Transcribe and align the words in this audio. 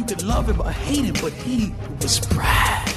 You 0.00 0.06
could 0.06 0.22
love 0.22 0.52
him 0.52 0.60
or 0.60 0.70
hate 0.70 1.04
him, 1.04 1.14
but 1.22 1.32
he 1.32 1.74
was 2.02 2.28
Brad. 2.28 2.88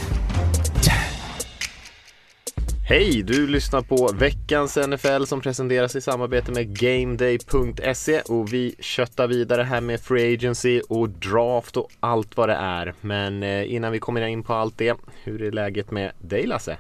Hej! 2.88 3.23
Du 3.23 3.48
lyssnar 3.48 3.81
på 3.81 4.09
veckans 4.13 4.77
NFL 4.77 5.23
som 5.23 5.41
presenteras 5.41 5.95
i 5.95 6.02
samarbete 6.02 6.52
med 6.52 6.80
GameDay.se 6.80 8.21
och 8.21 8.53
vi 8.53 8.75
köttar 8.80 9.27
vidare 9.27 9.63
här 9.63 9.81
med 9.81 10.02
Free 10.02 10.34
Agency 10.34 10.81
och 10.89 11.09
Draft 11.09 11.77
och 11.77 11.89
allt 11.99 12.38
vad 12.38 12.49
det 12.49 12.55
är. 12.55 12.94
Men 13.02 13.44
eh, 13.44 13.73
innan 13.73 13.91
vi 13.91 13.99
kommer 13.99 14.22
in 14.22 14.44
på 14.44 14.53
allt 14.53 14.77
det, 14.77 14.97
hur 15.23 15.41
är 15.41 15.52
läget 15.52 15.91
med 15.91 16.11
dig 16.20 16.47
Lasse? 16.47 16.77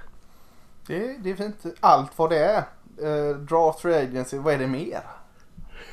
Det, 0.87 1.17
det 1.23 1.31
är 1.31 1.35
fint. 1.35 1.65
Allt 1.79 2.11
vad 2.15 2.29
det 2.29 2.39
är. 2.39 2.63
Uh, 3.03 3.37
draft 3.37 3.79
Free 3.79 3.95
Agency, 3.95 4.37
vad 4.37 4.53
är 4.53 4.57
det 4.57 4.67
mer? 4.67 5.01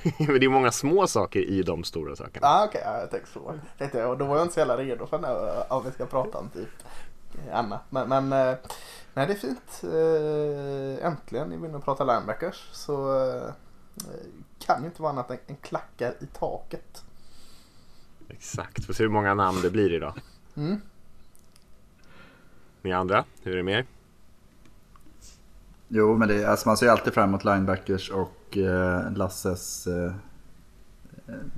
det 0.18 0.46
är 0.46 0.48
många 0.48 0.72
små 0.72 1.06
saker 1.06 1.40
i 1.40 1.62
de 1.62 1.84
stora 1.84 2.16
sakerna. 2.16 2.46
Ah, 2.46 2.64
Okej, 2.64 2.80
okay, 2.80 3.00
jag 3.00 3.10
tänkte 3.10 3.30
så. 3.30 3.54
Tänkte 3.78 3.98
jag, 3.98 4.18
då 4.18 4.24
var 4.24 4.36
jag 4.36 4.44
inte 4.44 4.54
så 4.54 4.60
jävla 4.60 4.76
redo 4.76 5.06
för 5.06 5.18
när, 5.18 5.72
om 5.72 5.84
vi 5.84 5.92
ska 5.92 6.06
prata 6.06 6.38
om 6.38 6.48
typ 6.48 6.68
annat. 7.52 7.82
Men, 7.90 8.08
men 8.08 8.24
uh, 8.24 8.56
nej, 9.14 9.26
det 9.26 9.32
är 9.32 9.34
fint. 9.34 9.80
Uh, 9.84 11.06
äntligen 11.06 11.52
är 11.52 11.56
vi 11.56 11.68
inne 11.68 11.76
och 11.76 11.84
pratar 11.84 12.04
linebackers. 12.04 12.68
Så 12.72 13.24
kan 14.58 14.80
ju 14.80 14.86
inte 14.86 15.02
vara 15.02 15.12
annat 15.12 15.30
än, 15.30 15.56
klackar 15.56 16.14
i 16.20 16.26
taket. 16.26 17.04
Exakt, 18.28 18.84
får 18.84 18.92
se 18.92 19.02
hur 19.02 19.10
många 19.10 19.34
namn 19.34 19.58
det 19.62 19.70
blir 19.70 19.92
idag. 19.92 20.14
Mm. 20.56 20.80
Ni 22.82 22.92
andra, 22.92 23.24
hur 23.42 23.52
är 23.52 23.56
det 23.56 23.62
med 23.62 23.78
er? 23.78 23.86
Jo, 25.88 26.16
men 26.16 26.28
det, 26.28 26.44
alltså 26.44 26.68
man 26.68 26.76
ser 26.76 26.88
alltid 26.88 27.14
fram 27.14 27.28
emot 27.28 27.44
linebackers 27.44 28.10
och 28.10 28.32
eh, 28.56 29.12
Lasses... 29.12 29.86
Eh, 29.86 30.12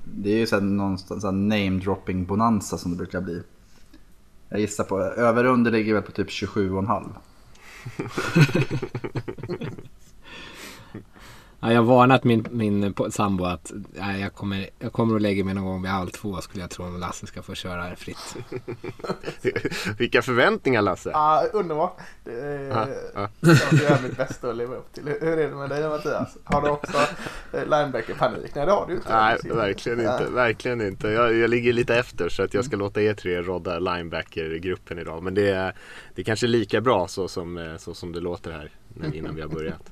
det 0.04 0.30
är 0.30 0.36
ju 0.36 0.46
så 0.46 0.60
någonstans 0.60 1.24
name-dropping 1.24 2.26
bonanza 2.26 2.78
som 2.78 2.90
det 2.90 2.96
brukar 2.96 3.20
bli. 3.20 3.42
Jag 4.48 4.60
gissar 4.60 4.84
på, 4.84 5.00
över 5.00 5.44
under 5.44 5.70
ligger 5.70 5.94
väl 5.94 6.02
på 6.02 6.12
typ 6.12 6.28
27,5. 6.28 7.10
Ja, 11.64 11.72
jag 11.72 11.82
har 11.82 11.96
varnat 11.96 12.24
min, 12.24 12.46
min 12.50 12.94
sambo 13.10 13.44
att 13.44 13.72
nej, 13.92 14.20
jag, 14.20 14.34
kommer, 14.34 14.68
jag 14.78 14.92
kommer 14.92 15.16
att 15.16 15.22
lägga 15.22 15.44
mig 15.44 15.54
någon 15.54 15.64
gång 15.64 15.82
vid 15.82 15.90
halv 15.90 16.08
två 16.10 16.36
skulle 16.40 16.62
jag 16.62 16.70
tro 16.70 16.84
om 16.84 17.00
Lasse 17.00 17.26
ska 17.26 17.42
få 17.42 17.54
köra 17.54 17.96
fritt. 17.96 18.36
Vilka 19.98 20.22
förväntningar 20.22 20.82
Lasse! 20.82 21.10
Ja, 21.10 21.44
underbart! 21.52 21.98
Det 22.24 22.32
är, 22.32 22.70
ah, 22.70 22.86
ah. 23.14 23.28
Jag 23.40 23.80
gör 23.80 24.02
mitt 24.02 24.16
bästa 24.16 24.50
att 24.50 24.56
leva 24.56 24.76
upp 24.76 24.92
till. 24.92 25.04
Hur 25.04 25.38
är 25.38 25.48
det 25.48 25.56
med 25.56 25.68
dig 25.70 25.88
Mattias? 25.88 26.36
Har 26.44 26.62
du 26.62 26.68
också 26.68 26.98
linebacker-panik? 27.52 28.54
Nej 28.54 28.66
det 28.66 28.72
har 28.72 28.86
du 28.86 28.94
inte. 28.94 29.14
Nej, 29.14 29.38
verkligen 29.44 30.00
inte. 30.00 30.26
Verkligen 30.30 30.80
inte. 30.80 31.08
Jag, 31.08 31.34
jag 31.34 31.50
ligger 31.50 31.72
lite 31.72 31.94
efter 31.94 32.28
så 32.28 32.42
att 32.42 32.54
jag 32.54 32.64
ska 32.64 32.76
låta 32.76 33.02
er 33.02 33.14
tre 33.14 33.42
rodda 33.42 33.78
linebacker-gruppen 33.78 34.98
idag. 34.98 35.22
Men 35.22 35.34
det 35.34 35.48
är, 35.48 35.74
det 36.14 36.22
är 36.22 36.24
kanske 36.24 36.46
lika 36.46 36.80
bra 36.80 37.08
så 37.08 37.28
som, 37.28 37.58
eh, 37.58 37.76
så 37.76 37.94
som 37.94 38.12
det 38.12 38.20
låter 38.20 38.50
här 38.50 38.70
innan 39.12 39.34
vi 39.34 39.42
har 39.42 39.48
börjat. 39.48 39.91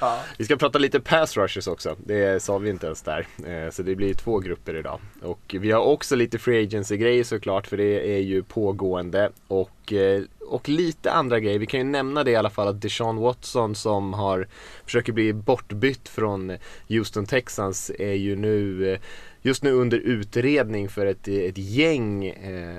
Ja. 0.00 0.20
Vi 0.38 0.44
ska 0.44 0.56
prata 0.56 0.78
lite 0.78 1.00
pass 1.00 1.36
rushers 1.36 1.66
också. 1.66 1.96
Det 1.98 2.42
sa 2.42 2.58
vi 2.58 2.70
inte 2.70 2.86
ens 2.86 3.02
där. 3.02 3.26
Eh, 3.46 3.70
så 3.70 3.82
det 3.82 3.94
blir 3.94 4.14
två 4.14 4.38
grupper 4.38 4.76
idag. 4.76 5.00
Och 5.22 5.54
vi 5.60 5.70
har 5.70 5.80
också 5.80 6.16
lite 6.16 6.38
free 6.38 6.64
agency 6.64 6.96
grejer 6.96 7.24
såklart 7.24 7.66
för 7.66 7.76
det 7.76 8.16
är 8.16 8.20
ju 8.20 8.42
pågående. 8.42 9.30
Och, 9.48 9.92
eh, 9.92 10.22
och 10.40 10.68
lite 10.68 11.12
andra 11.12 11.40
grejer. 11.40 11.58
Vi 11.58 11.66
kan 11.66 11.80
ju 11.80 11.84
nämna 11.84 12.24
det 12.24 12.30
i 12.30 12.36
alla 12.36 12.50
fall 12.50 12.68
att 12.68 12.82
Deshaun 12.82 13.16
Watson 13.16 13.74
som 13.74 14.12
har 14.12 14.48
försöker 14.84 15.12
bli 15.12 15.32
bortbytt 15.32 16.08
från 16.08 16.56
Houston 16.88 17.26
Texans 17.26 17.90
är 17.98 18.12
ju 18.14 18.36
nu 18.36 18.92
eh, 18.92 18.98
just 19.42 19.62
nu 19.62 19.72
under 19.72 19.98
utredning 19.98 20.88
för 20.88 21.06
ett, 21.06 21.28
ett 21.28 21.58
gäng. 21.58 22.26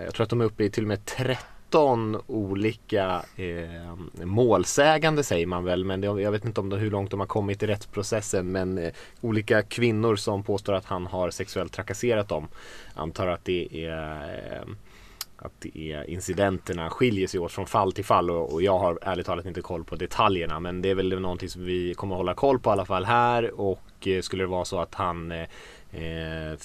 Jag 0.06 0.14
tror 0.14 0.24
att 0.24 0.30
de 0.30 0.42
är 0.42 0.46
uppe 0.46 0.64
i 0.64 0.70
till 0.70 0.84
och 0.84 0.88
med 0.88 1.06
30 1.06 1.38
13 1.76 2.22
olika 2.28 3.26
eh, 3.36 4.26
målsägande 4.26 5.24
säger 5.24 5.46
man 5.46 5.64
väl 5.64 5.86
men 5.86 6.02
det, 6.02 6.08
jag 6.08 6.32
vet 6.32 6.46
inte 6.46 6.62
om 6.62 6.70
det, 6.70 6.78
hur 6.78 6.92
långt 6.92 7.12
de 7.12 7.20
har 7.20 7.28
kommit 7.28 7.64
i 7.64 7.68
rättsprocessen 7.68 8.52
men 8.52 8.78
eh, 8.78 8.94
olika 9.22 9.62
kvinnor 9.62 10.16
som 10.16 10.44
påstår 10.44 10.74
att 10.74 10.86
han 10.86 11.08
har 11.08 11.30
sexuellt 11.30 11.74
trakasserat 11.74 12.28
dem. 12.28 12.48
Antar 12.94 13.28
att 13.28 13.46
det 13.46 13.86
är 13.86 14.62
eh, 14.62 14.74
att 15.38 15.52
det 15.60 15.78
är 15.78 16.10
incidenterna 16.10 16.90
skiljer 16.90 17.28
sig 17.28 17.40
åt 17.40 17.52
från 17.52 17.68
fall 17.68 17.92
till 17.92 18.06
fall 18.06 18.30
och, 18.30 18.54
och, 18.54 18.62
jag 18.62 18.80
har 18.80 19.00
ärligt 19.02 19.26
talat 19.26 19.46
inte 19.46 19.62
koll 19.62 19.84
på 19.84 19.96
detaljerna 19.96 20.60
men 20.60 20.82
det 20.82 20.90
är 20.90 20.96
väl 20.96 21.20
någonting 21.22 21.50
som 21.50 21.66
vi 21.66 21.94
kommer 21.94 22.16
hålla 22.16 22.34
koll 22.34 22.60
på 22.60 22.70
i 22.70 22.72
alla 22.72 22.86
fall 22.86 23.06
här 23.06 23.60
och 23.60 24.08
eh, 24.08 24.22
skulle 24.22 24.44
det 24.44 24.48
vara 24.48 24.66
så 24.66 24.80
att 24.80 24.96
han 24.96 25.32
eh, 25.32 25.48
eh 25.92 26.58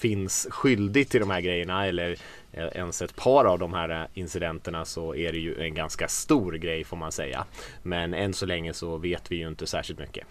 finns 0.00 0.46
skyldig 0.50 1.08
till 1.08 1.20
de 1.20 1.30
här 1.30 1.40
grejerna 1.40 1.86
eller 1.86 2.16
ens 2.52 3.02
ett 3.02 3.16
par 3.16 3.44
av 3.44 3.58
de 3.58 3.74
här 3.74 4.08
incidenterna 4.14 4.84
så 4.84 5.14
är 5.14 5.32
det 5.32 5.38
ju 5.38 5.62
en 5.62 5.74
ganska 5.74 6.08
stor 6.08 6.52
grej 6.52 6.84
får 6.84 6.96
man 6.96 7.12
säga. 7.12 7.44
Men 7.82 8.14
än 8.14 8.34
så 8.34 8.46
länge 8.46 8.72
så 8.72 8.96
vet 8.96 9.32
vi 9.32 9.36
ju 9.36 9.48
inte 9.48 9.66
särskilt 9.66 9.98
mycket. 9.98 10.26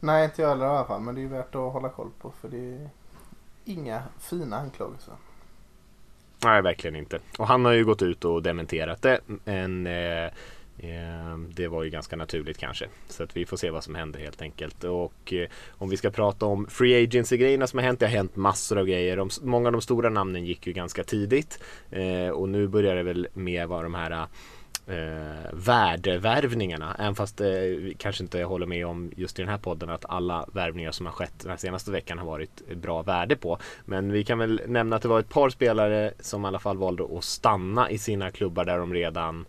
Nej, 0.00 0.24
inte 0.24 0.42
jag 0.42 0.48
heller 0.48 0.64
i 0.66 0.68
alla 0.68 0.84
fall. 0.84 1.00
Men 1.00 1.14
det 1.14 1.22
är 1.22 1.26
värt 1.26 1.54
att 1.54 1.72
hålla 1.72 1.88
koll 1.88 2.10
på 2.20 2.32
för 2.40 2.48
det 2.48 2.74
är 2.74 2.90
inga 3.64 4.02
fina 4.18 4.56
anklagelser. 4.56 5.14
Nej, 6.44 6.62
verkligen 6.62 6.96
inte. 6.96 7.18
Och 7.38 7.46
han 7.46 7.64
har 7.64 7.72
ju 7.72 7.84
gått 7.84 8.02
ut 8.02 8.24
och 8.24 8.42
dementerat 8.42 9.02
det. 9.02 9.20
Men 9.44 9.86
eh, 9.86 10.30
Ehm, 10.82 11.50
det 11.54 11.68
var 11.68 11.82
ju 11.82 11.90
ganska 11.90 12.16
naturligt 12.16 12.58
kanske. 12.58 12.88
Så 13.08 13.22
att 13.22 13.36
vi 13.36 13.46
får 13.46 13.56
se 13.56 13.70
vad 13.70 13.84
som 13.84 13.94
händer 13.94 14.20
helt 14.20 14.42
enkelt. 14.42 14.84
Och 14.84 15.32
eh, 15.32 15.48
om 15.70 15.88
vi 15.88 15.96
ska 15.96 16.10
prata 16.10 16.46
om 16.46 16.66
free 16.66 17.04
agency 17.04 17.36
grejerna 17.36 17.66
som 17.66 17.78
har 17.78 17.86
hänt. 17.86 18.00
Det 18.00 18.06
har 18.06 18.12
hänt 18.12 18.36
massor 18.36 18.78
av 18.78 18.86
grejer. 18.86 19.44
många 19.46 19.68
av 19.68 19.72
de 19.72 19.80
stora 19.80 20.10
namnen 20.10 20.44
gick 20.44 20.66
ju 20.66 20.72
ganska 20.72 21.04
tidigt. 21.04 21.58
Ehm, 21.90 22.32
och 22.32 22.48
nu 22.48 22.68
börjar 22.68 22.96
det 22.96 23.02
väl 23.02 23.28
med 23.34 23.68
vad 23.68 23.84
de 23.84 23.94
här 23.94 24.26
eh, 24.86 25.52
värdevärvningarna. 25.52 26.96
Även 26.98 27.14
fast 27.14 27.40
eh, 27.40 27.46
vi 27.48 27.96
kanske 27.98 28.22
inte 28.22 28.42
håller 28.42 28.66
med 28.66 28.86
om 28.86 29.12
just 29.16 29.38
i 29.38 29.42
den 29.42 29.48
här 29.48 29.58
podden 29.58 29.90
att 29.90 30.04
alla 30.08 30.48
värvningar 30.52 30.90
som 30.90 31.06
har 31.06 31.12
skett 31.12 31.34
den 31.40 31.50
här 31.50 31.56
senaste 31.56 31.90
veckan 31.90 32.18
har 32.18 32.26
varit 32.26 32.62
bra 32.76 33.02
värde 33.02 33.36
på. 33.36 33.58
Men 33.84 34.12
vi 34.12 34.24
kan 34.24 34.38
väl 34.38 34.60
nämna 34.66 34.96
att 34.96 35.02
det 35.02 35.08
var 35.08 35.20
ett 35.20 35.28
par 35.28 35.50
spelare 35.50 36.12
som 36.20 36.44
i 36.44 36.48
alla 36.48 36.58
fall 36.58 36.76
valde 36.76 37.04
att 37.18 37.24
stanna 37.24 37.90
i 37.90 37.98
sina 37.98 38.30
klubbar 38.30 38.64
där 38.64 38.78
de 38.78 38.94
redan 38.94 39.46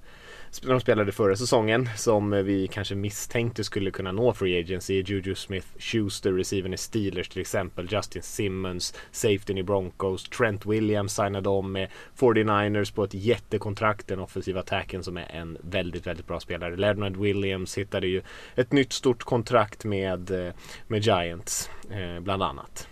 de 0.59 0.79
spelade 0.79 1.11
förra 1.11 1.35
säsongen 1.35 1.89
som 1.95 2.31
vi 2.31 2.67
kanske 2.67 2.95
misstänkte 2.95 3.63
skulle 3.63 3.91
kunna 3.91 4.11
nå 4.11 4.33
Free 4.33 4.59
Agency. 4.59 4.93
Juju 5.01 5.33
Smith-Schuster, 5.35 6.31
receiven 6.31 6.73
i 6.73 6.77
Steelers 6.77 7.29
till 7.29 7.41
exempel. 7.41 7.87
Justin 7.91 8.23
Simmons, 8.23 8.93
safety 9.11 9.53
i 9.53 9.63
Broncos. 9.63 10.29
Trent 10.29 10.65
Williams 10.65 11.15
signade 11.15 11.49
om 11.49 11.71
med 11.71 11.89
49ers 12.17 12.95
på 12.95 13.03
ett 13.03 13.13
jättekontrakt. 13.13 14.07
Den 14.07 14.19
offensiva 14.19 14.59
attacken 14.59 15.03
som 15.03 15.17
är 15.17 15.31
en 15.31 15.57
väldigt, 15.61 16.07
väldigt 16.07 16.27
bra 16.27 16.39
spelare. 16.39 16.75
Leonard 16.75 17.17
Williams 17.17 17.77
hittade 17.77 18.07
ju 18.07 18.21
ett 18.55 18.71
nytt 18.71 18.93
stort 18.93 19.23
kontrakt 19.23 19.83
med, 19.83 20.47
eh, 20.47 20.53
med 20.87 21.01
Giants 21.01 21.69
eh, 21.89 22.19
bland 22.19 22.43
annat. 22.43 22.87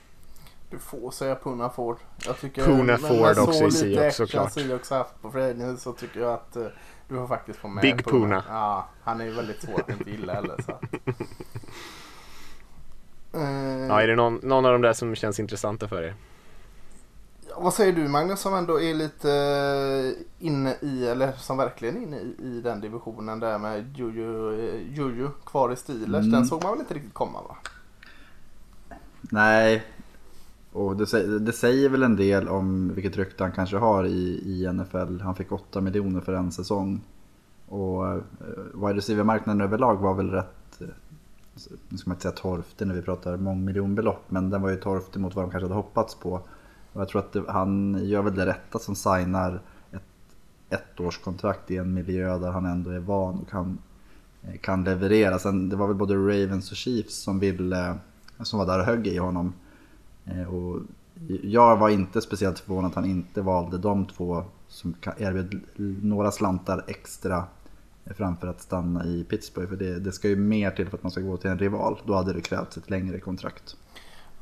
Du 0.69 0.79
får 0.79 1.11
säga 1.11 1.35
Puna 1.35 1.69
Ford. 1.69 1.97
Jag 2.25 2.39
tycker, 2.39 2.65
Puna 2.65 2.97
Ford 2.97 3.37
också 3.37 3.65
i 3.65 3.71
Seahawks 3.71 4.15
såklart. 4.15 4.51
Seahawks 4.51 4.89
haft 4.89 5.21
på 5.21 5.31
Free 5.31 5.77
så 5.77 5.93
tycker 5.93 6.19
jag 6.19 6.33
att 6.33 6.55
eh, 6.55 6.65
du 7.09 7.15
har 7.15 7.27
faktiskt 7.27 7.59
fått 7.59 7.71
med 7.71 7.81
Big 7.81 8.05
Puna. 8.05 8.41
Puna. 8.41 8.43
Ja, 8.49 8.87
han 9.03 9.21
är 9.21 9.25
ju 9.25 9.31
väldigt 9.31 9.61
svår 9.61 9.79
att 9.79 9.89
inte 9.89 10.09
gilla 10.11 10.33
heller. 10.33 10.55
Så. 10.65 10.71
uh, 13.37 13.87
ja, 13.87 14.01
är 14.01 14.07
det 14.07 14.15
någon, 14.15 14.35
någon 14.43 14.65
av 14.65 14.71
de 14.71 14.81
där 14.81 14.93
som 14.93 15.15
känns 15.15 15.39
intressanta 15.39 15.87
för 15.87 16.03
er? 16.03 16.15
Ja, 17.49 17.59
vad 17.59 17.73
säger 17.73 17.93
du 17.93 18.07
Magnus 18.07 18.39
som 18.39 18.53
ändå 18.53 18.81
är 18.81 18.93
lite 18.93 19.31
eh, 19.31 20.47
inne 20.47 20.75
i, 20.81 21.07
eller 21.07 21.31
som 21.31 21.57
verkligen 21.57 21.97
är 21.97 22.01
inne 22.01 22.17
i, 22.17 22.35
i 22.39 22.61
den 22.61 22.81
divisionen 22.81 23.39
där 23.39 23.57
med 23.57 23.97
Juju, 23.97 24.59
eh, 24.59 24.97
Juju 24.97 25.27
kvar 25.45 25.71
i 25.71 25.75
Steelers. 25.75 26.25
Mm. 26.25 26.31
Den 26.31 26.45
såg 26.45 26.63
man 26.63 26.71
väl 26.71 26.79
inte 26.79 26.93
riktigt 26.93 27.13
komma 27.13 27.41
va? 27.41 27.57
Nej, 29.21 29.83
och 30.71 30.97
det, 30.97 31.39
det, 31.39 31.51
säger 31.51 31.89
väl 31.89 32.03
en 32.03 32.15
del 32.15 32.47
om 32.47 32.93
vilket 32.93 33.17
rykte 33.17 33.43
han 33.43 33.51
kanske 33.51 33.77
har 33.77 34.05
i, 34.05 34.41
i 34.45 34.73
NFL. 34.73 35.21
Han 35.21 35.35
fick 35.35 35.51
8 35.51 35.81
miljoner 35.81 36.21
för 36.21 36.33
en 36.33 36.51
säsong. 36.51 37.01
Och 37.67 38.03
uh, 38.03 38.21
wide 38.73 38.97
receiver-marknaden 38.97 39.61
överlag 39.61 39.95
var 39.95 40.13
väl 40.13 40.29
rätt, 40.29 40.81
eh, 40.81 40.87
nu 41.89 41.97
ska 41.97 42.09
man 42.09 42.15
inte 42.15 42.21
säga 42.21 42.31
torftig 42.31 42.87
när 42.87 42.95
vi 42.95 43.01
pratar 43.01 43.37
mångmiljonbelopp, 43.37 44.31
men 44.31 44.49
den 44.49 44.61
var 44.61 44.69
ju 44.69 44.75
torftig 44.75 45.19
mot 45.19 45.35
vad 45.35 45.45
de 45.45 45.51
kanske 45.51 45.65
hade 45.65 45.75
hoppats 45.75 46.15
på. 46.15 46.41
Och 46.93 47.01
jag 47.01 47.09
tror 47.09 47.19
att 47.19 47.33
det, 47.33 47.43
han 47.47 47.99
gör 48.03 48.21
väl 48.21 48.35
det 48.35 48.45
rätta 48.45 48.79
som 48.79 48.95
signar 48.95 49.61
ett 49.91 50.01
ettårskontrakt 50.69 51.71
i 51.71 51.77
en 51.77 51.93
miljö 51.93 52.37
där 52.37 52.51
han 52.51 52.65
ändå 52.65 52.91
är 52.91 52.99
van 52.99 53.39
och 53.39 53.49
kan, 53.49 53.77
eh, 54.43 54.59
kan 54.59 54.83
leverera. 54.83 55.39
Sen 55.39 55.69
det 55.69 55.75
var 55.75 55.87
väl 55.87 55.95
både 55.95 56.15
Ravens 56.15 56.71
och 56.71 56.77
Chiefs 56.77 57.15
som 57.15 57.39
ville, 57.39 57.95
som 58.43 58.59
var 58.59 58.65
där 58.65 58.79
och 58.79 58.85
högg 58.85 59.07
i 59.07 59.17
honom. 59.17 59.53
Eh, 60.31 60.53
och 60.53 60.81
jag 61.43 61.77
var 61.77 61.89
inte 61.89 62.21
speciellt 62.21 62.59
förvånad 62.59 62.89
att 62.89 62.95
han 62.95 63.05
inte 63.05 63.41
valde 63.41 63.77
de 63.77 64.05
två 64.05 64.43
som 64.67 64.95
erbjöd 65.17 65.61
några 66.03 66.31
slantar 66.31 66.85
extra 66.87 67.43
framför 68.17 68.47
att 68.47 68.61
stanna 68.61 69.05
i 69.05 69.25
Pittsburgh. 69.29 69.69
För 69.69 69.75
det, 69.75 69.99
det 69.99 70.11
ska 70.11 70.27
ju 70.27 70.35
mer 70.35 70.71
till 70.71 70.89
för 70.89 70.97
att 70.97 71.03
man 71.03 71.11
ska 71.11 71.21
gå 71.21 71.37
till 71.37 71.49
en 71.49 71.59
rival. 71.59 72.01
Då 72.05 72.13
hade 72.13 72.33
det 72.33 72.41
krävts 72.41 72.77
ett 72.77 72.89
längre 72.89 73.19
kontrakt. 73.19 73.75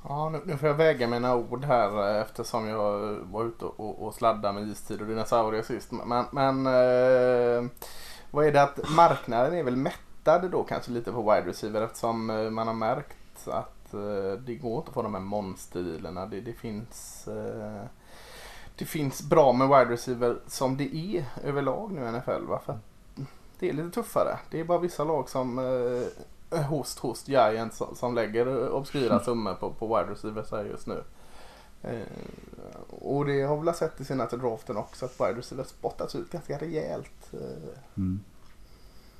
Ja, 0.03 0.29
nu, 0.29 0.41
nu 0.45 0.57
får 0.57 0.67
jag 0.67 0.75
väga 0.75 1.07
mina 1.07 1.35
ord 1.35 1.65
här 1.65 2.15
eh, 2.15 2.21
eftersom 2.21 2.67
jag 2.67 3.17
var 3.31 3.45
ute 3.45 3.65
och, 3.65 4.07
och 4.07 4.13
sladdade 4.13 4.53
med 4.53 4.69
istid 4.69 5.01
och 5.01 5.07
dinosaurier 5.07 5.63
sist. 5.63 5.91
Men, 5.91 6.25
men 6.31 6.67
eh, 6.67 7.69
vad 8.31 8.45
är 8.45 8.51
det 8.51 8.63
att 8.63 8.89
marknaden 8.95 9.53
är 9.53 9.63
väl 9.63 9.75
mättad 9.75 10.51
då 10.51 10.63
kanske 10.63 10.91
lite 10.91 11.11
på 11.11 11.21
wide 11.21 11.49
receiver 11.49 11.81
eftersom 11.81 12.29
eh, 12.29 12.49
man 12.49 12.67
har 12.67 12.73
märkt 12.73 13.47
att 13.47 13.76
eh, 13.93 14.39
det 14.45 14.55
går 14.55 14.77
inte 14.77 14.89
att 14.89 14.93
få 14.93 15.01
de 15.01 15.13
här 15.13 15.21
monstilerna. 15.21 16.25
Det, 16.25 16.41
det 16.41 16.53
finns 16.53 17.27
eh, 17.27 17.85
det 18.77 18.85
finns 18.85 19.21
bra 19.21 19.53
med 19.53 19.67
wide 19.67 19.93
receiver 19.93 20.37
som 20.47 20.77
det 20.77 20.95
är 20.95 21.25
överlag 21.43 21.91
nu 21.91 22.01
i 22.01 22.11
NFL. 22.11 22.45
Va? 22.47 22.61
För 22.65 22.79
det 23.59 23.69
är 23.69 23.73
lite 23.73 23.89
tuffare. 23.89 24.37
Det 24.51 24.59
är 24.59 24.63
bara 24.63 24.79
vissa 24.79 25.03
lag 25.03 25.29
som 25.29 25.59
eh, 25.59 26.61
host, 26.61 26.99
host 26.99 27.27
Giants 27.27 27.77
som, 27.77 27.95
som 27.95 28.15
lägger 28.15 28.69
obskyra 28.69 29.19
summor 29.19 29.53
på, 29.53 29.71
på 29.71 29.87
wide 29.87 30.11
receivers 30.11 30.51
här 30.51 30.65
just 30.65 30.87
nu. 30.87 31.03
Eh, 31.81 32.01
och 32.89 33.25
det 33.25 33.41
har 33.41 33.57
vi 33.57 33.65
väl 33.65 33.75
sett 33.75 34.01
i 34.01 34.05
senaste 34.05 34.37
draften 34.37 34.77
också 34.77 35.05
att 35.05 35.21
wide 35.21 35.39
receivers 35.39 35.67
spottats 35.67 36.15
ut 36.15 36.31
ganska 36.31 36.57
rejält. 36.57 37.33
Eh. 37.33 37.97
Mm. 37.97 38.19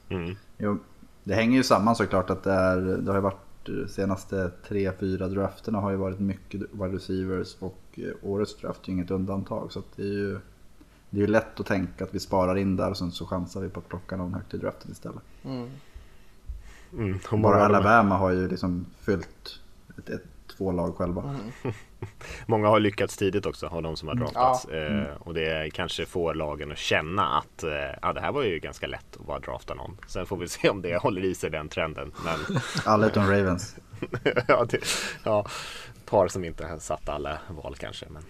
Mm. 0.10 0.36
Jo, 0.58 0.78
det 1.24 1.36
hänger 1.36 1.58
ju 1.58 1.64
samman 1.64 1.96
såklart 1.96 2.30
att 2.30 2.44
det, 2.44 2.54
är, 2.54 2.78
det 2.78 3.12
har 3.12 3.20
varit 3.20 3.47
senaste 3.88 4.52
tre, 4.68 4.92
fyra 5.00 5.28
drafterna 5.28 5.80
har 5.80 5.92
ju 5.92 5.98
varit 5.98 6.20
mycket 6.20 6.62
wide 6.62 6.96
receivers 6.96 7.56
och 7.60 7.82
eh, 7.94 8.04
årets 8.22 8.58
draft 8.58 8.88
är 8.88 8.92
inget 8.92 9.12
undantag. 9.12 9.72
Så 9.72 9.82
det 9.96 10.02
är 10.02 10.14
ju 10.14 10.40
det 11.10 11.24
är 11.24 11.28
lätt 11.28 11.60
att 11.60 11.66
tänka 11.66 12.04
att 12.04 12.16
vi 12.16 12.20
sparar 12.20 12.56
in 12.56 12.76
där 12.76 12.90
och 12.90 12.98
sen 12.98 13.12
så 13.12 13.26
chansar 13.26 13.62
vi 13.62 13.70
på 13.70 13.80
att 13.80 13.90
plocka 13.90 14.18
någon 14.18 14.34
högt 14.34 14.54
i 14.54 14.58
draften 14.58 14.92
istället. 14.92 15.22
Mm. 15.44 15.70
Mm, 16.94 17.42
Bara 17.42 17.66
Alabama 17.66 18.18
har 18.18 18.32
ju 18.32 18.48
liksom 18.48 18.86
fyllt 19.00 19.60
ett, 19.98 20.10
ett, 20.10 20.26
två 20.58 20.72
lag 20.72 20.96
själva. 20.96 21.22
Mm. 21.22 21.52
Många 22.46 22.68
har 22.68 22.80
lyckats 22.80 23.18
tidigt 23.18 23.46
också 23.46 23.68
av 23.68 23.84
de 23.84 23.96
som 23.96 24.08
har 24.08 24.16
mm. 24.16 24.26
draftats. 24.26 24.68
Ja. 24.72 24.78
Eh, 24.78 25.08
och 25.20 25.34
det 25.34 25.74
kanske 25.74 26.06
får 26.06 26.34
lagen 26.34 26.72
att 26.72 26.78
känna 26.78 27.38
att 27.38 27.64
eh, 27.64 27.72
ja, 28.02 28.14
det 28.14 28.22
här 28.22 28.32
var 28.32 28.44
ju 28.44 28.60
ganska 28.60 28.88
lätt 28.88 29.18
att 29.20 29.26
bara 29.26 29.40
drafta 29.40 29.74
någon. 29.74 29.98
Sen 30.08 30.26
får 30.26 30.38
vi 30.38 30.48
se 30.48 30.70
om 30.70 30.82
det 30.82 30.98
håller 30.98 31.26
i 31.26 31.36
sig 31.36 31.50
den 31.50 31.70
trenden. 31.70 32.12
Men... 32.26 32.60
Alla 32.86 33.08
utom 33.08 33.24
Ravens. 33.24 33.76
ja, 34.48 34.66
det, 34.70 34.80
ja, 35.24 35.46
par 36.06 36.28
som 36.28 36.44
inte 36.44 36.66
har 36.66 36.80
satt 36.80 37.10
alla 37.10 37.38
val 37.50 37.76
kanske. 37.76 38.06
Men... 38.10 38.24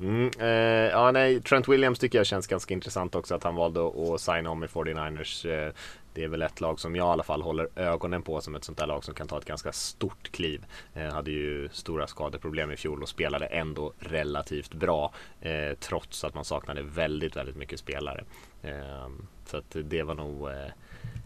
Mm, 0.00 0.30
eh, 0.38 0.90
ja, 0.90 1.10
nej, 1.12 1.40
Trent 1.40 1.68
Williams 1.68 1.98
tycker 1.98 2.18
jag 2.18 2.26
känns 2.26 2.46
ganska 2.46 2.74
intressant 2.74 3.14
också 3.14 3.34
att 3.34 3.44
han 3.44 3.54
valde 3.54 3.80
att 3.86 4.20
signa 4.20 4.50
om 4.50 4.64
i 4.64 4.66
49ers. 4.66 5.46
Eh, 5.46 5.72
det 6.14 6.24
är 6.24 6.28
väl 6.28 6.42
ett 6.42 6.60
lag 6.60 6.80
som 6.80 6.96
jag 6.96 7.06
i 7.06 7.10
alla 7.10 7.22
fall 7.22 7.42
håller 7.42 7.68
ögonen 7.76 8.22
på 8.22 8.40
som 8.40 8.54
ett 8.54 8.64
sånt 8.64 8.78
där 8.78 8.86
lag 8.86 9.04
som 9.04 9.14
kan 9.14 9.28
ta 9.28 9.38
ett 9.38 9.44
ganska 9.44 9.72
stort 9.72 10.32
kliv. 10.32 10.66
Eh, 10.94 11.12
hade 11.12 11.30
ju 11.30 11.68
stora 11.72 12.06
skadeproblem 12.06 12.70
i 12.70 12.76
fjol 12.76 13.02
och 13.02 13.08
spelade 13.08 13.46
ändå 13.46 13.92
relativt 13.98 14.74
bra 14.74 15.12
eh, 15.40 15.76
trots 15.80 16.24
att 16.24 16.34
man 16.34 16.44
saknade 16.44 16.82
väldigt, 16.82 17.36
väldigt 17.36 17.56
mycket 17.56 17.80
spelare. 17.80 18.24
Eh, 18.62 19.08
så 19.46 19.56
att 19.56 19.76
det 19.84 20.02
var 20.02 20.14
nog 20.14 20.48
eh, 20.48 20.70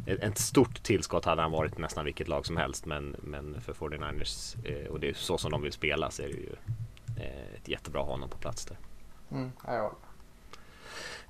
ett 0.07 0.39
stort 0.39 0.83
tillskott 0.83 1.25
hade 1.25 1.43
han 1.43 1.51
varit 1.51 1.79
nästan 1.79 2.05
vilket 2.05 2.29
lag 2.29 2.47
som 2.47 2.57
helst 2.57 2.87
men, 2.87 3.17
men 3.23 3.61
för 3.61 3.73
49ers 3.73 4.57
eh, 4.67 4.87
och 4.87 5.01
det 5.01 5.09
är 5.09 5.15
så 5.15 5.39
som 5.39 5.51
de 5.51 5.63
vill 5.63 5.73
spela 5.73 6.11
så 6.11 6.23
är 6.23 6.27
det 6.27 6.35
ju 6.35 6.57
ett 7.57 7.69
jättebra 7.69 8.01
att 8.01 8.07
ha 8.07 8.15
honom 8.15 8.29
på 8.29 8.39
plats 8.39 8.65
där. 8.65 8.77
Mm, 9.31 9.53
ja. 9.67 9.93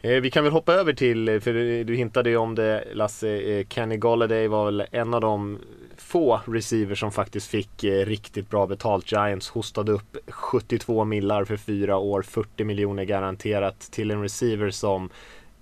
Eh, 0.01 0.21
vi 0.21 0.31
kan 0.31 0.45
väl 0.45 0.53
hoppa 0.53 0.73
över 0.73 0.93
till, 0.93 1.41
för 1.41 1.85
du 1.85 1.95
hintade 1.95 2.31
ju 2.31 2.37
om 2.37 2.55
det 2.55 2.85
Lasse, 2.93 3.29
eh, 3.29 3.67
Kenny 3.69 3.97
Golladay 3.97 4.49
var 4.49 4.65
väl 4.65 4.85
en 4.91 5.15
av 5.15 5.21
de 5.21 5.59
få 5.97 6.41
receivers 6.47 7.01
som 7.01 7.13
faktiskt 7.13 7.47
fick 7.47 7.85
riktigt 7.85 8.51
bra 8.51 8.67
betalt. 8.67 9.13
Giants 9.13 9.49
hostade 9.49 9.93
upp 9.93 10.17
72 10.29 11.05
millar 11.05 11.45
för 11.45 11.57
fyra 11.57 11.97
år, 11.97 12.23
40 12.23 12.65
miljoner 12.65 13.05
garanterat 13.05 13.81
till 13.81 14.11
en 14.11 14.23
receiver 14.23 14.71
som 14.71 15.11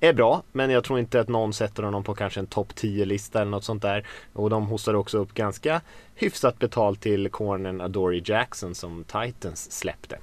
är 0.01 0.13
bra, 0.13 0.43
men 0.53 0.71
jag 0.71 0.85
tror 0.85 0.99
inte 0.99 1.21
att 1.21 1.29
någon 1.29 1.53
sätter 1.53 1.83
honom 1.83 2.05
på 2.05 2.15
kanske 2.15 2.41
en 2.41 2.47
topp 2.47 2.73
10-lista 2.73 3.41
eller 3.41 3.51
något 3.51 3.65
sånt 3.65 3.83
där. 3.83 4.07
Och 4.33 4.51
de 4.51 4.67
hostade 4.67 4.99
också 4.99 5.19
upp 5.19 5.35
ganska 5.35 5.81
hyfsat 6.15 6.59
betalt 6.59 7.01
till 7.01 7.31
cornern 7.31 7.81
Adoree 7.81 8.23
Jackson 8.25 8.75
som 8.75 9.05
Titans 9.05 9.73
släppte. 9.73 10.19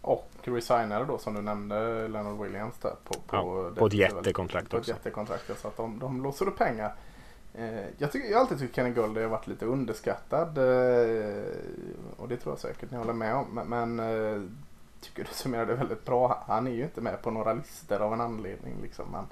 Och 0.00 0.30
resignade 0.42 1.04
då 1.04 1.18
som 1.18 1.34
du 1.34 1.42
nämnde 1.42 2.08
Leonard 2.08 2.40
Williams 2.42 2.74
där 2.82 2.94
på, 3.04 3.14
på, 3.14 3.36
ja, 3.36 3.70
på 3.78 3.86
ett 3.86 3.92
jättekontrakt 3.92 4.70
på 4.70 4.76
också. 4.76 4.92
På 4.92 4.96
ett 4.96 5.04
jättekontrakt 5.04 5.60
så 5.60 5.68
att 5.68 5.76
de, 5.76 5.98
de 5.98 6.22
låser 6.22 6.48
upp 6.48 6.58
pengar. 6.58 6.94
Eh, 7.54 7.84
jag, 7.98 8.12
tycker, 8.12 8.28
jag 8.28 8.36
har 8.36 8.40
alltid 8.40 8.58
tyckt 8.58 8.76
Kenny 8.76 8.90
Gold 8.90 9.18
har 9.18 9.24
varit 9.24 9.46
lite 9.46 9.66
underskattad. 9.66 10.58
Eh, 10.58 11.44
och 12.16 12.28
det 12.28 12.36
tror 12.36 12.52
jag 12.52 12.58
säkert 12.58 12.90
ni 12.90 12.96
håller 12.96 13.12
med 13.12 13.34
om. 13.34 13.46
Men, 13.52 13.96
men 13.96 14.00
eh, 14.00 14.42
tycker 15.00 15.24
du 15.24 15.30
summerar 15.34 15.66
det 15.66 15.74
väldigt 15.74 16.04
bra. 16.04 16.44
Han 16.46 16.66
är 16.66 16.70
ju 16.70 16.82
inte 16.82 17.00
med 17.00 17.22
på 17.22 17.30
några 17.30 17.52
listor 17.52 18.02
av 18.02 18.12
en 18.12 18.20
anledning. 18.20 18.74
Liksom. 18.82 19.14
Han, 19.14 19.26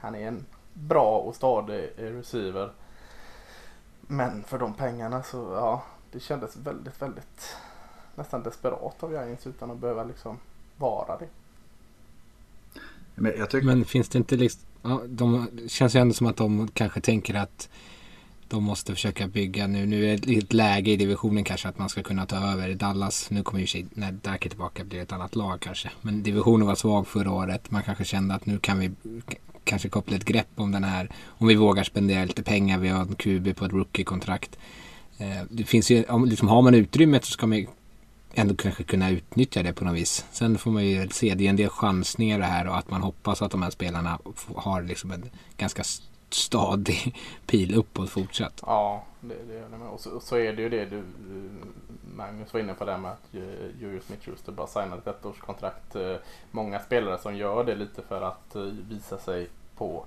han 0.00 0.14
är 0.14 0.28
en 0.28 0.46
bra 0.74 1.18
och 1.18 1.34
stadig 1.34 1.90
receiver. 1.96 2.72
Men 4.00 4.42
för 4.44 4.58
de 4.58 4.74
pengarna 4.74 5.22
så 5.22 5.36
ja, 5.36 5.82
det 6.12 6.20
kändes 6.20 6.56
väldigt, 6.56 7.02
väldigt 7.02 7.56
nästan 8.14 8.42
desperat 8.42 9.02
av 9.02 9.12
Giants 9.12 9.46
utan 9.46 9.70
att 9.70 9.78
behöva 9.78 10.04
liksom 10.04 10.38
vara 10.76 11.18
det. 11.18 11.28
Men, 13.14 13.32
tycker... 13.32 13.62
Men 13.62 13.84
finns 13.84 14.08
det 14.08 14.18
inte 14.18 14.36
liksom, 14.36 14.62
ja, 14.82 15.00
de 15.06 15.48
känns 15.68 15.94
ju 15.94 16.00
ändå 16.00 16.14
som 16.14 16.26
att 16.26 16.36
de 16.36 16.68
kanske 16.68 17.00
tänker 17.00 17.34
att 17.34 17.68
de 18.50 18.64
måste 18.64 18.94
försöka 18.94 19.28
bygga 19.28 19.66
nu. 19.66 19.86
Nu 19.86 20.12
är 20.12 20.16
det 20.16 20.36
ett 20.36 20.52
läge 20.52 20.90
i 20.90 20.96
divisionen 20.96 21.44
kanske 21.44 21.68
att 21.68 21.78
man 21.78 21.88
ska 21.88 22.02
kunna 22.02 22.26
ta 22.26 22.36
över 22.36 22.74
Dallas. 22.74 23.30
Nu 23.30 23.42
kommer 23.42 23.60
ju 23.60 23.66
sig, 23.66 23.86
när 23.94 24.12
Dark 24.12 24.46
är 24.46 24.50
tillbaka 24.50 24.84
blir 24.84 24.98
det 24.98 25.02
ett 25.02 25.12
annat 25.12 25.36
lag 25.36 25.60
kanske. 25.60 25.90
Men 26.00 26.22
divisionen 26.22 26.66
var 26.66 26.74
svag 26.74 27.06
förra 27.06 27.32
året. 27.32 27.70
Man 27.70 27.82
kanske 27.82 28.04
kände 28.04 28.34
att 28.34 28.46
nu 28.46 28.58
kan 28.58 28.78
vi 28.78 28.90
kanske 29.64 29.88
koppla 29.88 30.16
ett 30.16 30.24
grepp 30.24 30.48
om 30.54 30.72
den 30.72 30.84
här. 30.84 31.10
Om 31.26 31.46
vi 31.46 31.54
vågar 31.54 31.84
spendera 31.84 32.24
lite 32.24 32.42
pengar. 32.42 32.78
Vi 32.78 32.88
har 32.88 33.00
en 33.00 33.14
QB 33.14 33.56
på 33.56 33.64
ett 33.64 33.72
rookie-kontrakt. 33.72 34.58
Eh, 35.18 35.42
det 35.50 35.64
finns 35.64 35.90
ju, 35.90 36.04
om, 36.04 36.24
liksom, 36.24 36.48
har 36.48 36.62
man 36.62 36.74
utrymmet 36.74 37.24
så 37.24 37.30
ska 37.32 37.46
man 37.46 37.66
ändå 38.34 38.54
kanske 38.54 38.82
kunna 38.82 39.10
utnyttja 39.10 39.62
det 39.62 39.72
på 39.72 39.84
något 39.84 39.96
vis. 39.96 40.24
Sen 40.32 40.58
får 40.58 40.70
man 40.70 40.86
ju 40.86 41.08
se, 41.08 41.34
det 41.34 41.46
är 41.46 41.50
en 41.50 41.56
del 41.56 41.68
chansningar 41.68 42.38
det 42.38 42.44
här 42.44 42.68
och 42.68 42.78
att 42.78 42.90
man 42.90 43.02
hoppas 43.02 43.42
att 43.42 43.50
de 43.50 43.62
här 43.62 43.70
spelarna 43.70 44.18
har 44.54 44.82
liksom 44.82 45.10
en 45.10 45.30
ganska 45.56 45.82
stadig 46.34 47.16
pil 47.46 47.74
uppåt 47.74 48.10
fortsatt. 48.10 48.62
Ja, 48.66 49.04
det, 49.20 49.34
det 49.34 49.78
med. 49.78 49.88
Och 49.88 50.00
så, 50.00 50.20
så, 50.20 50.36
är 50.36 50.52
det 50.52 50.62
ju 50.62 50.68
det 50.68 50.84
du, 50.84 51.02
Magnus 52.16 52.52
var 52.52 52.60
inne 52.60 52.74
på 52.74 52.84
det 52.84 52.98
med 52.98 53.10
att 53.10 53.34
Julius 53.80 54.04
Smith-Schuster 54.04 54.52
bara 54.52 54.66
signade 54.66 55.10
ett 55.10 55.24
ettårskontrakt. 55.24 55.96
Eh, 55.96 56.16
många 56.50 56.80
spelare 56.80 57.18
som 57.18 57.36
gör 57.36 57.64
det 57.64 57.74
lite 57.74 58.02
för 58.02 58.22
att 58.22 58.56
eh, 58.56 58.62
visa 58.62 59.18
sig 59.18 59.48
på 59.76 60.04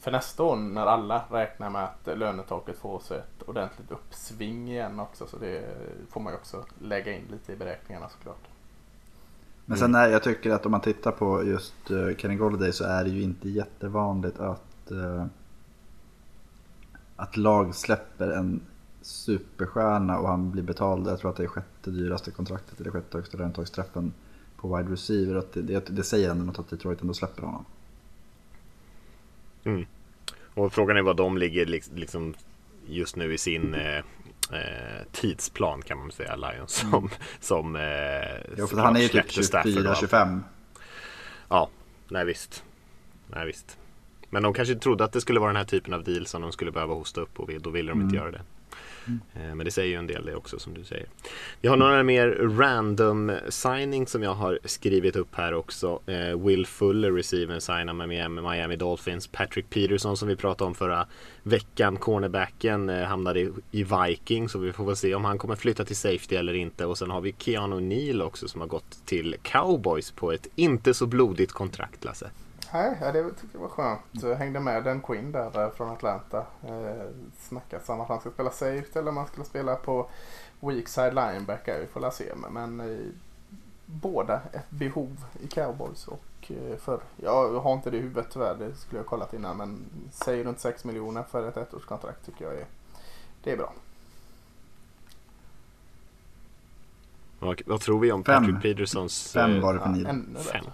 för 0.00 0.10
nästa 0.10 0.42
år 0.42 0.56
när 0.56 0.86
alla 0.86 1.24
räknar 1.30 1.70
med 1.70 1.84
att 1.84 2.18
lönetaket 2.18 2.76
får 2.78 3.00
sig 3.00 3.18
ett 3.18 3.48
ordentligt 3.48 3.90
uppsving 3.90 4.70
igen 4.70 5.00
också. 5.00 5.26
Så 5.26 5.36
det 5.36 5.62
får 6.10 6.20
man 6.20 6.32
ju 6.32 6.36
också 6.38 6.64
lägga 6.78 7.12
in 7.12 7.24
lite 7.30 7.52
i 7.52 7.56
beräkningarna 7.56 8.08
såklart. 8.08 8.48
Men 9.64 9.78
sen 9.78 9.94
är, 9.94 10.08
jag 10.08 10.22
tycker 10.22 10.50
att 10.50 10.66
om 10.66 10.72
man 10.72 10.80
tittar 10.80 11.12
på 11.12 11.44
just 11.44 11.90
uh, 11.90 12.16
Kenny 12.16 12.36
Golladay 12.36 12.72
så 12.72 12.84
är 12.84 13.04
det 13.04 13.10
ju 13.10 13.22
inte 13.22 13.48
jättevanligt 13.48 14.40
att 14.40 14.92
uh, 14.92 15.24
att 17.20 17.36
lag 17.36 17.74
släpper 17.74 18.30
en 18.30 18.60
superstjärna 19.02 20.18
och 20.18 20.28
han 20.28 20.50
blir 20.50 20.62
betald, 20.62 21.06
jag 21.06 21.18
tror 21.18 21.30
att 21.30 21.36
det 21.36 21.42
är 21.42 21.48
sjätte 21.48 21.90
dyraste 21.90 22.30
kontraktet 22.30 22.80
eller 22.80 22.90
sjätte 22.90 23.18
högsta 23.18 23.38
lönetagsträffen 23.38 24.12
på 24.56 24.76
wide 24.76 24.92
receiver. 24.92 25.34
Att 25.34 25.52
det, 25.52 25.62
det, 25.62 25.86
det 25.86 26.02
säger 26.02 26.30
ändå 26.30 26.44
något 26.44 26.58
att 26.58 26.70
Detroit 26.70 27.00
ändå 27.00 27.14
släpper 27.14 27.42
honom. 27.42 27.64
Mm. 29.64 29.86
Och 30.54 30.72
frågan 30.72 30.96
är 30.96 31.02
vad 31.02 31.16
de 31.16 31.38
ligger 31.38 31.66
liksom 31.94 32.34
just 32.86 33.16
nu 33.16 33.34
i 33.34 33.38
sin 33.38 33.74
eh, 33.74 33.98
eh 33.98 35.04
tidsplan 35.12 35.82
kan 35.82 35.98
man 35.98 36.12
säga, 36.12 36.36
Lions. 36.36 36.82
Mm. 36.82 36.92
Som, 36.92 36.98
mm. 36.98 37.10
som 37.40 37.76
eh, 37.76 38.54
jo, 38.58 38.66
för 38.66 38.76
han 38.76 38.96
är 38.96 39.00
ju 39.00 39.08
typ 39.08 39.26
24-25. 39.26 40.40
Ja, 41.48 41.68
nej 42.08 42.24
visst. 42.24 42.64
Nej 43.26 43.46
visst. 43.46 43.79
Men 44.30 44.42
de 44.42 44.54
kanske 44.54 44.74
trodde 44.74 45.04
att 45.04 45.12
det 45.12 45.20
skulle 45.20 45.40
vara 45.40 45.48
den 45.48 45.56
här 45.56 45.64
typen 45.64 45.94
av 45.94 46.04
deal 46.04 46.26
som 46.26 46.42
de 46.42 46.52
skulle 46.52 46.72
behöva 46.72 46.94
hosta 46.94 47.20
upp 47.20 47.40
och 47.40 47.50
då 47.60 47.70
ville 47.70 47.90
de 47.90 47.98
mm. 47.98 48.04
inte 48.04 48.16
göra 48.16 48.30
det. 48.30 48.42
Eh, 49.34 49.54
Men 49.54 49.64
det 49.64 49.70
säger 49.70 49.88
ju 49.88 49.96
en 49.96 50.06
del 50.06 50.24
det 50.24 50.34
också 50.34 50.58
som 50.58 50.74
du 50.74 50.84
säger. 50.84 51.06
Vi 51.60 51.68
har 51.68 51.76
några 51.76 52.02
mer 52.02 52.28
random 52.58 53.32
signing 53.48 54.06
som 54.06 54.22
jag 54.22 54.34
har 54.34 54.58
skrivit 54.64 55.16
upp 55.16 55.34
här 55.34 55.54
också. 55.54 56.00
Eh, 56.06 56.38
Will 56.46 56.66
Fuller, 56.66 57.12
receiver, 57.12 57.58
signar 57.58 57.92
med 58.28 58.30
Miami, 58.44 58.76
Dolphins. 58.76 59.26
Patrick 59.26 59.70
Peterson 59.70 60.16
som 60.16 60.28
vi 60.28 60.36
pratade 60.36 60.68
om 60.68 60.74
förra 60.74 61.06
veckan, 61.42 61.96
cornerbacken, 61.96 62.88
eh, 62.88 63.04
hamnade 63.04 63.40
i, 63.40 63.50
i 63.70 63.84
Vikings. 63.84 64.52
Så 64.52 64.58
vi 64.58 64.72
får 64.72 64.84
väl 64.84 64.96
se 64.96 65.14
om 65.14 65.24
han 65.24 65.38
kommer 65.38 65.56
flytta 65.56 65.84
till 65.84 65.96
safety 65.96 66.36
eller 66.36 66.54
inte. 66.54 66.86
Och 66.86 66.98
sen 66.98 67.10
har 67.10 67.20
vi 67.20 67.34
Keanu 67.38 67.80
Neal 67.80 68.22
också 68.22 68.48
som 68.48 68.60
har 68.60 68.68
gått 68.68 69.06
till 69.06 69.36
Cowboys 69.42 70.10
på 70.10 70.32
ett 70.32 70.46
inte 70.56 70.94
så 70.94 71.06
blodigt 71.06 71.52
kontrakt, 71.52 72.04
Lasse. 72.04 72.30
Nej, 72.72 72.98
ja, 73.00 73.12
det 73.12 73.30
tycker 73.30 73.54
jag 73.54 73.60
var 73.60 73.68
skönt. 73.68 74.00
Jag 74.12 74.34
hängde 74.34 74.60
med 74.60 74.84
den 74.84 75.00
Quinn 75.00 75.32
där 75.32 75.64
eh, 75.64 75.70
från 75.70 75.90
Atlanta. 75.90 76.46
Eh, 76.68 77.06
snackat 77.38 77.88
om 77.88 78.00
att 78.00 78.08
han 78.08 78.20
ska 78.20 78.30
spela 78.30 78.50
safety 78.50 78.98
eller 78.98 79.08
om 79.08 79.16
han 79.16 79.26
skulle 79.26 79.44
spela 79.44 79.76
på 79.76 80.08
weak 80.60 80.88
side 80.88 81.14
linebacker. 81.14 81.80
Vi 81.80 81.86
får 81.86 82.00
la 82.00 82.10
se. 82.10 82.32
Men, 82.50 82.80
eh, 82.80 83.06
båda 83.86 84.40
ett 84.52 84.70
behov 84.70 85.24
i 85.42 85.46
Cowboys. 85.46 86.08
Och 86.08 86.50
eh, 86.50 86.76
för, 86.76 87.00
jag 87.16 87.60
har 87.60 87.72
inte 87.72 87.90
det 87.90 87.96
i 87.96 88.00
huvudet 88.00 88.26
tyvärr. 88.32 88.54
Det 88.54 88.74
skulle 88.74 88.98
jag 88.98 89.04
ha 89.04 89.08
kollat 89.08 89.34
innan. 89.34 89.56
Men 89.56 89.84
säg 90.10 90.44
runt 90.44 90.60
6 90.60 90.84
miljoner 90.84 91.22
för 91.22 91.48
ett 91.48 91.56
ettårskontrakt 91.56 92.26
tycker 92.26 92.44
jag 92.44 92.54
är, 92.54 92.66
det 93.44 93.52
är 93.52 93.56
bra. 93.56 93.72
Vad, 97.66 97.80
tror 97.80 98.00
vi 98.00 98.12
om 98.12 98.24
Fem. 98.24 98.42
Patrick 98.42 98.62
Petersons... 98.62 99.32
Fem 99.32 99.56
eh, 99.56 99.62
var 99.62 99.74
det 99.74 99.80
för 99.80 99.88
Ja, 99.88 100.12
Neal. 100.12 100.70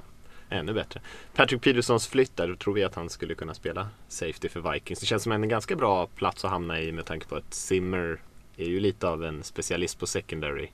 Ännu 0.51 0.73
bättre. 0.73 1.01
Patrick 1.35 1.63
Petersons 1.63 2.07
flytt 2.07 2.37
där, 2.37 2.55
tror 2.55 2.75
vi 2.75 2.85
att 2.85 2.95
han 2.95 3.09
skulle 3.09 3.35
kunna 3.35 3.55
spela 3.55 3.89
safety 4.09 4.49
för 4.49 4.73
Vikings. 4.73 5.01
Det 5.01 5.07
känns 5.07 5.23
som 5.23 5.33
en 5.33 5.49
ganska 5.49 5.77
bra 5.77 6.07
plats 6.07 6.45
att 6.45 6.51
hamna 6.51 6.81
i 6.81 6.93
med 6.93 7.05
tanke 7.05 7.27
på 7.27 7.37
att 7.37 7.55
Zimmer 7.55 8.21
är 8.57 8.69
ju 8.69 8.81
lite 8.81 9.09
av 9.09 9.25
en 9.25 9.43
specialist 9.43 9.99
på 9.99 10.07
secondary 10.07 10.69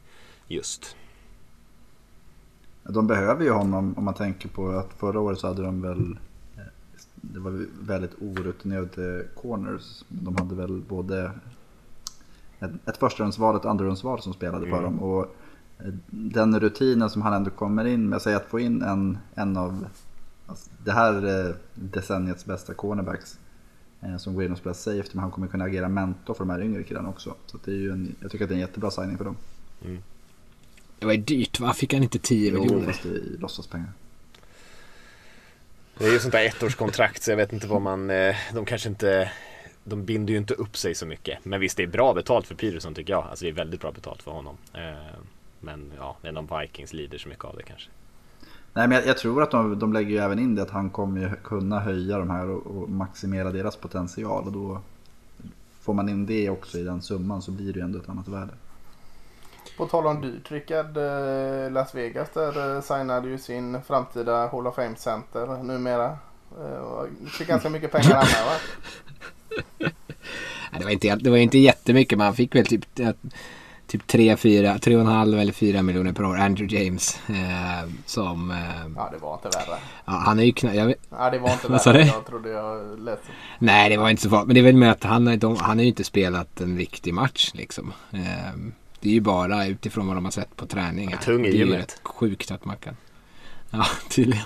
just. 0.48 0.96
De 2.82 3.06
behöver 3.06 3.44
ju 3.44 3.50
honom 3.50 3.94
om 3.98 4.04
man 4.04 4.14
tänker 4.14 4.48
på 4.48 4.70
att 4.70 4.92
förra 4.98 5.20
året 5.20 5.38
så 5.38 5.46
hade 5.46 5.62
de 5.62 5.82
väl 5.82 6.16
det 7.22 7.40
var 7.40 7.66
väldigt 7.80 8.14
orutinerade 8.20 9.26
corners. 9.36 10.04
De 10.08 10.36
hade 10.36 10.54
väl 10.54 10.82
både 10.88 11.32
ett, 12.60 12.88
ett 12.88 12.96
förstahundsval 12.96 13.54
och 13.54 13.60
ett 13.60 13.66
andrahundsval 13.66 14.22
som 14.22 14.32
spelade 14.32 14.66
för 14.66 14.78
Mm. 14.78 14.82
dem. 14.82 15.02
Och 15.02 15.36
den 16.10 16.60
rutinen 16.60 17.10
som 17.10 17.22
han 17.22 17.32
ändå 17.32 17.50
kommer 17.50 17.84
in 17.84 18.08
med, 18.08 18.22
säg 18.22 18.34
att 18.34 18.46
få 18.46 18.60
in 18.60 18.82
en, 18.82 19.18
en 19.34 19.56
av 19.56 19.86
alltså, 20.46 20.70
det 20.84 20.92
här 20.92 21.46
eh, 21.48 21.54
decenniets 21.74 22.44
bästa 22.44 22.74
cornerbacks 22.74 23.38
eh, 24.00 24.16
som 24.16 24.34
går 24.34 24.44
in 24.44 24.52
och 24.52 24.58
spelar 24.58 24.74
safety, 24.74 25.10
men 25.12 25.22
han 25.22 25.30
kommer 25.30 25.48
kunna 25.48 25.64
agera 25.64 25.88
mentor 25.88 26.34
för 26.34 26.44
de 26.44 26.50
här 26.50 26.62
yngre 26.62 26.82
killarna 26.82 27.08
också. 27.08 27.34
Så 27.46 27.56
att 27.56 27.64
det 27.64 27.70
är 27.70 27.76
ju 27.76 27.90
en, 27.90 28.14
jag 28.20 28.30
tycker 28.30 28.44
att 28.44 28.48
det 28.48 28.52
är 28.54 28.56
en 28.56 28.60
jättebra 28.60 28.90
signing 28.90 29.18
för 29.18 29.24
dem. 29.24 29.36
Det 30.98 31.06
var 31.06 31.12
ju 31.12 31.20
dyrt 31.20 31.60
va? 31.60 31.72
Fick 31.74 31.94
han 31.94 32.02
inte 32.02 32.18
10 32.18 32.50
Jo, 32.52 32.60
miljoner? 32.60 32.86
fast 32.86 33.02
det 33.02 33.08
är 33.08 33.38
låtsaspengar. 33.38 33.92
Det 35.98 36.04
är 36.04 36.12
ju 36.12 36.18
sånt 36.18 36.32
där 36.32 36.46
ettårskontrakt 36.46 37.22
så 37.22 37.30
jag 37.30 37.36
vet 37.36 37.52
inte 37.52 37.66
vad 37.66 37.82
man, 37.82 38.10
eh, 38.10 38.36
de 38.54 38.64
kanske 38.64 38.88
inte 38.88 39.32
de 39.84 40.04
binder 40.04 40.32
ju 40.32 40.38
inte 40.38 40.54
upp 40.54 40.76
sig 40.76 40.94
så 40.94 41.06
mycket. 41.06 41.44
Men 41.44 41.60
visst, 41.60 41.76
det 41.76 41.82
är 41.82 41.86
bra 41.86 42.14
betalt 42.14 42.46
för 42.46 42.54
Peterson 42.54 42.94
tycker 42.94 43.12
jag. 43.12 43.24
Alltså 43.24 43.44
det 43.44 43.50
är 43.50 43.52
väldigt 43.54 43.80
bra 43.80 43.92
betalt 43.92 44.22
för 44.22 44.30
honom. 44.30 44.56
Men 45.62 45.92
ja, 45.98 46.16
det 46.22 46.28
är 46.28 46.32
de 46.32 46.48
Vikings 46.60 46.92
lider 46.92 47.18
så 47.18 47.28
mycket 47.28 47.44
av 47.44 47.56
det 47.56 47.62
kanske. 47.62 47.90
Nej, 48.74 48.88
men 48.88 48.98
jag, 48.98 49.06
jag 49.06 49.18
tror 49.18 49.42
att 49.42 49.50
de, 49.50 49.78
de 49.78 49.92
lägger 49.92 50.10
ju 50.10 50.18
även 50.18 50.38
in 50.38 50.54
det 50.54 50.62
att 50.62 50.70
han 50.70 50.90
kommer 50.90 51.20
ju 51.20 51.36
kunna 51.44 51.80
höja 51.80 52.18
de 52.18 52.30
här 52.30 52.50
och, 52.50 52.66
och 52.66 52.90
maximera 52.90 53.50
deras 53.50 53.76
potential. 53.76 54.44
Och 54.44 54.52
då 54.52 54.80
får 55.80 55.94
man 55.94 56.08
in 56.08 56.26
det 56.26 56.50
också 56.50 56.78
i 56.78 56.82
den 56.82 57.02
summan 57.02 57.42
så 57.42 57.50
blir 57.50 57.72
det 57.72 57.78
ju 57.78 57.84
ändå 57.84 57.98
ett 57.98 58.08
annat 58.08 58.28
värde. 58.28 58.52
På 59.76 59.86
tal 59.86 60.06
om 60.06 60.20
dyrt 60.20 60.50
Rickard, 60.50 60.96
eh, 60.96 61.70
Las 61.70 61.94
Vegas 61.94 62.28
där 62.34 62.76
eh, 62.76 62.82
signade 62.82 63.28
ju 63.28 63.38
sin 63.38 63.82
framtida 63.82 64.48
Hall 64.48 64.66
of 64.66 64.74
Fame 64.74 64.96
center 64.96 65.62
numera. 65.62 66.18
Eh, 66.60 67.28
Fick 67.38 67.48
ganska 67.48 67.70
mycket 67.70 67.92
pengar 67.92 68.14
han 68.14 68.26
med 68.26 68.46
va? 68.46 68.52
Nej, 70.72 70.78
det, 70.78 70.84
var 70.84 70.90
inte, 70.90 71.16
det 71.16 71.30
var 71.30 71.36
inte 71.36 71.58
jättemycket 71.58 72.18
men 72.18 72.24
han 72.24 72.34
fick 72.34 72.54
väl 72.54 72.66
typ, 72.66 73.00
typ 73.92 74.06
3, 74.06 74.36
4, 74.36 74.76
3,5 74.76 75.40
eller 75.40 75.52
4 75.52 75.82
miljoner 75.82 76.12
per 76.12 76.24
år. 76.24 76.36
Andrew 76.36 76.78
James. 76.78 77.20
Eh, 77.28 77.90
som, 78.06 78.50
eh, 78.50 78.56
Ja 78.96 79.10
det 79.12 79.18
var 79.18 79.34
inte 79.34 79.58
värre. 79.58 79.78
ja, 80.04 80.12
han 80.12 80.38
är 80.38 80.44
ju 80.44 80.52
knä, 80.52 80.74
jag 80.74 80.94
Ja 81.10 81.30
det 81.30 81.38
var 81.38 81.52
inte 81.52 81.68
värre. 81.72 82.06
Jag 82.06 82.26
trodde 82.26 82.50
jag 82.50 83.00
lät 83.00 83.22
Nej 83.58 83.90
det 83.90 83.96
var 83.96 84.10
inte 84.10 84.22
så 84.22 84.30
farligt. 84.30 84.46
Men 84.46 84.54
det 84.54 84.60
är 84.60 84.64
väl 84.64 84.76
med 84.76 84.90
att 84.90 85.04
han, 85.04 85.38
de, 85.38 85.56
han 85.56 85.78
har 85.78 85.82
ju 85.82 85.88
inte 85.88 86.04
spelat 86.04 86.60
en 86.60 86.78
riktig 86.78 87.14
match 87.14 87.50
liksom. 87.54 87.92
Eh, 88.10 88.20
det 89.00 89.08
är 89.08 89.12
ju 89.12 89.20
bara 89.20 89.66
utifrån 89.66 90.06
vad 90.06 90.16
de 90.16 90.24
har 90.24 90.32
sett 90.32 90.56
på 90.56 90.66
träningar. 90.66 91.16
Är 91.16 91.22
tung 91.22 91.46
i 91.46 91.50
det 91.50 91.56
är 91.56 91.66
ju 91.66 91.76
rätt 91.76 92.00
sjukt 92.02 92.50
att 92.50 92.64
man 92.64 92.76
kan. 92.76 92.96
Ja 93.70 93.86
tydligen. 94.10 94.44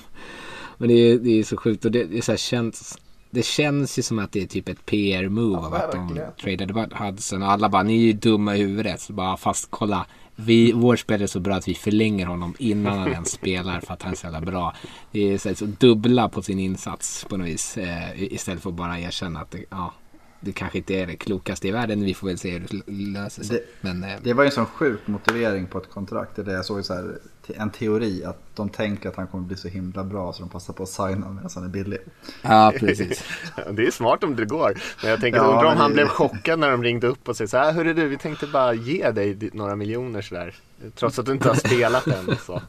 Men 0.78 0.88
det 0.88 0.94
är, 0.94 1.18
det 1.18 1.38
är 1.38 1.44
så 1.44 1.56
sjukt 1.56 1.84
och 1.84 1.90
det, 1.90 2.04
det, 2.04 2.18
är 2.18 2.22
så 2.22 2.32
här, 2.32 2.36
känns, 2.36 2.98
det 3.36 3.44
känns 3.44 3.98
ju 3.98 4.02
som 4.02 4.18
att 4.18 4.32
det 4.32 4.42
är 4.42 4.46
typ 4.46 4.68
ett 4.68 4.86
PR-move 4.86 5.52
Ja, 5.60 5.66
av 5.66 5.74
att 5.74 5.92
de 5.92 6.20
tradade 6.42 6.72
bort 6.72 6.92
Hudson 6.92 7.42
och 7.42 7.50
alla 7.50 7.68
bara 7.68 7.82
ni 7.82 7.94
är 7.94 8.06
ju 8.06 8.12
dumma 8.12 8.56
i 8.56 8.58
huvudet. 8.58 9.00
Så 9.00 9.12
bara 9.12 9.36
fast 9.36 9.66
kolla. 9.70 10.06
Vi, 10.36 10.72
vår 10.72 10.96
spelare 10.96 11.22
är 11.24 11.26
så 11.26 11.40
bra 11.40 11.54
att 11.54 11.68
vi 11.68 11.74
förlänger 11.74 12.26
honom 12.26 12.54
innan 12.58 12.98
han 12.98 13.08
ens 13.12 13.30
spelar 13.30 13.80
för 13.80 13.92
att 13.94 14.02
han 14.02 14.12
är 14.12 14.16
så 14.16 14.26
jävla 14.26 14.40
bra. 14.40 14.74
Det 15.12 15.20
är 15.34 15.38
så, 15.38 15.54
så 15.54 15.64
dubbla 15.66 16.28
på 16.28 16.42
sin 16.42 16.58
insats 16.58 17.24
på 17.28 17.36
något 17.36 17.46
vis. 17.46 17.76
Eh, 17.76 18.22
istället 18.22 18.62
för 18.62 18.70
att 18.70 18.76
bara 18.76 19.00
erkänna 19.00 19.40
att 19.40 19.50
det, 19.50 19.64
ja, 19.70 19.94
det 20.40 20.52
kanske 20.52 20.78
inte 20.78 20.94
är 20.94 21.06
det 21.06 21.16
klokaste 21.16 21.68
i 21.68 21.70
världen. 21.70 22.04
Vi 22.04 22.14
får 22.14 22.26
väl 22.26 22.38
se 22.38 22.50
hur 22.50 22.60
det 22.70 22.92
löser 22.92 23.44
sig. 23.44 23.56
Det- 23.56 23.88
Men 23.88 24.04
eh, 24.04 24.10
Det 24.22 24.32
var 24.32 24.42
ju 24.44 24.46
en 24.46 24.52
sån 24.52 24.66
sjuk 24.66 25.00
motivering 25.06 25.66
på 25.66 25.78
ett 25.78 25.90
kontrakt. 25.90 26.36
Det 26.36 26.42
är 26.42 26.46
det 26.46 26.52
jag 26.52 26.64
såg 26.64 26.84
så 26.84 26.94
här, 26.94 27.18
en 27.54 27.70
teori 27.70 28.24
att 28.24 28.38
de 28.54 28.68
tänker 28.68 29.08
att 29.08 29.16
han 29.16 29.26
kommer 29.26 29.44
bli 29.44 29.56
så 29.56 29.68
himla 29.68 30.04
bra 30.04 30.32
så 30.32 30.40
de 30.42 30.48
passar 30.48 30.72
på 30.72 30.82
att 30.82 30.88
signa 30.88 31.28
medan 31.28 31.50
han 31.54 31.64
är 31.64 31.68
billig. 31.68 31.98
ja, 32.42 32.72
precis. 32.80 33.24
Det 33.72 33.86
är 33.86 33.90
smart 33.90 34.24
om 34.24 34.36
det 34.36 34.44
går. 34.44 34.78
Men 35.02 35.10
jag 35.10 35.20
tänker, 35.20 35.38
Ja, 35.40 35.44
undrar 35.46 35.64
om 35.64 35.68
men 35.70 35.76
han 35.78 35.90
det- 35.90 35.94
blev 35.94 36.08
chockad 36.08 36.58
när 36.58 36.70
de 36.70 36.82
ringde 36.82 37.06
upp 37.06 37.28
och 37.28 37.36
sa 37.36 37.46
så 37.46 37.56
här, 37.56 37.72
hörru 37.72 37.94
du, 37.94 38.08
vi 38.08 38.16
tänkte 38.18 38.46
bara 38.46 38.74
ge 38.74 39.10
dig 39.10 39.34
di- 39.34 39.50
några 39.52 39.76
miljoner 39.76 40.22
sådär. 40.22 40.54
Trots 40.94 41.18
att 41.18 41.26
du 41.26 41.32
inte 41.32 41.48
har 41.48 41.54
spelat 41.56 42.06
än. 42.06 42.36
Så. 42.46 42.62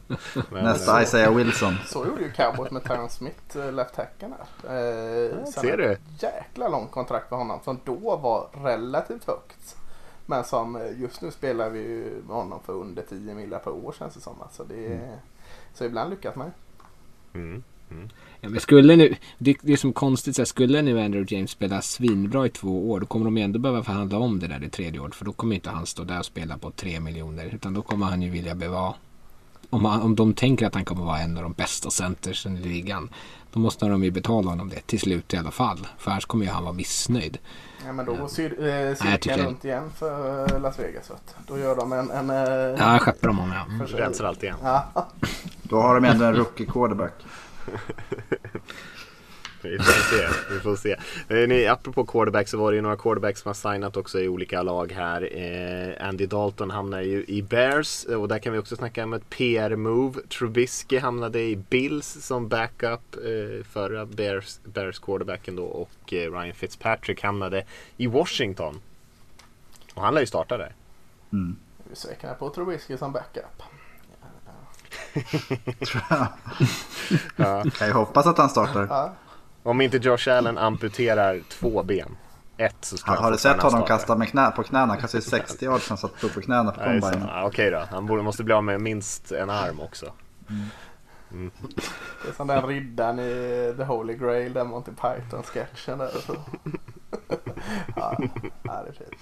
Men, 0.50 0.64
Nästa 0.64 0.96
eh, 0.98 1.02
Isaiah 1.02 1.34
Wilson. 1.34 1.74
Så 1.86 2.06
gjorde 2.06 2.22
ju 2.22 2.30
Cowboys 2.32 2.70
med 2.70 2.84
Terrence 2.84 3.16
Smith, 3.16 3.56
eh, 3.58 3.72
left 3.72 3.96
hacken 3.96 4.34
här. 4.62 4.76
Eh, 4.76 5.30
Ja, 5.44 5.52
ser 5.62 5.76
du? 5.76 5.96
jäkla 6.20 6.68
långt 6.68 6.90
kontrakt 6.90 7.28
för 7.28 7.36
honom 7.36 7.60
som 7.64 7.80
då 7.84 8.16
var 8.16 8.48
relativt 8.64 9.24
högt. 9.26 9.76
Men 10.30 10.44
som 10.44 10.76
eh, 10.76 11.00
just 11.00 11.22
nu 11.22 11.30
spelar 11.30 11.70
vi 11.70 11.78
ju 11.78 12.22
med 12.26 12.36
honom 12.36 12.60
för 12.66 12.72
under 12.72 13.02
10 13.02 13.34
miljoner 13.34 13.58
per 13.58 13.70
år 13.70 13.94
känns 13.98 14.14
det 14.14 14.20
som. 14.20 14.42
Alltså 14.42 14.64
det 14.64 14.86
är, 14.86 15.18
Så 15.74 15.84
ibland 15.84 16.10
lyckas 16.10 16.36
man 16.36 16.46
ju. 16.46 16.52
Mm. 17.40 17.62
Ja, 18.40 18.48
men 18.48 18.60
skulle 18.60 18.96
nu, 18.96 19.16
det, 19.38 19.56
det 19.62 19.72
är 19.72 19.76
som 19.76 19.92
konstigt, 19.92 20.36
så 20.36 20.42
här, 20.42 20.46
skulle 20.46 20.82
nu 20.82 21.00
Andrew 21.00 21.36
James 21.36 21.50
spela 21.50 21.82
svinbra 21.82 22.46
i 22.46 22.48
två 22.48 22.90
år 22.90 23.00
då 23.00 23.06
kommer 23.06 23.24
de 23.24 23.36
ju 23.36 23.42
ändå 23.42 23.58
behöva 23.58 23.84
förhandla 23.84 24.18
om 24.18 24.38
det 24.38 24.46
där 24.46 24.64
i 24.64 24.70
tredje 24.70 25.00
året. 25.00 25.14
För 25.14 25.24
då 25.24 25.32
kommer 25.32 25.54
inte 25.54 25.70
han 25.70 25.86
stå 25.86 26.04
där 26.04 26.18
och 26.18 26.24
spela 26.24 26.58
på 26.58 26.70
tre 26.70 27.00
miljoner. 27.00 27.54
Utan 27.54 27.74
då 27.74 27.82
kommer 27.82 28.06
han 28.06 28.22
ju 28.22 28.30
vilja 28.30 28.54
bevara. 28.54 28.94
Om, 29.70 29.84
han, 29.84 30.02
om 30.02 30.16
de 30.16 30.34
tänker 30.34 30.66
att 30.66 30.74
han 30.74 30.84
kommer 30.84 31.04
vara 31.04 31.18
en 31.18 31.36
av 31.36 31.42
de 31.42 31.52
bästa 31.52 31.90
centersen 31.90 32.56
i 32.56 32.60
ligan. 32.60 33.10
Då 33.52 33.60
måste 33.60 33.86
de 33.88 34.04
ju 34.04 34.10
betala 34.10 34.50
honom 34.50 34.68
det 34.68 34.80
till 34.86 35.00
slut 35.00 35.34
i 35.34 35.36
alla 35.36 35.50
fall. 35.50 35.86
För 35.98 36.10
annars 36.10 36.26
kommer 36.26 36.44
ju 36.44 36.50
han 36.50 36.62
vara 36.62 36.72
missnöjd. 36.72 37.38
Ja, 37.86 37.92
men 37.92 38.06
då 38.06 38.12
går 38.14 38.20
eh, 38.40 38.66
jag 38.66 38.98
cirkeln 38.98 39.18
tycker- 39.20 39.44
runt 39.44 39.64
igen 39.64 39.90
för 39.98 40.54
eh, 40.54 40.60
Las 40.60 40.78
Vegas. 40.78 41.10
Vet. 41.10 41.36
Då 41.46 41.58
gör 41.58 41.76
de 41.76 41.92
en... 41.92 42.10
en 42.10 42.30
eh, 42.30 42.36
Ja, 42.78 42.98
skeppar 42.98 43.28
de 43.28 43.38
honom 43.38 43.54
ja. 43.80 43.86
Rensar 43.98 44.24
allt 44.24 44.42
igen. 44.42 44.56
Ja, 44.62 45.06
Då 45.62 45.80
har 45.80 45.94
de 45.94 46.04
ändå 46.04 46.24
en 46.24 46.34
rookie 46.36 46.66
quarterback. 46.66 47.12
Vi 49.70 49.78
får 49.78 50.16
se. 50.16 50.28
Vi 50.54 50.60
får 50.60 50.76
se. 50.76 50.96
Eh, 51.28 51.48
ni, 51.48 51.66
apropå 51.66 52.04
quarterback 52.04 52.48
så 52.48 52.58
var 52.58 52.72
det 52.72 52.76
ju 52.76 52.82
några 52.82 52.96
quarterbacks 52.96 53.40
som 53.40 53.48
har 53.48 53.54
signat 53.54 53.96
också 53.96 54.20
i 54.20 54.28
olika 54.28 54.62
lag 54.62 54.92
här. 54.92 55.36
Eh, 55.36 56.08
Andy 56.08 56.26
Dalton 56.26 56.70
hamnar 56.70 57.00
ju 57.00 57.24
i 57.28 57.42
Bears 57.42 58.04
och 58.04 58.28
där 58.28 58.38
kan 58.38 58.52
vi 58.52 58.58
också 58.58 58.76
snacka 58.76 59.04
om 59.04 59.12
ett 59.12 59.30
PR-move. 59.30 60.20
Trubisky 60.28 60.98
hamnade 60.98 61.40
i 61.40 61.56
Bills 61.56 62.06
som 62.06 62.48
backup 62.48 63.16
eh, 63.16 63.64
förra 63.64 64.06
Bears, 64.06 64.58
Bears 64.64 64.98
quarterbacken 64.98 65.56
då 65.56 65.64
och 65.64 66.12
eh, 66.12 66.32
Ryan 66.32 66.54
Fitzpatrick 66.54 67.22
hamnade 67.22 67.64
i 67.96 68.06
Washington. 68.06 68.80
Och 69.94 70.02
han 70.02 70.14
lär 70.14 70.20
ju 70.20 70.26
starta 70.26 70.58
där. 70.58 70.74
Mm. 71.32 71.56
vi 71.84 71.92
är 71.92 71.96
säkra 71.96 72.34
på 72.34 72.50
Trubisky 72.50 72.96
som 72.96 73.12
backup. 73.12 73.62
Ja. 77.36 77.64
Kan 77.78 77.88
ju 77.88 77.92
hoppas 77.92 78.26
att 78.26 78.38
han 78.38 78.48
startar. 78.48 78.86
Ja, 78.90 79.12
Om 79.68 79.80
inte 79.80 79.96
Josh 79.96 80.28
Allen 80.28 80.58
amputerar 80.58 81.40
två 81.48 81.82
ben. 81.82 82.16
Ett 82.56 82.76
så 82.80 82.96
ska 82.96 83.10
han 83.10 83.24
har 83.24 83.30
du 83.30 83.38
sett 83.38 83.62
honom 83.62 83.86
kasta 83.86 84.16
med 84.16 84.28
knä, 84.28 84.50
på 84.50 84.62
knäna? 84.62 84.86
Han 84.86 85.00
kastade 85.00 85.24
ju 85.24 85.30
60 85.30 85.64
yards 85.64 85.84
när 85.84 85.88
han 85.88 85.98
satt 85.98 86.24
upp 86.24 86.34
på 86.34 86.40
knäna 86.40 86.70
på 86.72 86.80
combine. 86.80 87.24
ja, 87.28 87.46
Okej 87.46 87.70
då, 87.70 87.84
han 87.90 88.06
borde, 88.06 88.22
måste 88.22 88.44
bli 88.44 88.54
av 88.54 88.64
med 88.64 88.80
minst 88.80 89.32
en 89.32 89.50
arm 89.50 89.80
också. 89.80 90.12
det 92.22 92.28
är 92.28 92.32
som 92.36 92.46
den 92.46 92.66
riddaren 92.66 93.18
i 93.18 93.74
The 93.76 93.84
Holy 93.84 94.14
Grail, 94.14 94.52
den 94.52 94.66
Monty 94.66 94.90
Python-sketchen 94.90 95.98
där. 95.98 96.10
Så. 96.26 96.36
ja, 97.96 98.16
det 98.62 98.88
är 98.88 98.92
fint. 98.92 99.14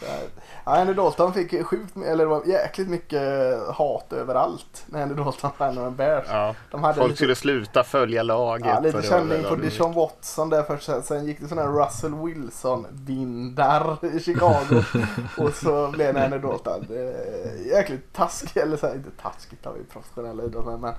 Ja, 0.65 0.77
Andy 0.81 0.93
Dalton 0.95 1.33
fick 1.33 1.65
sjukt, 1.67 1.97
eller 1.97 2.17
det 2.25 2.31
var 2.31 2.43
jäkligt 2.47 2.89
mycket 2.89 3.23
hat 3.69 4.13
överallt 4.13 4.85
när 4.87 5.03
Andy 5.03 5.15
Dalton 5.15 5.51
tränade 5.59 5.81
med 5.81 5.93
Bears. 5.93 6.27
Ja. 6.29 6.55
De 6.71 6.83
hade 6.85 6.95
Folk 6.95 7.09
lite- 7.09 7.17
skulle 7.17 7.35
sluta 7.35 7.85
följa 7.85 8.23
laget. 8.23 8.67
Ja, 8.67 8.81
lite 8.81 8.97
var 8.97 9.03
känning 9.03 9.43
på 9.45 9.55
Deshaun 9.57 9.93
Watson 9.95 10.51
där 10.51 10.63
först. 10.63 10.91
Sen- 11.07 11.27
gick 11.27 11.41
det 11.41 11.49
sån 11.49 11.59
här 11.59 11.69
Russell 11.69 12.15
Wilson-vindar 12.15 13.99
i 14.17 14.21
Chicago. 14.21 14.83
och 15.39 15.53
så 15.55 15.89
blev 15.91 16.15
det 16.15 16.25
Andy 16.25 16.39
Dalton. 16.39 16.87
Är 16.91 17.67
Jäkligt 17.77 18.13
taskigt, 18.13 18.57
eller 18.57 18.77
så 18.77 18.87
här, 18.87 18.95
inte 18.95 19.11
taskigt 19.23 19.67
vi 19.79 19.85
professionella 19.85 20.43
idrottsmän 20.45 20.81
men 20.81 20.95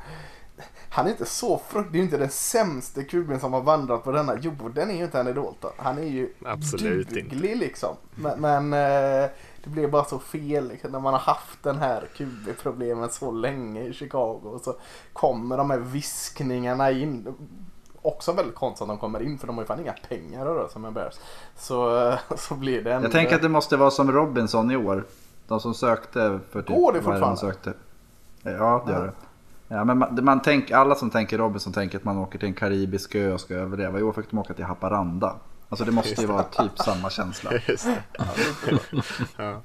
han 0.89 1.05
är 1.05 1.11
inte 1.11 1.25
så 1.25 1.57
frukt, 1.57 1.91
det 1.91 1.97
är 1.97 1.99
ju 1.99 2.05
inte 2.05 2.17
den 2.17 2.29
sämste 2.29 3.03
kuben 3.03 3.39
som 3.39 3.53
har 3.53 3.61
vandrat 3.61 4.03
på 4.03 4.11
denna 4.11 4.35
jorden 4.39 4.89
är 4.89 4.93
ju 4.95 5.03
inte 5.03 5.19
Andy 5.19 5.33
Dalton. 5.33 5.71
Han 5.77 5.97
är 5.97 6.03
ju 6.03 6.33
Absolut 6.45 7.11
inte. 7.11 7.35
duglig 7.35 7.57
liksom. 7.57 7.95
Men, 8.15 8.41
men 8.41 8.73
eh, 8.73 9.29
det 9.63 9.69
blev 9.69 9.91
bara 9.91 10.03
så 10.03 10.19
fel 10.19 10.67
liksom, 10.67 10.91
när 10.91 10.99
man 10.99 11.13
har 11.13 11.19
haft 11.19 11.63
den 11.63 11.77
här 11.77 12.07
QB-problemen 12.17 13.09
så 13.09 13.31
länge 13.31 13.83
i 13.83 13.93
Chicago. 13.93 14.41
Och 14.43 14.61
så 14.61 14.75
kommer 15.13 15.57
de 15.57 15.69
här 15.69 15.79
viskningarna 15.79 16.91
in. 16.91 17.35
Också 18.01 18.31
väldigt 18.31 18.55
konstigt 18.55 18.81
att 18.81 18.87
de 18.87 18.97
kommer 18.97 19.23
in 19.23 19.37
för 19.37 19.47
de 19.47 19.55
har 19.57 19.63
ju 19.63 19.67
fan 19.67 19.79
inga 19.79 19.95
pengar 20.09 20.41
att 20.41 20.55
röra 20.55 20.69
sig 20.69 20.81
med 20.81 20.93
Bears. 20.93 21.15
Så, 21.55 22.07
eh, 22.07 22.19
så 22.35 22.55
blir 22.55 22.83
det 22.83 22.93
ändå... 22.93 23.05
Jag 23.05 23.11
tänker 23.11 23.35
att 23.35 23.41
det 23.41 23.49
måste 23.49 23.77
vara 23.77 23.91
som 23.91 24.11
Robinson 24.11 24.71
i 24.71 24.77
år. 24.77 25.05
De 25.47 25.59
som 25.59 25.73
sökte 25.73 26.39
för 26.51 26.61
typ... 26.61 26.75
Går 26.75 26.91
det 26.91 26.97
är 26.97 27.01
de 27.01 27.05
fortfarande? 27.05 27.37
sökte? 27.37 27.73
Ja, 28.43 28.83
det 28.87 28.91
gör 28.91 29.05
det. 29.05 29.26
Ja, 29.67 29.83
men 29.83 29.97
man, 29.97 30.19
man 30.25 30.41
tänk, 30.41 30.71
alla 30.71 30.95
som 30.95 31.09
tänker 31.09 31.37
Robinson 31.37 31.73
tänker 31.73 31.97
att 31.97 32.03
man 32.03 32.17
åker 32.17 32.39
till 32.39 32.47
en 32.47 32.53
karibisk 32.53 33.15
ö 33.15 33.33
och 33.33 33.41
ska 33.41 33.53
överleva. 33.53 34.03
År 34.03 34.13
fick 34.13 34.29
de 34.29 34.39
åka 34.39 34.53
till 34.53 34.65
Haparanda. 34.65 35.35
Alltså 35.69 35.85
det 35.85 35.91
måste 35.91 36.21
ju 36.21 36.27
vara 36.27 36.43
typ 36.43 36.79
samma 36.79 37.09
känsla. 37.09 37.51
Just 37.67 37.85
det. 37.85 38.03
ja. 39.37 39.61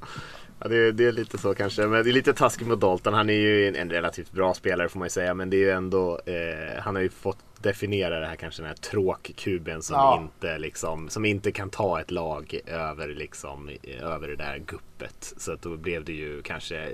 Ja, 0.63 0.69
det, 0.69 0.77
är, 0.77 0.93
det 0.93 1.07
är 1.07 1.13
lite 1.13 1.39
så 1.39 1.55
kanske. 1.55 1.87
Men 1.87 2.05
det 2.05 2.11
är 2.11 2.13
lite 2.13 2.33
taskigt 2.33 2.69
mot 2.69 2.81
Dalton. 2.81 3.15
Han 3.15 3.31
är 3.31 3.35
ju 3.35 3.69
en, 3.69 3.77
en 3.77 3.91
relativt 3.91 4.33
bra 4.33 4.55
spelare 4.55 4.89
får 4.89 4.99
man 4.99 5.07
ju 5.07 5.11
säga. 5.11 5.35
Men 5.35 5.51
det 5.51 5.57
är 5.57 5.61
ju 5.61 5.71
ändå, 5.71 6.21
eh, 6.27 6.83
han 6.83 6.95
har 6.95 7.03
ju 7.03 7.09
fått 7.09 7.39
definiera 7.63 8.21
det 8.21 8.27
här 8.27 8.37
kanske 8.37 8.63
den 8.63 8.69
här 8.69 8.77
tråkkuben 8.77 9.83
som, 9.83 9.95
Ja. 9.97 10.21
inte, 10.23 10.59
liksom, 10.59 11.09
som 11.09 11.25
inte 11.25 11.53
kan 11.53 11.71
ta 11.71 12.01
ett 12.01 12.11
lag 12.11 12.59
över, 12.67 13.09
liksom, 13.09 13.71
över 14.01 14.29
det 14.29 14.37
där 14.37 14.59
guppet. 14.59 15.35
Så 15.37 15.53
att 15.53 15.63
då 15.63 15.77
blev 15.77 16.05
det 16.05 16.13
ju 16.13 16.43
kanske 16.43 16.89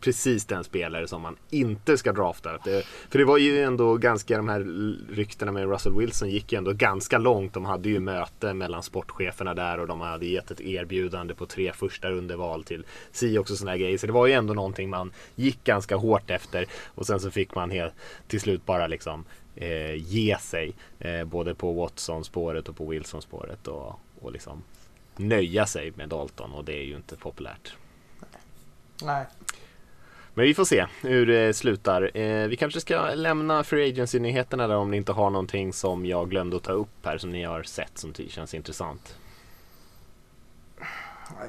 precis 0.00 0.44
den 0.44 0.64
spelare 0.64 1.08
som 1.08 1.22
man 1.22 1.36
inte 1.50 1.98
ska 1.98 2.12
drafta. 2.12 2.58
Det, 2.64 2.86
för 3.10 3.18
det 3.18 3.24
var 3.24 3.38
ju 3.38 3.62
ändå 3.62 3.96
ganska, 3.96 4.36
de 4.36 4.48
här 4.48 4.60
ryktena 5.14 5.52
med 5.52 5.68
Russell 5.70 5.92
Wilson 5.98 6.30
gick 6.30 6.52
ju 6.52 6.58
ändå 6.58 6.72
ganska 6.72 7.18
långt. 7.18 7.54
De 7.54 7.64
hade 7.64 7.88
ju 7.88 8.00
möte 8.00 8.54
mellan 8.54 8.82
sportcheferna 8.82 9.54
där 9.54 9.80
och 9.80 9.86
de 9.86 10.00
hade 10.00 10.26
gett 10.26 10.50
ett 10.50 10.60
erbjudande 10.60 11.34
på 11.34 11.46
tre 11.46 11.72
första 11.72 12.10
rundeval 12.10 12.64
till 12.64 12.84
si 13.12 13.38
också 13.38 13.56
sådana 13.56 13.76
grejer. 13.76 13.98
Så 13.98 14.06
det 14.06 14.12
var 14.12 14.26
ju 14.26 14.32
ändå 14.32 14.54
någonting 14.54 14.90
man 14.90 15.12
gick 15.34 15.64
ganska 15.64 15.96
hårt 15.96 16.30
efter 16.30 16.66
och 16.94 17.06
sen 17.06 17.20
så 17.20 17.30
fick 17.30 17.54
man 17.54 17.70
helt, 17.70 17.94
till 18.28 18.40
slut 18.40 18.66
bara 18.66 18.86
liksom 18.86 19.24
eh, 19.60 19.94
ge 19.94 20.36
sig 20.40 20.72
eh, 20.98 21.24
både 21.24 21.54
på 21.54 21.72
Watson-spåret 21.72 22.68
och 22.68 22.76
på 22.76 22.86
Wilson-spåret 22.86 23.66
och, 23.66 24.00
och 24.20 24.32
liksom 24.32 24.62
nöja 25.16 25.66
sig 25.66 25.92
med 25.96 26.08
Dalton 26.08 26.52
och 26.52 26.64
det 26.64 26.72
är 26.72 26.84
ju 26.84 26.96
inte 26.96 27.16
populärt. 27.16 27.76
Nej. 29.02 29.26
Men 30.34 30.44
vi 30.44 30.54
får 30.54 30.64
se 30.64 30.86
hur 31.02 31.26
det 31.26 31.54
slutar. 31.54 32.16
Eh, 32.16 32.48
vi 32.48 32.56
kanske 32.56 32.80
ska 32.80 33.14
lämna 33.14 33.64
Free 33.64 33.88
Agency-nyheterna 33.92 34.66
där 34.66 34.76
om 34.76 34.90
ni 34.90 34.96
inte 34.96 35.12
har 35.12 35.30
någonting 35.30 35.72
som 35.72 36.06
jag 36.06 36.30
glömde 36.30 36.56
att 36.56 36.62
ta 36.62 36.72
upp 36.72 37.04
här 37.06 37.18
som 37.18 37.30
ni 37.30 37.44
har 37.44 37.62
sett 37.62 37.98
som 37.98 38.14
känns 38.14 38.54
intressant. 38.54 39.16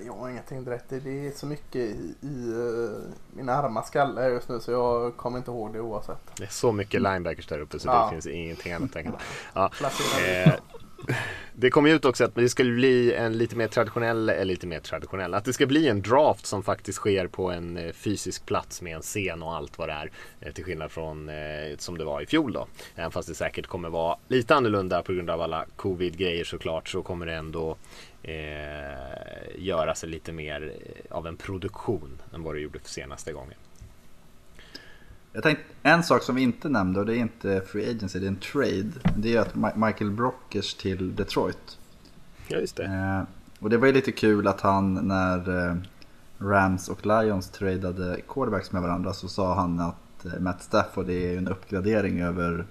Jag 0.06 0.14
har 0.14 0.30
ingenting 0.30 0.64
direkt. 0.64 0.86
Det 0.90 1.28
är 1.28 1.32
så 1.32 1.46
mycket 1.46 1.76
i, 1.76 2.16
i 2.22 2.54
uh, 2.54 2.98
min 3.34 3.50
arma 3.50 3.84
skalle 3.84 4.30
just 4.30 4.50
nu 4.50 4.60
så 4.60 4.72
jag 4.72 5.18
kommer 5.18 5.38
inte 5.38 5.52
ihåg 5.52 5.74
det 5.74 5.80
oavsett. 5.80 6.20
Det 6.38 6.44
är 6.44 6.48
så 6.48 6.72
mycket 6.72 7.02
linebackers 7.02 7.48
där 7.48 7.60
uppe 7.60 7.80
så 7.80 7.88
Ja. 7.88 8.04
det 8.04 8.10
finns 8.12 8.28
ingenting 8.28 8.74
annat 8.74 8.88
att 8.90 8.94
tänka 8.94 9.12
på. 9.12 9.18
Ja. 9.54 9.72
Det 11.62 11.70
kom 11.70 11.88
ju 11.88 11.94
ut 11.94 12.06
också 12.06 12.24
att 12.24 12.36
det 12.36 12.50
skulle 12.50 12.72
bli 12.72 13.14
en 13.14 13.38
lite 13.38 13.56
mer 13.56 13.68
traditionell, 13.68 14.30
eller 14.30 14.46
lite 14.46 14.68
mer 14.68 14.80
traditionell, 14.80 15.34
att 15.34 15.46
det 15.46 15.54
ska 15.54 15.66
bli 15.66 15.88
en 15.88 16.02
draft 16.02 16.46
som 16.46 16.64
faktiskt 16.64 16.98
sker 16.98 17.28
på 17.28 17.52
en 17.52 17.78
eh, 17.78 17.92
fysisk 17.92 18.46
plats 18.46 18.82
med 18.82 18.96
en 18.96 19.02
scen 19.02 19.44
och 19.44 19.56
allt 19.56 19.78
vad 19.78 19.90
det 19.90 19.94
är. 19.94 20.12
Eh, 20.42 20.54
till 20.54 20.64
skillnad 20.64 20.92
från 20.92 21.32
som 21.78 21.98
det 21.98 22.04
var 22.04 22.22
i 22.22 22.26
fjol 22.26 22.54
då. 22.54 22.68
Även 22.96 23.12
fast 23.12 23.28
det 23.28 23.36
säkert 23.36 23.68
kommer 23.68 23.90
vara 23.90 24.18
lite 24.28 24.56
annorlunda 24.56 25.02
på 25.02 25.14
grund 25.14 25.30
av 25.30 25.42
alla 25.42 25.66
covid-grejer 25.76 26.44
såklart 26.44 26.90
så 26.90 27.02
kommer 27.02 27.26
det 27.26 27.34
ändå 27.34 27.78
eh, 28.24 28.34
göra 29.58 29.96
sig 29.96 30.10
lite 30.10 30.32
mer 30.32 30.74
av 31.10 31.28
en 31.28 31.38
produktion 31.38 32.22
än 32.34 32.44
vad 32.44 32.56
det 32.56 32.60
gjorde 32.60 32.80
för 32.80 32.90
senaste 32.90 33.34
gången. 33.34 33.56
Jag 35.34 35.44
tänkte, 35.44 35.64
en 35.84 36.04
sak 36.04 36.24
som 36.24 36.36
vi 36.36 36.42
inte 36.42 36.70
nämnde 36.70 37.00
och 37.00 37.06
det 37.06 37.18
är 37.18 37.20
inte 37.20 37.62
Free 37.68 37.90
Agency, 37.90 38.20
det 38.20 38.26
är 38.26 38.28
en 38.28 38.36
trade. 38.36 38.92
Det 39.18 39.36
är 39.36 39.40
att 39.42 39.76
Michael 39.76 40.12
Brockers 40.12 40.74
till 40.74 41.16
Detroit. 41.16 41.78
Ja 42.48 42.58
just 42.58 42.76
det. 42.76 42.86
Eh, 42.86 43.22
och 43.60 43.70
det 43.70 43.78
var 43.78 43.88
ju 43.88 43.94
lite 43.94 44.12
kul 44.12 44.48
att 44.48 44.62
han 44.62 44.94
när 44.94 45.70
eh, 45.70 45.76
Rams 46.38 46.90
och 46.90 47.06
Lions 47.06 47.50
tradade 47.50 48.18
quarterbacks 48.28 48.72
med 48.72 48.82
varandra 48.82 49.14
så 49.14 49.28
sa 49.28 49.56
han 49.56 49.80
att 49.80 50.26
eh, 50.26 50.40
Matt 50.40 50.64
Stafford 50.64 51.10
är 51.10 51.38
en 51.38 51.48
uppgradering 51.48 52.22
över 52.22 52.66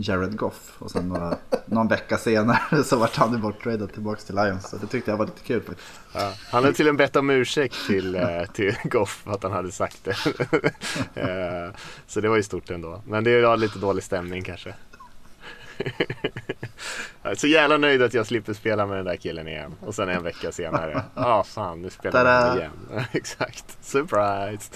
Jared 0.00 0.36
Goff. 0.36 0.72
Och 0.78 0.90
sen 0.90 1.08
några, 1.08 1.36
någon 1.66 1.88
vecka 1.88 2.18
senare 2.18 2.84
så 2.84 2.96
vart 2.96 3.16
han 3.16 3.40
borttradad 3.40 3.92
tillbaka 3.92 4.20
till 4.20 4.34
Lions. 4.34 4.70
Så 4.70 4.76
det 4.76 4.86
tyckte 4.86 5.10
jag 5.10 5.18
var 5.18 5.26
lite 5.26 5.40
kul 5.42 5.62
faktiskt. 5.62 5.88
Ja, 6.14 6.32
han 6.50 6.62
hade 6.64 6.76
till 6.76 6.88
en 6.88 6.96
bett 6.96 7.16
om 7.16 7.30
ursäkt 7.30 7.76
till, 7.86 8.14
eh, 8.14 8.42
till 8.52 8.76
Goff 8.84 9.20
för 9.24 9.30
att 9.32 9.42
han 9.42 9.52
hade 9.52 9.72
sagt 9.72 10.04
det. 10.04 10.16
Eh, 11.20 11.74
Så 12.06 12.20
det 12.20 12.28
var 12.28 12.36
ju 12.36 12.42
stort 12.42 12.70
ändå. 12.70 13.02
Men 13.06 13.24
det 13.24 13.42
var 13.42 13.56
lite 13.56 13.78
dålig 13.78 14.04
stämning 14.04 14.42
kanske. 14.44 14.74
Jag 17.22 17.32
är 17.32 17.36
så 17.36 17.46
jävla 17.46 17.76
nöjd 17.76 18.02
att 18.02 18.14
jag 18.14 18.26
slipper 18.26 18.52
spela 18.54 18.86
med 18.86 18.96
den 18.96 19.04
där 19.04 19.16
killen 19.16 19.48
igen. 19.48 19.74
Och 19.80 19.94
sen 19.94 20.08
en 20.08 20.22
vecka 20.22 20.52
senare. 20.52 21.02
Ja, 21.14 21.44
fan 21.44 21.82
nu 21.82 21.90
spelar 21.90 22.54
vi 22.54 22.58
igen. 22.60 22.72
Exakt. 23.12 23.78
Surprise! 23.80 24.70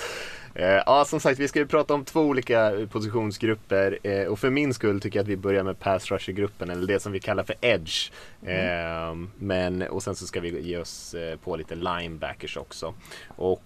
Eh, 0.54 0.82
Ja, 0.86 1.04
som 1.04 1.20
sagt, 1.20 1.40
vi 1.40 1.48
ska 1.48 1.58
ju 1.58 1.66
prata 1.66 1.94
om 1.94 2.04
två 2.04 2.20
olika 2.20 2.72
positionsgrupper 2.90 3.98
eh, 4.02 4.26
och 4.26 4.38
för 4.38 4.50
min 4.50 4.74
skull 4.74 5.00
tycker 5.00 5.18
jag 5.18 5.24
att 5.24 5.28
vi 5.28 5.36
börjar 5.36 5.64
med 5.64 5.78
pass 5.78 6.10
rusher-gruppen 6.10 6.70
eller 6.70 6.86
det 6.86 7.00
som 7.00 7.12
vi 7.12 7.20
kallar 7.20 7.44
för 7.44 7.56
edge. 7.60 8.10
Eh, 8.46 9.14
men, 9.38 9.82
och 9.82 10.02
sen 10.02 10.14
så 10.14 10.26
ska 10.26 10.40
vi 10.40 10.60
ge 10.60 10.78
oss 10.78 11.14
på 11.44 11.56
lite 11.56 11.74
linebackers 11.74 12.56
också. 12.56 12.94
Och 13.28 13.62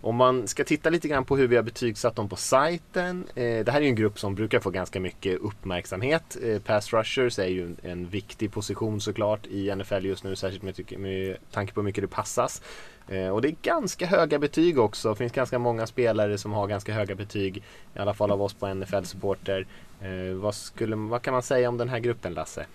om 0.00 0.16
man 0.16 0.48
ska 0.48 0.64
titta 0.64 0.90
lite 0.90 1.08
grann 1.08 1.24
på 1.24 1.36
hur 1.36 1.46
vi 1.46 1.56
har 1.56 1.62
betygsatt 1.62 2.16
dem 2.16 2.28
på 2.28 2.36
sajten. 2.36 3.24
Det 3.34 3.70
här 3.70 3.80
är 3.80 3.86
en 3.86 3.94
grupp 3.94 4.18
som 4.18 4.34
brukar 4.34 4.60
få 4.60 4.70
ganska 4.70 5.00
mycket 5.00 5.38
uppmärksamhet. 5.38 6.36
Pass 6.64 6.92
rushers 6.92 7.38
är 7.38 7.46
ju 7.46 7.76
en, 7.82 8.08
viktig 8.08 8.52
position 8.52 9.00
såklart 9.00 9.46
i 9.46 9.74
NFL 9.74 10.04
just 10.04 10.24
nu, 10.24 10.36
särskilt 10.36 10.98
med 10.98 11.36
tanke 11.50 11.72
på 11.72 11.80
hur 11.80 11.84
mycket 11.84 12.04
det 12.04 12.08
passas. 12.08 12.62
Eh, 13.08 13.28
och 13.28 13.42
det 13.42 13.48
är 13.48 13.56
ganska 13.62 14.06
höga 14.06 14.38
betyg 14.38 14.78
också. 14.78 15.08
Det 15.08 15.16
finns 15.16 15.32
ganska 15.32 15.58
många 15.58 15.86
spelare 15.86 16.38
som 16.38 16.52
har 16.52 16.66
ganska 16.66 16.92
höga 16.92 17.14
betyg. 17.14 17.64
I 17.94 17.98
alla 17.98 18.14
fall 18.14 18.30
av 18.30 18.42
oss 18.42 18.54
på 18.54 18.74
NFL 18.74 19.04
Supporter. 19.04 19.66
Eh, 20.00 20.34
vad, 20.34 20.54
skulle, 20.54 20.96
vad 20.96 21.22
kan 21.22 21.32
man 21.32 21.42
säga 21.42 21.68
om 21.68 21.76
den 21.76 21.88
här 21.88 21.98
gruppen 21.98 22.34
Lasse? 22.34 22.66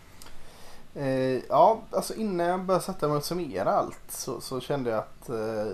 Eh, 0.96 1.40
ja, 1.50 1.82
alltså 1.92 2.14
innan 2.14 2.48
jag 2.48 2.60
började 2.64 2.86
sätta 2.86 3.08
mig 3.08 3.18
och 3.18 3.24
summera 3.24 3.72
allt 3.72 4.02
så, 4.10 4.42
så 4.42 4.60
kände 4.60 4.90
jag 4.90 5.00
att 5.00 5.30
eh, 5.30 5.68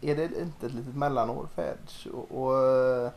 är 0.00 0.16
det 0.16 0.24
inte 0.24 0.66
ett 0.66 0.74
litet 0.74 0.96
mellanår 0.96 1.46
för 1.54 1.62
Edge? 1.62 2.06
Och, 2.14 2.42
och, 2.42 2.58
eh, 2.58 3.10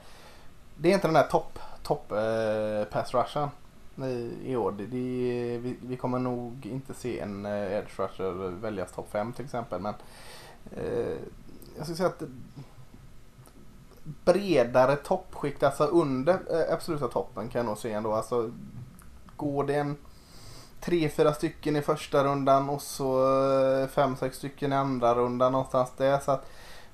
det 0.77 0.89
är 0.89 0.93
inte 0.93 1.07
den 1.07 1.13
där 1.13 1.27
topp 1.27 1.59
top, 1.83 2.11
eh, 2.11 2.91
pass 2.91 3.13
rushen 3.13 3.49
i, 4.43 4.55
år. 4.55 4.71
Det, 4.71 4.85
det, 4.85 5.57
vi, 5.57 5.77
vi 5.81 5.97
kommer 5.97 6.19
nog 6.19 6.65
inte 6.65 6.93
se 6.93 7.19
en 7.19 7.45
eh, 7.45 7.73
Edge 7.73 7.99
rusher 7.99 8.49
väljas 8.49 8.91
topp 8.91 9.07
5 9.11 9.33
till 9.33 9.45
exempel. 9.45 9.81
Men 9.81 9.93
eh, 10.71 11.17
jag 11.77 11.83
skulle 11.85 11.97
säga 11.97 12.09
att 12.09 12.23
bredare 14.03 14.95
toppskikt, 14.95 15.63
alltså 15.63 15.83
under 15.83 16.33
eh, 16.33 16.73
absoluta 16.73 17.07
toppen 17.07 17.49
kan 17.49 17.59
jag 17.59 17.65
nog 17.65 17.77
se 17.77 17.91
ändå. 17.91 18.13
Alltså, 18.13 18.51
går 19.35 19.63
det 19.63 19.75
en 19.75 19.97
tre, 20.79 21.09
fyra 21.09 21.33
stycken 21.33 21.75
i 21.75 21.81
första 21.81 22.23
rundan 22.23 22.69
och 22.69 22.81
så 22.81 23.21
eh, 23.81 23.87
fem, 23.87 24.15
sex 24.15 24.37
stycken 24.37 24.73
i 24.73 24.75
andra 24.75 25.15
rundan 25.15 25.51
någonstans 25.51 25.91
där. 25.97 26.19
Så 26.19 26.31
att, 26.31 26.45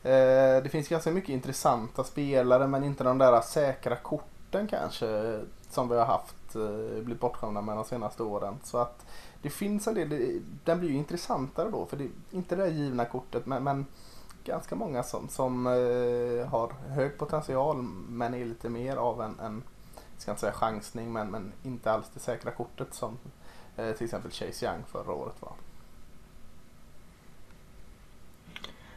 eh, 0.03 0.63
det 0.63 0.69
finns 0.71 0.87
ganska 0.87 1.11
mycket 1.11 1.29
intressanta 1.29 2.03
spelare 2.03 2.67
men 2.67 2.83
inte 2.83 3.03
de 3.03 3.17
där 3.17 3.41
säkra 3.41 3.95
korten 3.95 4.67
kanske 4.67 5.39
som 5.69 5.89
vi 5.89 5.95
har 5.95 6.05
haft 6.05 6.35
Eh, 6.55 7.03
blivit 7.03 7.19
bortskämda 7.19 7.61
med 7.61 7.75
de 7.75 7.85
senaste 7.85 8.23
åren. 8.23 8.59
Så 8.63 8.77
att 8.77 9.05
det 9.41 9.49
finns 9.49 9.87
en 9.87 9.93
del, 9.93 10.41
den 10.63 10.79
blir 10.79 10.89
ju 10.89 10.95
intressantare 10.95 11.69
då 11.69 11.85
för 11.85 11.97
det 11.97 12.03
är 12.03 12.09
inte 12.31 12.55
det 12.55 12.63
där 12.63 12.71
givna 12.71 13.05
kortet 13.05 13.45
men, 13.45 13.63
men 13.63 13.85
ganska 14.43 14.75
många 14.75 15.03
som, 15.03 15.29
som 15.29 15.67
eh, 15.67 16.47
har 16.47 16.73
hög 16.89 17.17
potential 17.17 17.81
men 18.09 18.33
är 18.33 18.45
lite 18.45 18.69
mer 18.69 18.95
av 18.95 19.21
en, 19.21 19.39
en 19.39 19.63
ska 20.17 20.31
inte 20.31 20.41
säga 20.41 20.53
chansning 20.53 21.13
men, 21.13 21.27
men 21.27 21.51
inte 21.63 21.91
alls 21.91 22.05
det 22.13 22.19
säkra 22.19 22.51
kortet 22.51 22.93
som 22.93 23.17
eh, 23.77 23.91
till 23.91 24.05
exempel 24.05 24.31
Chase 24.31 24.65
Young 24.65 24.83
förra 24.91 25.11
året 25.11 25.35
var. 25.39 25.53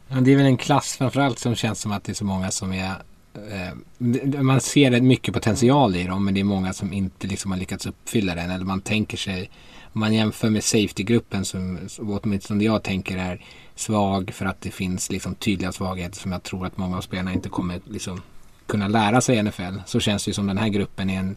Ja, 0.08 0.20
det 0.20 0.32
är 0.32 0.36
väl 0.36 0.46
en 0.46 0.56
klass 0.56 0.96
framförallt 0.96 1.38
som 1.38 1.54
känns 1.54 1.80
som 1.80 1.92
att 1.92 2.04
det 2.04 2.12
är 2.12 2.14
så 2.14 2.24
många 2.24 2.50
som 2.50 2.72
är 2.72 3.02
Eh, 3.34 4.42
man 4.42 4.60
ser 4.60 4.90
rätt 4.90 5.02
mycket 5.02 5.34
potential 5.34 5.96
i 5.96 6.04
dem 6.04 6.24
men 6.24 6.34
det 6.34 6.40
är 6.40 6.44
många 6.44 6.72
som 6.72 6.92
inte 6.92 7.26
liksom 7.26 7.50
har 7.50 7.58
lyckats 7.58 7.86
uppfylla 7.86 8.34
den. 8.34 8.50
Eller 8.50 8.64
man 8.64 8.80
tänker 8.80 9.16
sig, 9.16 9.50
om 9.92 10.00
man 10.00 10.14
jämför 10.14 10.50
med 10.50 10.64
safety-gruppen 10.64 11.44
som 11.44 11.78
åtminstone 11.98 12.64
jag 12.64 12.82
tänker 12.82 13.16
är 13.16 13.44
svag 13.74 14.30
för 14.34 14.46
att 14.46 14.60
det 14.60 14.70
finns 14.70 15.10
liksom 15.10 15.34
tydliga 15.34 15.72
svagheter 15.72 16.18
som 16.18 16.32
jag 16.32 16.42
tror 16.42 16.66
att 16.66 16.76
många 16.76 16.96
av 16.96 17.00
spelarna 17.00 17.32
inte 17.32 17.48
kommer 17.48 17.80
liksom 17.90 18.22
kunna 18.66 18.88
lära 18.88 19.20
sig 19.20 19.36
i 19.36 19.42
NFL. 19.42 19.78
Så 19.86 20.00
känns 20.00 20.24
det 20.24 20.28
ju 20.28 20.34
som 20.34 20.46
den 20.46 20.58
här 20.58 20.68
gruppen 20.68 21.10
är 21.10 21.18
en 21.18 21.36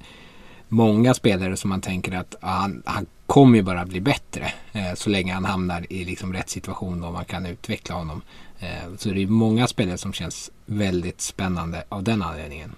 många 0.68 1.14
spelare 1.14 1.58
som 1.58 1.70
man 1.70 1.82
tänker 1.82 2.12
att 2.12 2.36
ah, 2.42 2.50
han, 2.50 2.84
han 2.86 3.06
kommer 3.26 3.58
ju 3.58 3.64
bara 3.64 3.86
bli 3.86 4.02
bättre 4.02 4.54
eh, 4.72 4.94
så 4.96 5.10
länge 5.10 5.34
han 5.34 5.46
hamnar 5.46 5.94
i 5.94 6.06
liksom 6.06 6.34
rätt 6.34 6.50
situation 6.50 7.04
och 7.04 7.14
man 7.14 7.26
kan 7.26 7.46
utveckla 7.46 7.96
honom. 7.96 8.22
Eh, 8.62 8.96
så 8.98 9.10
det 9.10 9.24
är 9.24 9.28
många 9.28 9.68
spelare 9.68 9.98
som 9.98 10.14
känns 10.14 10.52
väldigt 10.66 11.22
spännande 11.22 11.84
av 11.90 12.04
den 12.04 12.22
anledningen. 12.22 12.76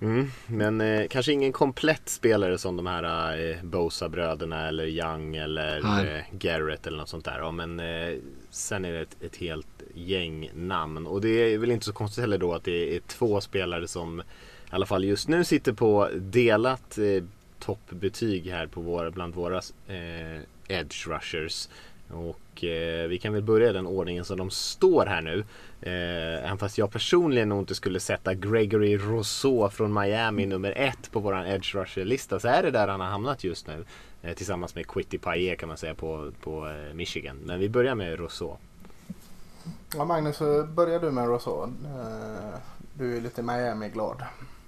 Mm, 0.00 0.30
men 0.46 0.80
eh, 0.80 1.08
kanske 1.08 1.32
ingen 1.32 1.52
komplett 1.52 2.08
spelare 2.08 2.58
som 2.58 2.76
de 2.76 2.86
här 2.86 3.38
eh, 3.50 3.62
Bosa-bröderna 3.62 4.68
eller 4.68 4.86
Young 4.86 5.36
eller 5.36 6.06
eh, 6.16 6.22
Garrett 6.32 6.86
eller 6.86 6.98
något 6.98 7.08
sånt 7.08 7.24
där. 7.24 7.38
Ja, 7.38 7.50
men 7.50 7.80
eh, 7.80 8.18
sen 8.50 8.84
är 8.84 8.92
det 8.92 9.00
ett, 9.00 9.16
ett, 9.22 9.36
helt 9.36 9.82
gäng 9.94 10.50
namn 10.54 11.06
och 11.06 11.20
det 11.20 11.28
är 11.28 11.58
väl 11.58 11.70
inte 11.70 11.86
så 11.86 11.92
konstigt 11.92 12.22
heller 12.22 12.38
då 12.38 12.54
att 12.54 12.64
det 12.64 12.96
är 12.96 13.00
två 13.00 13.40
spelare 13.40 13.88
som 13.88 14.20
i 14.20 14.22
alla 14.70 14.86
fall 14.86 15.04
just 15.04 15.28
nu 15.28 15.44
sitter 15.44 15.72
på 15.72 16.08
delat 16.14 16.98
eh, 16.98 17.24
toppbetyg 17.58 18.50
här 18.50 18.66
på 18.66 18.80
våra, 18.80 19.10
bland 19.10 19.34
våra 19.34 19.56
eh, 19.86 20.42
edge 20.68 21.08
rushers. 21.08 21.68
Och 22.10 22.40
eh, 22.64 23.08
vi 23.08 23.18
kan 23.18 23.32
väl 23.32 23.42
börja 23.42 23.70
i 23.70 23.72
den 23.72 23.86
ordningen 23.86 24.24
som 24.24 24.38
de 24.38 24.50
står 24.50 25.06
här 25.06 25.22
nu. 25.22 25.44
Eh, 25.80 26.44
även 26.44 26.58
fast 26.58 26.78
jag 26.78 26.92
personligen 26.92 27.48
nog 27.48 27.58
inte 27.58 27.74
skulle 27.74 28.00
sätta 28.00 28.34
Gregory 28.34 28.96
Rousseau 28.96 29.68
från 29.68 29.92
Miami 29.92 30.46
nummer 30.46 30.72
ett 30.76 31.10
på 31.12 31.20
våran 31.20 31.46
edge 31.46 31.74
rusher-lista 31.74 32.40
så 32.40 32.48
är 32.48 32.62
det 32.62 32.70
där 32.70 32.88
han 32.88 33.00
har 33.00 33.08
hamnat 33.08 33.44
just 33.44 33.66
nu. 33.66 33.84
Eh, 34.22 34.34
tillsammans 34.34 34.74
med 34.74 34.86
Quitty 34.86 35.18
Paye 35.18 35.56
kan 35.56 35.68
man 35.68 35.76
säga 35.76 35.94
på, 35.94 36.30
på 36.40 36.68
eh, 36.68 36.94
Michigan. 36.94 37.36
Men 37.44 37.60
vi 37.60 37.68
börjar 37.68 37.94
med 37.94 38.18
Rousseau. 38.18 38.56
Ja, 39.96 40.04
Magnus, 40.04 40.38
börjar 40.74 41.00
du 41.00 41.10
med 41.10 41.28
Rousseau. 41.28 41.62
Eh, 41.64 42.58
du 42.94 43.16
är 43.16 43.20
lite 43.20 43.42
Miami-glad. 43.42 44.22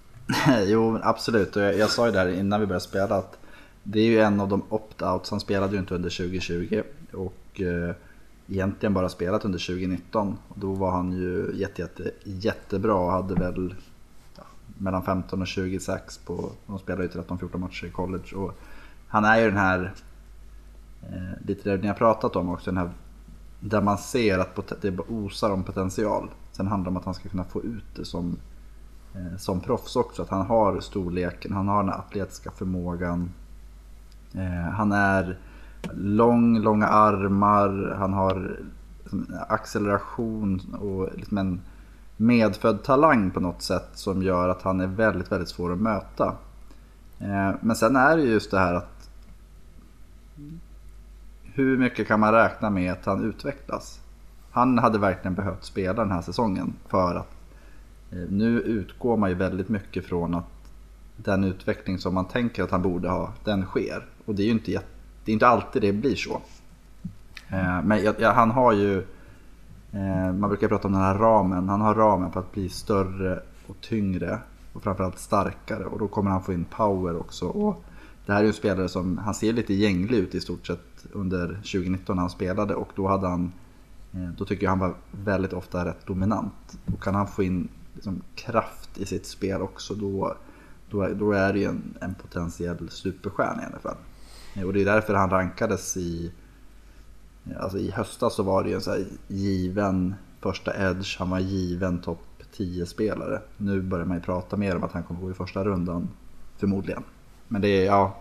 jo, 0.67 0.99
absolut. 1.03 1.57
Jag, 1.57 1.79
jag 1.79 1.91
sa 1.91 2.07
ju 2.07 2.13
där 2.13 2.29
innan 2.29 2.61
vi 2.61 2.67
började 2.67 2.85
spela 2.85 3.17
att 3.17 3.39
det 3.83 4.01
är 4.01 4.05
ju 4.05 4.21
en 4.21 4.41
av 4.41 4.49
de 4.49 4.63
opt-outs. 4.63 5.31
Han 5.31 5.41
spelade 5.41 5.73
ju 5.73 5.79
inte 5.79 5.95
under 5.95 6.11
2020 6.11 6.83
och 7.13 7.35
eh, 7.55 7.95
egentligen 8.49 8.95
bara 8.95 9.09
spelat 9.09 9.45
under 9.45 9.59
2019. 9.59 10.39
Och 10.49 10.59
då 10.59 10.75
var 10.75 10.91
han 10.91 11.13
ju 11.13 11.53
jätte, 11.55 11.83
jätte, 11.83 12.11
jättebra 12.25 12.95
och 12.95 13.13
hade 13.13 13.35
väl 13.35 13.75
ja, 14.37 14.43
mellan 14.79 15.03
15 15.03 15.41
och 15.41 15.47
26 15.47 16.19
på, 16.19 16.51
de 16.67 16.79
spelade 16.79 17.05
ju 17.05 17.11
13-14 17.11 17.59
matcher 17.59 17.87
i 17.87 17.91
college. 17.91 18.35
Och 18.35 18.55
han 19.09 19.25
är 19.25 19.39
ju 19.39 19.45
den 19.45 19.59
här, 19.59 19.93
eh, 21.03 21.47
lite 21.47 21.71
det 21.71 21.83
ni 21.83 21.87
har 21.87 21.95
pratat 21.95 22.37
om 22.37 22.49
också, 22.49 22.71
den 22.71 22.79
här 22.79 22.91
där 23.61 23.81
man 23.81 23.99
ser 23.99 24.39
att 24.39 24.81
det 24.81 24.99
osar 24.99 25.51
om 25.51 25.65
potential. 25.65 26.31
Sen 26.53 26.67
handlar 26.67 26.85
det 26.85 26.91
om 26.91 26.97
att 26.97 27.05
han 27.05 27.15
ska 27.15 27.29
kunna 27.29 27.45
få 27.45 27.63
ut 27.63 27.85
det 27.97 28.05
som 28.05 28.37
Eh, 29.15 29.37
som 29.37 29.61
proffs 29.61 29.97
också. 29.97 30.23
Att 30.23 30.29
han 30.29 30.47
har 30.47 30.81
storleken, 30.81 31.53
han 31.53 31.69
har 31.69 31.83
den 31.83 31.93
atletiska 31.93 32.51
förmågan. 32.51 33.33
Eh, 34.35 34.71
han 34.73 34.93
är 34.93 35.39
lång, 35.93 36.59
långa 36.59 36.87
armar, 36.87 37.97
han 37.99 38.13
har 38.13 38.61
acceleration 39.49 40.61
och 40.81 41.09
liksom 41.17 41.39
en 41.39 41.61
medfödd 42.17 42.83
talang 42.83 43.31
på 43.31 43.41
något 43.41 43.63
sätt 43.63 43.89
som 43.93 44.23
gör 44.23 44.49
att 44.49 44.63
han 44.63 44.81
är 44.81 44.87
väldigt, 44.87 45.33
väldigt 45.33 45.49
svår 45.49 45.73
att 45.73 45.79
möta. 45.79 46.37
Eh, 47.19 47.51
men 47.61 47.77
sen 47.77 47.97
är 47.97 48.17
det 48.17 48.23
just 48.23 48.51
det 48.51 48.59
här 48.59 48.75
att 48.75 49.11
hur 51.43 51.79
mycket 51.79 52.09
kan 52.09 52.21
man 52.21 52.33
räkna 52.33 52.71
med 52.71 52.93
att 52.93 53.05
han 53.07 53.25
utvecklas? 53.25 54.01
Han 54.51 54.79
hade 54.79 54.99
verkligen 54.99 55.35
behövt 55.35 55.65
spela 55.65 56.03
den 56.03 56.11
här 56.11 56.23
säsongen 56.23 56.73
för 56.89 57.15
att 57.15 57.33
eh, 58.11 58.29
nu 58.29 58.61
utgår 58.61 59.17
man 59.17 59.31
ju 59.31 59.37
väldigt 59.37 59.69
mycket 59.69 60.07
från 60.07 60.35
att 60.35 60.45
den 61.17 61.45
utveckling 61.45 61.99
som 61.99 62.15
man 62.15 62.29
tänker 62.29 62.63
att 62.63 62.71
han 62.71 62.83
borde 62.83 63.09
ha, 63.09 63.33
den 63.45 63.65
sker. 63.65 64.07
Och 64.25 64.35
det 64.35 64.43
är 64.43 64.45
ju 64.45 64.53
inte, 64.53 64.81
det 65.25 65.33
är 65.33 65.33
inte 65.33 65.49
alltid 65.49 65.83
det 65.83 65.93
blir 65.93 66.17
så. 66.17 66.43
Eh, 67.49 67.83
men 67.83 67.87
men 67.87 68.05
jag, 68.19 68.33
han 68.33 68.51
har 68.51 68.73
ju, 68.73 68.99
eh, 69.93 70.33
man 70.33 70.51
brukar 70.51 70.69
prata 70.69 70.89
om 70.89 70.93
den 70.93 71.03
här 71.03 71.15
ramen, 71.15 71.69
han 71.69 71.81
har 71.81 71.95
ramen 71.95 72.33
för 72.33 72.41
att 72.41 72.53
bli 72.53 72.69
större 72.69 73.43
och 73.67 73.77
tyngre 73.81 74.39
och 74.73 74.83
framförallt 74.83 75.19
starkare 75.19 75.85
och 75.85 75.99
då 75.99 76.09
kommer 76.09 76.31
han 76.31 76.43
få 76.43 76.53
in 76.53 76.65
power 76.65 77.21
också. 77.21 77.47
Och 77.47 77.85
det 78.27 78.33
här 78.33 78.41
är 78.41 78.43
ju 78.43 78.49
en 78.49 78.55
spelare 78.55 78.89
som, 78.89 79.19
han 79.19 79.35
ser 79.35 79.53
lite 79.53 79.75
gänglig 79.75 80.19
ut 80.19 80.35
i 80.35 80.41
stort 80.41 80.67
sett 80.67 81.07
under 81.13 81.47
2019 81.47 82.17
när 82.17 82.21
han 82.21 82.31
spelade 82.31 82.75
och 82.75 82.89
då 82.97 83.09
hade 83.09 83.29
han, 83.29 83.53
eh, 84.13 84.29
då 84.39 84.45
tycker 84.45 84.63
jag 84.63 84.71
han 84.71 84.79
var 84.79 84.95
väldigt 85.11 85.53
ofta 85.53 85.85
rätt 85.85 86.07
dominant. 86.07 86.79
Och 86.95 87.03
kan 87.03 87.15
han 87.15 87.27
få 87.27 87.43
in 87.43 87.69
liksom 87.95 88.23
kraft 88.35 88.99
i 88.99 89.07
sitt 89.07 89.27
spel 89.27 89.63
också 89.63 89.95
då, 89.95 90.37
då, 90.91 91.09
då 91.09 91.33
är 91.33 91.53
det 91.53 91.59
ju 91.59 91.65
en, 91.65 91.95
en 92.01 92.15
potentiell 92.15 92.91
superstjärna 92.91 93.63
i 93.63 93.67
alla 93.67 93.79
fall. 93.79 93.97
Och 94.67 94.73
det 94.73 94.81
är 94.81 94.85
därför 94.85 95.15
han 95.15 95.31
rankades 95.31 95.97
i, 95.97 96.33
alltså 97.61 97.79
i 97.79 97.91
höstas 97.91 98.35
så 98.35 98.43
var 98.43 98.63
det 98.63 98.69
ju 98.69 98.75
en 98.75 98.81
så 98.81 98.97
given 99.29 100.15
första 100.41 100.91
edge, 100.91 101.19
han 101.19 101.31
var 101.31 101.39
given 101.39 101.99
topp 101.99 102.27
10 102.57 102.87
spelare. 102.87 103.41
Nu 103.57 103.83
börjar 103.83 104.07
man 104.07 104.17
ju 104.17 104.23
prata 104.23 104.57
mer 104.57 104.77
om 104.77 104.85
att 104.85 104.93
han 104.93 105.03
kommer 105.03 105.21
gå 105.21 105.31
i 105.31 105.35
första 105.35 105.65
rundan 105.65 106.09
förmodligen. 106.59 107.03
Men 107.49 107.63
det 107.63 107.69
är, 107.69 107.85
ja, 107.85 108.17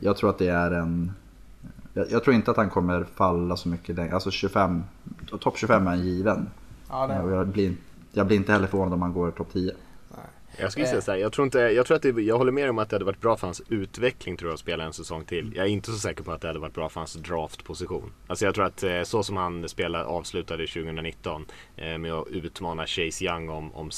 jag 0.00 0.16
tror 0.16 0.30
att 0.30 0.38
det 0.38 0.48
är 0.48 0.70
en, 0.70 1.12
jag, 1.92 2.10
jag 2.10 2.24
tror 2.24 2.36
inte 2.36 2.50
att 2.50 2.56
han 2.56 2.70
kommer 2.70 3.04
falla 3.04 3.56
så 3.56 3.68
mycket 3.68 3.96
längre, 3.96 4.14
alltså 4.14 4.30
25, 4.30 4.82
topp 5.40 5.58
25 5.58 5.86
är 5.86 5.92
en 5.92 6.06
given. 6.06 6.50
Ja, 6.88 7.06
det 7.06 7.14
är. 7.14 7.22
Och 7.22 7.30
jag 7.30 7.48
blir 7.48 7.74
jag 8.12 8.26
blir 8.26 8.36
inte 8.36 8.52
heller 8.52 8.66
förvånad 8.66 8.92
om 8.92 9.02
han 9.02 9.12
går 9.12 9.30
topp 9.30 9.52
10. 9.52 9.72
Jag 10.60 10.72
skulle 10.72 10.86
säga 10.86 11.00
så 11.00 11.10
här, 11.10 11.18
jag 11.18 11.32
tror 11.32 11.44
inte, 11.44 11.58
jag 11.58 11.86
tror 11.86 11.96
att 11.96 12.02
det, 12.02 12.22
jag 12.22 12.38
håller 12.38 12.52
med 12.52 12.70
om 12.70 12.78
att 12.78 12.90
det 12.90 12.94
hade 12.94 13.04
varit 13.04 13.20
bra 13.20 13.36
för 13.36 13.46
hans 13.46 13.62
utveckling 13.68 14.36
tror 14.36 14.50
jag 14.50 14.54
att 14.54 14.60
spela 14.60 14.84
en 14.84 14.92
säsong 14.92 15.24
till. 15.24 15.52
Jag 15.56 15.66
är 15.66 15.70
inte 15.70 15.90
så 15.90 15.98
säker 15.98 16.22
på 16.22 16.32
att 16.32 16.40
det 16.40 16.46
hade 16.46 16.58
varit 16.58 16.74
bra 16.74 16.88
för 16.88 17.00
hans 17.00 17.14
draftposition. 17.14 18.12
Alltså 18.26 18.44
jag 18.44 18.54
tror 18.54 18.64
att 18.64 18.82
eh, 18.82 19.02
så 19.02 19.22
som 19.22 19.36
han 19.36 19.68
spelade, 19.68 20.04
avslutade 20.04 20.66
2019 20.66 21.46
eh, 21.76 21.98
med 21.98 22.12
att 22.12 22.28
utmana 22.28 22.86
Chase 22.86 23.24
Young 23.24 23.48
om, 23.48 23.74
om 23.74 23.90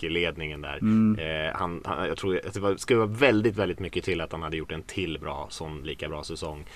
ledningen 0.00 0.60
där. 0.60 0.78
Mm. 0.78 1.18
Eh, 1.18 1.52
han, 1.54 1.82
han, 1.84 2.08
jag 2.08 2.16
tror 2.16 2.46
att 2.46 2.54
det 2.54 2.60
var, 2.60 2.76
skulle 2.76 2.98
vara 2.98 3.10
väldigt, 3.10 3.56
väldigt 3.56 3.78
mycket 3.78 4.04
till 4.04 4.20
att 4.20 4.32
han 4.32 4.42
hade 4.42 4.56
gjort 4.56 4.72
en 4.72 4.82
till 4.82 5.18
bra, 5.20 5.46
sån 5.50 5.82
lika 5.82 6.08
bra 6.08 6.24
säsong. 6.24 6.66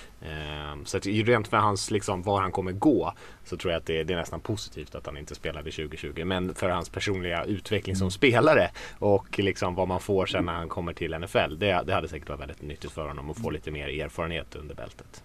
Så 0.85 0.97
att 0.97 1.05
rent 1.05 1.47
för 1.47 1.57
hans, 1.57 1.91
liksom, 1.91 2.21
var 2.21 2.41
han 2.41 2.51
kommer 2.51 2.71
gå 2.71 3.13
så 3.45 3.57
tror 3.57 3.71
jag 3.73 3.79
att 3.79 3.85
det, 3.85 4.03
det, 4.03 4.13
är 4.13 4.17
nästan 4.17 4.39
positivt 4.39 4.95
att 4.95 5.05
han 5.05 5.17
inte 5.17 5.35
spelade 5.35 5.71
2020. 5.71 6.25
Men 6.25 6.55
för 6.55 6.69
hans 6.69 6.89
personliga 6.89 7.43
utveckling 7.43 7.95
som 7.95 8.11
spelare 8.11 8.71
och 8.99 9.39
liksom 9.39 9.75
vad 9.75 9.87
man 9.87 9.99
får 9.99 10.25
sen 10.25 10.45
när 10.45 10.53
han 10.53 10.69
kommer 10.69 10.93
till 10.93 11.19
NFL. 11.19 11.57
Det, 11.57 11.83
det 11.85 11.93
hade 11.93 12.07
säkert 12.07 12.29
varit 12.29 12.41
väldigt 12.41 12.61
nyttigt 12.61 12.91
för 12.91 13.07
honom 13.07 13.29
att 13.29 13.41
få 13.41 13.49
lite 13.49 13.71
mer 13.71 14.03
erfarenhet 14.03 14.55
under 14.55 14.75
bältet. 14.75 15.23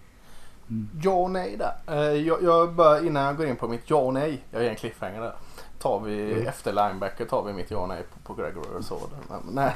Ja 1.03 1.13
och 1.13 1.31
nej 1.31 1.57
där. 1.57 1.75
Eh, 1.97 2.27
jag, 2.27 2.43
jag 2.43 2.73
bara, 2.73 3.01
innan 3.01 3.25
jag 3.25 3.37
går 3.37 3.47
in 3.47 3.57
på 3.57 3.69
mitt 3.69 3.83
ja 3.91 3.97
och 3.97 4.15
nej. 4.15 4.39
Jag 4.51 4.65
är 4.65 4.71
en 4.71 4.77
cliffhanger 4.77 5.21
där. 5.21 5.35
Tar 5.79 6.01
vi 6.01 6.33
mm. 6.33 6.47
efter 6.47 6.73
linebacker 6.73 7.25
tar 7.25 7.43
vi 7.43 7.53
mitt 7.53 7.71
ja 7.71 7.87
nej 7.87 8.03
på, 8.03 8.35
på 8.35 8.43
Gregory 8.43 8.79
och 8.79 8.85
så. 8.85 9.01
Men, 9.29 9.41
nej. 9.51 9.75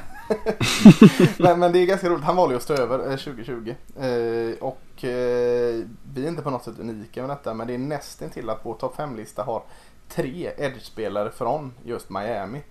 men, 1.39 1.59
men, 1.59 1.71
det 1.71 1.79
är 1.79 1.85
ganska 1.85 2.09
roligt. 2.09 2.23
Han 2.23 2.35
valde 2.35 2.53
ju 2.53 2.57
att 2.57 2.63
stå 2.63 2.73
över 2.73 3.17
2020. 3.17 3.75
Eh, 3.99 4.63
och 4.63 5.03
eh, 5.03 5.85
vi 6.13 6.23
är 6.23 6.27
inte 6.27 6.41
på 6.41 6.49
något 6.49 6.63
sätt 6.63 6.79
unika 6.79 7.21
med 7.21 7.29
detta. 7.29 7.53
Men 7.53 7.67
det 7.67 7.73
är 7.73 7.77
nästan 7.77 8.29
till 8.29 8.49
att 8.49 8.59
vår 8.63 8.73
topp 8.73 8.95
5-lista 8.97 9.43
har 9.43 9.63
tre 10.09 10.51
edge-spelare 10.57 11.31
från 11.31 11.73
just 11.83 12.09
Miami. 12.09 12.61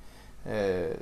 Eh, 0.47 0.97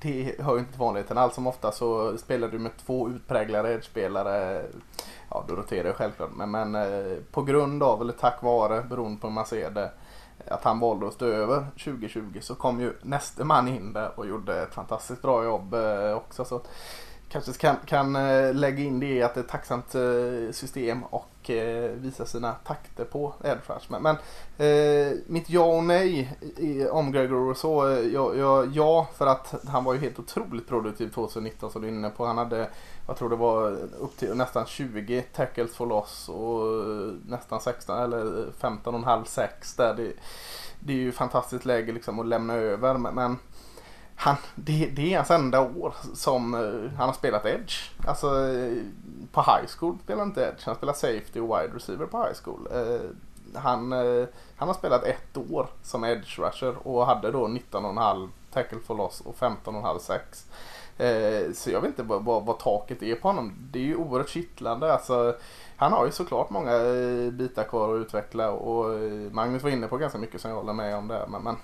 det 0.00 0.34
hör 0.38 0.54
ju 0.54 0.58
inte 0.58 0.72
till 0.72 0.80
vanligheten. 0.80 1.18
Allt 1.18 1.34
som 1.34 1.46
ofta 1.46 1.72
så 1.72 2.18
spelar 2.18 2.48
du 2.48 2.58
med 2.58 2.72
två 2.86 3.08
utpräglade 3.08 3.72
edge-spelare. 3.72 4.64
Ja, 5.30 5.44
då 5.48 5.54
roterar 5.54 5.92
självklart. 5.92 6.30
Men, 6.36 6.50
men 6.50 6.74
eh, 6.74 7.18
på 7.32 7.42
grund 7.42 7.82
av, 7.82 8.00
eller 8.00 8.12
tack 8.12 8.42
vare, 8.42 8.82
beroende 8.82 9.20
på 9.20 9.26
hur 9.26 9.34
man 9.34 9.46
ser 9.46 9.70
det, 9.70 9.90
att 10.46 10.64
han 10.64 10.80
valde 10.80 11.08
att 11.08 11.14
stå 11.14 11.26
över 11.26 11.66
2020 11.84 12.38
så 12.40 12.54
kom 12.54 12.80
ju 12.80 12.92
nästa 13.02 13.44
man 13.44 13.68
in 13.68 13.92
där 13.92 14.10
och 14.18 14.26
gjorde 14.26 14.62
ett 14.62 14.74
fantastiskt 14.74 15.22
bra 15.22 15.44
jobb 15.44 15.74
eh, 15.74 16.12
också. 16.12 16.44
Så 16.44 16.60
kanske 17.28 17.52
kan, 17.52 17.76
kan 17.86 18.16
eh, 18.16 18.54
lägga 18.54 18.84
in 18.84 19.00
det 19.00 19.06
i 19.06 19.22
att 19.22 19.34
det 19.34 19.40
är 19.40 19.44
ett 19.44 19.50
tacksamt 19.50 19.94
eh, 19.94 20.52
system 20.52 21.04
och 21.04 21.28
och 21.48 22.04
visa 22.04 22.26
sina 22.26 22.52
takter 22.52 23.04
på 23.04 23.34
edge. 23.44 23.90
Men, 23.90 24.02
men 24.02 24.16
eh, 24.58 25.12
mitt 25.26 25.50
ja 25.50 25.64
och 25.64 25.84
nej 25.84 26.38
om 26.90 27.12
om 27.12 27.48
och 27.48 27.56
så 27.56 28.00
ja, 28.12 28.34
ja, 28.34 28.64
ja, 28.64 29.08
för 29.14 29.26
att 29.26 29.54
han 29.66 29.84
var 29.84 29.94
ju 29.94 30.00
helt 30.00 30.18
otroligt 30.18 30.68
produktiv 30.68 31.10
2019 31.10 31.70
som 31.70 31.82
du 31.82 31.88
är 31.88 31.92
inne 31.92 32.10
på. 32.10 32.26
Han 32.26 32.38
hade, 32.38 32.68
jag 33.06 33.16
tror 33.16 33.30
det 33.30 33.36
var 33.36 33.70
upp 34.00 34.16
till 34.16 34.34
nästan 34.34 34.66
20 34.66 35.22
tackles 35.22 35.76
for 35.76 35.86
loss 35.86 36.28
och 36.28 36.62
eh, 36.62 37.12
nästan 37.26 37.60
16 37.60 37.98
eller 37.98 38.18
eh, 38.18 38.52
15,5 38.60 39.24
6 39.24 39.74
där. 39.74 39.94
Det, 39.94 40.12
det 40.80 40.92
är 40.92 40.96
ju 40.96 41.12
fantastiskt 41.12 41.64
läge 41.64 41.92
liksom 41.92 42.20
att 42.20 42.26
lämna 42.26 42.54
över 42.54 42.98
men, 42.98 43.14
men 43.14 43.36
han, 44.20 44.36
det, 44.54 44.86
det, 44.86 45.12
är 45.12 45.16
hans 45.16 45.30
enda 45.30 45.60
år 45.60 45.94
som 46.14 46.54
eh, 46.54 46.98
han 46.98 47.08
har 47.08 47.12
spelat 47.12 47.46
Edge. 47.46 47.74
Alltså 48.06 48.26
eh, 48.26 48.82
på 49.32 49.40
high 49.40 49.68
school 49.78 49.98
spelar 50.04 50.18
han 50.18 50.28
inte 50.28 50.40
Edge. 50.40 50.66
Han 50.66 50.74
spelar 50.74 50.92
Safety 50.92 51.40
och 51.40 51.46
Wide 51.46 51.74
Receiver 51.74 52.06
på 52.06 52.18
high 52.18 52.36
school. 52.44 52.68
Eh, 52.72 53.10
han, 53.54 53.92
han 54.56 54.68
har 54.68 54.74
spelat 54.74 55.04
ett 55.04 55.36
år 55.36 55.66
som 55.82 56.04
Edge 56.04 56.38
Rusher 56.38 56.88
och 56.88 57.06
hade 57.06 57.30
då 57.30 57.46
19,5 57.46 58.28
tackle 58.52 58.78
for 58.86 58.94
loss 58.94 59.20
och 59.20 59.36
15,5 59.36 59.98
sex. 59.98 60.46
så 61.58 61.70
jag 61.70 61.80
vet 61.80 61.88
inte 61.88 62.02
vad, 62.02 62.24
vad, 62.24 62.44
vad, 62.44 62.58
taket 62.58 63.02
är 63.02 63.14
på 63.14 63.28
honom. 63.28 63.52
Det 63.70 63.78
är 63.78 63.82
ju 63.82 63.96
oerhört 63.96 64.28
kittlande. 64.28 64.92
Alltså, 64.92 65.36
han 65.76 65.92
har 65.92 66.06
ju 66.06 66.12
såklart 66.12 66.50
många 66.50 66.78
bitar 67.32 67.64
kvar 67.64 67.94
att 67.94 68.00
utveckla 68.00 68.50
och 68.50 69.00
Magnus 69.32 69.62
var 69.62 69.70
inne 69.70 69.86
på 69.86 69.96
ganska 69.96 70.18
mycket 70.18 70.40
som 70.40 70.50
jag 70.50 70.58
håller 70.58 70.72
med 70.72 70.96
om 70.96 71.08
där. 71.08 71.26
Men, 71.26 71.42
men 71.42 71.56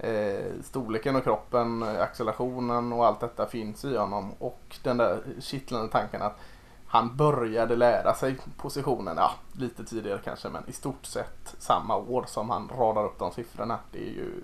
eh, 0.00 0.62
storleken 0.62 1.16
och 1.16 1.24
kroppen, 1.24 1.82
accelerationen 1.82 2.92
och 2.92 3.06
allt 3.06 3.20
detta 3.20 3.46
finns 3.46 3.84
i 3.84 3.96
honom. 3.96 4.32
Och 4.38 4.76
den 4.82 4.96
där 4.96 5.20
kittlande 5.40 5.88
tanken 5.88 6.22
att 6.22 6.38
han 6.86 7.16
började 7.16 7.76
lära 7.76 8.14
sig 8.14 8.36
positionen, 8.56 9.16
ja 9.16 9.32
lite 9.52 9.84
tidigare 9.84 10.20
kanske 10.24 10.48
men 10.48 10.62
i 10.66 10.72
stort 10.72 11.06
sett 11.06 11.54
samma 11.58 11.96
år 11.96 12.24
som 12.28 12.50
han 12.50 12.70
radar 12.78 13.04
upp 13.04 13.18
de 13.18 13.32
siffrorna. 13.32 13.78
Det 13.92 13.98
är 13.98 14.12
ju, 14.12 14.42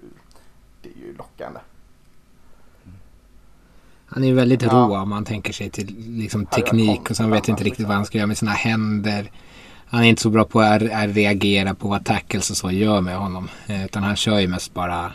det 0.82 0.88
är 0.88 1.06
ju 1.06 1.16
lockande. 1.16 1.60
Han 4.06 4.24
är 4.24 4.28
ju 4.28 4.34
väldigt 4.34 4.62
ja. 4.62 4.68
rå 4.68 4.96
om 4.96 5.08
man 5.08 5.24
tänker 5.24 5.52
sig 5.52 5.70
till 5.70 5.94
liksom, 6.08 6.46
teknik 6.46 7.10
och 7.10 7.16
sen 7.16 7.30
vet 7.30 7.48
inte 7.48 7.64
riktigt 7.64 7.86
vad 7.86 7.96
han 7.96 8.06
ska 8.06 8.18
göra 8.18 8.26
med 8.26 8.38
sina 8.38 8.50
händer. 8.50 9.30
Han 9.86 10.04
är 10.04 10.08
inte 10.08 10.22
så 10.22 10.30
bra 10.30 10.44
på 10.44 10.60
att 10.60 10.82
reagera 10.82 11.74
på 11.74 11.88
vad 11.88 12.04
tackles 12.04 12.50
och 12.50 12.56
så 12.56 12.70
gör 12.70 13.00
med 13.00 13.16
honom. 13.16 13.48
Eh, 13.66 13.84
utan 13.84 14.02
han 14.02 14.16
kör 14.16 14.38
ju 14.38 14.48
mest 14.48 14.74
bara 14.74 15.12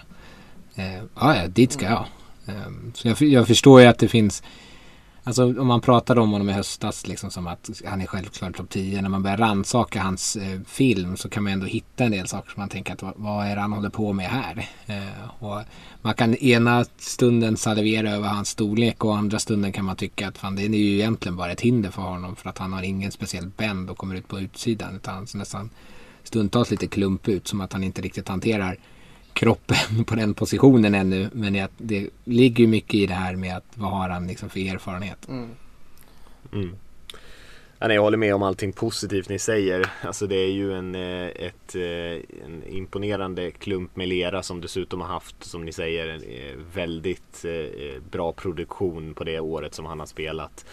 Eh, 0.75 1.03
ah, 1.13 1.35
ja, 1.35 1.47
dit 1.47 1.71
ska 1.71 1.85
jag. 1.85 2.05
Eh, 2.45 2.71
så 2.93 3.07
jag, 3.07 3.21
jag, 3.21 3.47
förstår 3.47 3.81
ju 3.81 3.87
att 3.87 3.99
det 3.99 4.07
finns 4.07 4.43
Alltså 5.23 5.59
om 5.59 5.67
man 5.67 5.81
pratade 5.81 6.21
om 6.21 6.31
honom 6.31 6.49
i 6.49 6.53
höstas 6.53 7.07
liksom 7.07 7.31
som 7.31 7.47
att 7.47 7.69
han 7.85 8.01
är 8.01 8.05
självklart 8.05 8.57
topp 8.57 8.69
10. 8.69 9.01
När 9.01 9.09
man 9.09 9.23
börjar 9.23 9.37
rannsaka 9.37 10.01
hans 10.01 10.35
eh, 10.35 10.59
film 10.67 11.17
så 11.17 11.29
kan 11.29 11.43
man 11.43 11.53
ändå 11.53 11.65
hitta 11.65 12.03
en 12.03 12.11
del 12.11 12.27
saker 12.27 12.51
som 12.51 12.59
man 12.61 12.69
tänker 12.69 12.93
att 12.93 13.01
vad, 13.01 13.13
vad 13.15 13.45
är 13.45 13.55
det 13.55 13.61
han 13.61 13.73
håller 13.73 13.89
på 13.89 14.13
med 14.13 14.29
här? 14.29 14.69
Eh, 14.85 15.43
och 15.43 15.61
man 16.01 16.13
kan 16.13 16.35
ena 16.35 16.85
stunden 16.97 17.57
salivera 17.57 18.11
över 18.11 18.27
hans 18.27 18.49
storlek 18.49 19.05
och 19.05 19.17
andra 19.17 19.39
stunden 19.39 19.71
kan 19.71 19.85
man 19.85 19.95
tycka 19.95 20.27
att 20.27 20.37
fan, 20.37 20.55
det 20.55 20.65
är 20.65 20.69
ju 20.69 20.93
egentligen 20.93 21.35
bara 21.35 21.51
ett 21.51 21.61
hinder 21.61 21.91
för 21.91 22.01
honom 22.01 22.35
för 22.35 22.49
att 22.49 22.57
han 22.57 22.73
har 22.73 22.83
ingen 22.83 23.11
speciell 23.11 23.47
bänd 23.57 23.89
och 23.89 23.97
kommer 23.97 24.15
ut 24.15 24.27
på 24.27 24.39
utsidan 24.39 24.95
utan 24.95 25.15
han 25.15 25.27
ser 25.27 25.37
nästan 25.37 25.69
stundtals 26.23 26.71
lite 26.71 26.87
klump 26.87 27.27
ut 27.27 27.47
som 27.47 27.61
att 27.61 27.73
han 27.73 27.83
inte 27.83 28.01
riktigt 28.01 28.27
hanterar 28.27 28.77
kroppen 29.33 30.05
på 30.05 30.15
den 30.15 30.33
positionen 30.33 30.95
ännu. 30.95 31.29
Men 31.33 31.67
det 31.77 32.09
ligger 32.23 32.63
ju 32.63 32.67
mycket 32.67 32.93
i 32.93 33.05
det 33.05 33.13
här 33.13 33.35
med 33.35 33.57
att 33.57 33.65
vad 33.73 33.91
har 33.91 34.09
han 34.09 34.27
liksom 34.27 34.49
för 34.49 34.59
erfarenhet. 34.59 35.27
Mm. 35.27 35.49
Mm. 36.53 36.75
Ja, 37.81 37.87
nej, 37.87 37.95
jag 37.95 38.01
håller 38.01 38.17
med 38.17 38.35
om 38.35 38.43
allting 38.43 38.73
positivt 38.73 39.29
ni 39.29 39.39
säger. 39.39 39.91
Alltså 40.01 40.27
det 40.27 40.35
är 40.35 40.51
ju 40.51 40.73
en, 40.73 40.95
eh, 40.95 41.27
ett, 41.27 41.75
eh, 41.75 42.43
en 42.45 42.63
imponerande 42.67 43.51
klump 43.51 43.95
med 43.95 44.07
lera 44.07 44.43
som 44.43 44.61
dessutom 44.61 45.01
har 45.01 45.07
haft, 45.07 45.43
som 45.43 45.65
ni 45.65 45.71
säger, 45.71 46.21
väldigt 46.73 47.45
eh, 47.45 48.01
bra 48.11 48.31
produktion 48.31 49.13
på 49.13 49.23
det 49.23 49.39
året 49.39 49.73
som 49.73 49.85
han 49.85 49.99
har 49.99 50.05
spelat. 50.05 50.65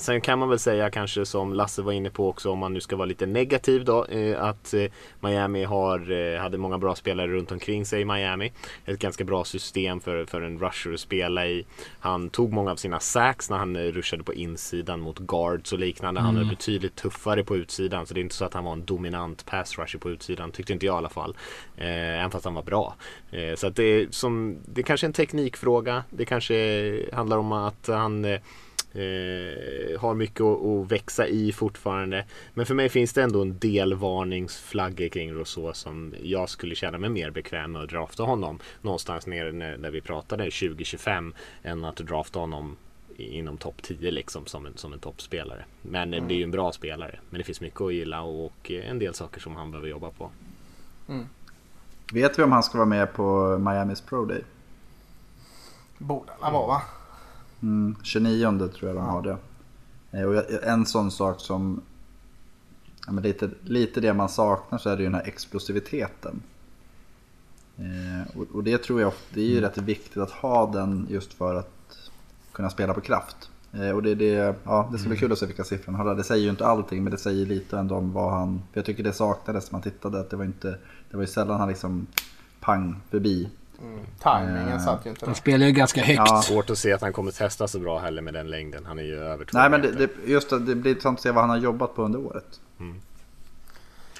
Sen 0.00 0.20
kan 0.20 0.38
man 0.38 0.48
väl 0.48 0.58
säga 0.58 0.90
kanske 0.90 1.26
som 1.26 1.54
Lasse 1.54 1.82
var 1.82 1.92
inne 1.92 2.10
på 2.10 2.28
också 2.28 2.50
om 2.50 2.58
man 2.58 2.74
nu 2.74 2.80
ska 2.80 2.96
vara 2.96 3.06
lite 3.06 3.26
negativ 3.26 3.84
då 3.84 4.06
att 4.38 4.74
Miami 5.20 5.64
har, 5.64 6.36
hade 6.38 6.58
många 6.58 6.78
bra 6.78 6.94
spelare 6.94 7.26
runt 7.26 7.52
omkring 7.52 7.86
sig 7.86 8.00
i 8.00 8.04
Miami. 8.04 8.52
Ett 8.84 8.98
ganska 8.98 9.24
bra 9.24 9.44
system 9.44 10.00
för, 10.00 10.24
för 10.24 10.42
en 10.42 10.58
rusher 10.58 10.94
att 10.94 11.00
spela 11.00 11.46
i. 11.46 11.66
Han 12.00 12.30
tog 12.30 12.52
många 12.52 12.70
av 12.70 12.76
sina 12.76 13.00
sacks 13.00 13.50
när 13.50 13.58
han 13.58 13.76
rushade 13.76 14.24
på 14.24 14.34
insidan 14.34 15.00
mot 15.00 15.18
guards 15.18 15.72
och 15.72 15.78
liknande. 15.78 16.20
Han 16.20 16.36
mm. 16.36 16.48
betydligt 16.48 16.96
tuffare 16.96 17.44
på 17.44 17.56
utsidan. 17.56 18.06
Så 18.06 18.14
det 18.14 18.20
är 18.20 18.22
inte 18.22 18.34
så 18.34 18.44
att 18.44 18.54
han 18.54 18.64
var 18.64 18.72
en 18.72 18.84
dominant 18.84 19.46
pass 19.46 19.78
rusher 19.78 19.98
på 19.98 20.10
utsidan. 20.10 20.52
Tyckte 20.52 20.72
inte 20.72 20.86
jag 20.86 20.94
i 20.94 20.98
alla 20.98 21.08
fall. 21.08 21.36
Eh, 21.76 22.18
även 22.18 22.30
fast 22.30 22.44
han 22.44 22.54
var 22.54 22.62
bra. 22.62 22.94
Eh, 23.30 23.54
så 23.54 23.66
att 23.66 23.76
det, 23.76 23.82
är 23.82 24.06
som, 24.10 24.58
det 24.66 24.80
är 24.80 24.82
kanske 24.82 25.06
en 25.06 25.12
teknikfråga. 25.12 26.04
Det 26.10 26.24
kanske 26.24 27.06
handlar 27.12 27.38
om 27.38 27.52
att 27.52 27.86
han 27.86 28.38
eh, 28.92 30.00
har 30.00 30.14
mycket 30.14 30.40
att, 30.40 30.64
att, 30.64 30.92
växa 30.92 31.26
i 31.26 31.52
fortfarande. 31.52 32.24
Men 32.54 32.66
för 32.66 32.74
mig 32.74 32.88
finns 32.88 33.12
det 33.12 33.22
ändå 33.22 33.42
en 33.42 33.58
del 33.58 33.94
varningsflaggor 33.94 35.08
kring 35.08 35.32
Rousseau 35.32 35.72
som 35.72 36.14
jag 36.22 36.48
skulle 36.48 36.74
känna 36.74 36.98
mig 36.98 37.10
mer 37.10 37.30
bekväm 37.30 37.72
med 37.72 37.82
att 37.82 37.90
drafta 37.90 38.22
honom 38.22 38.58
någonstans 38.82 39.26
nere 39.26 39.52
när, 39.52 39.76
när 39.76 39.90
vi 39.90 40.00
pratade 40.00 40.44
2025 40.44 41.34
än 41.62 41.84
att 41.84 41.96
drafta 41.96 42.38
honom 42.38 42.76
inom 43.16 43.56
topp 43.56 43.82
10 43.82 44.10
liksom 44.10 44.46
som 44.46 44.66
en, 44.66 44.76
som 44.76 44.92
en 44.92 44.98
toppspelare. 44.98 45.64
Men 45.82 46.14
mm. 46.14 46.28
det 46.28 46.34
är 46.34 46.36
ju 46.36 46.44
en 46.44 46.50
bra 46.50 46.72
spelare. 46.72 47.18
Men 47.30 47.38
det 47.38 47.44
finns 47.44 47.60
mycket 47.60 47.80
att 47.80 47.94
gilla 47.94 48.22
och 48.22 48.70
en 48.70 48.98
del 48.98 49.14
saker 49.14 49.40
som 49.40 49.56
han 49.56 49.70
behöver 49.70 49.88
jobba 49.88 50.10
på. 50.10 50.30
Mm. 51.08 51.26
Vet 52.12 52.38
vi 52.38 52.42
om 52.42 52.52
han 52.52 52.62
ska 52.62 52.78
vara 52.78 52.88
med 52.88 53.12
på 53.12 53.58
Miamis 53.58 54.00
Pro 54.00 54.24
Day? 54.24 54.44
Borde 55.98 56.32
han 56.40 56.52
vara 56.52 56.66
va? 56.66 56.82
Mm, 57.62 57.96
29 58.02 58.68
tror 58.68 58.90
jag 58.90 58.96
de 58.96 59.04
har 59.04 59.22
det. 59.22 59.36
Eh, 60.10 60.24
och 60.24 60.64
en 60.64 60.86
sån 60.86 61.10
sak 61.10 61.40
som 61.40 61.80
ja, 63.06 63.12
men 63.12 63.22
lite, 63.22 63.50
lite 63.64 64.00
det 64.00 64.14
man 64.14 64.28
saknar 64.28 64.78
så 64.78 64.90
är 64.90 64.96
det 64.96 65.02
ju 65.02 65.08
den 65.08 65.14
här 65.14 65.28
explosiviteten. 65.28 66.42
Eh, 67.76 68.36
och, 68.36 68.46
och, 68.54 68.64
det 68.64 68.78
tror 68.78 69.00
jag 69.00 69.12
det 69.34 69.40
är 69.40 69.44
ju 69.44 69.58
mm. 69.58 69.70
rätt 69.70 69.78
viktigt 69.78 70.16
att 70.16 70.30
ha 70.30 70.72
den 70.72 71.06
just 71.10 71.32
för 71.32 71.54
att 71.54 72.10
kunna 72.52 72.70
spela 72.70 72.94
på 72.94 73.00
kraft. 73.00 73.50
Eh, 73.72 73.90
och 73.90 74.02
det, 74.02 74.14
det, 74.14 74.54
ja, 74.64 74.88
det 74.92 74.98
ska 74.98 75.08
bli 75.08 75.16
mm. 75.16 75.20
kul 75.20 75.32
att 75.32 75.38
se 75.38 75.46
vilka 75.46 75.64
siffror 75.64 75.92
han 75.92 76.06
har. 76.06 76.14
Det 76.14 76.24
säger 76.24 76.44
ju 76.44 76.50
inte 76.50 76.66
allting 76.66 77.04
men 77.04 77.10
det 77.10 77.18
säger 77.18 77.46
lite 77.46 77.78
ändå 77.78 77.94
om 77.94 78.12
vad 78.12 78.32
han... 78.32 78.62
För 78.72 78.78
jag 78.78 78.86
tycker 78.86 79.02
det 79.02 79.12
saknades 79.12 79.70
när 79.70 79.72
man 79.72 79.82
tittade. 79.82 80.20
Att 80.20 80.30
det 80.30 80.36
var, 80.36 80.44
inte, 80.44 80.78
det 81.10 81.16
var 81.16 81.20
ju 81.20 81.26
sällan 81.26 81.60
han 81.60 81.68
liksom 81.68 82.06
pang 82.60 82.96
förbi. 83.10 83.48
Mm. 83.80 84.00
Timingen 84.22 84.72
uh, 84.72 84.84
satt 84.84 85.06
ju 85.06 85.10
inte 85.10 85.26
Han 85.26 85.34
spelar 85.34 85.66
ju 85.66 85.72
ganska 85.72 86.02
högt. 86.02 86.22
Ja. 86.26 86.42
Svårt 86.42 86.70
att 86.70 86.78
se 86.78 86.92
att 86.92 87.00
han 87.00 87.12
kommer 87.12 87.30
testa 87.30 87.68
så 87.68 87.78
bra 87.78 87.98
heller 87.98 88.22
med 88.22 88.34
den 88.34 88.50
längden. 88.50 88.86
Han 88.86 88.98
är 88.98 89.02
ju 89.02 89.20
över 89.20 89.44
två 89.44 89.58
Nej 89.58 89.70
men 89.70 89.82
det, 89.82 89.92
det, 89.92 90.10
just 90.26 90.50
det, 90.50 90.58
det 90.58 90.74
blir 90.74 90.90
intressant 90.90 91.18
att 91.18 91.22
se 91.22 91.30
vad 91.30 91.40
han 91.42 91.50
har 91.50 91.56
jobbat 91.56 91.94
på 91.94 92.02
under 92.02 92.18
året. 92.18 92.60
Mm. 92.80 93.00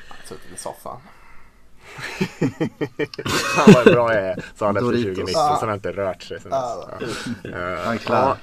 Han 0.08 0.18
suttit 0.28 0.52
i 0.54 0.58
soffan. 0.58 0.96
han 3.56 3.72
var 3.74 3.84
bra 3.84 4.14
jag 4.14 4.24
är, 4.24 4.44
sa 4.56 4.66
han 4.66 4.76
efter 4.76 4.90
2019. 4.90 5.26
Sen 5.26 5.42
har 5.42 5.66
han 5.66 5.74
inte 5.74 5.92
rört 5.92 6.22
sig 6.22 6.40
sen 6.40 6.50
dess. 6.50 7.26
Ja. 7.42 7.76
Han 7.84 7.94
är 7.94 7.98
klar. 7.98 8.36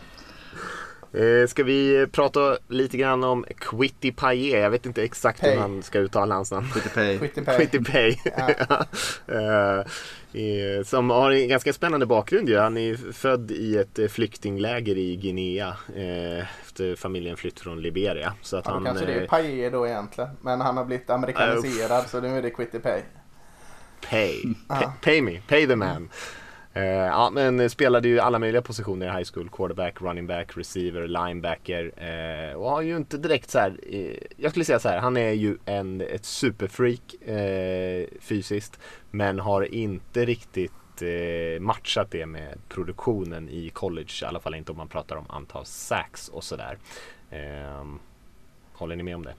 Eh, 1.18 1.48
ska 1.48 1.64
vi 1.64 2.08
prata 2.12 2.58
lite 2.68 2.98
grann 2.98 3.24
om 3.24 3.46
Quitty 3.58 4.12
Paye? 4.12 4.60
Jag 4.60 4.70
vet 4.70 4.86
inte 4.86 5.04
exakt 5.04 5.42
Pay. 5.42 5.52
hur 5.52 5.60
man 5.60 5.84
ska 5.84 6.00
uttala 6.00 6.36
hans 6.36 6.52
namn. 6.52 6.68
Quitty 6.74 6.90
Pay. 6.90 7.18
Quitty 7.58 7.84
Pay. 7.84 8.16
Ja. 9.28 9.86
uh, 10.36 10.84
som 10.84 11.10
har 11.10 11.32
en 11.32 11.48
ganska 11.48 11.74
spännande 11.74 12.06
bakgrund 12.06 12.50
ju. 12.50 12.58
Han 12.58 12.78
är 12.78 13.14
född 13.14 13.52
i 13.52 13.78
ett 13.78 14.00
eh, 14.00 14.08
flyktingläger 14.08 14.98
i 14.98 15.16
Guinea. 15.16 15.78
Efter 16.66 16.96
familjen 16.96 17.38
flytt 17.38 17.60
från 17.60 17.82
Liberia. 17.82 18.34
Så 18.42 18.58
att 18.58 18.66
ja, 18.66 18.72
han, 18.72 18.86
kanske 18.86 19.06
det 19.06 19.14
är 19.14 19.28
Paye 19.28 19.70
då 19.70 19.88
egentligen. 19.88 20.30
Men 20.42 20.62
han 20.62 20.78
har 20.78 20.86
blivit 20.86 21.10
amerikaniserad 21.10 22.02
uh, 22.02 22.08
så 22.08 22.22
nu 22.22 22.38
är 22.38 22.42
det 22.42 22.50
Quitty 22.50 22.80
Pay. 22.80 23.02
Pay. 24.10 24.44
Pay, 24.68 24.88
pay 25.02 25.22
me. 25.22 25.42
Pay 25.48 25.68
the 25.68 25.76
man. 25.76 26.04
Uh, 26.04 26.10
Eh, 26.78 26.84
ja, 26.86 27.30
men 27.30 27.70
spelade 27.70 28.08
ju 28.08 28.20
alla 28.20 28.40
möjliga 28.40 28.62
positioner 28.62 29.06
i 29.06 29.18
high 29.18 29.30
school. 29.34 29.50
Quarterback, 29.50 30.02
running 30.02 30.28
back, 30.28 30.58
receiver, 30.58 31.08
linebacker. 31.08 31.92
Eh, 31.98 32.56
och 32.56 32.70
har 32.70 32.82
ju 32.82 32.98
inte 32.98 33.18
direkt 33.18 33.50
så 33.50 33.60
här, 33.60 33.80
eh, 33.90 34.18
jag 34.38 34.52
skulle 34.52 34.66
säga 34.66 34.80
så 34.80 34.90
här, 34.90 35.00
han 35.00 35.18
är 35.18 35.32
ju 35.32 35.58
en, 35.66 36.02
ett 36.02 36.26
superfreak 36.26 37.16
fysiskt. 38.20 38.80
Men 39.12 39.40
har 39.40 39.74
inte 39.74 40.26
riktigt 40.26 40.72
matchat 41.60 42.12
det 42.12 42.26
med 42.26 42.58
produktionen 42.70 43.50
i 43.50 43.70
college. 43.70 44.14
I 44.22 44.26
alla 44.26 44.40
fall 44.40 44.56
inte 44.56 44.72
om 44.72 44.78
man 44.78 44.88
pratar 44.88 45.16
om 45.16 45.26
antal 45.30 45.66
sacks 45.66 46.30
och 46.30 46.44
sådär. 46.44 46.78
Ehm, 47.32 48.00
håller 48.74 48.96
ni 48.96 49.04
med 49.04 49.16
om 49.16 49.24
det? 49.24 49.34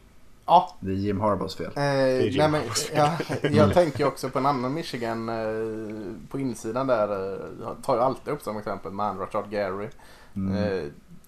Ja. 0.49 0.77
Det 0.81 0.91
är 0.91 0.95
Jim 0.95 1.21
Harbaughs 1.21 1.57
fel. 1.57 1.73
Eh, 1.77 2.21
Jim 2.21 2.35
nej, 2.39 2.49
men, 2.49 2.63
ja, 2.95 3.19
jag 3.51 3.75
tänker 3.75 4.07
också 4.07 4.31
på 4.31 4.39
en 4.39 4.47
annan 4.47 4.75
Michigan 4.75 5.29
eh, 5.29 6.15
på 6.31 6.39
insidan 6.39 6.87
där. 6.87 7.35
Eh, 7.35 7.73
tar 7.83 7.95
ju 7.97 8.03
alltid 8.03 8.35
upp 8.35 8.43
som 8.43 8.59
exempel 8.59 8.93
med 8.93 9.21
Rashard 9.21 9.51
Gary. 9.51 9.89
Mm. 10.37 10.55
Eh, 10.55 10.85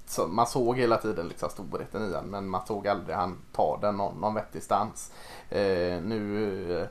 så 0.06 0.26
man 0.26 0.46
såg 0.46 0.78
hela 0.78 0.96
tiden 0.96 1.28
liksom 1.28 1.50
storheten 1.50 2.10
i 2.10 2.14
han 2.14 2.24
men 2.24 2.48
man 2.48 2.66
såg 2.66 2.88
aldrig 2.88 3.16
han 3.16 3.38
ta 3.52 3.78
den 3.80 3.96
någon, 3.96 4.20
någon 4.20 4.34
vettig 4.34 4.62
stans. 4.62 5.12
Eh, 5.50 6.02
nu 6.02 6.80
eh, 6.80 6.86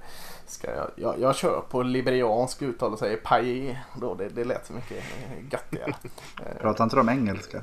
ska 0.45 0.75
jag, 0.75 0.89
jag, 0.95 1.19
jag 1.19 1.35
kör 1.35 1.61
på 1.69 1.83
liberiansk 1.83 2.61
uttal 2.61 2.93
och 2.93 2.99
säger 2.99 3.17
paille. 3.17 3.79
Då 3.95 4.15
det, 4.15 4.29
det 4.29 4.43
lät 4.43 4.65
så 4.65 4.73
mycket 4.73 5.03
göttigare. 5.51 5.93
Pratar 6.61 6.83
inte 6.83 6.95
de 6.95 7.09
engelska? 7.09 7.61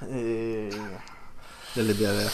eh, 0.00 0.74
Eller 1.78 1.94
blir 1.94 2.08
det... 2.12 2.30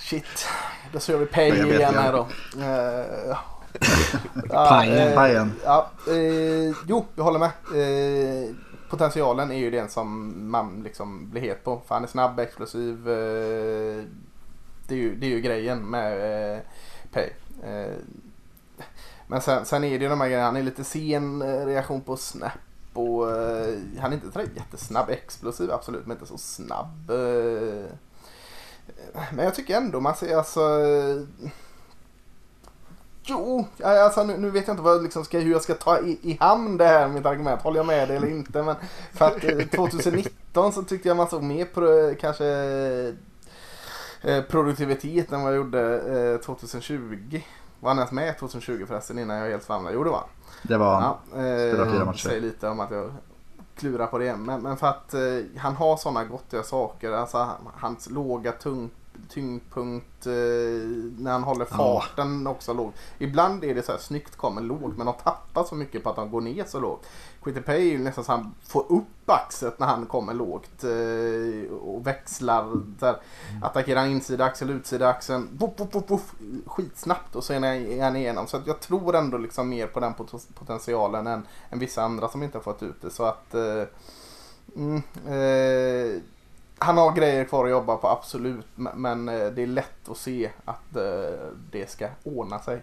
shit, 0.00 0.46
då 0.92 1.00
kör 1.00 1.18
vi 1.18 1.26
vet, 1.70 1.80
igen 1.80 1.94
jag- 1.94 2.00
här 2.02 2.12
då. 2.12 2.28
Ja, 4.50 4.66
Pajen. 4.68 5.08
eh, 5.08 5.14
Pajen. 5.14 5.52
Ja, 5.64 5.90
eh, 6.08 6.76
jo, 6.86 7.06
jag 7.14 7.24
håller 7.24 7.38
med. 7.38 7.50
Eh, 7.74 8.54
potentialen 8.90 9.50
är 9.50 9.56
ju 9.58 9.70
den 9.70 9.88
som 9.88 10.34
man 10.50 10.82
liksom 10.82 11.30
blir 11.30 11.42
het 11.42 11.64
på. 11.64 11.82
För 11.86 11.94
han 11.94 12.04
är 12.04 12.08
snabb, 12.08 12.38
explosiv. 12.38 13.08
Eh, 13.08 14.04
det, 14.88 14.94
är 14.94 14.98
ju, 14.98 15.14
det 15.16 15.26
är 15.26 15.30
ju 15.30 15.40
grejen 15.40 15.78
med 15.90 16.12
eh, 16.54 16.60
Pay. 17.12 17.30
Eh, 17.64 17.94
men 19.26 19.40
sen, 19.40 19.64
sen 19.64 19.84
är 19.84 19.98
det 19.98 20.04
ju 20.04 20.08
de 20.10 20.20
här 20.20 20.28
grejerna. 20.28 20.46
Han 20.46 20.56
är 20.56 20.62
lite 20.62 20.84
sen 20.84 21.42
eh, 21.42 21.66
reaktion 21.66 22.00
på 22.00 22.16
snap. 22.16 22.52
Och, 22.94 23.26
han 24.00 24.12
är 24.12 24.12
inte 24.12 24.30
jättesnabb. 24.56 25.10
Explosiv 25.10 25.72
absolut, 25.72 26.06
men 26.06 26.16
inte 26.16 26.26
så 26.26 26.38
snabb. 26.38 27.10
Eh, 29.14 29.20
men 29.34 29.44
jag 29.44 29.54
tycker 29.54 29.76
ändå 29.76 30.00
man 30.00 30.14
ser 30.16 30.36
alltså... 30.36 30.60
eh, 30.60 31.48
Jo, 33.28 33.66
alltså 33.84 34.22
nu, 34.24 34.36
nu 34.36 34.50
vet 34.50 34.66
jag 34.66 34.74
inte 34.74 34.82
vad, 34.82 35.02
liksom 35.02 35.24
ska, 35.24 35.38
hur 35.38 35.52
jag 35.52 35.62
ska 35.62 35.74
ta 35.74 35.98
i, 36.00 36.18
i 36.22 36.36
hamn 36.40 36.76
det 36.76 36.84
här 36.84 37.08
mitt 37.08 37.26
argument. 37.26 37.62
Håller 37.62 37.76
jag 37.78 37.86
med 37.86 38.08
det 38.08 38.14
eller 38.16 38.28
inte? 38.28 38.62
Men 38.62 38.74
för 39.12 39.24
att 39.26 39.44
eh, 39.44 39.58
2019 39.58 40.72
så 40.72 40.82
tyckte 40.82 41.08
jag 41.08 41.16
man 41.16 41.28
såg 41.28 41.42
mer 41.42 41.64
pro, 41.64 42.14
kanske 42.20 42.46
eh, 44.22 44.42
produktivitet 44.42 45.32
än 45.32 45.42
vad 45.42 45.52
jag 45.52 45.56
gjorde 45.56 46.00
eh, 46.34 46.40
2020. 46.40 47.40
Var 47.80 47.90
han 47.90 47.98
ens 47.98 48.12
med 48.12 48.38
2020 48.38 48.84
förresten 48.88 49.18
innan 49.18 49.36
jag 49.36 49.50
helt 49.50 49.62
svamlade? 49.64 49.94
Jo 49.96 50.04
det 50.04 50.10
var 50.10 50.18
han. 50.18 50.28
Det 50.62 50.76
var 50.76 50.94
han. 50.94 51.02
Ja, 51.02 51.18
Spelar 51.70 51.84
fyra 51.84 52.00
eh, 52.00 52.06
matcher. 52.06 52.18
säger 52.28 52.40
lite 52.40 52.68
om 52.68 52.80
att 52.80 52.90
jag 52.90 53.12
klura 53.76 54.06
på 54.06 54.18
det. 54.18 54.36
Men, 54.36 54.62
men 54.62 54.76
för 54.76 54.86
att 54.86 55.14
eh, 55.14 55.20
han 55.56 55.74
har 55.76 55.96
sådana 55.96 56.24
gottiga 56.24 56.62
saker. 56.62 57.12
Alltså 57.12 57.38
han- 57.38 57.68
hans 57.76 58.10
låga 58.10 58.52
tung, 58.52 58.90
tyngdpunkt 59.28 60.26
eh, 60.26 60.32
när 61.18 61.30
han 61.32 61.42
håller 61.42 61.66
Ja. 61.70 61.76
farten 61.76 62.46
också 62.46 62.72
låg. 62.72 62.92
Ibland 63.18 63.64
är 63.64 63.74
det 63.74 63.82
så 63.82 63.92
här 63.92 63.98
snyggt 63.98 64.36
kommer 64.36 64.62
lågt 64.62 64.96
men 64.96 65.06
de 65.06 65.14
tappar 65.24 65.64
så 65.64 65.74
mycket 65.74 66.02
på 66.02 66.10
att 66.10 66.16
de 66.16 66.30
går 66.30 66.40
ner 66.40 66.64
så 66.64 66.80
lågt. 66.80 67.06
Quittepay 67.42 67.76
är 67.88 67.92
ju 67.92 67.98
nästan 67.98 68.24
så 68.24 68.32
att 68.32 68.38
han 68.38 68.54
får 68.62 68.92
upp 68.92 69.06
axet 69.30 69.78
när 69.78 69.86
han 69.86 70.06
kommer 70.06 70.34
lågt 70.34 70.84
eh, 70.84 71.72
och 71.76 72.06
växlar. 72.06 72.82
Så 73.00 73.06
här, 73.06 73.16
attackerar 73.62 74.00
han 74.00 74.10
insida 74.10 74.44
axel, 74.44 74.70
utsida 74.70 75.08
axeln. 75.08 75.48
Voff, 75.52 75.70
voff, 75.76 75.94
voff, 75.94 76.04
voff, 76.10 76.34
skitsnabbt 76.66 77.36
och 77.36 77.44
sen 77.44 77.64
är 77.64 78.02
han 78.02 78.16
igenom. 78.16 78.46
Så 78.46 78.56
att 78.56 78.66
jag 78.66 78.80
tror 78.80 79.16
ändå 79.16 79.38
liksom 79.38 79.68
mer 79.68 79.86
på 79.86 80.00
den 80.00 80.14
pot- 80.14 80.48
potentialen 80.54 81.26
än, 81.26 81.46
än 81.70 81.78
vissa 81.78 82.02
andra 82.02 82.28
som 82.28 82.42
inte 82.42 82.58
har 82.58 82.62
fått 82.62 82.82
ut 82.82 83.02
det. 83.02 83.10
Så 83.10 83.24
att 83.24 83.54
eh, 83.54 83.82
mm, 84.76 85.02
eh, 85.26 86.20
han 86.78 86.98
har 86.98 87.12
grejer 87.12 87.44
kvar 87.44 87.64
att 87.64 87.70
jobba 87.70 87.96
på 87.96 88.08
absolut. 88.08 88.66
men- 88.74 89.28
eh, 89.28 89.46
det 89.46 89.62
är 89.62 89.66
lätt 89.66 90.08
att 90.08 90.16
se 90.16 90.50
att 90.64 90.96
eh, 90.96 91.02
det 91.70 91.90
ska 91.90 92.08
ordna 92.24 92.58
sig. 92.58 92.82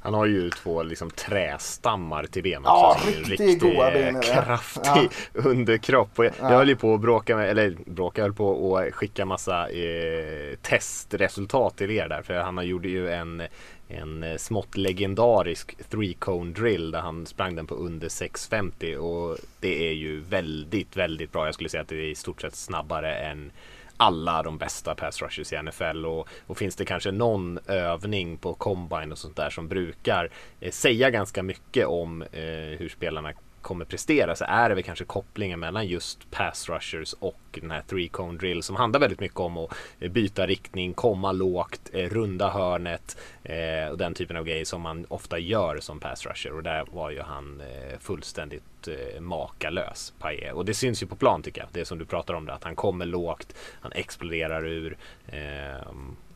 Han 0.00 0.14
har 0.14 0.26
ju 0.26 0.50
två 0.50 0.82
liksom 0.82 1.10
trästammar 1.10 2.24
till 2.24 2.42
ben 2.42 2.58
också. 2.66 2.70
Ja, 2.70 2.96
så 3.00 3.06
det 3.10 3.16
är 3.16 3.18
en 3.18 3.24
riktigt 3.24 3.60
goda 3.60 3.90
ben 3.90 4.20
kraftig 4.20 5.10
underkropp. 5.32 6.18
Och 6.18 6.24
jag, 6.24 6.32
jag 6.40 6.48
höll 6.48 6.68
ju 6.68 6.76
på 6.76 6.94
att 6.94 7.00
bråka 7.00 7.36
med, 7.36 7.50
eller 7.50 7.76
bråka 7.86 8.22
höll 8.22 8.32
på 8.32 8.76
att 8.78 8.94
skicka 8.94 9.24
massa 9.24 9.68
eh, 9.68 10.56
testresultat 10.62 11.76
till 11.76 11.90
er 11.90 12.08
där. 12.08 12.22
För 12.22 12.34
han 12.34 12.66
gjorde 12.66 12.88
ju 12.88 13.10
en, 13.10 13.42
en 13.88 14.22
eh, 14.22 14.36
smått 14.36 14.76
legendarisk 14.76 15.88
three 15.90 16.14
cone 16.14 16.52
drill 16.52 16.90
där 16.90 17.00
han 17.00 17.26
sprang 17.26 17.56
den 17.56 17.66
på 17.66 17.74
under 17.74 18.08
6.50 18.08 18.96
och 18.96 19.38
det 19.60 19.88
är 19.88 19.92
ju 19.92 20.20
väldigt, 20.20 20.96
väldigt 20.96 21.32
bra. 21.32 21.44
Jag 21.46 21.54
skulle 21.54 21.68
säga 21.68 21.80
att 21.80 21.88
det 21.88 21.96
är 21.96 22.10
i 22.10 22.14
stort 22.14 22.40
sett 22.40 22.54
snabbare 22.54 23.14
än 23.14 23.52
alla 23.96 24.42
de 24.42 24.58
bästa 24.58 24.94
pass 24.94 25.22
rushers 25.22 25.52
i 25.52 25.62
NFL 25.62 26.06
och, 26.06 26.28
och 26.46 26.58
finns 26.58 26.76
det 26.76 26.84
kanske 26.84 27.10
någon 27.10 27.58
övning 27.66 28.36
på 28.36 28.54
combine 28.54 29.12
och 29.12 29.18
sånt 29.18 29.36
där 29.36 29.50
som 29.50 29.68
brukar 29.68 30.30
eh, 30.60 30.70
säga 30.70 31.10
ganska 31.10 31.42
mycket 31.42 31.86
om 31.86 32.22
eh, 32.22 32.78
hur 32.78 32.88
spelarna 32.88 33.32
kommer 33.66 33.84
prestera 33.84 34.36
så 34.36 34.44
är 34.48 34.68
det 34.68 34.74
väl 34.74 34.84
kanske 34.84 35.04
kopplingen 35.04 35.60
mellan 35.60 35.86
just 35.86 36.30
pass 36.30 36.68
rushers 36.68 37.12
och 37.12 37.58
den 37.60 37.70
här 37.70 37.82
three 37.86 38.08
cone 38.08 38.38
drill 38.38 38.62
som 38.62 38.76
handlar 38.76 39.00
väldigt 39.00 39.20
mycket 39.20 39.40
om 39.40 39.58
att 39.58 39.70
eh, 40.00 40.10
byta 40.10 40.46
riktning, 40.46 40.94
komma 40.94 41.32
lågt, 41.32 41.90
eh, 41.92 42.08
runda 42.08 42.50
hörnet 42.50 43.16
eh, 43.42 43.90
och 43.90 43.98
den 43.98 44.14
typen 44.14 44.36
av 44.36 44.44
grejer 44.44 44.64
som 44.64 44.82
man 44.82 45.06
ofta 45.08 45.38
gör 45.38 45.78
som 45.80 46.00
pass 46.00 46.26
rusher 46.26 46.52
och 46.52 46.62
där 46.62 46.84
var 46.92 47.10
ju 47.10 47.20
han 47.20 47.60
eh, 47.60 47.98
fullständigt 47.98 48.88
eh, 48.88 49.20
makalös 49.20 50.12
Paille. 50.18 50.52
och 50.52 50.64
det 50.64 50.74
syns 50.74 51.02
ju 51.02 51.06
på 51.06 51.16
plan 51.16 51.42
tycker 51.42 51.60
jag 51.60 51.68
det 51.72 51.84
som 51.84 51.98
du 51.98 52.04
pratar 52.04 52.34
om 52.34 52.46
det 52.46 52.54
att 52.54 52.64
han 52.64 52.76
kommer 52.76 53.06
lågt 53.06 53.54
han 53.80 53.92
exploderar 53.92 54.66
ur 54.66 54.96
eh, 55.26 55.86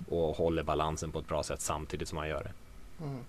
och 0.09 0.37
håller 0.37 0.63
balansen 0.63 1.13
på 1.13 1.19
ett 1.19 1.29
bra 1.29 1.43
sätt 1.43 1.61
samtidigt 1.61 2.09
som 2.09 2.19
han 2.19 2.29
gör 2.29 2.43
det. 2.43 2.53
Mm. 3.05 3.25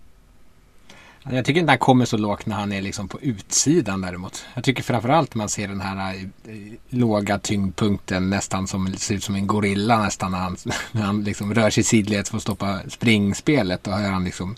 Jag 1.24 1.46
tycker 1.46 1.60
inte 1.60 1.72
han 1.72 1.80
kommer 1.80 2.06
så 2.06 2.18
lågt 2.18 2.46
när 2.46 2.56
han 2.56 2.72
är 2.72 2.82
liksom 2.82 3.08
på 3.08 3.22
utsidan 3.22 4.02
däremot. 4.02 4.46
Jag 4.54 4.64
tycker 4.64 4.84
framförallt 4.84 5.36
man 5.36 5.50
ser 5.50 5.68
den 5.68 5.82
här 5.82 6.16
eh, 6.16 6.54
låga 6.90 7.40
tyngdpunkten 7.40 8.30
nästan 8.30 8.68
som 8.68 8.94
ser 8.98 9.16
ut 9.16 9.24
som 9.24 9.36
en 9.36 9.48
gorilla 9.48 10.04
nästan 10.04 10.32
när 10.32 10.40
han, 10.40 10.58
när 10.92 11.02
han 11.02 11.24
liksom 11.24 11.54
rör 11.54 11.70
sig 11.70 11.84
sidleds 11.84 12.30
för 12.30 12.38
att 12.38 12.44
stoppa 12.44 12.80
springspelet. 12.90 13.84
Då 13.84 13.92
hör 13.92 14.12
han 14.12 14.24
liksom 14.24 14.56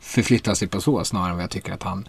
förflytta 0.00 0.54
sig 0.54 0.68
på 0.68 0.80
så 0.80 1.04
snarare 1.04 1.30
än 1.30 1.36
vad 1.36 1.42
jag 1.42 1.50
tycker 1.50 1.72
att 1.72 1.82
han 1.82 2.08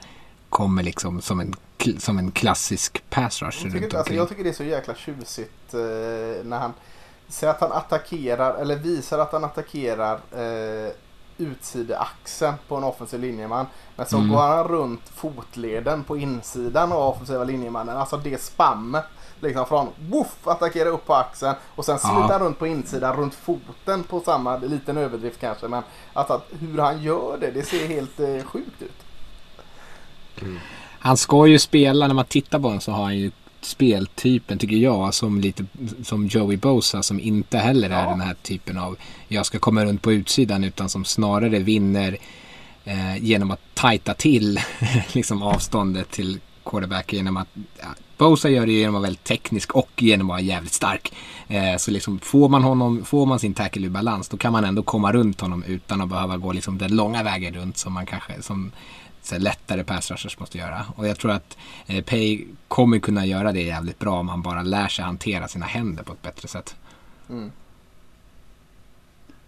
kommer 0.49 0.83
liksom 0.83 1.21
som 1.21 1.39
en, 1.39 1.53
som 1.99 2.17
en 2.17 2.31
klassisk 2.31 3.03
pass 3.09 3.41
rusher 3.41 3.65
Jag 3.65 3.73
runt 3.73 3.83
tycker, 3.83 3.97
alltså, 3.97 4.13
jag 4.13 4.29
tycker 4.29 4.43
det 4.43 4.49
är 4.49 4.53
så 4.53 4.63
jäkla 4.63 4.95
tjusigt 4.95 5.73
eh, 5.73 5.79
när 6.45 6.59
han 6.59 6.73
säger 7.27 7.53
att 7.53 7.61
han 7.61 7.71
attackerar 7.71 8.55
eller 8.55 8.75
visar 8.75 9.19
att 9.19 9.31
han 9.31 9.43
attackerar 9.43 10.13
eh, 10.31 10.91
utsideaxeln 11.41 12.53
på 12.67 12.75
en 12.75 12.83
offensiv 12.83 13.19
linjeman. 13.19 13.65
Men 13.95 14.05
så 14.05 14.17
Mm. 14.17 14.29
går 14.31 14.41
han 14.41 14.67
runt 14.67 15.09
fotleden 15.15 16.03
på 16.03 16.17
insidan 16.17 16.91
av 16.91 16.99
offensiva 17.09 17.43
linjemannen. 17.43 17.97
Alltså 17.97 18.17
det 18.17 18.41
spammet. 18.41 19.05
Liksom 19.39 19.65
från 19.65 19.87
woof, 20.09 20.47
attackera 20.47 20.89
upp 20.89 21.05
på 21.05 21.13
axeln 21.15 21.55
och 21.75 21.85
sen 21.85 21.99
Ja. 22.03 22.09
sluta 22.09 22.39
runt 22.39 22.59
på 22.59 22.67
insidan 22.67 23.15
runt 23.17 23.33
foten 23.35 24.03
på 24.03 24.19
samma, 24.19 24.57
liten 24.57 24.97
överdrift 24.97 25.39
kanske. 25.39 25.67
Men 25.67 25.83
alltså 26.13 26.33
att 26.33 26.47
hur 26.59 26.77
han 26.77 27.01
gör 27.03 27.37
det, 27.41 27.51
det 27.51 27.63
ser 27.63 27.87
helt 27.87 28.19
eh, 28.19 28.43
sjukt 28.45 28.81
ut. 28.81 28.91
Han 30.99 31.17
ska 31.17 31.47
ju 31.47 31.59
spela, 31.59 32.07
när 32.07 32.13
man 32.15 32.25
tittar 32.25 32.59
på 32.59 32.63
honom 32.67 32.81
så 32.81 32.91
har 32.91 33.03
han 33.03 33.17
ju 33.17 33.31
speltypen 33.65 34.57
tycker 34.57 34.75
jag 34.75 35.13
som 35.13 35.41
lite 35.41 35.65
som 36.03 36.27
Joey 36.27 36.57
Bosa 36.57 37.03
som 37.03 37.19
inte 37.19 37.57
heller 37.57 37.89
är 37.89 38.03
Ja. 38.03 38.09
den 38.09 38.21
här 38.21 38.35
typen 38.41 38.77
av 38.77 38.97
jag 39.27 39.45
ska 39.45 39.59
komma 39.59 39.85
runt 39.85 40.01
på 40.01 40.11
utsidan 40.11 40.63
utan 40.63 40.89
som 40.89 41.05
snarare 41.05 41.59
vinner 41.59 42.17
eh, 42.85 43.17
genom 43.23 43.51
att 43.51 43.61
tajta 43.73 44.13
till 44.13 44.59
liksom 45.13 45.41
avståndet 45.43 46.11
till 46.11 46.39
quarterback 46.65 47.13
genom 47.13 47.37
att 47.37 47.47
ja, 47.79 47.87
Bosa 48.17 48.49
gör 48.49 48.65
det 48.65 48.71
genom 48.71 48.95
att 48.95 48.99
vara 49.01 49.07
väldigt 49.07 49.23
teknisk 49.23 49.71
och 49.75 49.89
genom 49.97 50.29
att 50.29 50.33
vara 50.33 50.41
jävligt 50.41 50.73
stark. 50.73 51.13
Eh, 51.47 51.77
så 51.77 51.91
liksom 51.91 52.19
får 52.19 52.49
man 52.49 52.63
honom, 52.63 53.05
får 53.05 53.25
man 53.25 53.39
sin 53.39 53.53
tackle 53.53 53.85
ur 53.85 53.89
balans 53.89 54.29
då 54.29 54.37
kan 54.37 54.51
man 54.51 54.63
ändå 54.63 54.83
komma 54.83 55.11
runt 55.11 55.41
honom 55.41 55.63
utan 55.63 56.01
att 56.01 56.09
behöva 56.09 56.37
gå 56.37 56.51
liksom 56.51 56.77
den 56.77 56.95
långa 56.95 57.23
vägen 57.23 57.53
runt 57.53 57.77
som 57.77 57.93
man 57.93 58.05
kanske 58.05 58.41
som 58.41 58.71
så 59.21 59.35
här 59.35 59.39
lättare 59.39 59.83
pass 59.83 60.11
rushers 60.11 60.39
måste 60.39 60.57
göra. 60.57 60.85
Och 60.95 61.07
jag 61.07 61.17
tror 61.17 61.31
att 61.31 61.57
eh, 61.87 62.03
Pay 62.03 62.45
kommer 62.67 62.99
kunna 62.99 63.25
göra 63.25 63.51
det 63.51 63.61
jävligt 63.61 63.99
bra 63.99 64.19
om 64.19 64.29
han 64.29 64.41
bara 64.41 64.61
lär 64.61 64.87
sig 64.87 65.05
hantera 65.05 65.47
sina 65.47 65.65
händer 65.65 66.03
på 66.03 66.13
ett 66.13 66.21
bättre 66.21 66.47
sätt. 66.47 66.75
Mm. 67.29 67.51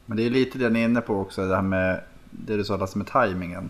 Men 0.06 0.18
det 0.18 0.24
är 0.24 0.30
lite 0.30 0.58
det 0.58 0.70
ni 0.70 0.80
är 0.80 0.86
inne 0.86 1.02
på 1.02 1.20
också, 1.20 1.48
det 1.48 1.56
här 1.56 1.62
med 1.62 2.02
det 2.32 2.58
du 2.58 2.64
sa 2.64 2.78
Lasse 2.78 2.98
med 2.98 3.08
tajmingen. 3.08 3.70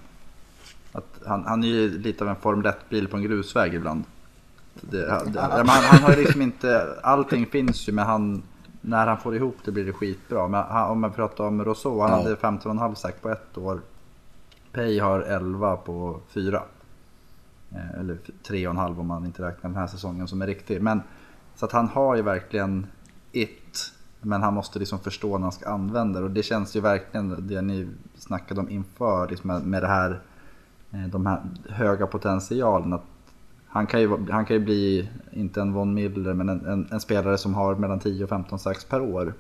Att 0.92 1.20
han, 1.26 1.46
han 1.46 1.64
är 1.64 1.68
ju 1.68 2.00
lite 2.00 2.24
av 2.24 2.30
en 2.30 2.36
Formel 2.36 2.66
1-bil 2.72 3.08
på 3.08 3.18
en 3.18 3.24
grusväg 3.24 3.74
ibland. 3.74 4.04
Det, 4.82 5.06
det, 5.34 5.42
han, 5.42 5.68
han 5.68 6.04
har 6.04 6.16
liksom 6.18 6.42
inte, 6.42 6.88
allting 7.04 7.46
finns 7.46 7.90
ju 7.90 7.92
men 7.92 8.06
han, 8.06 8.44
när 8.82 9.08
han 9.08 9.18
får 9.18 9.36
ihop 9.36 9.58
det 9.66 9.72
blir 9.72 9.86
det 9.86 9.94
skitbra. 9.94 10.48
Men 10.48 10.64
han, 10.64 10.90
om 10.92 11.02
man 11.02 11.12
pratar 11.12 11.44
om 11.44 11.66
Rousseau, 11.66 12.02
han 12.02 12.10
Ja. 12.10 12.18
hade 12.18 12.36
15,5 12.36 12.96
sack 12.96 13.22
på 13.22 13.30
ett 13.30 13.58
år. 13.58 13.82
Pay 14.74 15.00
har 15.00 15.20
11 15.22 15.76
på 15.78 16.20
fyra. 16.28 16.64
Eh, 17.72 18.00
Eller 18.00 18.18
3,5 18.48 19.00
om 19.00 19.08
man 19.08 19.26
inte 19.26 19.42
räknar 19.48 19.70
den 19.70 19.80
här 19.80 19.88
säsongen 19.88 20.28
som 20.28 20.42
är 20.42 20.48
riktig. 20.48 20.82
Men, 20.82 21.02
så 21.56 21.66
att 21.66 21.72
han 21.72 21.88
har 21.88 22.16
ju 22.16 22.22
verkligen 22.22 22.88
it. 23.32 23.92
Men 24.22 24.42
han 24.44 24.54
måste 24.54 24.80
liksom 24.80 25.00
förstå 25.00 25.38
när 25.38 25.44
han 25.44 25.52
ska 25.52 25.70
använda 25.70 26.20
det. 26.20 26.26
Och 26.26 26.32
det 26.32 26.44
känns 26.44 26.76
ju 26.76 26.80
verkligen 26.80 27.48
det 27.48 27.62
ni 27.62 27.88
snackade 28.18 28.60
om 28.62 28.70
inför. 28.70 29.28
Liksom 29.30 29.48
med, 29.48 29.62
med 29.64 29.84
det 29.84 29.88
här, 29.88 30.20
eh, 30.92 31.08
de 31.12 31.26
här 31.26 31.42
höga 31.70 32.08
potentialen. 32.08 32.94
Att 32.94 33.04
han 33.68 33.88
kan, 33.88 34.02
ju, 34.02 34.32
han 34.32 34.46
kan 34.46 34.56
ju 34.58 34.64
bli, 34.64 35.10
inte 35.32 35.62
en 35.62 35.74
Von 35.74 35.94
Miller, 35.94 36.34
men 36.34 36.50
en, 36.50 36.66
en, 36.66 36.88
en 36.92 37.00
spelare 37.00 37.38
som 37.38 37.54
har 37.54 37.76
mellan 37.76 38.00
10 38.00 38.24
och 38.24 38.30
15 38.30 38.60
sax 38.60 38.86
per 38.86 39.02
år. 39.02 39.34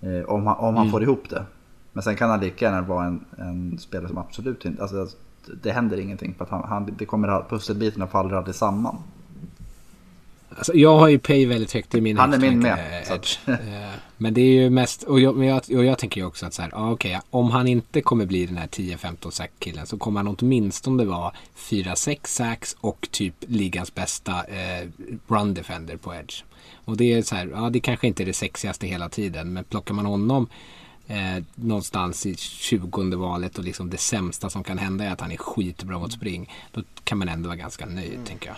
Eh, 0.00 0.22
om 0.30 0.46
han, 0.46 0.56
om 0.56 0.74
han 0.76 0.84
Mm. 0.86 0.90
får 0.92 1.02
ihop 1.02 1.30
det. 1.30 1.44
Men 1.92 2.02
sen 2.02 2.16
kan 2.16 2.30
han 2.30 2.40
lika 2.40 2.64
gärna 2.64 2.82
vara 2.82 3.06
en, 3.06 3.24
en 3.38 3.78
spelare 3.78 4.08
som 4.08 4.18
absolut 4.18 4.64
inte, 4.64 4.82
alltså 4.82 5.08
det 5.62 5.72
händer 5.72 6.00
ingenting 6.00 6.34
för 6.34 6.44
att 6.44 6.50
han, 6.50 6.64
han, 6.68 6.94
det 6.98 7.04
kommer, 7.04 7.44
pusselbitarna 7.48 8.06
faller 8.06 8.34
aldrig 8.34 8.54
samman. 8.54 8.96
Alltså, 10.56 10.74
jag 10.74 10.98
har 10.98 11.08
ju 11.08 11.18
Pay 11.18 11.46
väldigt 11.46 11.72
högt 11.72 11.94
i 11.94 12.00
min 12.00 12.18
Han 12.18 12.34
är 12.34 12.38
min 12.38 12.58
med. 12.58 13.02
Eh, 13.46 13.56
Men 14.16 14.34
det 14.34 14.40
är 14.40 14.62
ju 14.62 14.70
mest, 14.70 15.02
och 15.02 15.20
jag, 15.20 15.44
jag, 15.44 15.56
och 15.56 15.84
jag 15.84 15.98
tänker 15.98 16.20
ju 16.20 16.26
också 16.26 16.46
att 16.46 16.54
så 16.54 16.62
här, 16.62 16.70
ja, 16.74 16.90
okej, 16.90 17.20
om 17.30 17.50
han 17.50 17.66
inte 17.66 18.00
kommer 18.00 18.26
bli 18.26 18.46
den 18.46 18.56
här 18.56 18.66
10-15 18.66 19.30
sack 19.30 19.50
killen 19.58 19.86
så 19.86 19.98
kommer 19.98 20.20
han 20.22 20.36
åtminstone 20.38 21.04
vara 21.04 21.32
4-6 21.56 22.18
sacks 22.24 22.76
och 22.80 23.08
typ 23.10 23.34
ligans 23.38 23.94
bästa 23.94 24.32
eh, 24.32 24.88
run 25.28 25.54
defender 25.54 25.96
på 25.96 26.14
Edge. 26.14 26.42
Och 26.84 26.96
det 26.96 27.12
är 27.12 27.22
så 27.22 27.34
här, 27.34 27.50
ja 27.54 27.70
det 27.70 27.80
kanske 27.80 28.06
inte 28.06 28.22
är 28.22 28.26
det 28.26 28.32
sexigaste 28.32 28.86
hela 28.86 29.08
tiden 29.08 29.52
men 29.52 29.64
plockar 29.64 29.94
man 29.94 30.06
honom 30.06 30.46
eh, 31.10 31.44
någonstans 31.54 32.26
i 32.26 32.36
20 32.36 33.16
valet 33.16 33.58
och 33.58 33.64
liksom 33.64 33.90
det 33.90 33.98
sämsta 33.98 34.50
som 34.50 34.64
kan 34.64 34.78
hända 34.78 35.04
är 35.04 35.12
att 35.12 35.20
han 35.20 35.32
är 35.32 35.36
skitbra 35.36 35.98
mot 35.98 36.12
spring. 36.12 36.52
Då 36.72 36.82
kan 37.04 37.18
man 37.18 37.28
ändå 37.28 37.48
vara 37.48 37.56
ganska 37.56 37.86
nöjd 37.86 38.18
tänker 38.26 38.48
jag. 38.48 38.56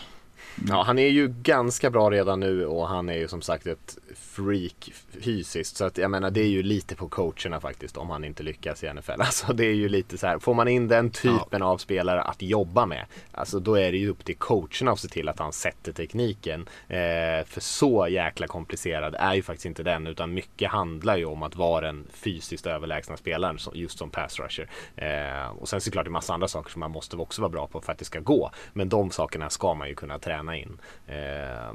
Ja, 0.68 0.82
han 0.82 0.98
är 0.98 1.08
ju 1.08 1.28
ganska 1.28 1.90
bra 1.90 2.10
redan 2.10 2.40
nu 2.40 2.66
och 2.66 2.88
han 2.88 3.08
är 3.08 3.16
ju 3.16 3.28
som 3.28 3.42
sagt 3.42 3.66
ett 3.66 3.98
freak 4.16 4.92
fysiskt. 5.20 5.76
Så 5.76 5.84
att 5.84 5.98
jag 5.98 6.10
menar 6.10 6.30
det 6.30 6.40
är 6.40 6.48
ju 6.48 6.62
lite 6.62 6.96
på 6.96 7.08
coacherna 7.08 7.60
faktiskt 7.60 7.96
om 7.96 8.10
han 8.10 8.24
inte 8.24 8.42
lyckas 8.42 8.84
i 8.84 8.92
NFL. 8.92 9.12
Alltså 9.32 9.52
det 9.52 9.64
är 9.64 9.74
ju 9.74 9.88
lite 9.88 10.18
så 10.18 10.26
här, 10.26 10.38
får 10.38 10.54
man 10.54 10.68
in 10.68 10.88
den 10.88 11.10
typen 11.10 11.62
av 11.62 11.78
spelare 11.78 12.22
att 12.22 12.42
jobba 12.42 12.86
med. 12.86 13.06
Alltså 13.32 13.60
då 13.60 13.74
är 13.74 13.92
det 13.92 13.98
ju 13.98 14.08
upp 14.08 14.24
till 14.24 14.36
coacherna 14.36 14.90
att 14.92 15.00
se 15.00 15.08
till 15.08 15.28
att 15.28 15.38
han 15.38 15.52
sätter 15.52 15.92
tekniken. 15.92 16.68
Eh, 16.88 17.46
för 17.46 17.60
så 17.60 18.08
jäkla 18.08 18.46
komplicerad 18.46 19.14
är 19.18 19.34
ju 19.34 19.42
faktiskt 19.42 19.66
inte 19.66 19.82
den 19.82 20.06
utan 20.06 20.34
mycket 20.34 20.70
handlar 20.70 21.16
ju 21.16 21.24
om 21.24 21.42
att 21.42 21.56
vara 21.56 21.86
den 21.86 22.06
fysiskt 22.12 22.66
överlägsna 22.66 23.16
spelaren 23.16 23.58
just 23.74 23.98
som 23.98 24.10
pass 24.10 24.40
rusher. 24.40 24.70
Eh, 24.96 25.48
och 25.58 25.68
sen 25.68 25.80
såklart 25.80 26.04
det 26.04 26.08
är 26.08 26.12
massa 26.12 26.34
andra 26.34 26.48
saker 26.48 26.70
som 26.70 26.80
man 26.80 26.90
måste 26.90 27.16
också 27.16 27.42
vara 27.42 27.50
bra 27.50 27.66
på 27.66 27.80
för 27.80 27.92
att 27.92 27.98
det 27.98 28.04
ska 28.04 28.20
gå. 28.20 28.50
Men 28.72 28.88
de 28.88 29.10
sakerna 29.10 29.50
ska 29.50 29.74
man 29.74 29.88
ju 29.88 29.94
kunna 29.94 30.18
träna 30.18 30.41
in. 30.48 30.78
Eh, 31.06 31.74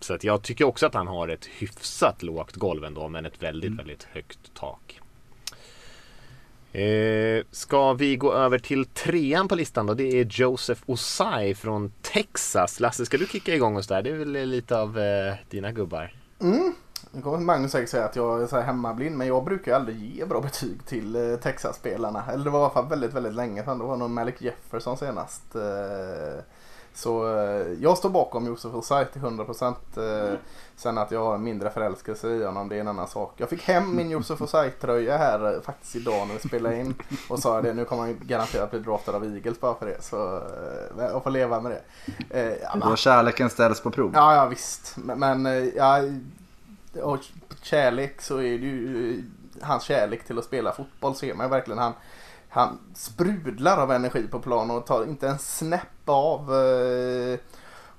så 0.00 0.14
att 0.14 0.24
jag 0.24 0.42
tycker 0.42 0.64
också 0.64 0.86
att 0.86 0.94
han 0.94 1.06
har 1.06 1.28
ett 1.28 1.46
hyfsat 1.46 2.22
lågt 2.22 2.56
golv 2.56 2.84
ändå 2.84 3.08
men 3.08 3.26
ett 3.26 3.42
väldigt, 3.42 3.78
väldigt 3.78 4.02
högt 4.02 4.54
tak. 4.54 5.00
Eh, 6.72 7.44
ska 7.50 7.92
vi 7.92 8.16
gå 8.16 8.32
över 8.32 8.58
till 8.58 8.84
trean 8.84 9.48
på 9.48 9.54
listan 9.54 9.86
då? 9.86 9.94
Det 9.94 10.20
är 10.20 10.26
Joseph 10.30 10.82
Osai 10.86 11.54
från 11.54 11.92
Texas. 12.02 12.80
Lasse, 12.80 13.06
ska 13.06 13.18
du 13.18 13.26
kicka 13.26 13.54
igång 13.54 13.76
oss 13.76 13.86
där? 13.86 14.02
Det 14.02 14.10
är 14.10 14.14
väl 14.14 14.48
lite 14.48 14.78
av 14.78 14.98
eh, 14.98 15.34
dina 15.50 15.72
gubbar? 15.72 16.14
Nu 17.16 17.22
kommer 17.22 17.38
Magnus 17.38 17.72
säkert 17.72 17.88
säga 17.88 18.04
att 18.04 18.16
jag 18.16 18.42
är 18.42 18.46
så 18.46 18.56
här 18.56 18.62
hemmablind 18.62 19.16
men 19.16 19.26
jag 19.26 19.44
brukar 19.44 19.72
ju 19.72 19.76
aldrig 19.76 20.16
ge 20.16 20.24
bra 20.24 20.40
betyg 20.40 20.86
till 20.86 21.16
eh, 21.16 21.36
Texas-spelarna. 21.36 22.24
Eller 22.32 22.44
det 22.44 22.50
var 22.50 22.60
i 22.60 22.62
alla 22.62 22.72
fall 22.72 22.88
väldigt, 22.88 23.12
väldigt 23.14 23.34
länge 23.34 23.64
sedan. 23.64 23.78
Det 23.78 23.84
var 23.84 23.96
nog 23.96 24.10
Malik 24.10 24.42
Jefferson 24.42 24.96
senast. 24.96 25.54
Eh, 25.54 26.42
Så 26.96 27.38
eh, 27.38 27.66
jag 27.80 27.98
står 27.98 28.10
bakom 28.10 28.46
Josef 28.46 28.74
Osai 28.74 29.04
till 29.04 29.20
100%. 29.22 29.74
Eh, 29.96 30.38
Sen 30.76 30.98
att 30.98 31.10
jag 31.10 31.24
har 31.24 31.34
en 31.34 31.42
mindre 31.42 31.70
förälskelse 31.70 32.28
i 32.28 32.44
honom 32.44 32.68
det 32.68 32.76
är 32.76 32.80
en 32.80 32.88
annan 32.88 33.08
sak. 33.08 33.32
Jag 33.36 33.48
fick 33.48 33.62
hem 33.62 33.96
min 33.96 34.10
Josef 34.10 34.40
Osai-tröja 34.40 35.16
här 35.16 35.54
eh, 35.54 35.60
faktiskt 35.60 35.96
idag 35.96 36.26
när 36.28 36.34
vi 36.34 36.48
spelade 36.48 36.80
in. 36.80 36.94
Och 37.28 37.38
sa 37.38 37.62
det, 37.62 37.74
nu 37.74 37.84
kommer 37.84 38.02
han 38.02 38.18
garanterat 38.22 38.70
bli 38.70 38.80
draftad 38.80 39.12
av 39.16 39.24
Eagles 39.24 39.60
bara 39.60 39.74
för 39.74 39.86
det. 39.86 40.02
Så 40.02 40.42
jag 40.98 41.22
får 41.22 41.30
leva 41.30 41.60
med 41.60 41.72
det. 42.30 42.40
Eh, 42.40 42.78
Då 42.88 42.96
kärleken 42.96 43.50
ställs 43.50 43.80
på 43.80 43.90
prov. 43.90 44.10
Ja, 44.14 44.34
ja 44.34 44.46
visst. 44.46 44.96
Men, 44.96 45.18
men 45.40 45.72
ja, 45.76 46.00
och 47.02 47.18
kärlek 47.62 48.22
så 48.22 48.36
är 48.36 48.58
det 48.58 48.66
ju 48.66 49.22
hans 49.62 49.82
kärlek 49.82 50.24
till 50.26 50.38
att 50.38 50.44
spela 50.44 50.72
fotboll 50.72 51.14
ser 51.14 51.34
man 51.34 51.46
ju 51.46 51.50
verkligen. 51.50 51.78
Han, 51.78 51.92
han 52.56 52.78
sprudlar 52.94 53.78
av 53.78 53.92
energi 53.92 54.26
på 54.28 54.38
plan 54.38 54.70
och 54.70 54.86
tar 54.86 55.04
inte 55.04 55.28
en 55.28 55.38
snäpp 55.38 56.08
av. 56.08 56.54
Eh, 56.54 57.38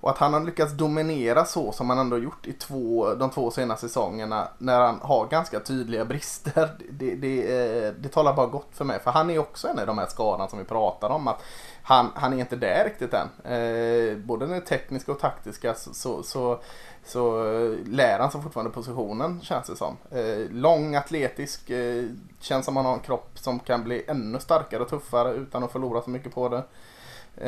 och 0.02 0.10
att 0.10 0.18
han 0.18 0.34
har 0.34 0.42
lyckats 0.42 0.74
dominera 0.74 1.46
så 1.46 1.72
som 1.72 1.90
han 1.90 2.00
ändå 2.00 2.18
gjort 2.18 2.48
i 2.48 2.54
två, 2.54 3.14
de 3.14 3.30
två 3.30 3.52
senaste 3.52 3.88
säsongerna 3.88 4.48
när 4.58 4.80
han 4.80 5.00
har 5.02 5.28
ganska 5.28 5.60
tydliga 5.60 6.06
brister. 6.06 6.70
Det, 6.90 7.16
det, 7.16 7.42
eh, 7.42 7.94
det 8.00 8.10
talar 8.10 8.34
bara 8.34 8.46
gott 8.46 8.70
för 8.72 8.86
mig. 8.86 9.00
För 9.00 9.12
han 9.12 9.30
är 9.30 9.40
också 9.40 9.68
en 9.68 9.80
av 9.80 9.88
de 9.88 9.98
här 9.98 10.06
skadorna 10.06 10.48
som 10.48 10.60
vi 10.60 10.66
pratar 10.66 11.10
om. 11.10 11.28
att 11.28 11.44
han, 11.84 12.12
han 12.16 12.34
är 12.34 12.38
inte 12.38 12.56
där 12.56 12.84
riktigt 12.86 13.14
än. 13.14 13.54
Eh, 13.54 14.18
både 14.18 14.46
den 14.46 14.62
tekniska 14.62 15.12
och 15.12 15.20
taktiska 15.20 15.74
så, 15.74 15.94
så, 15.94 16.24
så, 16.24 16.60
så 17.08 17.54
eh, 17.54 17.78
lär 17.86 18.20
han 18.20 18.32
sig 18.32 18.42
fortfarande 18.42 18.72
positionen 18.72 19.42
känns 19.42 19.68
det 19.68 19.76
som. 19.76 19.98
Eh, 20.12 20.50
lång, 20.52 20.96
atletisk, 20.96 21.70
eh, 21.70 22.06
känns 22.40 22.66
som 22.66 22.76
han 22.76 22.86
har 22.86 22.94
en 22.94 23.00
kropp 23.00 23.30
som 23.34 23.60
kan 23.60 23.84
bli 23.84 24.04
ännu 24.08 24.40
starkare 24.40 24.82
och 24.82 24.90
tuffare 24.90 25.34
utan 25.34 25.64
att 25.64 25.72
förlora 25.72 26.02
så 26.02 26.10
mycket 26.10 26.34
på 26.34 26.50
det. 26.50 26.64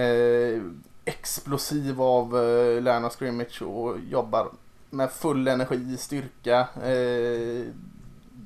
Eh, 0.01 0.61
explosiv 1.05 2.01
av 2.01 2.37
eh, 2.37 2.81
line 2.81 3.09
scrimmage 3.09 3.61
och 3.61 3.99
jobbar 3.99 4.47
med 4.89 5.11
full 5.11 5.47
energi, 5.47 5.97
styrka. 5.97 6.67
Eh, 6.83 7.65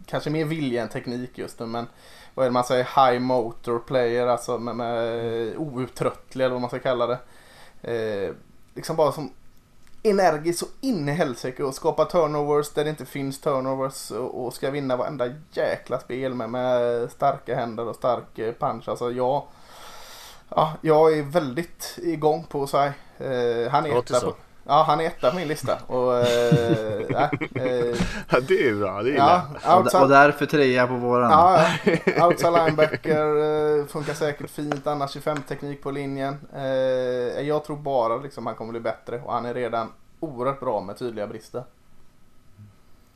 kanske 0.06 0.30
mer 0.30 0.46
vilja 0.46 0.82
än 0.82 0.90
teknik 0.90 1.38
just 1.38 1.60
nu 1.60 1.66
men 1.66 1.88
vad 2.34 2.46
är 2.46 2.50
det 2.50 2.54
man 2.54 2.64
säger, 2.64 2.84
high 2.84 3.20
motor 3.20 3.80
player, 3.80 4.28
alltså 4.28 4.58
med, 4.58 4.76
med 4.76 5.48
eh, 5.48 5.62
outtröttlig 5.62 6.46
eller 6.46 6.54
vad 6.54 6.62
man 6.62 6.70
ska 6.70 6.80
kalla 6.80 7.08
det. 7.08 7.20
Liksom 8.76 8.96
bara 8.96 9.12
som 9.12 9.32
energisk 10.04 10.64
och 10.64 10.70
in 10.82 11.10
i 11.10 11.12
helsike 11.12 11.64
och 11.64 11.76
skapa 11.76 12.06
turnovers 12.06 12.70
där 12.74 12.84
det 12.84 12.90
inte 12.90 13.06
finns 13.06 13.42
turnovers 13.42 14.12
och, 14.12 14.54
ska 14.54 14.72
vinna 14.72 14.96
varenda 14.96 15.26
jäkla 15.52 16.00
spel 16.00 16.34
med, 16.34 16.50
med 16.50 17.12
starka 17.12 17.56
händer 17.56 17.88
och 17.88 17.96
stark 17.96 18.40
eh, 18.40 18.54
punch. 18.54 18.90
Alltså 18.90 19.12
jag, 19.12 19.44
ja, 20.50 20.74
jag 20.82 21.18
är 21.18 21.24
väldigt 21.24 22.00
igång 22.02 22.44
på 22.44 22.60
Osai. 22.60 22.92
Eh, 23.18 23.72
han 23.72 23.86
är 23.86 24.00
etta 24.00 24.20
så. 24.20 24.32
på, 24.32 24.38
ja, 24.64 24.84
han 24.88 25.00
är 25.00 25.06
etta 25.06 25.30
på 25.30 25.36
min 25.36 25.48
lista. 25.48 25.78
Och, 25.88 26.14
ja, 27.10 27.30
eh, 27.56 27.98
Ja, 28.30 28.40
det 28.48 28.54
är 28.54 28.64
ju 28.64 28.80
bra, 28.80 29.04
det 29.04 29.12
är 29.12 29.18
ja, 29.18 29.48
ja. 29.64 30.02
Och, 30.02 30.10
därför 30.10 30.46
trea 30.46 30.88
på 30.88 30.94
våran. 30.94 31.32
Ja, 31.32 31.68
ja. 32.06 32.28
outside 32.28 32.54
linebacker 32.54 33.80
eh, 33.80 33.86
funkar 33.86 34.14
säkert 34.14 34.50
fint. 34.50 34.88
Annars 34.88 35.12
25 35.12 35.42
teknik 35.42 35.84
på 35.84 35.92
linjen. 35.92 36.38
Eh, 36.54 37.42
jag 37.48 37.64
tror 37.66 37.78
bara 37.78 38.18
liksom 38.18 38.46
han 38.46 38.56
kommer 38.56 38.72
bli 38.72 38.82
bättre 38.82 39.22
och 39.22 39.34
han 39.34 39.46
är 39.46 39.54
redan 39.54 39.88
oerhört 40.20 40.60
bra 40.60 40.82
med 40.82 40.98
tydliga 40.98 41.28
brister. 41.28 41.64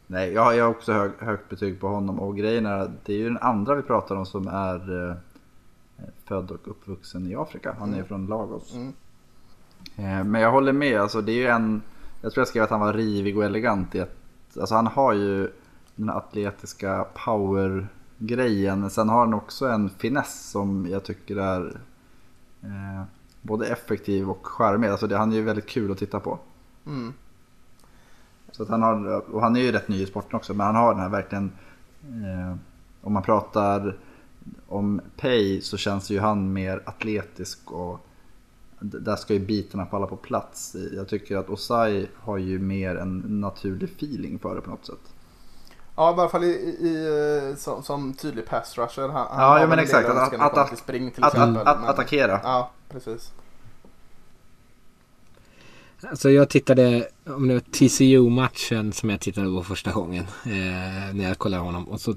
Nej, 0.07 0.33
jag 0.33 0.41
har, 0.41 0.53
jag 0.53 0.65
har 0.65 0.71
också 0.71 0.93
hög, 0.93 1.11
högt 1.19 1.49
betyg 1.49 1.79
på 1.79 1.87
honom 1.87 2.19
och 2.19 2.37
grejen 2.37 2.65
är 2.65 2.79
att 2.79 3.05
det 3.05 3.13
är 3.13 3.17
ju 3.17 3.23
den 3.23 3.37
andra 3.37 3.75
vi 3.75 3.81
pratar 3.81 4.15
om 4.15 4.25
som 4.25 4.47
är 4.47 5.17
född 6.25 6.51
och 6.51 6.67
uppvuxen 6.67 7.27
i 7.27 7.35
Afrika. 7.35 7.75
Han 7.79 7.93
är 7.93 8.03
från 8.03 8.27
Lagos. 8.27 8.73
Mm. 8.73 8.93
Eh, 9.97 10.23
men 10.23 10.41
jag 10.41 10.51
håller 10.51 10.73
med, 10.73 11.01
alltså 11.01 11.21
det 11.21 11.31
är 11.31 11.35
ju 11.35 11.47
en, 11.47 11.81
jag 12.21 12.31
tror 12.31 12.41
jag 12.41 12.47
skrev 12.47 12.63
att 12.63 12.69
han 12.69 12.79
var 12.79 12.93
rivig 12.93 13.37
och 13.37 13.45
elegant 13.45 13.95
i 13.95 13.99
ett, 13.99 14.17
alltså 14.59 14.75
han 14.75 14.87
har 14.87 15.13
ju 15.13 15.51
den 15.95 16.09
atletiska 16.09 17.05
power-grejen. 17.25 18.81
Men 18.81 18.89
sen 18.89 19.09
har 19.09 19.19
han 19.19 19.33
också 19.33 19.67
en 19.67 19.89
finess 19.89 20.49
som 20.49 20.87
jag 20.89 21.03
tycker 21.03 21.35
är 21.35 21.81
eh, 22.61 23.03
både 23.41 23.67
effektiv 23.67 24.29
och 24.29 24.47
charmig. 24.47 24.87
Alltså 24.87 25.07
det, 25.07 25.17
han 25.17 25.31
är 25.31 25.35
ju 25.35 25.41
väldigt 25.41 25.67
kul 25.67 25.91
att 25.91 25.97
titta 25.97 26.19
på. 26.19 26.39
Mm. 26.85 27.13
Så 28.51 28.65
han 28.69 28.81
har, 28.81 29.31
och 29.33 29.41
han 29.41 29.55
är 29.55 29.59
ju 29.59 29.71
rätt 29.71 29.87
ny 29.87 30.01
i 30.01 30.05
sporten 30.05 30.35
också, 30.35 30.53
men 30.53 30.65
han 30.65 30.75
har 30.75 30.93
den 30.93 31.01
här 31.01 31.09
verkligen, 31.09 31.51
eh, 32.03 32.55
om 33.01 33.13
man 33.13 33.23
pratar 33.23 33.97
om 34.67 35.01
Pay 35.17 35.61
så 35.61 35.77
känns 35.77 36.09
ju 36.09 36.19
han 36.19 36.53
mer 36.53 36.81
atletisk 36.85 37.71
och 37.71 38.06
där 38.79 39.15
ska 39.15 39.33
ju 39.33 39.39
bitarna 39.39 39.85
falla 39.85 40.07
på 40.07 40.15
plats. 40.17 40.75
Jag 40.95 41.07
tycker 41.07 41.37
att 41.37 41.49
Osai 41.49 42.07
har 42.15 42.37
ju 42.37 42.59
mer 42.59 42.95
en 42.95 43.17
naturlig 43.41 43.89
feeling 43.89 44.39
för 44.39 44.55
det 44.55 44.61
på 44.61 44.69
något 44.69 44.85
sätt. 44.85 45.13
Ja, 45.95 46.09
i 46.11 46.13
alla 46.13 46.29
fall 46.29 46.43
i, 46.43 46.47
i, 46.47 47.55
som, 47.57 47.83
som 47.83 48.13
tydlig 48.13 48.45
pass 48.45 48.77
rusher. 48.77 49.07
Han, 49.09 49.27
Ja, 49.31 49.59
ja, 49.59 49.67
men 49.67 49.79
en 49.79 49.85
exakt. 49.85 50.09
Att, 50.09 50.33
att, 50.33 50.57
att, 50.57 50.67
till 50.67 50.77
spring 50.77 51.11
till 51.11 51.23
att, 51.23 51.33
exempel. 51.33 51.61
att, 51.61 51.67
att 51.67 51.79
men- 51.79 51.89
attackera. 51.89 52.39
Ja, 52.43 52.71
precis. 52.89 53.31
Alltså 56.09 56.29
jag 56.29 56.49
tittade, 56.49 57.07
om 57.25 57.47
det 57.47 57.53
var 57.53 57.61
TCU-matchen 57.61 58.93
som 58.93 59.09
jag 59.09 59.19
tittade 59.19 59.47
på 59.47 59.63
första 59.63 59.91
gången. 59.91 60.23
Eh, 60.45 61.15
när 61.15 61.23
jag 61.27 61.37
kollade 61.37 61.63
honom. 61.63 61.87
Och 61.87 62.01
så, 62.01 62.15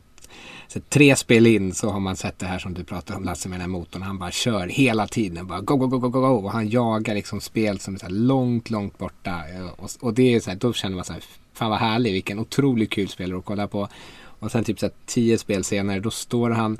så 0.72 0.80
tre 0.80 1.16
spel 1.16 1.46
in 1.46 1.74
så 1.74 1.90
har 1.90 2.00
man 2.00 2.16
sett 2.16 2.38
det 2.38 2.46
här 2.46 2.58
som 2.58 2.74
du 2.74 2.84
pratar 2.84 3.16
om 3.16 3.24
Lasse 3.24 3.48
med 3.48 3.54
den 3.56 3.60
här 3.60 3.78
motorn. 3.78 4.02
Han 4.02 4.18
bara 4.18 4.30
kör 4.30 4.66
hela 4.66 5.06
tiden. 5.06 5.46
Bara 5.46 5.60
go, 5.60 5.76
go, 5.76 5.86
go, 5.86 5.98
go, 5.98 6.08
go, 6.08 6.20
go. 6.20 6.26
Och 6.26 6.52
han 6.52 6.68
jagar 6.68 7.14
liksom 7.14 7.40
spel 7.40 7.80
som 7.80 7.94
är 7.94 7.98
så 7.98 8.06
här 8.06 8.12
långt, 8.12 8.70
långt 8.70 8.98
borta. 8.98 9.42
Eh, 9.54 9.66
och, 9.66 9.90
och 10.00 10.14
det 10.14 10.34
är 10.34 10.40
så 10.40 10.50
här, 10.50 10.56
då 10.56 10.72
känner 10.72 10.96
man 10.96 11.04
så 11.04 11.12
här, 11.12 11.22
fan 11.54 11.70
vad 11.70 11.78
härlig, 11.78 12.12
vilken 12.12 12.38
otroligt 12.38 12.90
kul 12.90 13.08
spelare 13.08 13.38
att 13.38 13.44
kolla 13.44 13.66
på. 13.66 13.88
Och 14.22 14.50
sen 14.52 14.64
typ 14.64 14.78
så 14.78 14.86
här, 14.86 14.92
tio 15.06 15.38
spel 15.38 15.64
senare, 15.64 16.00
då 16.00 16.10
står 16.10 16.50
han 16.50 16.78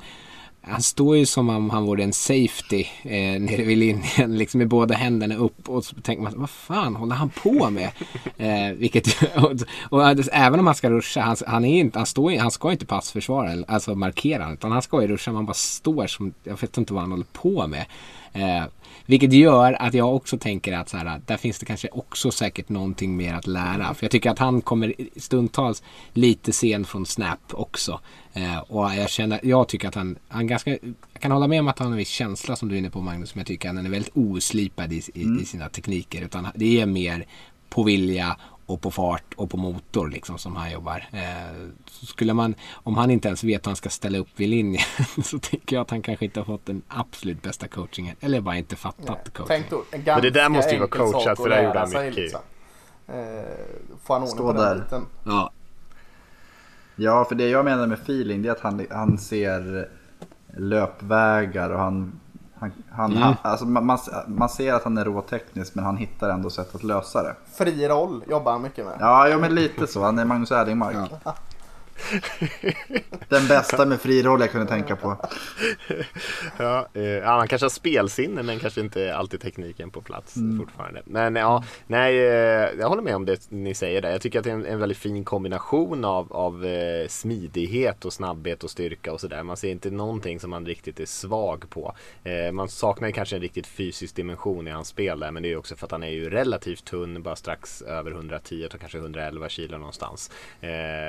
han 0.63 0.81
står 0.81 1.17
ju 1.17 1.25
som 1.25 1.49
om 1.49 1.69
han 1.69 1.85
vore 1.85 2.03
en 2.03 2.13
safety 2.13 2.85
eh, 3.03 3.41
nere 3.41 3.63
vid 3.63 3.77
linjen, 3.77 4.37
liksom 4.37 4.57
med 4.57 4.67
båda 4.67 4.95
händerna 4.95 5.35
upp 5.35 5.69
och 5.69 5.85
så 5.85 5.95
tänker 5.95 6.23
man 6.23 6.33
vad 6.35 6.49
fan 6.49 6.95
håller 6.95 7.15
han 7.15 7.29
på 7.29 7.69
med? 7.69 7.89
Eh, 8.37 8.71
vilket, 8.71 9.07
och, 9.35 9.51
och, 9.89 10.29
även 10.31 10.59
om 10.59 10.65
han 10.65 10.75
ska 10.75 10.89
ruscha, 10.89 11.21
han, 11.21 11.35
han, 11.47 11.65
är 11.65 11.79
inte, 11.79 11.99
han, 11.99 12.05
står, 12.05 12.39
han 12.39 12.51
ska 12.51 12.71
inte 12.71 12.85
passförsvara, 12.85 13.63
alltså 13.67 13.95
markera, 13.95 14.53
utan 14.53 14.71
han 14.71 14.81
ska 14.81 15.01
ju 15.01 15.07
ruscha, 15.07 15.31
man 15.31 15.45
bara 15.45 15.53
står 15.53 16.07
som, 16.07 16.33
jag 16.43 16.61
vet 16.61 16.77
inte 16.77 16.93
vad 16.93 17.01
han 17.01 17.11
håller 17.11 17.25
på 17.33 17.67
med. 17.67 17.85
Eh, 18.33 18.63
vilket 19.05 19.33
gör 19.33 19.73
att 19.73 19.93
jag 19.93 20.15
också 20.15 20.37
tänker 20.37 20.73
att 20.73 20.89
så 20.89 20.97
här, 20.97 21.21
där 21.25 21.37
finns 21.37 21.59
det 21.59 21.65
kanske 21.65 21.89
också 21.91 22.31
säkert 22.31 22.69
någonting 22.69 23.17
mer 23.17 23.33
att 23.33 23.47
lära. 23.47 23.93
För 23.93 24.03
jag 24.03 24.11
tycker 24.11 24.29
att 24.29 24.39
han 24.39 24.61
kommer 24.61 24.93
stundtals 25.15 25.83
lite 26.13 26.53
sen 26.53 26.85
från 26.85 27.05
snap 27.05 27.39
också. 27.51 27.99
Eh, 28.33 28.57
och 28.57 28.95
jag, 28.95 29.09
känner, 29.09 29.39
jag 29.43 29.67
tycker 29.67 29.87
att 29.87 29.95
han, 29.95 30.17
han 30.27 30.47
ganska, 30.47 30.69
jag 31.13 31.21
kan 31.21 31.31
hålla 31.31 31.47
med 31.47 31.59
om 31.59 31.67
att 31.67 31.79
han 31.79 31.87
har 31.87 31.91
en 31.91 31.97
viss 31.97 32.09
känsla 32.09 32.55
som 32.55 32.69
du 32.69 32.75
är 32.75 32.79
inne 32.79 32.89
på 32.89 33.01
Magnus. 33.01 33.35
Men 33.35 33.39
jag 33.39 33.47
tycker 33.47 33.69
att 33.69 33.75
han 33.75 33.85
är 33.85 33.89
väldigt 33.89 34.17
oslipad 34.17 34.93
i, 34.93 35.01
i, 35.13 35.23
mm. 35.23 35.41
i 35.41 35.45
sina 35.45 35.69
tekniker. 35.69 36.21
Utan 36.21 36.47
det 36.55 36.81
är 36.81 36.85
mer 36.85 37.25
på 37.69 37.83
vilja 37.83 38.37
och 38.73 38.81
på 38.81 38.91
fart 38.91 39.33
och 39.35 39.49
på 39.49 39.57
motor 39.57 40.09
liksom 40.09 40.37
som 40.37 40.55
han 40.55 40.71
jobbar. 40.71 41.07
Eh, 41.11 41.69
skulle 41.85 42.33
man, 42.33 42.55
om 42.73 42.97
han 42.97 43.11
inte 43.11 43.27
ens 43.27 43.43
vet 43.43 43.65
hur 43.65 43.69
han 43.69 43.75
ska 43.75 43.89
ställa 43.89 44.17
upp 44.17 44.29
vid 44.35 44.49
linjen 44.49 44.83
så 45.23 45.39
tycker 45.39 45.75
jag 45.75 45.81
att 45.81 45.89
han 45.89 46.01
kanske 46.01 46.25
inte 46.25 46.39
har 46.39 46.45
fått 46.45 46.65
den 46.65 46.81
absolut 46.87 47.41
bästa 47.41 47.67
coachingen. 47.67 48.15
Eller 48.19 48.41
bara 48.41 48.57
inte 48.57 48.75
fattat 48.75 49.05
Nej. 49.07 49.33
coachingen. 49.33 49.63
Då, 49.69 49.83
Men 49.91 50.21
det 50.21 50.29
där 50.29 50.49
måste 50.49 50.71
ju 50.73 50.79
vara 50.79 50.89
coachat 50.89 51.37
för 51.37 51.49
det 51.49 51.63
gjorde 51.63 51.79
han 51.79 51.89
mycket. 51.89 52.15
Liksom. 52.15 52.41
Eh, 53.07 53.15
får 54.03 54.13
han 54.13 54.23
ordning 54.23 54.45
på 54.45 54.53
den 54.53 54.79
biten? 54.79 55.05
Ja. 55.23 55.51
ja, 56.95 57.25
för 57.25 57.35
det 57.35 57.49
jag 57.49 57.65
menar 57.65 57.87
med 57.87 57.97
feeling 57.97 58.41
det 58.41 58.49
är 58.49 58.51
att 58.51 58.59
han, 58.59 58.87
han 58.89 59.17
ser 59.17 59.89
löpvägar 60.57 61.69
och 61.69 61.79
han 61.79 62.19
han, 62.61 62.71
han, 62.91 63.11
mm. 63.11 63.23
han, 63.23 63.35
alltså 63.41 63.65
man, 63.65 63.99
man 64.27 64.49
ser 64.49 64.73
att 64.73 64.83
han 64.83 64.97
är 64.97 65.05
råteknisk 65.05 65.75
men 65.75 65.85
han 65.85 65.97
hittar 65.97 66.29
ändå 66.29 66.49
sätt 66.49 66.75
att 66.75 66.83
lösa 66.83 67.23
det. 67.23 67.35
Fri 67.53 67.87
roll 67.87 68.23
jobbar 68.29 68.51
han 68.51 68.61
mycket 68.61 68.85
med. 68.85 68.97
Ja, 68.99 69.27
ja 69.27 69.37
men 69.37 69.55
lite 69.55 69.87
så. 69.87 70.03
Han 70.03 70.19
är 70.19 70.25
Magnus 70.25 70.51
Erlingmark. 70.51 71.11
Ja. 71.23 71.35
Den 73.29 73.47
bästa 73.47 73.85
med 73.85 74.01
fri 74.01 74.23
roll 74.23 74.41
jag 74.41 74.51
kunde 74.51 74.67
tänka 74.67 74.95
på. 74.95 75.17
ja, 76.57 76.87
eh, 76.93 77.03
ja, 77.03 77.45
kanske 77.49 77.65
har 77.65 77.69
spelsinne 77.69 78.43
men 78.43 78.59
kanske 78.59 78.81
inte 78.81 79.15
alltid 79.15 79.41
tekniken 79.41 79.91
på 79.91 80.01
plats 80.01 80.35
mm. 80.35 80.59
fortfarande. 80.59 81.01
Men 81.05 81.35
ja, 81.35 81.63
nej, 81.87 82.17
eh, 82.17 82.69
jag 82.79 82.89
håller 82.89 83.01
med 83.01 83.15
om 83.15 83.25
det 83.25 83.51
ni 83.51 83.73
säger 83.73 84.01
där. 84.01 84.11
Jag 84.11 84.21
tycker 84.21 84.39
att 84.39 84.45
det 84.45 84.51
är 84.51 84.55
en, 84.55 84.65
en 84.65 84.79
väldigt 84.79 84.97
fin 84.97 85.23
kombination 85.23 86.05
av, 86.05 86.33
av 86.33 86.65
eh, 86.65 87.07
smidighet 87.07 88.05
och 88.05 88.13
snabbhet 88.13 88.63
och 88.63 88.69
styrka 88.69 89.13
och 89.13 89.21
sådär. 89.21 89.43
Man 89.43 89.57
ser 89.57 89.69
inte 89.69 89.91
någonting 89.91 90.39
som 90.39 90.51
han 90.51 90.65
riktigt 90.65 90.99
är 90.99 91.05
svag 91.05 91.69
på. 91.69 91.95
Eh, 92.23 92.51
man 92.51 92.69
saknar 92.69 93.11
kanske 93.11 93.35
en 93.35 93.41
riktigt 93.41 93.67
fysisk 93.67 94.15
dimension 94.15 94.67
i 94.67 94.71
hans 94.71 94.87
spel 94.87 95.19
där 95.19 95.31
men 95.31 95.43
det 95.43 95.51
är 95.51 95.57
också 95.57 95.75
för 95.75 95.85
att 95.85 95.91
han 95.91 96.03
är 96.03 96.09
ju 96.09 96.29
relativt 96.29 96.85
tunn, 96.85 97.23
bara 97.23 97.35
strax 97.35 97.81
över 97.81 98.11
110 98.11 98.67
och 98.73 98.79
kanske 98.79 98.97
111 98.97 99.49
kilo 99.49 99.77
någonstans. 99.77 100.31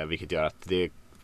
Vilket 0.07 0.31
gör 0.31 0.43
att 0.43 0.55
det 0.63 0.82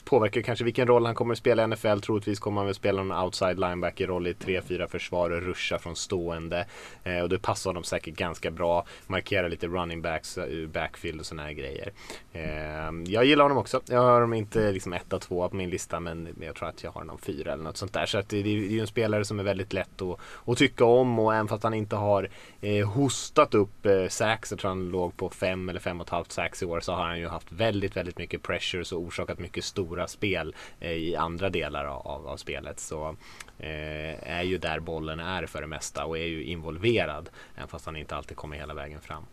påverkar 0.09 0.41
kanske 0.41 0.65
vilken 0.65 0.87
roll 0.87 1.05
han 1.05 1.15
kommer 1.15 1.31
att 1.31 1.37
spela 1.37 1.63
i 1.63 1.67
NFL. 1.67 1.99
Troligtvis 1.99 2.39
kommer 2.39 2.61
han 2.61 2.65
väl 2.65 2.75
spela 2.75 3.03
någon 3.03 3.23
outside 3.23 3.59
linebacker 3.59 4.07
roll 4.07 4.27
i 4.27 4.33
3-4 4.33 4.87
försvar 4.87 5.29
och 5.29 5.41
ruscha 5.41 5.79
från 5.79 5.95
stående. 5.95 6.65
Eh, 7.03 7.19
och 7.19 7.29
det 7.29 7.39
passar 7.39 7.69
honom 7.69 7.83
säkert 7.83 8.15
ganska 8.15 8.51
bra. 8.51 8.85
Markera 9.07 9.47
lite 9.47 9.67
running 9.67 10.01
backs 10.01 10.37
ur 10.37 10.67
backfield 10.67 11.19
och 11.19 11.25
sådana 11.25 11.43
här 11.43 11.53
grejer. 11.53 11.91
Eh, 12.33 13.11
jag 13.13 13.25
gillar 13.25 13.43
honom 13.43 13.57
också. 13.57 13.81
Jag 13.89 14.01
har 14.01 14.13
honom 14.13 14.33
inte 14.33 14.71
liksom 14.71 14.93
1-2 14.93 15.49
på 15.49 15.55
min 15.55 15.69
lista 15.69 15.99
men 15.99 16.35
jag 16.41 16.55
tror 16.55 16.69
att 16.69 16.83
jag 16.83 16.91
har 16.91 17.01
honom 17.01 17.17
4 17.17 17.53
eller 17.53 17.63
något 17.63 17.77
sånt 17.77 17.93
där. 17.93 18.05
Så 18.05 18.17
att 18.17 18.29
det, 18.29 18.43
det 18.43 18.49
är 18.49 18.53
ju 18.53 18.79
en 18.79 18.87
spelare 18.87 19.25
som 19.25 19.39
är 19.39 19.43
väldigt 19.43 19.73
lätt 19.73 20.01
att, 20.01 20.19
att 20.45 20.57
tycka 20.57 20.85
om 20.85 21.19
och 21.19 21.33
även 21.33 21.47
fast 21.47 21.63
han 21.63 21.73
inte 21.73 21.95
har 21.95 22.29
eh, 22.61 22.87
hostat 22.87 23.53
upp 23.53 23.85
eh, 23.85 24.07
sax, 24.07 24.51
jag 24.51 24.59
tror 24.59 24.69
han 24.69 24.89
låg 24.89 25.17
på 25.17 25.29
5 25.29 25.69
eller 25.69 25.79
5,5 25.79 26.25
sax 26.27 26.63
i 26.63 26.65
år, 26.65 26.79
så 26.79 26.93
har 26.93 27.05
han 27.05 27.19
ju 27.19 27.27
haft 27.27 27.51
väldigt, 27.51 27.97
väldigt 27.97 28.17
mycket 28.17 28.43
pressures 28.43 28.91
och 28.91 29.01
orsakat 29.01 29.39
mycket 29.39 29.63
stora 29.63 29.98
spel 30.07 30.55
eh, 30.79 30.91
i 30.91 31.15
andra 31.15 31.49
delar 31.49 31.85
av, 31.85 32.27
av 32.27 32.37
spelet. 32.37 32.79
Så 32.79 33.15
eh, 33.57 34.29
är 34.29 34.43
ju 34.43 34.57
där 34.57 34.79
bollen 34.79 35.19
är 35.19 35.45
för 35.45 35.61
det 35.61 35.67
mesta 35.67 36.05
och 36.05 36.17
är 36.17 36.27
ju 36.27 36.43
involverad, 36.43 37.29
även 37.55 37.67
fast 37.67 37.85
han 37.85 37.95
inte 37.95 38.15
alltid 38.15 38.37
kommer 38.37 38.57
hela 38.57 38.73
vägen 38.73 39.01
fram. 39.01 39.25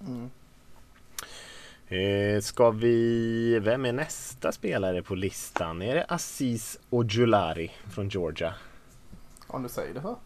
Mm. 0.00 0.30
Eh, 1.88 2.40
ska 2.40 2.70
vi... 2.70 3.58
Vem 3.58 3.84
är 3.84 3.92
nästa 3.92 4.52
spelare 4.52 5.02
på 5.02 5.14
listan? 5.14 5.82
Är 5.82 5.94
det 5.94 6.04
Aziz 6.08 6.78
Ojulari 6.90 7.70
från 7.90 8.08
Georgia? 8.08 8.54
Om 9.46 9.62
du 9.62 9.68
säger 9.68 9.94
det 9.94 10.00
så. 10.00 10.18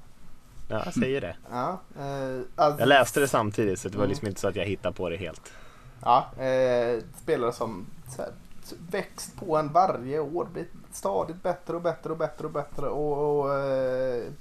Ja, 0.68 0.82
jag 0.84 0.94
säger 0.94 1.20
det. 1.20 1.36
Ja, 1.50 1.80
eh, 1.98 2.40
alltså, 2.54 2.80
jag 2.80 2.88
läste 2.88 3.20
det 3.20 3.28
samtidigt 3.28 3.80
så 3.80 3.88
det 3.88 3.96
var 3.96 4.04
mm. 4.04 4.10
liksom 4.10 4.28
inte 4.28 4.40
så 4.40 4.48
att 4.48 4.56
jag 4.56 4.64
hittade 4.64 4.94
på 4.94 5.08
det 5.08 5.16
helt. 5.16 5.52
Ja, 6.02 6.30
eh, 6.44 7.02
spelare 7.22 7.52
som 7.52 7.86
här, 8.18 8.32
växt 8.90 9.36
på 9.36 9.56
en 9.56 9.72
varje 9.72 10.20
år. 10.20 10.44
Blivit 10.52 10.72
stadigt 10.92 11.42
bättre 11.42 11.76
och 11.76 11.82
bättre 11.82 12.12
och 12.12 12.18
bättre 12.18 12.46
och 12.46 12.52
bättre. 12.52 12.88
Och, 12.88 13.40
och 13.40 13.54
eh, 13.54 14.32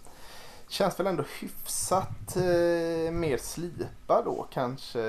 känns 0.67 0.99
väl 0.99 1.07
ändå 1.07 1.23
hyfsat 1.39 2.35
eh, 2.35 3.11
mer 3.11 3.37
slipad 3.37 4.25
då 4.25 4.47
kanske 4.51 5.01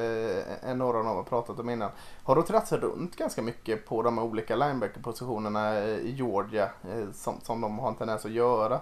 än 0.62 0.78
några 0.78 0.98
av 0.98 1.04
dem 1.04 1.16
har 1.16 1.22
pratat 1.22 1.58
om 1.58 1.70
innan. 1.70 1.90
Har 2.22 2.36
roterat 2.36 2.68
sig 2.68 2.78
runt 2.78 3.16
ganska 3.16 3.42
mycket 3.42 3.86
på 3.86 4.02
de 4.02 4.18
olika 4.18 4.56
linebacker-positionerna 4.56 5.80
i 5.80 6.10
Georgia 6.10 6.64
eh, 6.64 7.10
som, 7.12 7.40
som 7.42 7.60
de 7.60 7.78
har 7.78 7.88
en 7.88 7.94
tendens 7.94 8.24
att 8.24 8.30
göra. 8.30 8.80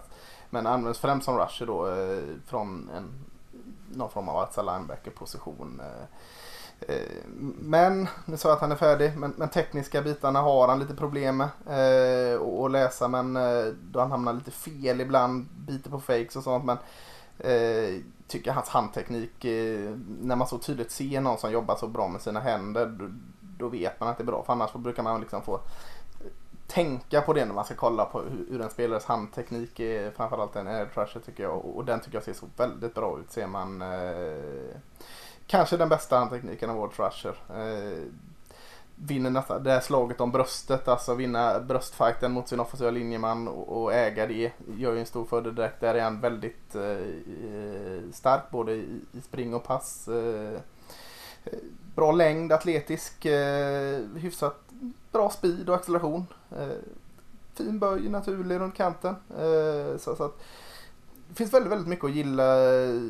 Men 0.51 0.67
används 0.67 0.99
främst 0.99 1.25
som 1.25 1.39
rusher 1.39 1.67
då 1.67 1.89
eh, 1.89 2.23
från 2.47 2.91
en, 2.97 3.11
någon 3.93 4.11
form 4.11 4.29
av 4.29 4.37
outside 4.37 4.67
linebacker-position. 4.67 5.81
Eh, 5.81 6.07
Eh, 6.81 7.25
men, 7.59 8.09
nu 8.25 8.37
sa 8.37 8.49
jag 8.49 8.55
att 8.55 8.61
han 8.61 8.73
är 8.73 8.77
färdig, 8.77 9.13
men, 9.17 9.35
men 9.37 9.49
tekniska 9.49 10.03
bitarna 10.03 10.41
har 10.41 10.69
han 10.69 10.79
lite 10.79 10.95
problem 10.95 11.37
med 11.37 11.49
eh, 11.67 12.43
att 12.43 12.71
läsa. 12.71 13.09
Men 13.09 13.37
eh, 13.37 13.65
då 13.91 14.01
han 14.01 14.11
hamnar 14.11 14.33
lite 14.33 14.51
fel 14.51 15.01
ibland, 15.01 15.47
biter 15.47 15.91
på 15.91 16.01
fakes 16.01 16.37
och 16.37 16.43
sånt. 16.43 16.65
Men 16.65 16.79
eh, 17.39 18.01
tycker 18.29 18.53
hans 18.53 18.69
handteknik, 18.69 19.45
eh, 19.45 19.95
när 20.21 20.37
man 20.37 20.47
så 20.47 20.59
tydligt 20.59 20.91
ser 20.91 21.21
någon 21.21 21.39
som 21.39 21.53
jobbar 21.53 21.77
så 21.77 21.87
bra 21.87 22.09
med 22.09 22.21
sina 22.21 22.41
händer, 22.41 22.87
då, 22.87 23.09
då 23.59 23.69
vet 23.69 24.01
man 24.01 24.09
att 24.09 24.19
det 24.19 24.23
är 24.23 24.27
bra. 24.27 24.43
För 24.47 24.53
annars 24.53 24.73
brukar 24.73 25.03
man 25.03 25.21
liksom 25.21 25.43
få 25.43 25.61
tänka 26.67 27.21
på 27.21 27.33
det 27.33 27.45
när 27.45 27.55
man 27.55 27.65
ska 27.65 27.75
kolla 27.75 28.05
på 28.05 28.21
hur, 28.21 28.47
hur 28.51 28.61
en 28.61 28.71
spelares 28.71 29.05
handteknik 29.05 29.81
är. 29.81 30.11
Framförallt 30.11 30.57
en 30.57 30.67
air 30.67 30.87
trasher 30.95 31.21
tycker 31.21 31.43
jag. 31.43 31.65
Och, 31.65 31.85
den 31.85 32.01
tycker 32.01 32.17
jag 32.17 32.25
ser 32.25 32.33
så 32.33 32.47
väldigt 32.57 32.95
bra 32.95 33.19
ut. 33.19 33.31
Ser 33.31 33.47
man 33.47 33.83
eh, 33.83 34.77
kanske 35.47 35.77
den 35.77 35.89
bästa 35.89 36.19
handtekniken 36.19 36.71
av 36.71 36.77
vår 36.77 36.89
rusher. 36.89 37.35
Eh, 37.49 37.99
vinner 38.97 39.31
nästa, 39.31 39.59
det 39.59 39.71
här 39.71 39.81
slaget 39.81 40.21
om 40.21 40.33
bröstet, 40.33 40.89
alltså 40.89 41.15
vinna 41.15 41.61
bröstfighten 41.61 42.33
mot 42.33 42.49
sin 42.49 42.61
offensiva 42.61 42.91
linjeman 42.91 43.49
och, 43.49 43.83
och 43.83 43.95
äga 43.95 44.27
det 44.27 44.53
gör 44.77 44.93
ju 44.93 45.01
en 45.01 45.07
stor 45.07 45.25
fördel 45.25 45.55
direkt. 45.55 45.81
Där 45.81 45.95
är 45.95 46.03
han 46.03 46.21
väldigt 46.21 46.75
eh, 46.75 48.11
stark 48.13 48.51
både 48.51 48.73
i, 48.73 49.01
i, 49.13 49.21
spring 49.21 49.55
och 49.55 49.65
pass. 49.65 50.09
Eh, 50.09 50.55
eh 51.45 51.59
bra 51.95 52.13
längd, 52.13 52.53
atletisk, 52.53 53.25
eh, 53.25 54.01
hyfsat 54.17 54.65
bra 55.13 55.31
speed 55.31 55.69
och 55.69 55.75
acceleration. 55.75 56.27
Eh, 56.51 56.79
fin 57.55 57.79
böj, 57.79 58.09
naturlig 58.09 58.61
runt 58.61 58.75
kanten. 58.75 59.17
Eh, 59.31 59.99
så, 59.99 60.17
så 60.17 60.25
att, 60.25 60.43
det 61.35 61.39
finns 61.39 61.55
väldigt, 61.55 61.73
väldigt 61.73 61.89
mycket 61.89 62.05
att 62.05 62.15
gilla 62.15 62.57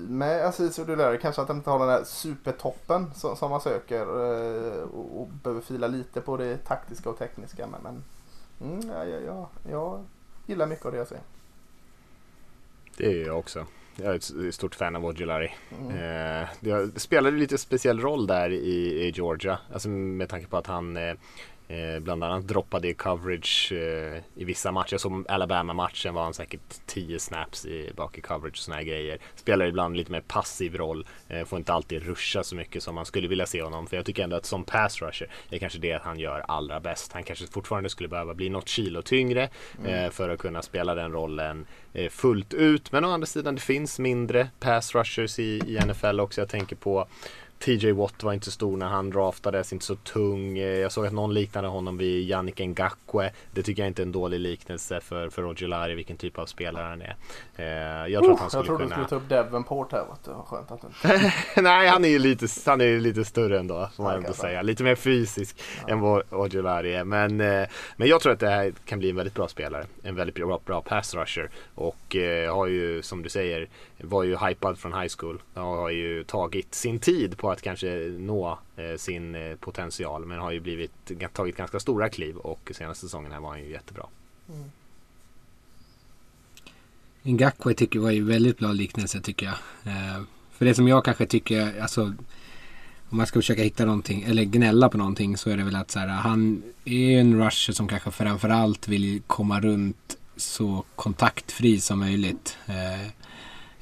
med 0.08 0.46
Aziz 0.46 0.78
Odulari. 0.78 1.18
Kanske 1.18 1.42
att 1.42 1.48
han 1.48 1.56
inte 1.56 1.70
har 1.70 1.78
den 1.78 1.88
där 1.88 2.04
supertoppen 2.04 3.14
som, 3.14 3.36
som 3.36 3.50
man 3.50 3.60
söker 3.60 4.00
eh, 4.00 4.82
och, 4.82 5.20
och, 5.20 5.28
behöver 5.28 5.60
fila 5.60 5.86
lite 5.86 6.20
på 6.20 6.36
det 6.36 6.56
taktiska 6.56 7.10
och 7.10 7.18
tekniska. 7.18 7.66
Men, 7.66 7.80
men 7.82 8.04
mm, 8.70 8.88
ja, 8.88 9.04
ja, 9.04 9.20
ja, 9.26 9.50
jag 9.70 10.04
gillar 10.46 10.66
mycket 10.66 10.86
av 10.86 10.92
det 10.92 10.98
jag 10.98 11.08
ser. 11.08 11.20
Det 12.96 13.06
är 13.06 13.26
jag 13.26 13.38
också. 13.38 13.66
Jag 13.96 14.12
är 14.12 14.48
ett 14.48 14.54
stort 14.54 14.74
fan 14.74 14.96
av 14.96 15.04
Odulari. 15.04 15.54
Mm. 15.80 15.96
Eh, 16.42 16.48
jag 16.60 17.00
spelade 17.00 17.36
lite 17.36 17.58
speciell 17.58 18.00
roll 18.00 18.26
där 18.26 18.50
i, 18.50 19.06
i 19.06 19.10
Georgia. 19.10 19.58
Alltså 19.72 19.88
med 19.88 20.28
tanke 20.28 20.46
på 20.46 20.56
att 20.56 20.66
han 20.66 20.96
eh, 20.96 21.14
Eh, 21.74 22.00
bland 22.00 22.24
annat 22.24 22.48
droppade 22.48 22.88
i 22.88 22.94
coverage 22.94 23.72
eh, 23.72 24.22
i 24.34 24.44
vissa 24.44 24.72
matcher. 24.72 24.96
Som 24.96 25.26
Alabama-matchen 25.28 26.14
var 26.14 26.22
han 26.22 26.34
säkert 26.34 26.86
10 26.86 27.18
snaps 27.18 27.66
i, 27.66 27.90
bak 27.96 28.18
i 28.18 28.20
coverage 28.20 28.52
och 28.52 28.56
såna 28.56 28.76
här 28.76 28.84
grejer. 28.84 29.18
Spelar 29.34 29.66
ibland 29.66 29.96
lite 29.96 30.12
mer 30.12 30.20
passiv 30.20 30.76
roll. 30.76 31.06
Eh, 31.28 31.44
får 31.44 31.58
inte 31.58 31.72
alltid 31.72 32.02
ruscha 32.02 32.42
så 32.42 32.56
mycket 32.56 32.82
som 32.82 32.94
man 32.94 33.06
skulle 33.06 33.28
vilja 33.28 33.46
se 33.46 33.62
honom. 33.62 33.86
För 33.86 33.96
jag 33.96 34.06
tycker 34.06 34.24
ändå 34.24 34.36
att 34.36 34.46
som 34.46 34.64
pass 34.64 35.02
rusher 35.02 35.28
är 35.50 35.58
kanske 35.58 35.78
det 35.78 36.02
han 36.02 36.18
gör 36.18 36.44
allra 36.48 36.80
bäst. 36.80 37.12
Han 37.12 37.22
kanske 37.22 37.46
fortfarande 37.46 37.88
skulle 37.88 38.08
behöva 38.08 38.34
bli 38.34 38.50
något 38.50 38.68
kilo 38.68 39.02
tyngre 39.02 39.48
mm. 39.78 40.10
För 40.10 40.28
att 40.28 40.38
kunna 40.38 40.62
spela 40.62 40.94
den 40.94 41.12
rollen 41.12 41.66
fullt 42.10 42.54
ut. 42.54 42.92
Men 42.92 43.04
å 43.04 43.10
andra 43.10 43.26
sidan 43.26 43.54
det 43.54 43.60
finns 43.60 43.98
mindre 43.98 44.48
pass 44.60 44.94
rushers 44.94 45.38
i, 45.38 45.42
i 45.42 45.80
NFL 45.86 46.20
också. 46.20 46.40
Jag 46.40 46.48
tänker 46.48 46.76
på 46.76 47.06
TJ 47.58 47.92
Watt 47.92 48.22
var 48.22 48.32
inte 48.32 48.44
så 48.44 48.50
stor 48.50 48.76
när 48.76 48.86
han 48.86 49.10
draftades, 49.10 49.72
inte 49.72 49.84
så 49.84 49.94
tung. 49.94 50.58
Eh, 50.58 50.64
jag 50.64 50.92
såg 50.92 51.06
att 51.06 51.12
någon 51.12 51.34
liknade 51.34 51.68
honom 51.68 51.96
vid 51.96 52.30
Yannick 52.30 52.58
Ngakwe. 52.58 53.30
Det 53.52 53.62
tycker 53.62 53.82
jag 53.82 53.90
inte 53.90 54.02
är 54.02 54.06
en 54.06 54.12
dålig 54.12 54.40
liknelse 54.40 55.00
för, 55.00 55.28
för 55.28 55.42
Roger 55.42 55.68
Lari, 55.68 55.94
vilken 55.94 56.16
typ 56.16 56.38
av 56.38 56.46
spelare 56.46 56.86
han 56.86 57.02
är. 57.02 57.16
Eh, 57.56 58.12
jag 58.12 58.22
tror 58.22 58.32
oh, 58.32 58.34
att 58.34 58.40
han 58.40 58.50
skulle 58.50 58.60
jag 58.60 58.66
trodde 58.66 58.84
kunna... 58.84 58.96
du 58.96 59.06
skulle 59.06 59.20
ta 59.20 59.24
upp 59.24 59.28
Devonport 59.28 59.92
här. 59.92 60.04
Du. 60.24 60.30
Skönt 60.46 60.70
att 60.70 60.84
inte... 60.84 61.32
Nej, 61.62 61.88
han 61.88 62.04
är 62.04 62.08
ju 62.08 62.18
lite, 62.18 62.46
han 62.66 62.80
är 62.80 63.00
lite 63.00 63.24
större 63.24 63.58
ändå, 63.58 63.88
får 63.96 64.02
man 64.02 64.12
Ja, 64.12 64.18
ändå 64.18 64.32
säga. 64.32 64.62
Lite 64.62 64.82
mer 64.82 64.94
fysisk 64.94 65.62
än 65.88 66.00
vad 66.00 66.22
Ojolari 66.30 66.94
är. 66.94 67.04
Men, 67.04 67.40
eh, 67.40 67.68
men 67.96 68.08
jag 68.08 68.20
tror 68.20 68.32
att 68.32 68.40
det 68.40 68.48
här 68.48 68.72
kan 68.84 68.98
bli 68.98 69.10
en 69.10 69.16
väldigt 69.16 69.34
bra 69.34 69.48
spelare. 69.48 69.86
En 70.02 70.14
väldigt 70.14 70.34
bra, 70.34 70.60
bra 70.64 70.82
pass 70.82 71.14
rusher. 71.14 71.50
Och 71.74 72.16
har 72.50 72.66
ju, 72.66 73.02
som 73.02 73.22
du 73.22 73.28
säger, 73.28 73.68
var 73.98 74.22
ju 74.22 74.36
hypad 74.36 74.78
från 74.78 74.92
high 74.92 75.12
school. 75.18 75.42
Och 75.54 75.62
har 75.62 75.90
ju 75.90 76.24
tagit 76.24 76.74
sin 76.74 76.98
tid 76.98 77.38
på 77.44 77.50
att 77.50 77.62
kanske 77.62 78.14
nå 78.18 78.58
eh, 78.76 78.96
sin 78.96 79.34
eh, 79.34 79.56
potential. 79.56 80.26
Men 80.26 80.38
har 80.38 80.52
ju 80.52 80.60
blivit, 80.60 80.92
tagit 81.32 81.56
ganska 81.56 81.80
stora 81.80 82.08
kliv 82.08 82.36
och 82.36 82.70
senaste 82.74 83.06
säsongen 83.06 83.32
här 83.32 83.40
var 83.40 83.48
han 83.48 83.60
ju 83.60 83.70
jättebra. 83.70 84.06
Ngakwe 87.22 87.74
tycker 87.74 87.98
var 87.98 88.10
ju 88.10 88.24
väldigt 88.24 88.58
bra 88.58 88.72
liknelse 88.72 89.20
tycker 89.20 89.46
jag. 89.46 89.54
Eh, 89.92 90.22
för 90.52 90.64
det 90.64 90.74
som 90.74 90.88
jag 90.88 91.04
kanske 91.04 91.26
tycker, 91.26 91.80
alltså 91.80 92.02
om 93.08 93.16
man 93.16 93.26
ska 93.26 93.38
försöka 93.38 93.62
hitta 93.62 93.84
någonting 93.84 94.22
eller 94.22 94.44
gnälla 94.44 94.88
på 94.88 94.98
någonting 94.98 95.36
så 95.36 95.50
är 95.50 95.56
det 95.56 95.64
väl 95.64 95.76
att 95.76 95.90
så 95.90 95.98
här, 95.98 96.08
han 96.08 96.62
är 96.84 96.98
ju 96.98 97.20
en 97.20 97.44
rusher 97.44 97.72
som 97.72 97.88
kanske 97.88 98.10
framförallt 98.10 98.88
vill 98.88 99.22
komma 99.26 99.60
runt 99.60 100.16
så 100.36 100.84
kontaktfri 100.96 101.80
som 101.80 101.98
möjligt. 101.98 102.58
Eh, 102.66 103.08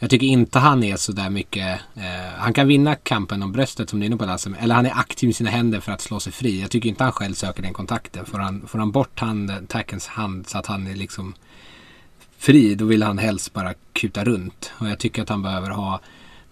jag 0.02 0.10
tycker 0.10 0.26
inte 0.26 0.58
han 0.58 0.84
är 0.84 0.96
så 0.96 1.12
där 1.12 1.30
mycket. 1.30 1.80
Eh, 1.94 2.32
han 2.36 2.52
kan 2.52 2.68
vinna 2.68 2.94
kampen 2.94 3.42
om 3.42 3.52
bröstet 3.52 3.90
som 3.90 4.00
du 4.00 4.04
är 4.04 4.06
inne 4.06 4.16
på 4.16 4.24
Lasse. 4.24 4.54
Eller 4.60 4.74
han 4.74 4.86
är 4.86 4.98
aktiv 4.98 5.28
med 5.28 5.36
sina 5.36 5.50
händer 5.50 5.80
för 5.80 5.92
att 5.92 6.00
slå 6.00 6.20
sig 6.20 6.32
fri. 6.32 6.60
Jag 6.60 6.70
tycker 6.70 6.88
inte 6.88 7.04
han 7.04 7.12
själv 7.12 7.34
söker 7.34 7.62
den 7.62 7.72
kontakten. 7.72 8.26
Får 8.26 8.38
han, 8.38 8.66
får 8.66 8.78
han 8.78 8.90
bort 8.90 9.20
handen, 9.20 9.66
tackens 9.66 10.06
hand 10.06 10.48
så 10.48 10.58
att 10.58 10.66
han 10.66 10.86
är 10.86 10.94
liksom 10.94 11.34
fri, 12.38 12.74
då 12.74 12.84
vill 12.84 13.02
han 13.02 13.18
helst 13.18 13.52
bara 13.52 13.74
kuta 13.92 14.24
runt. 14.24 14.72
Och 14.78 14.88
jag 14.88 14.98
tycker 14.98 15.22
att 15.22 15.28
han 15.28 15.42
behöver 15.42 15.70
ha 15.70 16.00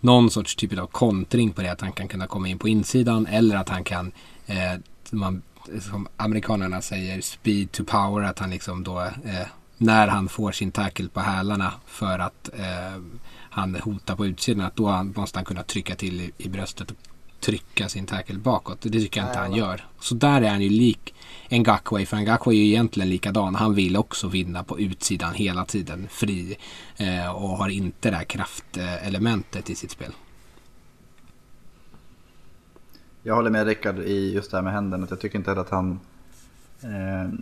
någon 0.00 0.30
sorts 0.30 0.56
typ 0.56 0.78
av 0.78 0.86
kontring 0.86 1.52
på 1.52 1.62
det. 1.62 1.72
Att 1.72 1.80
han 1.80 1.92
kan 1.92 2.08
kunna 2.08 2.26
komma 2.26 2.48
in 2.48 2.58
på 2.58 2.68
insidan 2.68 3.26
eller 3.26 3.56
att 3.56 3.68
han 3.68 3.84
kan, 3.84 4.12
eh, 4.46 4.80
man, 5.10 5.42
som 5.80 6.08
amerikanerna 6.16 6.82
säger, 6.82 7.20
speed 7.20 7.72
to 7.72 7.84
power. 7.84 8.22
Att 8.22 8.38
han 8.38 8.50
liksom 8.50 8.84
då, 8.84 9.00
eh, 9.00 9.46
när 9.76 10.08
han 10.08 10.28
får 10.28 10.52
sin 10.52 10.72
tackle 10.72 11.08
på 11.08 11.20
hälarna 11.20 11.72
för 11.86 12.18
att 12.18 12.50
eh, 12.58 13.02
han 13.50 13.74
hotar 13.74 14.16
på 14.16 14.26
utsidan, 14.26 14.66
att 14.66 14.76
då 14.76 15.02
måste 15.02 15.38
han 15.38 15.44
kunna 15.44 15.62
trycka 15.62 15.94
till 15.94 16.20
i, 16.20 16.32
i 16.38 16.48
bröstet 16.48 16.90
och 16.90 16.96
trycka 17.40 17.88
sin 17.88 18.06
tackle 18.06 18.38
bakåt. 18.38 18.80
Det 18.80 18.90
tycker 18.90 19.20
jag 19.20 19.28
inte 19.30 19.38
han 19.38 19.52
gör. 19.52 19.84
Så 20.00 20.14
där 20.14 20.42
är 20.42 20.50
han 20.50 20.60
ju 20.60 20.68
lik 20.68 21.14
Ngakwe. 21.50 22.06
För 22.06 22.16
Ngakwe 22.16 22.54
är 22.54 22.56
ju 22.56 22.66
egentligen 22.66 23.08
likadan. 23.08 23.54
Han 23.54 23.74
vill 23.74 23.96
också 23.96 24.28
vinna 24.28 24.64
på 24.64 24.80
utsidan 24.80 25.34
hela 25.34 25.64
tiden. 25.64 26.06
Fri. 26.10 26.56
Eh, 26.96 27.30
och 27.30 27.48
har 27.48 27.68
inte 27.68 28.10
det 28.10 28.16
här 28.16 28.24
kraftelementet 28.24 29.70
i 29.70 29.74
sitt 29.74 29.90
spel. 29.90 30.12
Jag 33.22 33.34
håller 33.34 33.50
med 33.50 33.66
Rickard 33.66 33.98
i 33.98 34.32
just 34.34 34.50
det 34.50 34.56
här 34.56 34.64
med 34.64 34.72
händerna. 34.72 35.06
Jag 35.10 35.20
tycker 35.20 35.38
inte 35.38 35.50
heller 35.50 35.62
att 35.62 35.70
han... 35.70 36.00
Eh, 36.80 37.32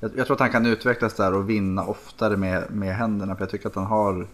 jag, 0.00 0.10
jag 0.16 0.26
tror 0.26 0.34
att 0.34 0.40
han 0.40 0.50
kan 0.50 0.66
utvecklas 0.66 1.14
där 1.14 1.34
och 1.34 1.50
vinna 1.50 1.84
oftare 1.84 2.36
med, 2.36 2.70
med 2.70 2.96
händerna. 2.96 3.36
För 3.36 3.42
jag 3.42 3.50
tycker 3.50 3.68
att 3.68 3.74
han 3.74 3.86
har 3.86 4.26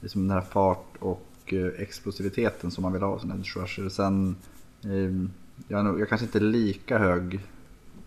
liksom 0.00 0.28
den 0.28 0.36
här 0.36 0.44
fart 0.44 0.96
och 0.98 1.26
eh, 1.46 1.82
explosiviteten 1.82 2.70
som 2.70 2.82
man 2.82 2.92
vill 2.92 3.02
ha 3.02 3.12
hos 3.12 3.24
en 3.24 3.44
rusher. 3.44 3.88
Sen, 3.88 4.36
eh, 4.84 5.28
jag, 5.68 5.80
är 5.80 5.82
nog, 5.82 6.00
jag 6.00 6.08
kanske 6.08 6.24
inte 6.24 6.38
är 6.38 6.40
lika 6.40 6.98
hög. 6.98 7.40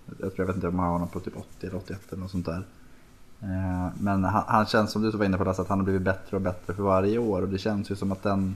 Jag, 0.06 0.18
tror, 0.18 0.34
jag 0.36 0.46
vet 0.46 0.56
inte 0.56 0.68
om 0.68 0.76
jag 0.76 0.84
har 0.84 0.92
honom 0.92 1.08
på 1.08 1.20
typ 1.20 1.38
80 1.38 1.68
eller 1.68 1.78
81 1.78 2.00
eller 2.10 2.22
något 2.22 2.32
sånt 2.32 2.46
där. 2.46 2.66
Eh, 3.42 3.88
men 4.00 4.24
han, 4.24 4.44
han 4.48 4.66
känns 4.66 4.92
som 4.92 5.02
du 5.02 5.12
var 5.12 5.26
inne 5.26 5.38
på 5.38 5.44
Lasse, 5.44 5.62
att 5.62 5.68
han 5.68 5.80
har 5.80 5.86
blivit 5.86 6.02
bättre 6.02 6.38
och 6.38 6.42
bättre 6.42 6.74
för 6.74 6.84
varje 6.84 7.18
år. 7.18 7.42
Och 7.42 7.50
det 7.50 7.58
känns 7.58 7.92
ju 7.92 7.96
som 7.96 8.12
att 8.12 8.24
den 8.24 8.56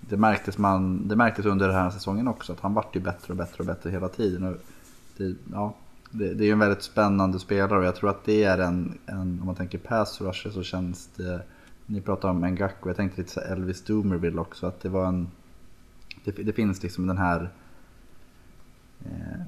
det 0.00 0.16
märktes, 0.16 0.58
man, 0.58 1.08
det 1.08 1.16
märktes 1.16 1.46
under 1.46 1.68
den 1.68 1.76
här 1.76 1.90
säsongen 1.90 2.28
också 2.28 2.52
att 2.52 2.60
han 2.60 2.74
vart 2.74 2.96
ju 2.96 3.00
bättre 3.00 3.32
och 3.32 3.36
bättre 3.36 3.56
och 3.58 3.66
bättre 3.66 3.90
hela 3.90 4.08
tiden. 4.08 4.44
Och 4.44 4.56
det, 5.16 5.34
ja, 5.52 5.74
det, 6.10 6.34
det 6.34 6.44
är 6.44 6.46
ju 6.46 6.52
en 6.52 6.58
väldigt 6.58 6.82
spännande 6.82 7.38
spelare 7.38 7.78
och 7.78 7.84
jag 7.84 7.96
tror 7.96 8.10
att 8.10 8.24
det 8.24 8.44
är 8.44 8.58
en, 8.58 8.98
en 9.06 9.38
om 9.40 9.46
man 9.46 9.54
tänker 9.54 9.78
pass 9.78 10.20
rusher 10.20 10.50
så 10.50 10.62
känns 10.62 11.08
det, 11.16 11.42
ni 11.86 12.00
pratar 12.00 12.28
om 12.28 12.40
Ngaku, 12.40 12.88
jag 12.88 12.96
tänkte 12.96 13.20
lite 13.20 13.32
så 13.32 13.40
Elvis 13.40 13.84
Doomerville 13.84 14.40
också, 14.40 14.66
att 14.66 14.80
det 14.80 14.88
var 14.88 15.06
en, 15.06 15.28
det, 16.24 16.30
det 16.30 16.52
finns 16.52 16.82
liksom 16.82 17.06
den 17.06 17.18
här, 17.18 17.50
eh, 19.04 19.40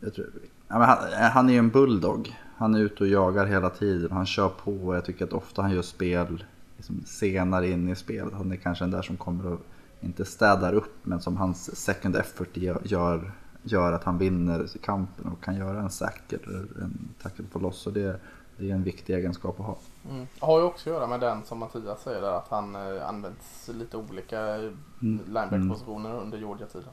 jag 0.00 0.14
tror, 0.14 0.26
ja, 0.68 0.78
men 0.78 0.88
han, 0.88 0.98
han 1.32 1.48
är 1.48 1.52
ju 1.52 1.58
en 1.58 1.70
bulldog. 1.70 2.36
Han 2.56 2.74
är 2.74 2.78
ute 2.78 3.04
och 3.04 3.08
jagar 3.08 3.46
hela 3.46 3.70
tiden 3.70 4.12
han 4.12 4.26
kör 4.26 4.48
på 4.48 4.72
och 4.72 4.96
jag 4.96 5.04
tycker 5.04 5.24
att 5.24 5.32
ofta 5.32 5.62
han 5.62 5.70
gör 5.70 5.82
spel 5.82 6.44
liksom 6.76 7.02
senare 7.06 7.68
in 7.68 7.88
i 7.88 7.94
spelet. 7.94 8.32
Han 8.32 8.52
är 8.52 8.56
kanske 8.56 8.84
den 8.84 8.90
där 8.90 9.02
som 9.02 9.16
kommer 9.16 9.46
och 9.46 9.60
inte 10.00 10.24
städar 10.24 10.72
upp 10.72 10.96
men 11.02 11.20
som 11.20 11.36
hans 11.36 11.76
second 11.76 12.16
effort 12.16 12.56
gör, 12.56 12.80
gör, 12.84 13.32
gör 13.64 13.92
att 13.92 14.04
han 14.04 14.18
vinner 14.18 14.66
kampen 14.82 15.32
och 15.32 15.44
kan 15.44 15.56
göra 15.56 15.80
en 15.80 15.90
sack 15.90 16.32
eller 16.32 16.58
en 16.58 17.08
tackle 17.22 17.44
på 17.52 17.58
loss. 17.58 17.86
Och 17.86 17.92
det, 17.92 18.20
det 18.56 18.70
är 18.70 18.74
en 18.74 18.82
viktig 18.82 19.14
egenskap 19.14 19.60
att 19.60 19.66
ha. 19.66 19.76
Mm. 20.10 20.26
Har 20.38 20.58
ju 20.58 20.64
också 20.64 20.90
att 20.90 20.96
göra 20.96 21.06
med 21.06 21.20
den 21.20 21.44
som 21.44 21.58
Mattias 21.58 22.02
säger 22.02 22.20
där, 22.20 22.38
att 22.38 22.48
han 22.48 22.74
eh, 22.74 23.08
används 23.08 23.70
lite 23.74 23.96
olika 23.96 24.40
mm. 24.40 24.72
linebacker-positioner 25.00 26.14
under 26.14 26.38
Georgia-tiden. 26.38 26.92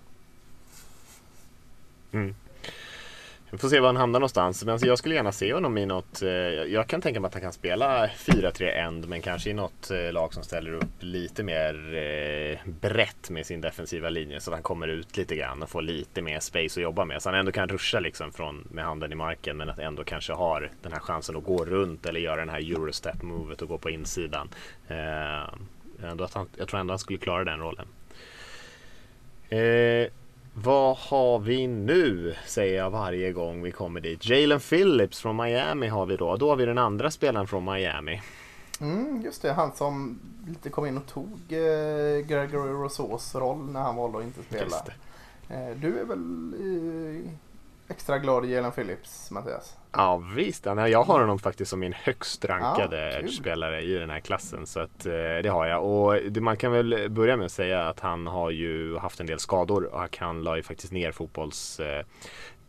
Mm. 2.12 2.36
Vi 3.52 3.58
får 3.58 3.70
se 3.70 3.80
var 3.80 3.88
han 3.88 3.96
hamnar 3.96 4.20
någonstans. 4.20 4.66
Men 4.66 4.72
alltså 4.72 4.88
jag 4.88 4.98
skulle 4.98 5.16
gärna 5.16 5.32
se 5.32 5.54
honom 5.54 5.78
i 5.78 5.86
något. 5.86 6.22
Eh, 6.22 6.30
jag 6.30 6.88
kan 6.88 7.02
tänka 7.02 7.20
mig 7.20 7.28
att 7.28 7.34
han 7.34 7.42
kan 7.42 7.54
spela 7.54 8.08
4-3 8.08 8.72
end. 8.72 9.08
Men 9.08 9.22
kanske 9.22 9.50
i 9.50 9.54
något 9.54 9.92
eh, 9.92 10.14
lag 10.14 10.34
som 10.34 10.44
ställer 10.44 10.74
upp 10.74 10.94
lite 11.00 11.44
mer 11.44 11.96
eh, 11.96 12.72
brett 12.72 13.30
med 13.30 13.46
sin 13.46 13.62
defensiva 13.62 14.10
linje. 14.10 14.40
Så 14.40 14.52
att 14.52 14.56
han 14.56 14.64
kommer 14.64 14.88
ut 14.88 15.18
lite 15.18 15.36
grann 15.36 15.64
och 15.64 15.70
får 15.70 15.82
lite 15.82 16.22
mer 16.22 16.40
space 16.40 16.80
att 16.80 16.84
jobba 16.84 17.06
med. 17.06 17.22
Så 17.22 17.30
han 17.30 17.40
ändå 17.40 17.52
kan 17.52 17.68
ruscha 17.68 18.00
liksom 18.00 18.32
från, 18.32 18.68
med 18.72 18.86
handen 18.86 19.12
i 19.12 19.16
marken. 19.16 19.58
Men 19.58 19.70
att 19.70 19.80
ändå 19.80 20.04
kanske 20.04 20.34
har 20.34 20.72
den 20.82 20.92
här 20.92 21.00
chansen 21.00 21.36
att 21.36 21.44
gå 21.44 21.66
runt 21.66 22.06
eller 22.06 22.20
göra 22.20 22.36
den 22.36 22.50
här 22.50 22.72
Eurostep 22.72 23.22
movet 23.22 23.62
och 23.62 23.68
gå 23.68 23.78
på 23.78 23.90
insidan. 23.90 24.50
Eh, 24.88 26.10
ändå 26.10 26.24
att 26.24 26.34
han, 26.34 26.48
jag 26.58 26.68
tror 26.68 26.80
ändå 26.80 26.92
han 26.92 27.00
skulle 27.00 27.20
klara 27.20 27.44
den 27.44 27.60
rollen. 27.60 27.88
Eh, 29.50 30.08
vad 30.54 30.98
har 30.98 31.40
vi 31.40 31.68
nu? 31.68 32.36
Säger 32.46 32.78
jag 32.78 32.90
varje 32.90 33.32
gång 33.32 33.64
vi 33.64 33.72
kommer 33.72 34.02
dit. 34.02 34.26
Jalen 34.26 34.60
Phillips 34.60 35.20
från 35.20 35.36
Miami 35.36 35.88
har 35.88 36.06
vi 36.06 36.18
då. 36.18 36.36
Då 36.36 36.50
har 36.50 36.56
vi 36.56 36.66
den 36.66 36.78
andra 36.78 37.12
spelaren 37.12 37.48
från 37.48 37.66
Miami. 37.66 38.22
Mm, 38.82 39.22
just 39.22 39.42
det, 39.42 39.54
han 39.54 39.72
som 39.72 40.20
lite 40.48 40.70
kom 40.70 40.86
in 40.86 40.98
och 40.98 41.08
tog 41.08 41.40
eh, 41.50 42.28
Gregory 42.28 42.72
Rousseaus 42.72 43.36
roll 43.36 43.72
när 43.72 43.80
han 43.80 43.96
valde 43.96 44.18
att 44.18 44.24
inte 44.24 44.44
spela. 44.44 44.78
Eh, 45.50 45.76
du 45.78 46.00
är 46.00 46.06
väl 46.06 46.54
extra 47.92 48.20
glad 48.20 48.46
Jalen 48.46 48.72
Phillips, 48.72 49.32
Mattias? 49.32 49.78
Ja 49.92 50.24
visst, 50.36 50.66
jag 50.66 51.04
har 51.04 51.20
honom 51.20 51.40
faktiskt 51.40 51.70
som 51.70 51.80
min 51.80 51.94
högst 51.94 52.46
rankade 52.46 53.22
Ja, 53.22 53.28
spelare 53.28 53.82
i 53.82 53.94
den 53.94 54.10
här 54.10 54.20
klassen. 54.20 54.68
Så 54.68 54.80
att, 54.80 55.06
eh, 55.06 55.12
det 55.44 55.50
har 55.50 55.66
jag. 55.66 55.86
Och 55.86 56.42
man 56.42 56.58
kan 56.58 56.72
väl 56.72 57.10
börja 57.10 57.38
med 57.38 57.46
att 57.46 57.52
säga 57.52 57.84
att 57.88 58.00
han 58.00 58.28
har 58.28 58.50
ju 58.50 58.98
haft 58.98 59.20
en 59.20 59.26
del 59.26 59.40
skador 59.40 59.84
och 59.84 60.18
han 60.18 60.44
la 60.44 60.58
ju 60.58 60.64
faktiskt 60.64 60.94
ner 60.94 61.12
fotbollskarriären 61.12 62.06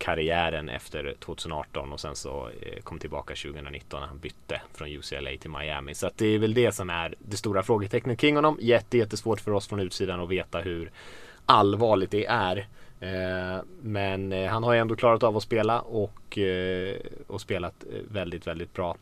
karriären 0.03 0.69
efter 0.69 1.15
2018 1.19 1.93
och 1.93 2.01
sen 2.01 2.17
så 2.17 2.49
eh, 2.61 2.83
kom 2.83 2.99
tillbaka 2.99 3.35
2019 3.35 4.01
när 4.01 4.07
han 4.07 4.19
bytte 4.19 4.61
från 4.75 4.89
UCLA 4.89 5.31
till 5.41 5.51
Miami. 5.51 5.95
Så 5.95 6.07
att 6.07 6.19
det 6.19 6.27
är 6.27 6.39
väl 6.39 6.55
det 6.55 6.73
som 6.73 6.91
är 6.91 7.15
det 7.19 7.37
stora 7.37 7.63
frågetecknet 7.63 8.19
kring 8.19 8.37
honom. 8.37 8.59
Jätte, 8.61 8.99
jättesvårt 8.99 9.41
för 9.41 9.51
oss 9.51 9.69
från 9.69 9.81
utsidan 9.81 10.21
att 10.21 10.29
veta 10.29 10.59
hur 10.59 10.91
allvarligt 11.47 12.11
det 12.11 12.27
är. 12.27 12.67
Eh, 13.03 13.63
men 13.83 14.33
eh, 14.33 14.51
han 14.51 14.63
har 14.63 14.73
ju 14.73 14.79
ändå 14.79 14.97
klarat 14.97 15.23
av 15.23 15.37
att 15.37 15.43
spela 15.43 15.81
och, 15.81 16.39
eh, 16.39 16.97
och 17.27 17.41
spelat 17.41 17.85
väldigt, 18.09 18.47
väldigt 18.47 18.73
bra. 18.73 18.97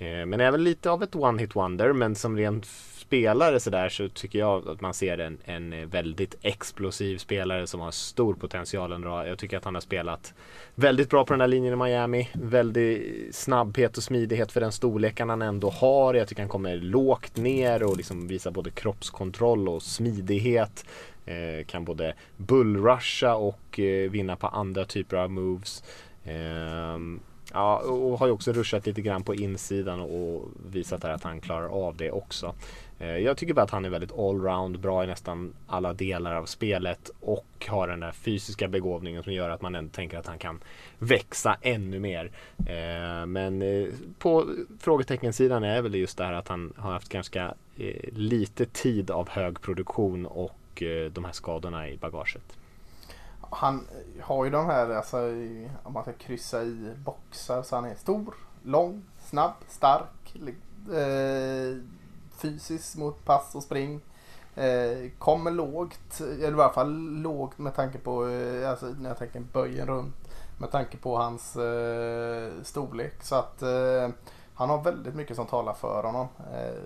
Men 0.00 0.40
även 0.40 0.64
lite 0.64 0.90
av 0.90 1.02
ett 1.02 1.14
one-hit 1.14 1.54
wonder. 1.54 1.92
Men 1.92 2.14
som 2.14 2.36
rent 2.36 2.66
spelare 3.08 3.60
sådär 3.60 3.88
så 3.88 4.08
tycker 4.08 4.38
jag 4.38 4.68
att 4.68 4.80
man 4.80 4.94
ser 4.94 5.18
en, 5.18 5.38
en 5.44 5.88
väldigt 5.88 6.34
explosiv 6.42 7.18
spelare 7.18 7.66
som 7.66 7.80
har 7.80 7.90
stor 7.90 8.34
potential 8.34 8.92
ändå. 8.92 9.08
Jag 9.26 9.38
tycker 9.38 9.56
att 9.56 9.64
han 9.64 9.74
har 9.74 9.80
spelat 9.80 10.34
väldigt 10.74 11.10
bra 11.10 11.24
på 11.24 11.32
den 11.32 11.40
här 11.40 11.48
linjen 11.48 11.72
i 11.72 11.76
Miami. 11.76 12.28
Väldigt 12.32 13.34
snabbhet 13.34 13.96
och 13.96 14.02
smidighet 14.02 14.52
för 14.52 14.60
den 14.60 14.72
storleken 14.72 15.28
han 15.28 15.42
ändå 15.42 15.70
har. 15.70 16.14
Jag 16.14 16.28
tycker 16.28 16.42
han 16.42 16.48
kommer 16.48 16.76
lågt 16.76 17.36
ner 17.36 17.82
och 17.82 17.96
liksom 17.96 18.28
visar 18.28 18.50
både 18.50 18.70
kroppskontroll 18.70 19.68
och 19.68 19.82
smidighet. 19.82 20.84
Eh, 21.28 21.64
kan 21.64 21.84
både 21.84 22.14
bullrusha 22.36 23.34
och 23.34 23.80
eh, 23.80 24.10
vinna 24.10 24.36
på 24.36 24.46
andra 24.46 24.84
typer 24.84 25.16
av 25.16 25.30
moves. 25.30 25.84
Ehm, 26.24 27.20
ja, 27.52 27.78
och 27.78 28.18
har 28.18 28.26
ju 28.26 28.32
också 28.32 28.52
ruschat 28.52 28.86
lite 28.86 29.00
grann 29.00 29.22
på 29.22 29.34
insidan 29.34 30.00
och 30.00 30.48
visat 30.72 31.02
där 31.02 31.10
att 31.10 31.22
han 31.22 31.40
klarar 31.40 31.68
av 31.68 31.96
det 31.96 32.10
också. 32.10 32.54
Eh, 32.98 33.16
jag 33.16 33.36
tycker 33.36 33.54
bara 33.54 33.62
att 33.62 33.70
han 33.70 33.84
är 33.84 33.90
väldigt 33.90 34.18
allround, 34.18 34.80
bra 34.80 35.04
i 35.04 35.06
nästan 35.06 35.54
alla 35.66 35.92
delar 35.92 36.34
av 36.34 36.46
spelet 36.46 37.10
och 37.20 37.66
har 37.68 37.88
den 37.88 38.00
där 38.00 38.12
fysiska 38.12 38.68
begåvningen 38.68 39.22
som 39.22 39.32
gör 39.32 39.50
att 39.50 39.62
man 39.62 39.74
ändå 39.74 39.90
tänker 39.90 40.18
att 40.18 40.26
han 40.26 40.38
kan 40.38 40.60
växa 40.98 41.56
ännu 41.62 41.98
mer. 41.98 42.30
Eh, 42.58 43.26
men 43.26 43.62
eh, 43.62 43.88
på 44.18 44.46
frågeteckensidan 44.80 45.64
är 45.64 45.82
väl 45.82 45.94
just 45.94 46.18
det 46.18 46.24
här 46.24 46.32
att 46.32 46.48
han 46.48 46.72
har 46.76 46.92
haft 46.92 47.08
ganska 47.08 47.54
eh, 47.76 48.12
lite 48.12 48.64
tid 48.64 49.10
av 49.10 49.28
hög 49.28 49.60
produktion 49.60 50.26
och 50.26 50.57
Eh, 50.82 51.10
de 51.12 51.24
här 51.24 51.32
skadorna 51.32 51.88
i 51.88 51.96
bagaget. 51.96 52.56
Han 53.50 53.86
har 54.20 54.44
ju 54.44 54.50
de 54.50 54.66
här, 54.66 54.90
alltså, 54.90 55.18
om 55.82 55.92
man 55.92 56.02
ska 56.02 56.12
kryssa 56.12 56.62
i 56.62 56.94
boxar, 56.96 57.62
så 57.62 57.76
han 57.76 57.84
är 57.84 57.94
stor, 57.94 58.34
lång, 58.62 59.02
snabb, 59.18 59.52
stark. 59.68 60.36
Eh, 60.92 61.76
fysisk 62.36 62.96
mot 62.96 63.24
pass 63.24 63.54
och 63.54 63.62
spring. 63.62 64.00
Eh, 64.54 65.10
kommer 65.18 65.50
lågt, 65.50 66.20
eller 66.20 66.50
i 66.50 66.54
alla 66.54 66.72
fall 66.72 66.92
lågt 67.22 67.58
med 67.58 67.74
tanke 67.74 67.98
på, 67.98 68.28
eh, 68.28 68.70
alltså 68.70 68.86
när 68.86 69.10
jag 69.10 69.18
tänker 69.18 69.40
böjen 69.40 69.86
runt. 69.86 70.14
Med 70.60 70.70
tanke 70.70 70.96
på 70.96 71.16
hans 71.16 71.56
eh, 71.56 72.52
storlek. 72.62 73.22
Så 73.22 73.34
att 73.34 73.62
eh, 73.62 74.08
han 74.54 74.70
har 74.70 74.82
väldigt 74.82 75.14
mycket 75.14 75.36
som 75.36 75.46
talar 75.46 75.72
för 75.72 76.02
honom. 76.02 76.28
Eh, 76.52 76.82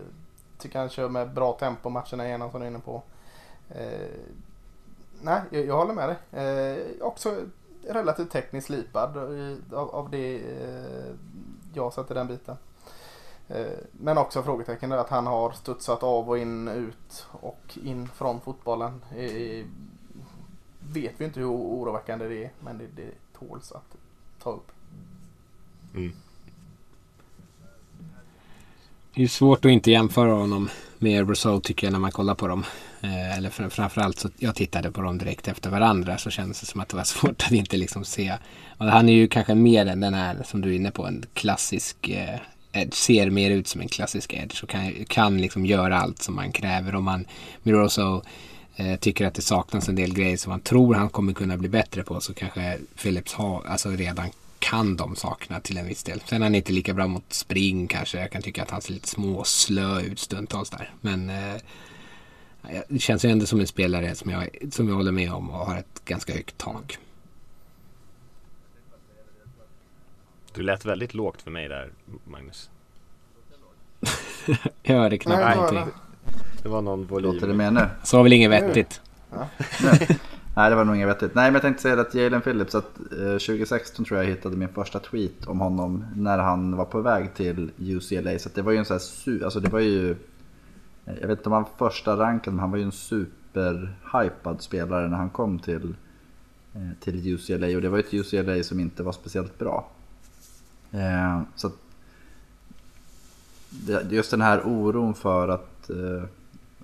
tycker 0.59 0.79
han 0.79 0.89
kör 0.89 1.09
med 1.09 1.33
bra 1.33 1.53
tempo 1.53 1.89
matcherna 1.89 2.27
igenom 2.27 2.51
som 2.51 2.61
du 2.61 2.67
är 2.67 2.71
inne 2.71 2.79
på. 2.79 3.03
Eh, 3.75 4.09
nej, 5.21 5.43
jag, 5.51 5.67
jag, 5.67 5.77
håller 5.77 5.95
med 5.95 6.09
dig. 6.09 6.43
Eh, 6.45 7.07
också 7.07 7.37
relativt 7.89 8.31
tekniskt 8.31 8.67
slipad 8.67 9.17
eh, 9.17 9.79
av, 9.79 9.91
av 9.91 10.11
det 10.11 10.37
eh, 10.37 11.15
jag 11.75 11.93
sätter 11.93 12.15
den 12.15 12.27
biten. 12.27 12.57
Eh, 13.49 13.79
men 13.93 14.19
också 14.19 14.43
frågetecken 14.43 14.93
är 14.93 14.97
att 14.97 15.11
han 15.11 15.27
har 15.27 15.53
studsat 15.53 16.03
av 16.03 16.29
och 16.29 16.39
in, 16.39 16.69
ut 16.69 17.27
och 17.31 17.79
in 17.85 18.09
från 18.09 18.41
fotbollen. 18.41 19.05
Eh, 19.17 19.67
vet 20.93 21.21
vi 21.21 21.25
inte 21.25 21.41
hur 21.41 21.51
oroväckande 21.51 22.29
det 22.29 22.45
är 22.45 22.51
men 22.61 22.79
det, 22.79 22.87
det 22.97 23.11
tåls 23.39 23.73
att 23.73 23.97
ta 24.43 24.51
upp. 24.51 24.73
Mm. 25.95 26.13
Det 29.15 29.23
är 29.23 29.29
svårt 29.29 29.65
att 29.65 29.71
inte 29.71 29.91
jämföra 29.91 30.33
honom 30.33 30.71
med 30.99 31.29
Rousseau 31.29 31.61
tycker 31.61 31.87
jag 31.87 31.93
när 31.93 32.01
man 32.01 32.13
kollar 32.13 32.35
på 32.35 32.47
dem. 32.49 32.65
Eh, 33.01 33.39
eller 33.39 33.51
framförallt 33.51 34.19
så 34.19 34.29
jag 34.39 34.55
tittade 34.55 34.91
på 34.91 35.03
dem 35.03 35.19
direkt 35.19 35.49
efter 35.49 35.71
varandra 35.71 36.19
så 36.19 36.31
kändes 36.31 36.61
det 36.61 36.67
som 36.67 36.81
att 36.81 36.89
det 36.89 36.97
var 36.97 37.05
svårt 37.05 37.43
att 37.43 37.53
inte 37.53 37.77
liksom 37.77 38.05
se. 38.05 38.33
Och 38.79 38.87
han 38.87 39.09
är 39.09 39.13
ju 39.13 39.29
kanske 39.29 39.55
mer 39.55 39.87
än 39.87 40.01
den 40.01 40.15
här 40.15 40.43
som 40.45 40.61
du 40.61 40.71
är 40.71 40.77
inne 40.77 40.91
på 40.91 41.07
en 41.07 41.25
klassisk 41.35 42.09
eh, 42.09 42.39
Edge 42.73 42.95
ser 42.95 43.31
mer 43.31 43.51
ut 43.51 43.69
som 43.69 43.81
en 43.81 43.89
klassisk 43.89 44.35
Edge 44.35 44.63
och 44.63 44.69
kan, 44.69 44.93
kan 45.09 45.39
liksom 45.39 45.67
göra 45.67 45.99
allt 46.01 46.23
som 46.23 46.37
man 46.37 46.53
kräver. 46.53 46.95
Om 46.95 47.05
man 47.05 47.25
Miroso 47.63 48.23
eh, 48.77 48.97
tycker 48.97 49.27
att 49.27 49.35
det 49.35 49.43
saknas 49.43 49.89
en 49.89 49.95
del 49.95 50.15
grejer 50.15 50.37
som 50.37 50.51
man 50.51 50.61
tror 50.61 50.95
han 50.95 51.09
kommer 51.09 51.33
kunna 51.33 51.57
bli 51.57 51.69
bättre 51.69 52.03
på 52.03 52.21
så 52.21 52.35
kanske 52.35 52.79
Philips 53.03 53.33
har, 53.33 53.63
alltså 53.67 53.91
redan 53.91 54.31
kan 54.63 54.97
de 54.97 55.17
sakerna 55.17 55.61
till 55.61 55.77
en 55.77 55.87
viss 55.87 56.03
del. 56.03 56.21
Sen 56.21 56.43
är 56.43 56.47
han 56.47 56.55
inte 56.55 56.73
lika 56.73 56.95
bra 56.95 57.07
mot 57.07 57.33
spring 57.33 57.89
kanske. 57.89 58.21
Jag 58.21 58.31
kan 58.31 58.43
tycka 58.43 58.63
att 58.63 58.71
han 58.71 58.83
ser 58.83 58.93
lite 58.93 59.09
småslö 59.09 60.01
ut 60.01 60.19
stundtals 60.19 60.71
där. 60.71 60.91
Men 61.01 61.31
eh, 61.31 61.61
det 62.89 62.99
känns 62.99 63.25
ju 63.25 63.31
ändå 63.31 63.47
som 63.47 63.61
en 63.61 63.67
spelare 63.67 64.15
som 64.15 64.31
jag, 64.31 64.49
som 64.71 64.89
jag 64.89 64.95
håller 64.95 65.13
med 65.13 65.33
om 65.33 65.51
och 65.51 65.67
har 65.67 65.79
ett 65.79 66.05
ganska 66.05 66.33
högt 66.33 66.59
tak. 66.59 66.99
Du 70.55 70.63
lät 70.63 70.85
väldigt 70.85 71.15
lågt 71.15 71.43
för 71.43 71.51
mig 71.51 71.69
där, 71.69 71.91
Magnus. 72.25 72.71
jag 74.83 74.95
hörde 74.95 75.19
knappt 75.19 75.57
någonting. 75.57 75.95
Det 76.63 76.69
var 76.69 76.83
någon 76.83 77.07
volym. 77.07 77.33
Låter 77.33 77.49
det 77.49 77.55
med 77.55 77.73
nu? 77.73 77.89
Så 78.05 78.23
väl 78.23 78.33
inget 78.33 78.51
vettigt. 78.51 79.01
Ja. 79.31 79.49
Nej, 80.57 80.71
det 80.71 80.77
var 80.77 80.85
nog 80.85 80.97
inget 80.97 81.09
vettigt. 81.09 81.35
Nej, 81.35 81.45
men 81.45 81.53
jag 81.53 81.63
tänkte 81.63 81.83
säga 81.83 82.01
att 82.01 82.15
Jalen 82.15 82.41
Phillips, 82.41 82.75
att 82.75 82.99
eh, 82.99 83.17
2016 83.17 84.05
tror 84.05 84.19
jag 84.19 84.27
jag 84.29 84.35
hittade 84.35 84.57
min 84.57 84.69
första 84.69 84.99
tweet 84.99 85.47
om 85.47 85.61
honom 85.61 86.05
när 86.17 86.39
han 86.39 86.77
var 86.77 86.85
på 86.85 87.01
väg 87.01 87.35
till 87.35 87.71
UCLA. 87.79 88.39
Så 88.39 88.49
det 88.55 88.63
var 88.63 88.73
ju 88.73 88.79
en 88.79 88.85
sån 88.85 88.99
här, 89.27 89.45
alltså 89.45 89.61
det 89.61 89.69
var 89.69 89.81
ju, 89.81 90.11
eh, 90.11 91.15
jag 91.21 91.29
vet 91.29 91.39
inte 91.39 91.49
om 91.49 91.53
han 91.53 91.63
var 91.63 91.89
första 91.89 92.17
rankad, 92.17 92.55
men 92.55 92.61
han 92.61 92.71
var 92.71 92.79
ju 92.79 92.85
en 92.85 92.93
superhypad 92.93 94.63
spelare 94.63 95.09
när 95.09 95.17
han 95.17 95.31
kom 95.31 95.59
till, 95.59 95.95
eh, 96.75 96.91
till 97.01 97.35
UCLA. 97.35 97.77
Och 97.77 97.83
det 97.83 97.89
var 97.89 97.99
ju 97.99 98.05
ett 98.05 98.15
UCLA 98.15 98.63
som 98.63 98.81
inte 98.81 99.03
var 99.03 99.13
speciellt 99.13 99.59
bra. 99.59 99.89
Eh, 100.91 101.41
så 101.57 101.71
just 104.11 104.31
den 104.31 104.41
här 104.41 104.63
oron 104.67 105.15
för 105.15 105.49
att 105.49 105.91
eh, 105.91 106.23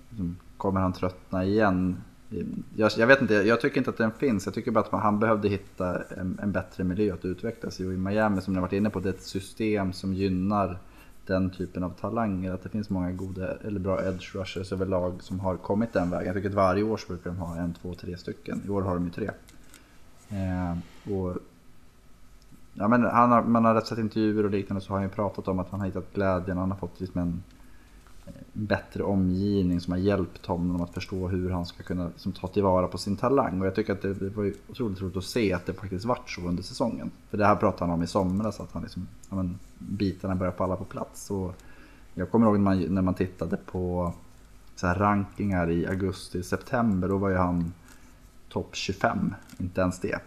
liksom, 0.09 0.37
kommer 0.57 0.81
han 0.81 0.93
tröttna 0.93 1.45
igen? 1.45 1.97
Jag, 2.75 2.91
jag, 2.97 3.07
vet 3.07 3.21
inte, 3.21 3.33
jag 3.33 3.61
tycker 3.61 3.77
inte 3.77 3.89
att 3.89 3.97
den 3.97 4.11
finns. 4.11 4.45
Jag 4.45 4.55
tycker 4.55 4.71
bara 4.71 4.83
att 4.83 5.03
han 5.03 5.19
behövde 5.19 5.49
hitta 5.49 6.03
en, 6.03 6.39
en 6.41 6.51
bättre 6.51 6.83
miljö 6.83 7.13
att 7.13 7.25
utvecklas 7.25 7.79
i. 7.79 7.85
Och 7.85 7.93
i 7.93 7.97
Miami 7.97 8.41
som 8.41 8.53
ni 8.53 8.57
har 8.57 8.67
varit 8.67 8.73
inne 8.73 8.89
på, 8.89 8.99
det 8.99 9.09
är 9.09 9.13
ett 9.13 9.23
system 9.23 9.93
som 9.93 10.13
gynnar 10.13 10.77
den 11.25 11.49
typen 11.49 11.83
av 11.83 11.89
talanger. 11.89 12.53
Att 12.53 12.63
det 12.63 12.69
finns 12.69 12.89
många 12.89 13.11
goda 13.11 13.55
eller 13.55 13.79
bra 13.79 14.05
edge 14.05 14.35
rushers 14.35 14.71
överlag 14.71 15.23
som 15.23 15.39
har 15.39 15.57
kommit 15.57 15.93
den 15.93 16.09
vägen. 16.09 16.27
Jag 16.27 16.35
tycker 16.35 16.49
att 16.49 16.55
varje 16.55 16.83
år 16.83 16.97
så 16.97 17.07
brukar 17.07 17.29
de 17.29 17.39
ha 17.39 17.55
en, 17.55 17.73
två, 17.73 17.93
tre 17.93 18.17
stycken. 18.17 18.61
I 18.67 18.69
år 18.69 18.81
har 18.81 18.93
de 18.93 19.05
ju 19.05 19.11
tre. 19.11 19.29
Eh, 20.29 20.77
och 21.13 21.37
Ja, 22.73 22.87
men 22.87 23.03
han 23.03 23.31
har, 23.31 23.43
man 23.43 23.65
har 23.65 23.81
sett 23.81 23.97
intervjuer 23.97 24.43
och 24.43 24.51
liknande 24.51 24.81
så 24.81 24.89
har 24.89 24.97
han 24.97 25.03
ju 25.03 25.09
pratat 25.09 25.47
om 25.47 25.59
att 25.59 25.69
han 25.69 25.79
har 25.79 25.87
hittat 25.87 26.13
glädjen. 26.13 26.57
Han 26.57 26.71
har 26.71 26.77
fått 26.77 26.99
liksom 26.99 27.21
en 27.21 27.43
bättre 28.53 29.03
omgivning 29.03 29.81
som 29.81 29.91
har 29.91 29.99
hjälpt 29.99 30.45
honom 30.45 30.81
att 30.81 30.93
förstå 30.93 31.27
hur 31.27 31.49
han 31.49 31.65
ska 31.65 31.83
kunna 31.83 32.07
liksom, 32.07 32.31
ta 32.31 32.47
tillvara 32.47 32.87
på 32.87 32.97
sin 32.97 33.15
talang. 33.15 33.61
Och 33.61 33.67
jag 33.67 33.75
tycker 33.75 33.93
att 33.93 34.01
det, 34.01 34.13
det 34.13 34.29
var 34.29 34.53
otroligt 34.67 35.01
roligt 35.01 35.17
att 35.17 35.23
se 35.23 35.53
att 35.53 35.65
det 35.65 35.73
faktiskt 35.73 36.05
vart 36.05 36.29
så 36.29 36.41
under 36.41 36.63
säsongen. 36.63 37.11
För 37.29 37.37
det 37.37 37.45
här 37.45 37.55
pratade 37.55 37.85
han 37.85 37.99
om 37.99 38.03
i 38.03 38.07
somras, 38.07 38.59
att 38.59 38.71
han 38.71 38.81
liksom, 38.81 39.07
ja, 39.29 39.35
men, 39.35 39.59
bitarna 39.77 40.35
börjar 40.35 40.51
falla 40.51 40.75
på 40.75 40.85
plats. 40.85 41.31
Och 41.31 41.55
jag 42.13 42.31
kommer 42.31 42.45
ihåg 42.45 42.55
när 42.55 42.63
man, 42.63 42.79
när 42.79 43.01
man 43.01 43.13
tittade 43.13 43.57
på 43.57 44.13
så 44.75 44.87
här 44.87 44.95
rankingar 44.95 45.69
i 45.69 45.87
augusti, 45.87 46.43
september, 46.43 47.07
då 47.07 47.17
var 47.17 47.29
ju 47.29 47.35
han 47.35 47.73
topp 48.49 48.75
25, 48.75 49.33
inte 49.57 49.81
ens 49.81 49.99
det. 49.99 50.19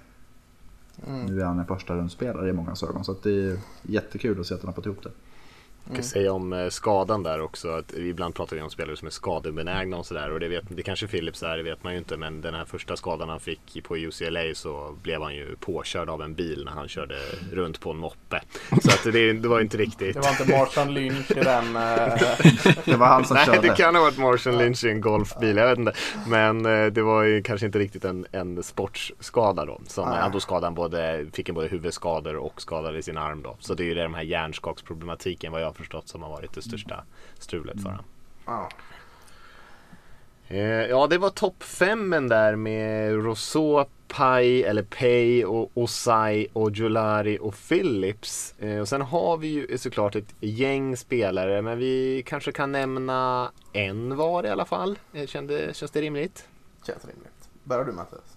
Mm. 1.07 1.27
Nu 1.27 1.41
är 1.41 1.45
han 1.45 1.59
en 1.59 1.67
första 1.67 1.95
rundspelare 1.95 2.49
i 2.49 2.53
många 2.53 2.75
ögon 2.89 3.05
så 3.05 3.17
det 3.23 3.31
är 3.31 3.59
jättekul 3.83 4.41
att 4.41 4.47
se 4.47 4.55
att 4.55 4.61
han 4.61 4.69
har 4.69 4.75
fått 4.75 4.87
ihop 4.87 5.03
det. 5.03 5.11
Jag 5.87 5.95
kan 5.95 6.05
säga 6.05 6.33
om 6.33 6.53
eh, 6.53 6.69
skadan 6.69 7.23
där 7.23 7.41
också. 7.41 7.69
Att 7.69 7.93
ibland 7.93 8.35
pratar 8.35 8.57
vi 8.57 8.63
om 8.63 8.71
spelare 8.71 8.97
som 8.97 9.07
är 9.07 9.11
skadebenägna 9.11 9.97
och 9.97 10.07
sådär. 10.07 10.31
Och 10.31 10.41
det, 10.41 10.49
vet, 10.49 10.65
det 10.69 10.83
kanske 10.83 11.07
Philips 11.07 11.43
är, 11.43 11.57
det 11.57 11.63
vet 11.63 11.85
man 11.85 11.93
ju 11.93 11.99
inte. 11.99 12.17
Men 12.17 12.41
den 12.41 12.55
här 12.55 12.65
första 12.65 12.97
skadan 12.97 13.29
han 13.29 13.41
fick 13.41 13.85
på 13.85 13.97
UCLA 13.97 14.55
så 14.55 14.97
blev 15.03 15.23
han 15.23 15.35
ju 15.35 15.57
påkörd 15.57 16.09
av 16.09 16.23
en 16.23 16.35
bil 16.35 16.63
när 16.65 16.73
han 16.73 16.89
körde 16.89 17.15
runt 17.53 17.81
på 17.81 17.91
en 17.91 17.97
moppe. 17.97 18.41
Så 18.83 18.91
att 18.91 19.13
det, 19.13 19.33
det 19.33 19.49
var 19.49 19.61
inte 19.61 19.77
riktigt. 19.77 20.15
Det 20.15 20.21
var 20.21 20.31
inte 20.31 20.59
Marshall 20.59 20.93
Lynch 20.93 21.31
i 21.31 21.35
den. 21.35 21.65
Uh... 21.65 21.73
det 22.85 22.97
var 22.97 23.07
han 23.07 23.25
som 23.25 23.35
Nej, 23.35 23.47
körde. 23.47 23.69
det 23.69 23.75
kan 23.77 23.95
ha 23.95 24.03
varit 24.03 24.19
Marshall 24.19 24.59
Lynch 24.59 24.85
i 24.85 24.91
en 24.91 25.01
golfbil. 25.01 25.57
Jag 25.57 25.69
vet 25.69 25.79
inte. 25.79 25.93
Men 26.27 26.67
uh, 26.67 26.93
det 26.93 27.03
var 27.03 27.23
ju 27.23 27.43
kanske 27.43 27.67
inte 27.67 27.79
riktigt 27.79 28.05
en, 28.05 28.27
en 28.33 28.63
sportskada 28.63 29.65
då. 29.65 29.81
Som 29.87 30.05
ah. 30.05 30.17
han 30.17 30.33
då 30.33 30.41
skadade 30.41 30.75
både, 30.75 31.27
fick 31.33 31.49
en 31.49 31.55
både 31.55 31.69
huvudskador 31.69 32.37
och 32.37 32.63
skadade 32.63 33.03
sin 33.03 33.19
arm 33.19 33.43
då. 33.43 33.57
Så 33.61 33.75
det 33.75 33.83
är 33.83 33.87
ju 33.87 33.95
det, 33.95 34.03
de 34.03 34.15
här 34.15 34.23
hjärnskaksproblematiken 34.23 35.53
vad 35.53 35.63
jag 35.63 35.72
har 35.73 35.79
förstått 35.79 36.09
som 36.09 36.23
har 36.23 36.31
varit 36.31 36.53
det 36.53 36.63
största 36.63 37.05
strulet 37.39 37.83
för 37.83 37.89
honom. 37.89 38.05
Mm. 38.47 38.65
Eh, 40.49 40.87
ja, 40.91 41.07
det 41.07 41.19
var 41.19 41.31
topp 41.31 41.63
femmen 41.63 42.29
där 42.29 42.57
med 42.57 43.13
Rousseau, 43.13 43.85
Pai, 44.09 44.63
eller 44.63 44.83
Pay 44.83 45.45
och 45.45 45.71
Osai 45.75 46.47
och 46.53 46.71
Julari 46.71 47.39
och 47.41 47.55
Phillips. 47.69 48.55
Eh, 48.59 48.79
och 48.79 48.89
sen 48.89 49.03
har 49.03 49.37
vi 49.37 49.49
ju 49.49 49.79
såklart 49.79 50.17
ett 50.17 50.35
gäng 50.41 50.97
spelare, 50.97 51.63
men 51.63 51.79
vi 51.79 52.23
kanske 52.27 52.53
kan 52.53 52.73
nämna 52.73 53.51
en 53.73 54.17
var 54.17 54.47
i 54.47 54.49
alla 54.49 54.65
fall. 54.65 54.99
Eh, 55.13 55.27
kände, 55.27 55.75
känns 55.75 55.91
det 55.91 56.01
rimligt? 56.01 56.49
Känns 56.87 57.05
rimligt. 57.05 57.51
Börjar 57.65 57.85
du 57.85 57.93
Mattias? 57.93 58.37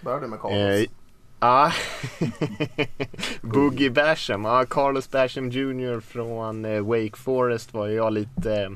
Börjar 0.00 0.20
du 0.20 0.26
med 0.26 0.40
Carlos? 0.40 0.88
Ja, 1.42 1.72
Boogie 3.42 3.90
Basham. 3.90 4.44
Ja, 4.44 4.64
Carlos 4.64 5.10
Basham 5.10 5.50
Jr 5.50 6.00
från 6.00 6.64
eh, 6.64 6.80
Wake 6.80 7.16
Forest 7.16 7.74
var 7.74 7.88
jag 7.88 8.12
lite 8.12 8.62
eh, 8.62 8.70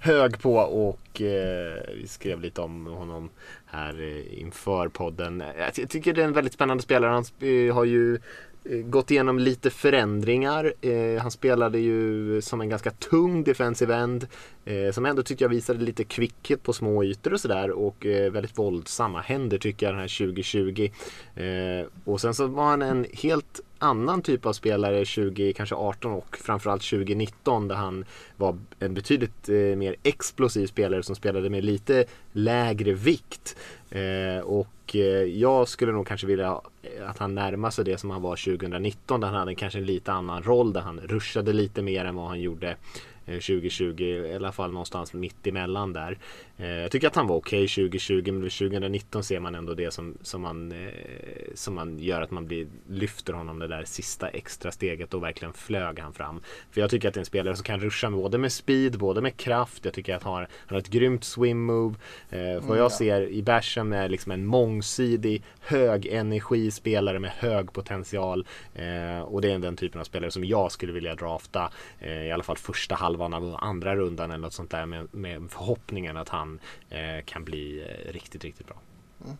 hög 0.00 0.42
på 0.42 0.56
och 0.56 1.20
eh, 1.20 1.82
vi 1.96 2.06
skrev 2.08 2.40
lite 2.40 2.60
om 2.60 2.86
honom 2.86 3.30
här 3.66 4.00
eh, 4.00 4.40
inför 4.40 4.88
podden. 4.88 5.42
Jag 5.58 5.90
tycker 5.90 6.12
det 6.12 6.22
är 6.22 6.26
en 6.26 6.32
väldigt 6.32 6.52
spännande 6.52 6.82
spelare. 6.82 7.10
Han 7.10 7.24
har 7.72 7.84
ju 7.84 8.18
Eh, 8.64 8.78
gått 8.78 9.10
igenom 9.10 9.38
lite 9.38 9.70
förändringar. 9.70 10.74
Eh, 10.80 11.22
han 11.22 11.30
spelade 11.30 11.78
ju 11.78 12.40
som 12.42 12.60
en 12.60 12.68
ganska 12.68 12.90
tung 12.90 13.44
defensive 13.44 13.94
end 13.94 14.26
eh, 14.64 14.92
som 14.92 15.06
ändå 15.06 15.22
tyckte 15.22 15.44
jag 15.44 15.48
visade 15.48 15.84
lite 15.84 16.04
kvickhet 16.04 16.62
på 16.62 16.72
små 16.72 17.04
ytor 17.04 17.32
och 17.32 17.40
sådär 17.40 17.70
och 17.70 18.06
eh, 18.06 18.32
väldigt 18.32 18.58
våldsamma 18.58 19.20
händer 19.20 19.58
tycker 19.58 19.86
jag 19.86 19.94
den 19.94 20.00
här 20.00 20.26
2020. 20.26 20.90
Eh, 21.34 21.86
och 22.04 22.20
sen 22.20 22.34
så 22.34 22.46
var 22.46 22.64
han 22.64 22.82
en 22.82 23.06
helt 23.12 23.60
annan 23.78 24.22
typ 24.22 24.46
av 24.46 24.52
spelare 24.52 25.04
20, 25.04 25.52
kanske 25.52 25.74
18 25.74 26.12
och 26.12 26.36
framförallt 26.36 26.82
2019 26.82 27.68
där 27.68 27.74
han 27.74 28.04
var 28.36 28.58
en 28.78 28.94
betydligt 28.94 29.48
eh, 29.48 29.54
mer 29.56 29.96
explosiv 30.02 30.66
spelare 30.66 31.02
som 31.02 31.16
spelade 31.16 31.50
med 31.50 31.64
lite 31.64 32.04
lägre 32.32 32.92
vikt. 32.92 33.56
Eh, 33.90 34.40
och 34.42 34.96
eh, 34.96 35.24
jag 35.24 35.68
skulle 35.68 35.92
nog 35.92 36.06
kanske 36.06 36.26
vilja 36.26 36.60
eh, 36.82 37.10
att 37.10 37.18
han 37.18 37.34
närmar 37.34 37.70
sig 37.70 37.84
det 37.84 37.98
som 37.98 38.10
han 38.10 38.22
var 38.22 38.36
2019 38.36 39.20
där 39.20 39.28
han 39.28 39.36
hade 39.36 39.54
kanske 39.54 39.78
en 39.78 39.86
lite 39.86 40.12
annan 40.12 40.42
roll 40.42 40.72
där 40.72 40.80
han 40.80 41.00
ruschade 41.00 41.52
lite 41.52 41.82
mer 41.82 42.04
än 42.04 42.14
vad 42.14 42.28
han 42.28 42.40
gjorde 42.40 42.76
eh, 43.26 43.34
2020, 43.34 44.02
i 44.02 44.34
alla 44.34 44.52
fall 44.52 44.72
någonstans 44.72 45.12
mitt 45.12 45.46
emellan 45.46 45.92
där. 45.92 46.18
Eh, 46.60 46.68
jag 46.68 46.90
tycker 46.90 47.06
att 47.06 47.16
han 47.16 47.26
var 47.26 47.36
okej 47.36 47.64
okay 47.64 47.88
2020 47.88 48.32
men 48.32 48.42
2019 48.42 49.24
ser 49.24 49.40
man 49.40 49.54
ändå 49.54 49.74
det 49.74 49.90
som, 49.90 50.18
som, 50.22 50.40
man, 50.42 50.72
eh, 50.72 50.88
som 51.54 51.74
man 51.74 51.98
gör 51.98 52.22
att 52.22 52.30
man 52.30 52.46
blir, 52.46 52.66
lyfter 52.88 53.32
honom 53.32 53.58
det 53.58 53.68
där 53.68 53.84
sista 53.84 54.28
extra 54.28 54.72
steget 54.72 55.14
och 55.14 55.22
verkligen 55.22 55.52
flög 55.52 55.98
han 55.98 56.12
fram. 56.12 56.40
För 56.70 56.80
jag 56.80 56.90
tycker 56.90 57.08
att 57.08 57.14
det 57.14 57.18
är 57.18 57.22
en 57.22 57.26
spelare 57.26 57.56
som 57.56 57.64
kan 57.64 57.80
ruscha 57.80 58.10
både 58.10 58.38
med 58.38 58.52
speed, 58.52 58.98
både 58.98 59.20
med 59.20 59.36
kraft. 59.36 59.84
Jag 59.84 59.94
tycker 59.94 60.14
att 60.14 60.22
han 60.22 60.32
har, 60.32 60.40
han 60.40 60.48
har 60.74 60.78
ett 60.78 60.90
grymt 60.90 61.24
swim 61.24 61.64
move. 61.64 61.94
Eh, 62.30 62.38
vad 62.40 62.78
jag 62.78 62.78
mm, 62.78 62.90
ser 62.90 63.28
i 63.28 63.42
Basham 63.42 63.92
är 63.92 64.08
liksom 64.08 64.32
en 64.32 64.46
mångsidig, 64.46 65.42
hög 65.60 66.06
energispelare 66.06 67.18
med 67.18 67.30
hög 67.30 67.72
potential. 67.72 68.46
Eh, 68.74 69.20
och 69.20 69.40
det 69.40 69.52
är 69.52 69.58
den 69.58 69.76
typen 69.76 70.00
av 70.00 70.04
spelare 70.04 70.30
som 70.30 70.44
jag 70.44 70.72
skulle 70.72 70.92
vilja 70.92 71.14
drafta 71.14 71.70
eh, 72.00 72.26
i 72.26 72.32
alla 72.32 72.42
fall 72.42 72.56
första 72.56 72.94
halvan 72.94 73.34
av 73.34 73.56
andra 73.60 73.96
rundan 73.96 74.30
eller 74.30 74.42
något 74.42 74.52
sånt 74.52 74.70
där 74.70 74.86
med, 74.86 75.14
med 75.14 75.50
förhoppningen 75.50 76.16
att 76.16 76.28
han 76.28 76.49
eh, 76.88 77.24
kan 77.24 77.44
bli 77.44 77.80
eh, 77.80 78.12
riktigt, 78.12 78.44
riktigt 78.44 78.66
bra. 78.66 78.76
Mm. 79.24 79.36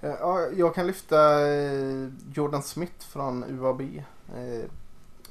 Eh, 0.00 0.16
ja, 0.20 0.46
jag 0.56 0.74
kan 0.74 0.86
lyfta 0.86 1.40
Jordan 2.34 2.62
Smith 2.62 3.06
från 3.06 3.44
UAB. 3.44 3.82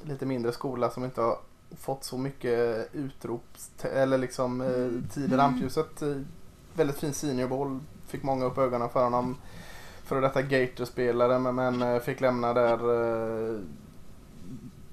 Lite 0.02 0.26
mindre 0.26 0.52
skola 0.52 0.90
som 0.90 1.04
inte 1.04 1.20
har 1.20 1.38
fått 1.76 2.04
så 2.04 2.18
mycket 2.18 2.88
utrop 2.94 3.44
eller 3.82 4.18
liksom 4.18 4.64
tid 5.14 5.32
i 5.32 5.36
rampljuset. 5.36 6.02
Väldigt 6.74 6.98
fin 6.98 7.14
seniorboll. 7.14 7.80
Fick 8.06 8.22
många 8.22 8.44
upp 8.44 8.58
ögonen 8.58 8.88
för 8.88 9.04
honom. 9.04 9.36
Före 10.04 10.20
detta 10.20 10.42
Gator-spelare 10.42 11.38
men 11.38 12.00
fick 12.00 12.20
lämna 12.20 12.52
där 12.52 12.78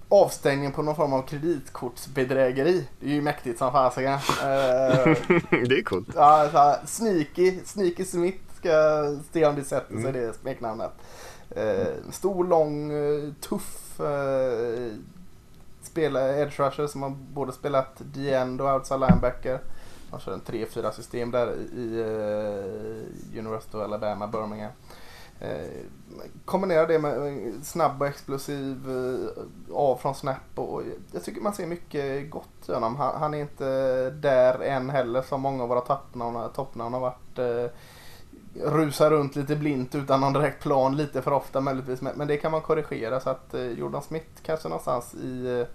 avstängning 0.10 0.72
på 0.72 0.82
någon 0.82 0.96
form 0.96 1.14
av 1.14 1.22
kreditkortsbedrägeri. 1.22 2.88
Det 3.00 3.06
är 3.06 3.14
ju 3.14 3.22
mäktigt 3.22 3.60
som 3.60 3.72
fasiken. 3.72 4.14
Uh, 4.14 4.20
det 5.68 5.78
är 5.78 5.84
coolt. 5.84 6.08
Ja, 6.16 6.50
så 6.52 6.58
här, 6.58 6.86
sneaky, 6.86 7.60
sneaky 7.66 8.06
Smith 8.06 8.38
ska 8.56 8.70
se 9.34 9.46
om 9.46 9.56
det 9.56 9.64
sätter 9.64 9.94
sig 9.94 10.10
mm. 10.10 10.14
det 10.14 10.34
smeknamnet. 10.34 10.92
Uh, 11.58 12.12
stor, 12.12 12.44
lång, 12.44 12.92
uh, 12.92 13.34
tuff 13.34 14.00
uh, 14.00 14.94
spelare, 15.82 16.42
edge 16.42 16.60
rusher 16.60 16.88
som 16.88 17.02
har 17.02 17.10
både 17.10 17.52
spelat 17.52 17.96
D-end 17.98 18.62
och 18.62 18.74
outside 18.74 19.00
linebacker. 19.00 19.60
Han 20.12 20.20
kör 20.20 20.34
en 20.34 20.42
3-4 20.42 20.92
system 20.92 21.32
där 21.32 21.56
i 21.76 22.00
uh, 22.00 23.40
University 23.40 23.78
of 23.78 23.84
Alabama, 23.84 24.28
Birmingham. 24.28 24.72
Eh, 25.40 25.68
Kombinera 26.46 26.86
det 26.86 27.00
med 27.00 27.54
snabb 27.64 28.02
och 28.02 28.08
explosiv 28.08 28.90
eh, 28.90 29.76
av 29.76 29.96
från 29.96 30.16
snap 30.16 30.38
och 30.56 30.82
jag 31.12 31.24
tycker 31.24 31.42
man 31.42 31.54
ser 31.54 31.68
mycket 31.68 32.32
gott 32.32 32.70
i 32.70 32.72
honom. 32.72 32.96
Han, 32.96 33.20
han, 33.20 33.34
är 33.34 33.38
inte 33.38 34.10
där 34.10 34.64
än 34.64 34.90
heller 34.90 35.22
som 35.22 35.42
många 35.42 35.64
av 35.64 35.70
våra 35.70 35.82
toppnamn 36.50 36.94
har 36.94 37.00
varit. 37.00 37.40
Eh, 37.40 37.72
rusar 38.64 39.10
runt 39.10 39.36
lite 39.36 39.56
blint 39.56 39.96
utan 39.96 40.22
någon 40.22 40.34
direkt 40.34 40.64
plan 40.64 40.98
lite 40.98 41.22
för 41.22 41.34
ofta 41.34 41.62
möjligtvis. 41.62 42.02
Men, 42.02 42.18
men 42.18 42.28
det 42.28 42.38
kan 42.38 42.52
man 42.52 42.62
korrigera 42.62 43.20
så 43.20 43.30
att 43.30 43.54
eh, 43.54 43.62
Jordan 43.62 44.02
Smith 44.02 44.42
kanske 44.44 44.70
någonstans 44.70 45.14
i 45.14 45.66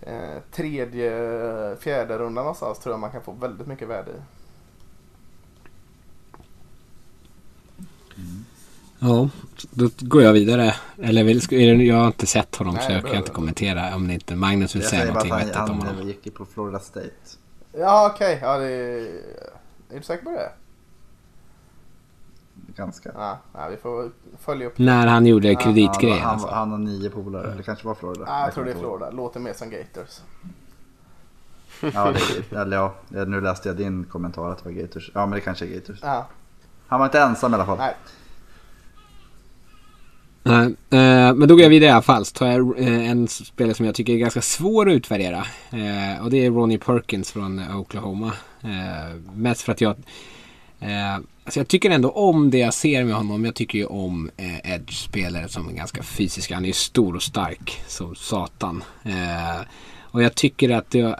eh, 0.00 0.12
eh 0.12 0.42
tredje, 0.52 1.76
fjärde 1.76 2.18
rundan 2.18 2.44
någonstans 2.44 2.78
tror 2.78 2.92
jag 2.92 3.00
man 3.00 3.10
kan 3.10 3.22
få 3.22 3.32
väldigt 3.32 3.66
mycket 3.66 3.88
värde 3.88 4.10
i. 4.10 4.20
Mm. 8.20 8.44
Ja, 8.98 9.28
då 9.70 9.88
går 9.98 10.22
jag 10.22 10.32
vidare. 10.32 10.74
Eller 11.02 11.24
vill, 11.24 11.86
jag 11.86 11.96
har 11.96 12.06
inte 12.06 12.26
sett 12.26 12.56
honom 12.56 12.74
Nej, 12.74 12.86
så 12.86 12.92
jag 12.92 13.06
kan 13.06 13.16
inte 13.16 13.30
kommentera 13.30 13.94
om 13.94 14.08
det 14.08 14.14
inte 14.14 14.36
Magnus 14.36 14.74
vill 14.74 14.82
jag 14.82 14.90
säga 14.90 15.04
någonting 15.04 15.34
vettigt 15.34 15.56
om 15.56 15.78
honom. 15.78 15.96
Han 15.96 16.06
gick 16.06 16.26
ju 16.26 16.32
på 16.32 16.44
Florida 16.44 16.78
State. 16.78 17.10
Ja 17.72 18.10
okej, 18.14 18.36
okay. 18.36 18.48
ja, 18.48 18.58
det 18.58 18.66
är... 18.66 19.00
är 19.90 19.96
du 19.96 20.02
säker 20.02 20.24
på 20.24 20.30
det? 20.30 20.52
Ganska. 22.76 23.10
Ja, 23.14 23.38
ja, 23.52 23.68
vi 23.68 23.76
får 23.76 24.10
följa 24.38 24.66
upp. 24.66 24.78
När 24.78 25.06
han 25.06 25.26
gjorde 25.26 25.54
kreditgrejen 25.54 26.18
han, 26.18 26.32
alltså. 26.32 26.48
han 26.48 26.70
har 26.70 26.78
nio 26.78 27.10
polare, 27.10 27.54
det 27.56 27.62
kanske 27.62 27.86
var 27.86 27.94
Florida. 27.94 28.24
Ja, 28.26 28.44
jag 28.44 28.54
tror 28.54 28.64
det 28.64 28.70
är 28.70 28.78
Florida, 28.78 29.10
låter 29.10 29.40
mer 29.40 29.52
som 29.52 29.70
Gators. 29.70 30.20
ja, 31.94 32.12
det 32.12 32.52
är, 32.56 32.60
eller 32.60 32.76
ja, 32.76 32.94
nu 33.08 33.40
läste 33.40 33.68
jag 33.68 33.76
din 33.76 34.04
kommentar 34.04 34.50
att 34.50 34.58
det 34.58 34.64
var 34.64 34.72
Gators. 34.72 35.10
Ja 35.14 35.26
men 35.26 35.30
det 35.30 35.40
kanske 35.40 35.66
är 35.66 35.74
Gators. 35.74 35.98
Ja. 36.02 36.26
Han 36.86 37.00
var 37.00 37.06
inte 37.06 37.20
ensam 37.20 37.52
i 37.52 37.54
alla 37.54 37.66
fall. 37.66 37.78
Nej. 37.78 37.94
Nej, 40.48 40.66
eh, 40.66 41.34
men 41.34 41.48
då 41.48 41.54
går 41.54 41.62
jag 41.62 41.70
vidare 41.70 41.90
i 41.90 41.92
alla 41.92 42.02
fall. 42.02 42.24
Så 42.24 42.34
tar 42.34 42.46
jag 42.46 42.78
eh, 42.78 43.10
en 43.10 43.28
spelare 43.28 43.74
som 43.74 43.86
jag 43.86 43.94
tycker 43.94 44.12
är 44.12 44.18
ganska 44.18 44.42
svår 44.42 44.88
att 44.88 44.94
utvärdera. 44.94 45.46
Eh, 45.70 46.24
och 46.24 46.30
det 46.30 46.46
är 46.46 46.50
Ronnie 46.50 46.78
Perkins 46.78 47.32
från 47.32 47.58
eh, 47.58 47.80
Oklahoma. 47.80 48.32
Eh, 48.62 49.34
mest 49.34 49.62
för 49.62 49.72
att 49.72 49.80
jag... 49.80 49.96
Eh, 50.80 51.14
alltså 51.14 51.60
jag 51.60 51.68
tycker 51.68 51.90
ändå 51.90 52.10
om 52.10 52.50
det 52.50 52.58
jag 52.58 52.74
ser 52.74 53.04
med 53.04 53.14
honom. 53.14 53.44
Jag 53.44 53.54
tycker 53.54 53.78
ju 53.78 53.84
om 53.84 54.30
Edge-spelare 54.64 55.48
som 55.48 55.68
är 55.68 55.72
ganska 55.72 56.02
fysiska. 56.02 56.54
Han 56.54 56.64
är 56.64 56.68
ju 56.68 56.72
stor 56.72 57.14
och 57.14 57.22
stark 57.22 57.80
som 57.86 58.14
satan. 58.14 58.84
och 60.00 60.22
jag 60.22 60.34
tycker 60.34 60.70
att 60.70 60.90
det, 60.90 61.18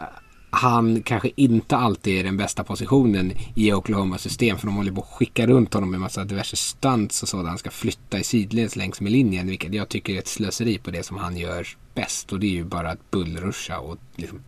han 0.51 1.03
kanske 1.03 1.31
inte 1.35 1.77
alltid 1.77 2.19
är 2.19 2.23
den 2.23 2.37
bästa 2.37 2.63
positionen 2.63 3.33
i 3.55 3.73
Oklahomas 3.73 4.21
system. 4.21 4.57
För 4.57 4.67
de 4.67 4.75
håller 4.75 4.91
på 4.91 5.01
att 5.01 5.07
skicka 5.07 5.47
runt 5.47 5.73
honom 5.73 5.91
med 5.91 5.99
massa 5.99 6.23
diverse 6.23 6.55
stunts 6.55 7.23
och 7.23 7.29
sådant. 7.29 7.47
Han 7.47 7.57
ska 7.57 7.69
flytta 7.71 8.19
i 8.19 8.23
sidleds 8.23 8.75
längs 8.75 9.01
med 9.01 9.11
linjen. 9.11 9.47
Vilket 9.47 9.73
jag 9.73 9.89
tycker 9.89 10.13
är 10.13 10.19
ett 10.19 10.27
slöseri 10.27 10.77
på 10.77 10.91
det 10.91 11.03
som 11.03 11.17
han 11.17 11.37
gör 11.37 11.67
bäst. 11.93 12.33
Och 12.33 12.39
det 12.39 12.47
är 12.47 12.51
ju 12.51 12.63
bara 12.63 12.89
att 12.89 13.11
bullruscha 13.11 13.79
och 13.79 13.97
liksom 14.15 14.39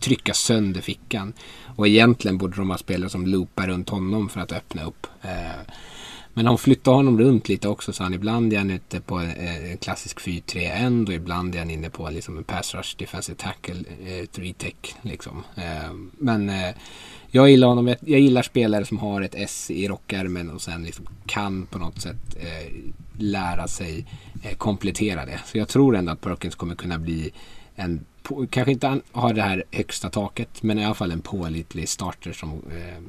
trycka 0.00 0.34
sönder 0.34 0.80
fickan. 0.80 1.32
Och 1.76 1.88
egentligen 1.88 2.38
borde 2.38 2.56
de 2.56 2.70
ha 2.70 2.78
spelare 2.78 3.10
som 3.10 3.26
loopar 3.26 3.66
runt 3.66 3.88
honom 3.88 4.28
för 4.28 4.40
att 4.40 4.52
öppna 4.52 4.84
upp. 4.84 5.06
Eh, 5.22 5.72
men 6.38 6.44
de 6.44 6.58
flyttar 6.58 6.92
honom 6.92 7.18
runt 7.18 7.48
lite 7.48 7.68
också 7.68 7.92
så 7.92 8.02
han 8.02 8.14
ibland 8.14 8.52
är 8.52 8.58
han 8.58 8.70
ute 8.70 9.00
på 9.00 9.20
eh, 9.20 9.70
en, 9.70 9.78
klassisk 9.78 10.20
4-3-end 10.20 11.08
och 11.08 11.14
ibland 11.14 11.54
är 11.54 11.58
han 11.58 11.70
inne 11.70 11.90
på 11.90 12.10
liksom 12.10 12.38
en 12.38 12.44
pass 12.44 12.74
rush 12.74 12.96
defensive 12.98 13.36
tackle, 13.38 13.84
eh, 14.06 14.24
3-tech 14.32 14.96
liksom. 15.02 15.42
Eh, 15.56 15.92
men 16.18 16.48
eh, 16.48 16.74
jag 17.30 17.50
gillar 17.50 17.68
honom, 17.68 17.94
jag 18.00 18.20
gillar 18.20 18.42
spelare 18.42 18.84
som 18.84 18.98
har 18.98 19.22
ett 19.22 19.34
S 19.34 19.70
i 19.70 19.88
rockärmen 19.88 20.50
och 20.50 20.62
sen 20.62 20.84
liksom 20.84 21.06
kan 21.26 21.66
på 21.66 21.78
något 21.78 22.00
sätt 22.00 22.36
lära 23.18 23.68
sig 23.68 24.06
komplettera 24.58 25.26
det. 25.26 25.40
Så 25.46 25.58
jag 25.58 25.68
tror 25.68 25.96
ändå 25.96 26.12
att 26.12 26.20
Perkins 26.20 26.54
kommer 26.54 26.74
kunna 26.74 26.98
bli 26.98 27.30
en 27.76 28.04
kanske 28.50 28.72
inte 28.72 29.00
har 29.12 29.34
det 29.34 29.42
här 29.42 29.64
högsta 29.70 30.10
taket 30.10 30.62
men 30.62 30.78
i 30.78 30.84
alla 30.84 30.94
fall 30.94 31.10
en 31.10 31.20
pålitlig 31.20 31.88
starter 31.88 32.32
som 32.32 32.50
eh, 32.50 33.02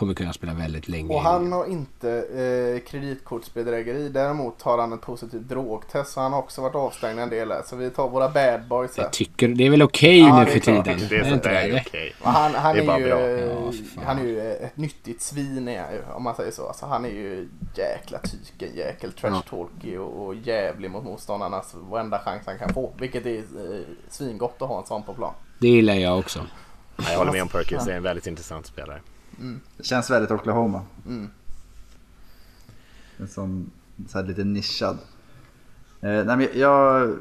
kommer 0.00 0.14
kunna 0.14 0.32
spela 0.32 0.54
väldigt 0.54 0.88
länge. 0.88 1.14
Och 1.14 1.20
han 1.20 1.52
har 1.52 1.66
inte 1.66 2.10
eh, 2.10 2.90
kreditkortsbedrägeri. 2.90 4.08
Däremot 4.08 4.62
har 4.62 4.78
han 4.78 4.92
ett 4.92 5.00
positivt 5.00 5.48
drogtest. 5.48 6.12
Så 6.12 6.20
han 6.20 6.32
har 6.32 6.38
också 6.38 6.62
varit 6.62 6.74
avstängd 6.74 7.20
en 7.20 7.30
del 7.30 7.50
här. 7.50 7.62
Så 7.66 7.76
vi 7.76 7.90
tar 7.90 8.08
våra 8.08 8.28
bad 8.28 8.68
boys 8.68 8.96
här. 8.96 9.04
Jag 9.04 9.12
tycker 9.12 9.48
det 9.48 9.66
är 9.66 9.70
väl 9.70 9.82
okej 9.82 10.22
okay 10.22 10.38
ja, 10.38 10.44
nu 10.44 10.50
för 10.50 10.58
tiden. 10.58 11.08
Det 11.08 11.16
är, 11.16 11.32
inte 11.32 11.48
det? 11.48 11.58
Är 11.58 11.80
okay. 11.80 12.12
han, 12.20 12.54
han, 12.54 12.76
är, 12.76 12.90
är 12.90 12.98
ju, 12.98 13.08
ja, 13.08 13.72
han 14.04 14.18
är 14.18 14.22
ju 14.22 14.40
ett 14.40 14.76
nyttigt 14.76 15.22
svin 15.22 15.68
är, 15.68 16.02
om 16.14 16.22
man 16.22 16.34
säger 16.34 16.50
så. 16.50 16.66
Alltså, 16.66 16.86
han 16.86 17.04
är 17.04 17.10
ju 17.10 17.48
jäkla 17.74 18.18
tyken, 18.18 18.76
jäkel 18.76 19.12
trash 19.12 19.42
talky 19.50 19.96
och, 19.96 20.26
och 20.26 20.34
jävlig 20.34 20.90
mot 20.90 21.04
motståndarnas 21.04 21.74
varenda 21.90 22.18
chans 22.18 22.42
han 22.46 22.58
kan 22.58 22.74
få. 22.74 22.92
Vilket 22.98 23.26
är 23.26 23.38
eh, 23.38 23.80
svingott 24.08 24.56
att 24.58 24.68
ha 24.68 24.80
en 24.80 24.86
sån 24.86 25.02
på 25.02 25.14
plan. 25.14 25.34
Det 25.58 25.68
gillar 25.68 25.94
jag 25.94 26.18
också. 26.18 26.46
Jag 26.96 27.18
håller 27.18 27.32
med 27.32 27.42
om 27.42 27.48
Perkins, 27.48 27.84
det 27.84 27.92
är 27.92 27.96
en 27.96 28.02
väldigt 28.02 28.26
intressant 28.26 28.66
spelare. 28.66 29.00
Mm. 29.40 29.60
Det 29.76 29.84
känns 29.84 30.10
väldigt 30.10 30.30
Oklahoma. 30.30 30.82
Mm. 31.06 31.28
En 33.18 33.28
sån 33.28 33.70
så 34.08 34.18
här 34.18 34.26
lite 34.26 34.44
nischad. 34.44 34.98
Eh, 36.00 36.24
nej, 36.24 36.36
men 36.36 36.48
jag, 36.54 37.16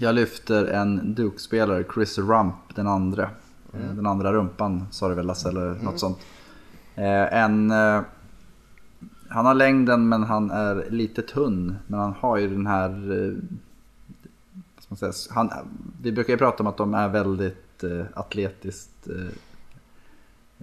jag 0.00 0.14
lyfter 0.14 0.64
en 0.64 1.14
Duke-spelare, 1.14 1.84
Chris 1.94 2.18
Rump, 2.18 2.54
den 2.74 2.86
andra. 2.86 3.30
Eh, 3.72 3.84
mm. 3.84 3.96
Den 3.96 4.06
andra 4.06 4.32
rumpan 4.32 4.86
sa 4.90 5.08
du 5.08 5.14
väl 5.14 5.26
Lasse, 5.26 5.48
eller 5.48 5.66
mm. 5.66 5.84
något 5.84 6.00
sånt. 6.00 6.18
Eh, 6.94 7.34
en, 7.34 7.70
eh, 7.70 8.00
han 9.28 9.46
har 9.46 9.54
längden 9.54 10.08
men 10.08 10.22
han 10.22 10.50
är 10.50 10.86
lite 10.90 11.22
tunn. 11.22 11.76
Men 11.86 12.00
han 12.00 12.14
har 12.20 12.36
ju 12.36 12.48
den 12.48 12.66
här... 12.66 12.90
eh, 12.90 13.36
man 14.88 14.96
säga, 14.96 15.12
han, 15.30 15.50
vi 16.02 16.12
brukar 16.12 16.32
ju 16.32 16.38
prata 16.38 16.62
om 16.62 16.66
att 16.66 16.76
de 16.76 16.94
är 16.94 17.08
väldigt 17.08 17.84
eh, 17.84 18.04
atletiskt 18.14 19.08
eh, 19.08 19.34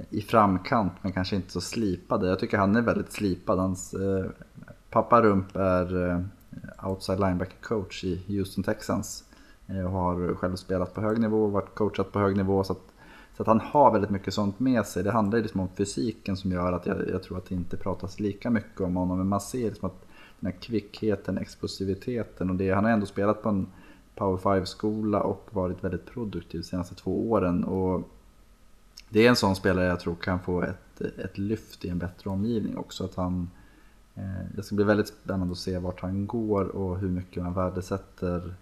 i 0.10 0.22
framkant 0.22 0.94
men 1.02 1.12
kanske 1.12 1.36
inte 1.36 1.52
så 1.52 1.62
slipade. 1.62 2.28
Jag 2.28 2.40
tycker 2.40 2.58
han 2.58 2.76
är 2.76 2.82
väldigt 2.82 3.12
slipad. 3.12 3.60
Hans 3.60 3.94
eh, 3.94 4.26
pappa 4.90 5.22
Rump 5.22 5.56
är 5.56 6.10
eh, 6.10 6.20
outside 6.90 7.20
linebacker 7.20 7.62
coach 7.62 8.04
i 8.04 8.22
Houston 8.28 8.64
Texans. 8.64 9.24
Eh, 9.68 9.86
och 9.86 9.92
har 9.92 10.34
själv 10.36 10.56
spelat 10.56 10.94
på 10.94 11.02
hög 11.02 11.20
nivå 11.20 11.44
och 11.44 11.52
varit 11.52 11.76
coachat 11.76 12.12
på 12.12 12.20
hög 12.20 12.38
nivå. 12.38 12.64
Så 12.64 12.74
att, 12.74 12.94
så 13.38 13.44
att 13.44 13.48
han 13.48 13.60
har 13.60 13.92
väldigt 13.92 14.10
mycket 14.10 14.34
sånt 14.34 14.60
med 14.60 14.86
sig. 14.86 15.04
Det 15.04 15.12
handlar 15.12 15.38
ju 15.38 15.44
liksom 15.44 15.62
om 15.62 15.70
fysiken 15.78 16.38
som 16.38 16.52
gör 16.52 16.74
att 16.74 16.86
jag, 16.86 17.10
jag 17.10 17.24
tror 17.24 17.38
att 17.38 17.46
det 17.46 17.56
inte 17.56 17.78
pratas 17.78 18.20
lika 18.20 18.50
mycket 18.50 18.82
om 18.82 18.96
honom. 18.96 19.18
Men 19.18 19.28
man 19.28 19.42
ser 19.42 19.70
liksom 19.70 19.90
att 19.90 20.06
den 20.40 20.52
här 20.52 20.60
kvickheten, 20.60 21.38
explosiviteten 21.38 22.50
och 22.50 22.56
det. 22.56 22.72
Han 22.72 22.84
har 22.84 22.92
ändå 22.92 23.06
spelat 23.06 23.44
på 23.44 23.50
en 23.50 23.68
Power 24.16 24.38
5-skola 24.38 25.22
och 25.22 25.50
varit 25.52 25.84
väldigt 25.84 26.06
produktiv 26.06 26.62
de 26.62 26.68
senaste 26.68 26.96
två 26.96 27.32
åren. 27.32 27.64
Och 27.64 28.10
det 29.10 29.26
är 29.26 29.30
en 29.30 29.36
sån 29.36 29.56
spelare 29.56 29.86
jag 29.86 30.00
tror 30.00 30.16
kan 30.16 30.40
få 30.40 30.62
ett, 30.62 31.02
ett 31.02 31.38
lyft 31.38 31.86
i 31.86 31.90
en 31.90 32.00
bättre 32.00 32.30
omgivning 32.30 32.78
också. 32.78 33.06
Att 33.06 33.16
han, 33.16 33.50
eh, 34.16 34.46
det 34.56 34.64
ska 34.64 34.76
bli 34.76 34.86
väldigt 34.86 35.08
spännande 35.08 35.52
att 35.52 35.58
se 35.58 35.78
vart 35.78 36.02
han 36.02 36.28
går 36.28 36.66
och 36.66 37.00
hur 37.00 37.10
mycket 37.10 37.44
man 37.44 37.54
värdesätter 37.54 38.56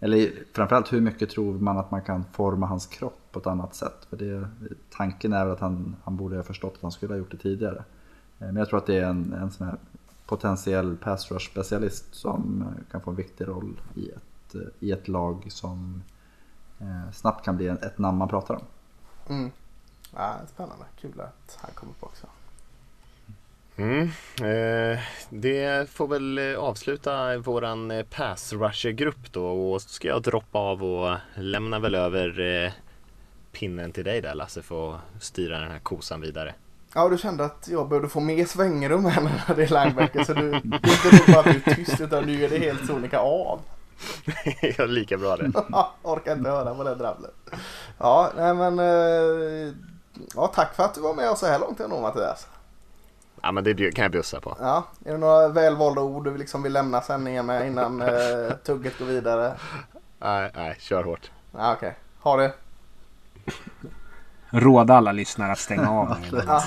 eller 0.00 0.32
framförallt 0.52 0.92
hur 0.92 1.00
mycket 1.00 1.30
tror 1.30 1.58
man 1.58 1.78
att 1.78 1.90
man 1.90 2.02
kan 2.02 2.24
forma 2.32 2.66
hans 2.66 2.86
kropp 2.86 3.20
på 3.32 3.38
ett 3.38 3.46
annat 3.46 3.74
sätt? 3.74 4.06
För 4.10 4.16
det, 4.16 4.48
tanken 4.90 5.32
är 5.32 5.44
väl 5.44 5.54
att 5.54 5.60
han, 5.60 5.96
han 6.04 6.16
borde 6.16 6.36
ha 6.36 6.42
förstått 6.42 6.74
att 6.76 6.82
han 6.82 6.92
skulle 6.92 7.12
ha 7.12 7.18
gjort 7.18 7.30
det 7.30 7.36
tidigare. 7.36 7.84
Eh, 8.38 8.46
Men 8.46 8.56
jag 8.56 8.68
tror 8.68 8.78
att 8.78 8.86
det 8.86 8.96
är 8.98 9.04
en, 9.04 9.32
en 9.32 9.50
sån 9.50 9.66
här 9.66 9.76
potentiell 10.26 10.96
pass 10.96 11.30
rush 11.30 11.50
specialist 11.50 12.14
som 12.14 12.62
eh, 12.62 12.92
kan 12.92 13.00
få 13.00 13.10
en 13.10 13.16
viktig 13.16 13.48
roll 13.48 13.80
i 13.94 14.08
ett, 14.10 14.54
eh, 14.54 14.60
i 14.80 14.92
ett 14.92 15.08
lag 15.08 15.46
som 15.48 16.02
eh, 16.78 17.12
snabbt 17.12 17.44
kan 17.44 17.56
bli 17.56 17.66
ett 17.66 17.98
namn 17.98 18.18
man 18.18 18.28
pratar 18.28 18.54
om. 18.54 18.62
Mm. 19.28 19.50
Ja, 20.16 20.36
spännande. 20.54 20.84
Kul 21.00 21.20
att 21.20 21.58
han 21.60 21.70
kommer 21.74 21.92
på 21.92 22.06
också. 22.06 22.26
Mm. 23.76 24.02
Eh, 24.40 24.98
det 25.30 25.90
får 25.90 26.08
väl 26.08 26.38
eh, 26.38 26.58
avsluta 26.58 27.38
våran 27.38 27.90
eh, 27.90 28.04
pass 28.04 28.52
rusher-grupp 28.52 29.32
då 29.32 29.46
och 29.46 29.82
så 29.82 29.88
ska 29.88 30.08
jag 30.08 30.22
droppa 30.22 30.58
av 30.58 30.84
och 30.84 31.16
lämna 31.34 31.78
väl 31.78 31.94
över 31.94 32.40
eh, 32.64 32.72
pinnen 33.52 33.92
till 33.92 34.04
dig 34.04 34.20
där 34.20 34.34
Lasse 34.34 34.62
för 34.62 34.94
att 34.94 35.00
styra 35.20 35.58
den 35.60 35.70
här 35.70 35.78
kosan 35.78 36.20
vidare. 36.20 36.54
Ja, 36.94 37.08
du 37.08 37.18
kände 37.18 37.44
att 37.44 37.68
jag 37.70 37.88
behövde 37.88 38.08
få 38.08 38.20
mer 38.20 38.44
svängrum 38.44 39.04
här 39.04 39.22
när 39.22 39.54
det 39.56 39.62
är 39.62 39.84
linebacker. 39.84 40.24
så 40.24 40.32
du, 40.32 40.50
det 40.50 40.56
är 40.56 41.12
inte 41.14 41.32
bara 41.32 41.40
att 41.40 41.44
du 41.64 41.70
är 41.70 41.74
tyst 41.74 42.00
utan 42.00 42.26
du 42.26 42.44
är 42.44 42.48
det 42.48 42.58
helt 42.58 42.86
sonika 42.86 43.18
av. 43.18 43.60
Jag 44.60 44.80
är 44.80 44.86
lika 44.86 45.16
bra 45.16 45.36
det. 45.36 45.52
Orkar 46.02 46.32
inte 46.32 46.50
höra 46.50 46.74
på 46.74 46.84
det 46.84 46.94
drabblet. 46.94 47.34
Ja, 47.98 48.32
nej 48.36 48.54
men. 48.54 48.78
eh, 48.78 49.74
Ja, 50.34 50.46
tack 50.54 50.74
för 50.74 50.82
att 50.82 50.94
du 50.94 51.00
var 51.00 51.14
med 51.14 51.30
oss 51.30 51.38
så 51.38 51.46
här 51.46 51.58
långt 51.58 51.80
ändå 51.80 52.00
Mattias. 52.00 52.46
Ja 53.42 53.52
men 53.52 53.64
det 53.64 53.94
kan 53.94 54.02
jag 54.02 54.12
bjussa 54.12 54.40
på. 54.40 54.56
Ja, 54.60 54.84
är 55.04 55.12
det 55.12 55.18
några 55.18 55.48
välvalda 55.48 56.00
ord 56.00 56.24
du 56.24 56.36
liksom 56.36 56.62
vill 56.62 56.72
lämna 56.72 57.02
sändningen 57.02 57.46
med 57.46 57.66
innan 57.66 58.02
eh, 58.02 58.50
tugget 58.64 58.98
går 58.98 59.06
vidare? 59.06 59.52
Nej, 60.18 60.50
nej, 60.54 60.76
kör 60.80 61.04
hårt. 61.04 61.30
Ja, 61.52 61.72
okej. 61.72 61.96
Ha 62.20 62.36
det. 62.36 62.52
Råda 64.50 64.94
alla 64.94 65.12
lyssnare 65.12 65.52
att 65.52 65.58
stänga 65.58 65.90
av. 65.90 66.16
Ja. 66.46 66.62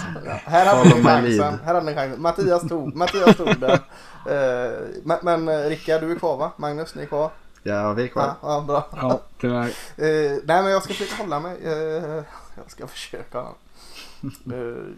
Här 0.46 0.66
hade 0.66 0.84
ni 0.84 1.04
chansen. 1.04 1.24
lead. 1.24 1.60
Här 1.64 1.74
hade 1.74 1.86
ni 1.86 1.96
chansen. 1.96 2.22
Mattias 2.22 2.68
tog, 2.70 2.96
Mattias 2.96 3.38
tog 3.38 3.60
den. 3.60 3.72
Eh, 3.72 4.80
men 5.04 5.18
men 5.22 5.48
eh, 5.48 5.70
Rickard, 5.70 6.02
du 6.02 6.12
är 6.12 6.16
kvar 6.16 6.38
va? 6.38 6.52
Magnus, 6.58 6.96
ni 6.96 7.02
är 7.02 7.06
kvar? 7.06 7.32
Ja, 7.64 7.94
vi 7.94 8.04
är 8.04 8.08
kvar. 8.08 8.24
Ja, 8.24 8.36
ja 8.42 8.62
bra. 8.62 8.88
Ja, 9.02 9.20
tyvärr. 9.42 9.66
Eh, 9.98 10.38
nej 10.44 10.64
men 10.64 10.72
jag 10.72 10.84
ska 10.84 10.94
försöka 10.94 11.24
hålla 11.24 11.40
mig. 11.40 11.58
Jag 12.64 12.72
ska 12.72 12.88
försöka. 12.88 13.40
Eh, 14.52 14.94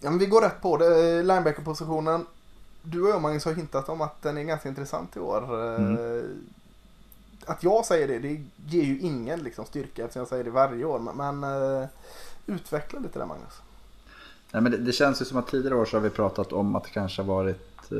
ja, 0.00 0.10
men 0.10 0.18
vi 0.18 0.26
går 0.26 0.40
rätt 0.40 0.60
på 0.62 0.76
det. 0.76 1.22
Linebacker-positionen. 1.22 2.26
Du 2.82 3.02
och 3.02 3.08
jag 3.08 3.22
Magnus 3.22 3.44
har 3.44 3.52
hintat 3.52 3.88
om 3.88 4.00
att 4.00 4.22
den 4.22 4.38
är 4.38 4.42
ganska 4.42 4.68
intressant 4.68 5.16
i 5.16 5.20
år. 5.20 5.42
Eh, 5.42 6.22
Att 7.46 7.62
jag 7.62 7.86
säger 7.86 8.08
det, 8.08 8.18
det 8.18 8.44
ger 8.66 8.82
ju 8.82 8.98
ingen 9.00 9.40
liksom, 9.40 9.64
styrka 9.64 10.04
eftersom 10.04 10.20
jag 10.20 10.28
säger 10.28 10.44
det 10.44 10.50
varje 10.50 10.84
år. 10.84 10.98
Men, 10.98 11.44
eh, 11.44 11.88
utveckla 12.46 13.00
lite 13.00 13.18
där 13.18 13.26
Magnus. 13.26 13.54
Nej, 14.50 14.62
men 14.62 14.72
det, 14.72 14.78
det 14.78 14.92
känns 14.92 15.20
ju 15.20 15.24
som 15.24 15.38
att 15.38 15.46
tidigare 15.46 15.74
år 15.76 15.84
så 15.84 15.96
har 15.96 16.02
vi 16.02 16.10
pratat 16.10 16.52
om 16.52 16.76
att 16.76 16.84
det 16.84 16.90
kanske 16.90 17.22
har 17.22 17.26
varit, 17.26 17.90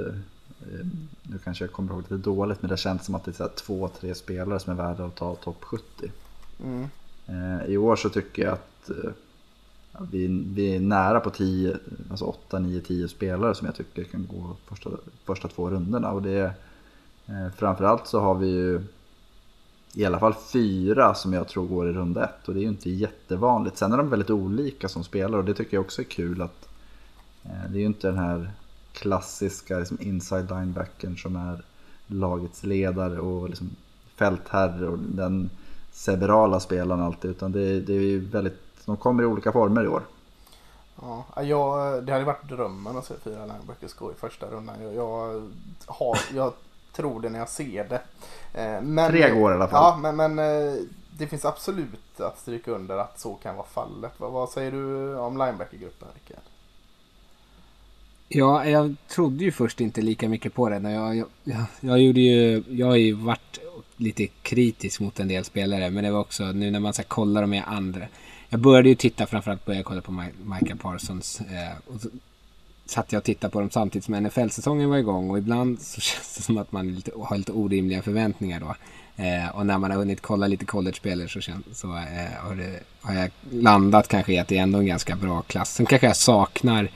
nu 1.23 1.39
kanske 1.45 1.65
jag 1.65 1.73
kommer 1.73 1.93
ihåg 1.93 2.03
lite 2.03 2.17
dåligt, 2.17 2.63
men 2.63 2.71
det 2.71 2.77
känns 2.77 3.05
som 3.05 3.15
att 3.15 3.25
det 3.25 3.31
är 3.31 3.33
så 3.33 3.49
två, 3.49 3.89
tre 4.01 4.15
spelare 4.15 4.61
som 4.61 4.73
är 4.73 4.77
värda 4.77 5.05
att 5.05 5.15
ta 5.17 5.35
topp 5.35 5.65
70. 5.65 6.13
Mm. 6.65 6.89
I 7.67 7.77
år 7.77 7.97
så 7.97 8.09
tycker 8.09 8.43
jag 8.43 8.53
att 8.53 8.78
Eh, 8.91 9.11
ja, 9.93 10.01
vi, 10.11 10.27
vi 10.55 10.77
är 10.77 10.81
nära 10.81 11.21
på 11.21 11.31
10, 11.31 11.77
alltså 12.11 12.25
8, 12.25 12.59
9, 12.59 12.81
10 12.81 13.09
spelare 13.09 13.55
som 13.55 13.67
jag 13.67 13.75
tycker 13.75 14.05
kan 14.05 14.27
gå 14.27 14.57
första, 14.67 14.91
första 15.25 15.49
två 15.49 15.71
rundorna. 15.71 16.13
Och 16.13 16.23
det, 16.23 16.53
eh, 17.27 17.49
framförallt 17.57 18.07
så 18.07 18.21
har 18.21 18.35
vi 18.35 18.49
ju 18.49 18.81
i 19.95 20.05
alla 20.05 20.19
fall 20.19 20.35
fyra 20.53 21.15
som 21.15 21.33
jag 21.33 21.49
tror 21.49 21.67
går 21.67 21.89
i 21.89 21.93
runda 21.93 22.25
ett 22.25 22.49
och 22.49 22.55
det 22.55 22.61
är 22.61 22.63
ju 22.63 22.69
inte 22.69 22.91
jättevanligt. 22.91 23.77
Sen 23.77 23.93
är 23.93 23.97
de 23.97 24.11
väldigt 24.11 24.31
olika 24.31 24.89
som 24.89 25.05
spelare 25.05 25.41
och 25.41 25.45
det 25.45 25.55
tycker 25.55 25.77
jag 25.77 25.85
också 25.85 26.03
är 26.03 26.07
kul 26.07 26.43
att 26.43 26.69
eh, 27.45 27.71
det 27.71 27.79
är 27.79 27.81
ju 27.81 27.87
inte 27.87 28.07
den 28.07 28.19
här 28.19 28.51
klassiska 28.93 29.79
liksom, 29.79 29.99
inside 30.01 30.51
linebacken 30.51 31.17
som 31.17 31.37
är 31.37 31.63
lagets 32.07 32.65
ledare 32.65 33.21
och 33.21 33.49
liksom 33.49 33.71
fältherre 34.17 34.89
och 34.89 34.99
den 34.99 35.51
seberala 35.93 36.61
spelaren 36.61 37.03
alltid 37.03 37.31
utan 37.31 37.53
det, 37.53 37.81
det 37.81 37.93
är 37.93 38.01
ju 38.01 38.21
väldigt, 38.21 38.61
de 38.89 38.97
kommer 38.97 39.23
i 39.23 39.27
olika 39.27 39.53
former 39.53 39.85
i 39.85 39.89
år. 39.89 40.03
Ja, 41.01 41.43
jag, 41.43 42.05
det 42.05 42.13
hade 42.13 42.25
varit 42.25 42.49
drömmen 42.49 42.97
att 42.97 43.07
se 43.07 43.15
fyra 43.25 43.47
linebackers 43.47 43.95
gå 43.95 44.13
i 44.13 44.15
första 44.15 44.47
rundan. 44.47 44.83
Jag, 44.83 44.95
jag, 44.95 45.43
har, 45.87 46.19
jag 46.35 46.53
tror 46.93 47.21
det 47.21 47.29
när 47.29 47.39
jag 47.39 47.49
ser 47.49 47.89
det. 47.89 48.01
Eh, 48.61 48.83
Men, 48.83 49.11
Tre 49.11 49.31
går 49.31 49.53
i 49.53 49.55
alla 49.55 49.69
fall. 49.69 49.83
Ja, 50.03 50.13
men, 50.13 50.35
men 50.35 50.39
eh, 50.39 50.75
det 51.19 51.27
finns 51.27 51.45
absolut 51.45 52.21
att 52.21 52.39
stryka 52.39 52.71
under 52.71 52.99
att 52.99 53.21
så 53.21 53.35
kan 53.35 53.57
vara 53.57 53.67
fallet. 53.67 54.13
Vad, 54.17 54.33
vad 54.33 54.49
säger 54.49 54.73
du 54.73 55.17
om 55.17 55.39
linebackergruppen 55.39 56.09
Rickard? 56.15 56.45
Ja, 58.29 58.67
jag 58.67 58.95
trodde 59.09 59.45
ju 59.45 59.53
först 59.53 59.81
inte 59.81 60.01
lika 60.01 60.29
mycket 60.29 60.55
på 60.55 60.69
det. 60.69 60.79
När 60.79 60.95
jag, 60.95 61.17
jag, 61.17 61.27
jag, 61.45 61.65
jag, 61.81 62.01
gjorde 62.01 62.21
ju, 62.21 62.65
jag 62.69 62.87
har 62.87 62.97
ju 62.97 63.13
varit 63.13 63.59
lite 63.97 64.27
kritisk 64.27 65.01
mot 65.01 65.21
en 65.21 65.29
del 65.29 65.45
spelare. 65.45 65.91
Men 65.91 66.05
det 66.05 66.11
var 66.11 66.21
också 66.21 66.45
nu 66.45 66.71
när 66.71 66.81
man 66.81 66.93
ska 66.93 67.03
kolla 67.03 67.41
dem 67.41 67.51
med 67.51 67.65
andra. 67.67 68.07
Jag 68.49 68.61
började 68.61 68.89
ju 68.89 68.95
titta 68.95 69.27
framförallt 69.27 69.65
började 69.65 69.79
jag 69.79 69.87
kolla 69.87 70.01
på 70.01 70.13
Mi- 70.13 70.33
Micah 70.61 70.77
Parsons. 70.77 71.41
Eh, 71.41 71.77
och 71.95 72.01
så 72.01 72.09
satt 72.87 73.13
jag 73.13 73.19
och 73.21 73.25
tittade 73.25 73.51
på 73.51 73.61
dem 73.61 73.71
samtidigt 73.71 74.05
som 74.05 74.15
NFL-säsongen 74.15 74.91
var 74.91 74.97
igång. 74.99 75.31
Och 75.31 75.39
ibland 75.39 75.81
så 75.81 76.01
känns 76.11 76.37
det 76.37 76.43
som 76.43 76.59
att 76.59 76.73
man 76.73 76.95
lite, 76.95 77.11
har 77.25 77.39
lite 77.39 77.53
orimliga 77.53 78.03
förväntningar 78.03 78.61
då. 78.61 78.75
Eh, 79.25 79.49
och 79.49 79.67
när 79.67 79.79
man 79.79 79.91
har 79.91 79.99
hunnit 79.99 80.21
kolla 80.23 80.47
lite 80.47 80.65
college-spelare 80.65 81.29
så, 81.29 81.39
kän- 81.39 81.63
så 81.73 81.87
eh, 81.97 82.03
har, 82.49 82.55
det, 82.55 82.81
har 83.01 83.15
jag 83.15 83.31
landat 83.51 84.09
kanske 84.09 84.33
i 84.33 84.39
att 84.39 84.49
det 84.49 84.59
är 84.59 84.63
ändå 84.63 84.79
en 84.79 84.87
ganska 84.87 85.17
bra 85.17 85.43
klass. 85.43 85.75
Sen 85.75 85.87
kanske 85.87 86.07
jag 86.07 86.17
saknar 86.17 86.89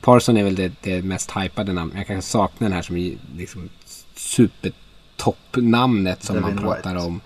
Parson 0.00 0.36
är 0.36 0.44
väl 0.44 0.54
det, 0.54 0.72
det 0.82 1.02
mest 1.02 1.30
hypade 1.36 1.72
namnet. 1.72 1.96
Jag 1.96 2.06
kanske 2.06 2.30
saknar 2.30 2.68
den 2.68 2.74
här 2.76 2.82
som 2.82 2.96
är 2.96 3.14
liksom 3.36 3.68
supertoppnamnet 4.16 6.22
som 6.24 6.36
Devin 6.36 6.54
man 6.54 6.64
pratar 6.64 6.94
White. 6.94 7.06
om. 7.06 7.20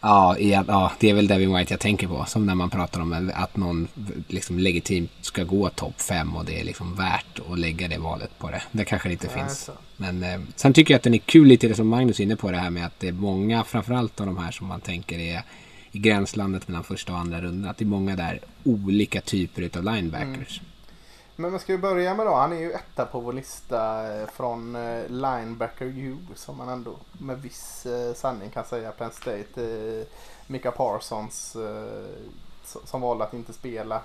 Ja, 0.00 0.38
ja, 0.38 0.92
det 1.00 1.10
är 1.10 1.14
väl 1.14 1.26
Devin 1.26 1.56
White 1.56 1.72
jag 1.72 1.80
tänker 1.80 2.08
på. 2.08 2.24
Som 2.28 2.46
när 2.46 2.54
man 2.54 2.70
pratar 2.70 3.00
om 3.00 3.30
att 3.34 3.56
någon 3.56 3.88
liksom 4.28 4.58
legitimt 4.58 5.10
ska 5.20 5.44
gå 5.44 5.68
topp 5.68 6.00
5 6.00 6.36
och 6.36 6.44
det 6.44 6.60
är 6.60 6.64
liksom 6.64 6.94
värt 6.94 7.40
att 7.50 7.58
lägga 7.58 7.88
det 7.88 7.98
valet 7.98 8.38
på 8.38 8.50
det. 8.50 8.62
Det 8.72 8.84
kanske 8.84 9.08
det 9.08 9.12
inte 9.12 9.26
Nej, 9.26 9.44
finns. 9.44 9.70
Men 9.96 10.22
eh, 10.22 10.40
sen 10.56 10.72
tycker 10.72 10.94
jag 10.94 10.98
att 10.98 11.04
den 11.04 11.14
är 11.14 11.18
kul 11.18 11.46
lite 11.46 11.68
det 11.68 11.74
som 11.74 11.88
Magnus 11.88 12.20
är 12.20 12.24
inne 12.24 12.36
på 12.36 12.50
det 12.50 12.58
här 12.58 12.70
med 12.70 12.86
att 12.86 13.00
det 13.00 13.08
är 13.08 13.12
många, 13.12 13.64
framförallt 13.64 14.20
av 14.20 14.26
de 14.26 14.38
här 14.38 14.50
som 14.50 14.66
man 14.66 14.80
tänker 14.80 15.18
är 15.18 15.42
i 15.92 15.98
gränslandet 15.98 16.68
mellan 16.68 16.84
första 16.84 17.12
och 17.12 17.18
andra 17.18 17.40
rundan. 17.40 17.70
Att 17.70 17.78
det 17.78 17.84
är 17.84 17.86
många 17.86 18.16
där 18.16 18.40
olika 18.64 19.20
typer 19.20 19.62
utav 19.62 19.84
linebackers. 19.84 20.60
Men 21.40 21.52
vad 21.52 21.60
ska 21.60 21.72
vi 21.72 21.78
börja 21.78 22.14
med 22.14 22.26
då? 22.26 22.34
Han 22.34 22.52
är 22.52 22.60
ju 22.60 22.72
etta 22.72 23.04
på 23.06 23.20
vår 23.20 23.32
lista 23.32 24.12
eh, 24.20 24.26
från 24.28 24.76
eh, 24.76 25.08
Linebacker 25.08 25.84
U 25.86 26.16
som 26.34 26.56
man 26.56 26.68
ändå 26.68 26.96
med 27.12 27.42
viss 27.42 27.86
eh, 27.86 28.14
sanning 28.14 28.50
kan 28.50 28.64
säga 28.64 28.92
Penn 28.92 29.10
State. 29.12 30.04
Mika 30.46 30.70
Parsons 30.70 31.56
som- 32.84 33.00
valde 33.00 33.24
att 33.24 33.34
inte 33.34 33.52
spela 33.52 34.02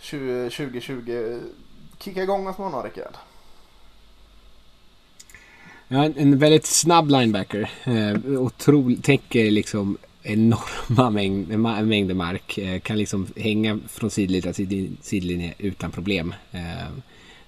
2020. 0.00 1.40
Kicka 1.98 2.22
igång 2.22 2.46
oss 2.48 2.58
med 2.58 2.66
honom 2.66 2.82
Rickard. 2.82 3.14
Ja, 5.88 6.04
en- 6.04 6.38
väldigt 6.38 6.66
snabb 6.66 7.10
linebacker. 7.10 7.70
Eh, 7.84 8.98
täcker 9.02 9.50
liksom 9.50 9.98
enorma 10.28 11.10
mängd, 11.10 11.58
mängder 11.88 12.14
mark. 12.14 12.58
Eh, 12.58 12.80
kan 12.80 12.98
liksom 12.98 13.26
hänga 13.36 13.78
från 13.88 14.10
sidlinje 14.10 14.52
till 14.52 14.96
sidlinje 15.00 15.54
utan 15.58 15.90
problem. 15.90 16.34
Eh, 16.52 16.88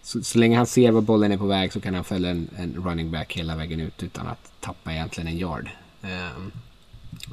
så, 0.02 0.22
så 0.22 0.38
länge 0.38 0.56
han 0.56 0.66
ser 0.66 0.90
var 0.90 1.00
bollen 1.00 1.32
är 1.32 1.36
på 1.36 1.46
väg 1.46 1.72
så 1.72 1.80
kan 1.80 1.94
han 1.94 2.04
följa 2.04 2.30
en, 2.30 2.48
en 2.56 2.84
running 2.84 3.10
back 3.10 3.36
hela 3.36 3.56
vägen 3.56 3.80
ut 3.80 4.02
utan 4.02 4.26
att 4.26 4.52
tappa 4.60 4.92
egentligen 4.92 5.28
en 5.28 5.38
yard. 5.38 5.70
Eh, 6.02 6.42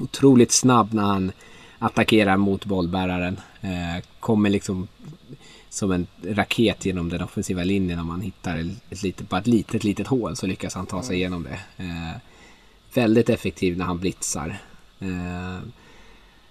otroligt 0.02 0.52
snabb 0.52 0.94
när 0.94 1.04
han 1.04 1.32
attackerar 1.80 2.38
mot 2.38 2.66
bollbäraren. 2.66 3.40
Kommer 4.20 4.50
liksom 4.50 4.88
som 5.70 5.92
en 5.92 6.08
raket 6.24 6.86
genom 6.86 7.10
den 7.10 7.22
offensiva 7.22 7.64
linjen 7.64 8.00
om 8.00 8.08
man 8.08 8.22
hittar 8.22 8.72
ett 8.90 9.04
litet, 9.04 9.30
bara 9.30 9.42
ett 9.42 9.48
litet, 9.48 9.84
litet 9.84 10.08
hål 10.08 10.36
så 10.36 10.48
lyckas 10.48 10.76
han 10.76 10.86
ta 10.86 11.04
sig 11.04 11.16
igenom 11.16 11.44
det. 11.44 11.84
Eh, 11.84 12.18
väldigt 12.94 13.30
effektiv 13.30 13.78
när 13.78 13.86
han 13.86 14.00
blitzar. 14.00 14.58
Eh, 15.00 15.60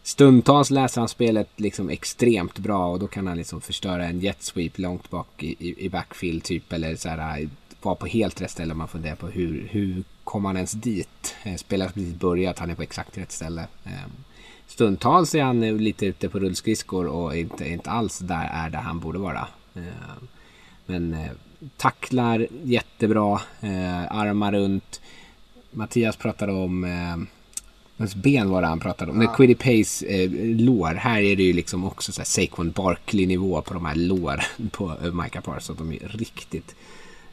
stundtals 0.02 0.70
läser 0.70 1.00
han 1.00 1.08
spelet 1.08 1.48
liksom 1.56 1.90
extremt 1.90 2.58
bra 2.58 2.86
och 2.86 2.98
då 2.98 3.06
kan 3.06 3.26
han 3.26 3.36
liksom 3.36 3.60
förstöra 3.60 4.06
en 4.06 4.20
jet 4.20 4.42
sweep 4.42 4.78
långt 4.78 5.10
bak 5.10 5.42
i, 5.42 5.56
i, 5.58 5.84
i 5.84 5.88
backfield 5.88 6.42
typ 6.42 6.72
eller 6.72 6.96
så 6.96 7.08
här 7.08 7.40
eh, 7.40 7.48
vara 7.82 7.94
på 7.94 8.06
helt 8.06 8.40
rätt 8.40 8.50
ställe 8.50 8.72
om 8.72 8.78
man 8.78 8.88
funderar 8.88 9.16
på 9.16 9.26
hur, 9.26 9.68
hur 9.70 10.04
kom 10.24 10.44
han 10.44 10.56
ens 10.56 10.72
dit? 10.72 11.34
Eh, 11.42 11.54
spelet 11.54 11.94
precis 11.94 12.14
börjat, 12.14 12.58
han 12.58 12.70
är 12.70 12.74
på 12.74 12.82
exakt 12.82 13.18
rätt 13.18 13.32
ställe. 13.32 13.66
Eh, 13.84 14.06
stundtals 14.66 15.34
är 15.34 15.42
han 15.42 15.62
eh, 15.62 15.74
lite 15.74 16.06
ute 16.06 16.28
på 16.28 16.38
rullskridskor 16.38 17.06
och 17.06 17.36
inte, 17.36 17.68
inte 17.68 17.90
alls 17.90 18.18
där 18.18 18.50
är 18.52 18.70
där 18.70 18.78
han 18.78 19.00
borde 19.00 19.18
vara. 19.18 19.48
Eh, 19.74 19.82
men 20.86 21.14
eh, 21.14 21.30
tacklar 21.76 22.46
jättebra, 22.62 23.40
eh, 23.60 24.16
armar 24.16 24.52
runt. 24.52 25.00
Mattias 25.70 26.16
pratade 26.16 26.52
om 26.52 26.84
eh, 26.84 27.16
Hans 27.98 28.14
ben 28.14 28.50
var 28.50 28.62
det 28.62 28.68
han 28.68 28.80
pratade 28.80 29.10
om. 29.10 29.22
Ja. 29.22 29.34
Quiddy 29.34 29.54
Pace 29.54 30.06
eh, 30.06 30.30
lår. 30.56 30.94
Här 30.94 31.20
är 31.20 31.36
det 31.36 31.42
ju 31.42 31.52
liksom 31.52 31.84
också 31.84 32.12
så 32.12 32.20
här 32.20 32.26
Saquon 32.26 32.70
Barkley 32.70 33.26
nivå 33.26 33.62
på 33.62 33.74
de 33.74 33.86
här 33.86 33.94
lår 33.94 34.42
på 34.70 34.92
eh, 35.04 35.12
Micah 35.12 35.42
Parsons. 35.42 35.78
De 35.78 35.92
är 35.92 36.08
riktigt, 36.08 36.74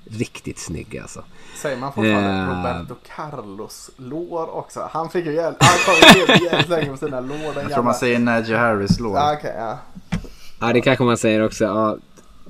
riktigt 0.04 0.60
snygga 0.60 1.02
alltså. 1.02 1.24
Säger 1.62 1.78
man 1.78 1.94
fortfarande 1.94 2.30
eh, 2.30 2.48
Roberto 2.48 2.96
Carlos 3.16 3.92
lår 3.98 4.56
också? 4.56 4.90
Han 4.92 5.10
fick 5.10 5.26
ju 5.26 5.34
jävligt, 5.34 5.64
han 5.64 5.78
kom 5.86 6.22
ju 6.22 6.46
jävligt 6.46 6.70
länge 6.70 6.90
på 6.90 6.98
sina 6.98 7.20
lår. 7.20 7.54
Jag 7.62 7.72
tror 7.72 7.84
man 7.84 7.96
säger 7.96 8.20
Najee 8.20 8.58
Harris 8.58 9.00
lår. 9.00 9.18
Ah, 9.18 9.36
okay, 9.38 9.52
ja. 9.58 9.80
ja, 10.60 10.74
det 10.74 10.82
kanske 10.82 11.04
man 11.04 11.18
säger 11.18 11.46
också. 11.46 11.64
Ja, 11.64 11.98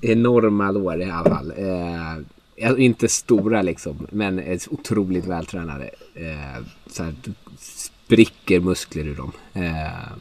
enorma 0.02 0.72
lår 0.72 1.02
i 1.02 1.12
alla 1.12 1.36
fall. 1.36 1.54
Eh, 1.58 2.86
inte 2.86 3.08
stora 3.08 3.62
liksom, 3.62 4.08
men 4.12 4.60
otroligt 4.70 5.26
vältränade. 5.26 5.90
Eh, 6.16 6.64
så 6.88 7.04
här, 7.04 7.14
spricker 8.14 8.60
muskler 8.60 9.08
ur 9.08 9.16
dem. 9.16 9.32
Eh, 9.54 10.12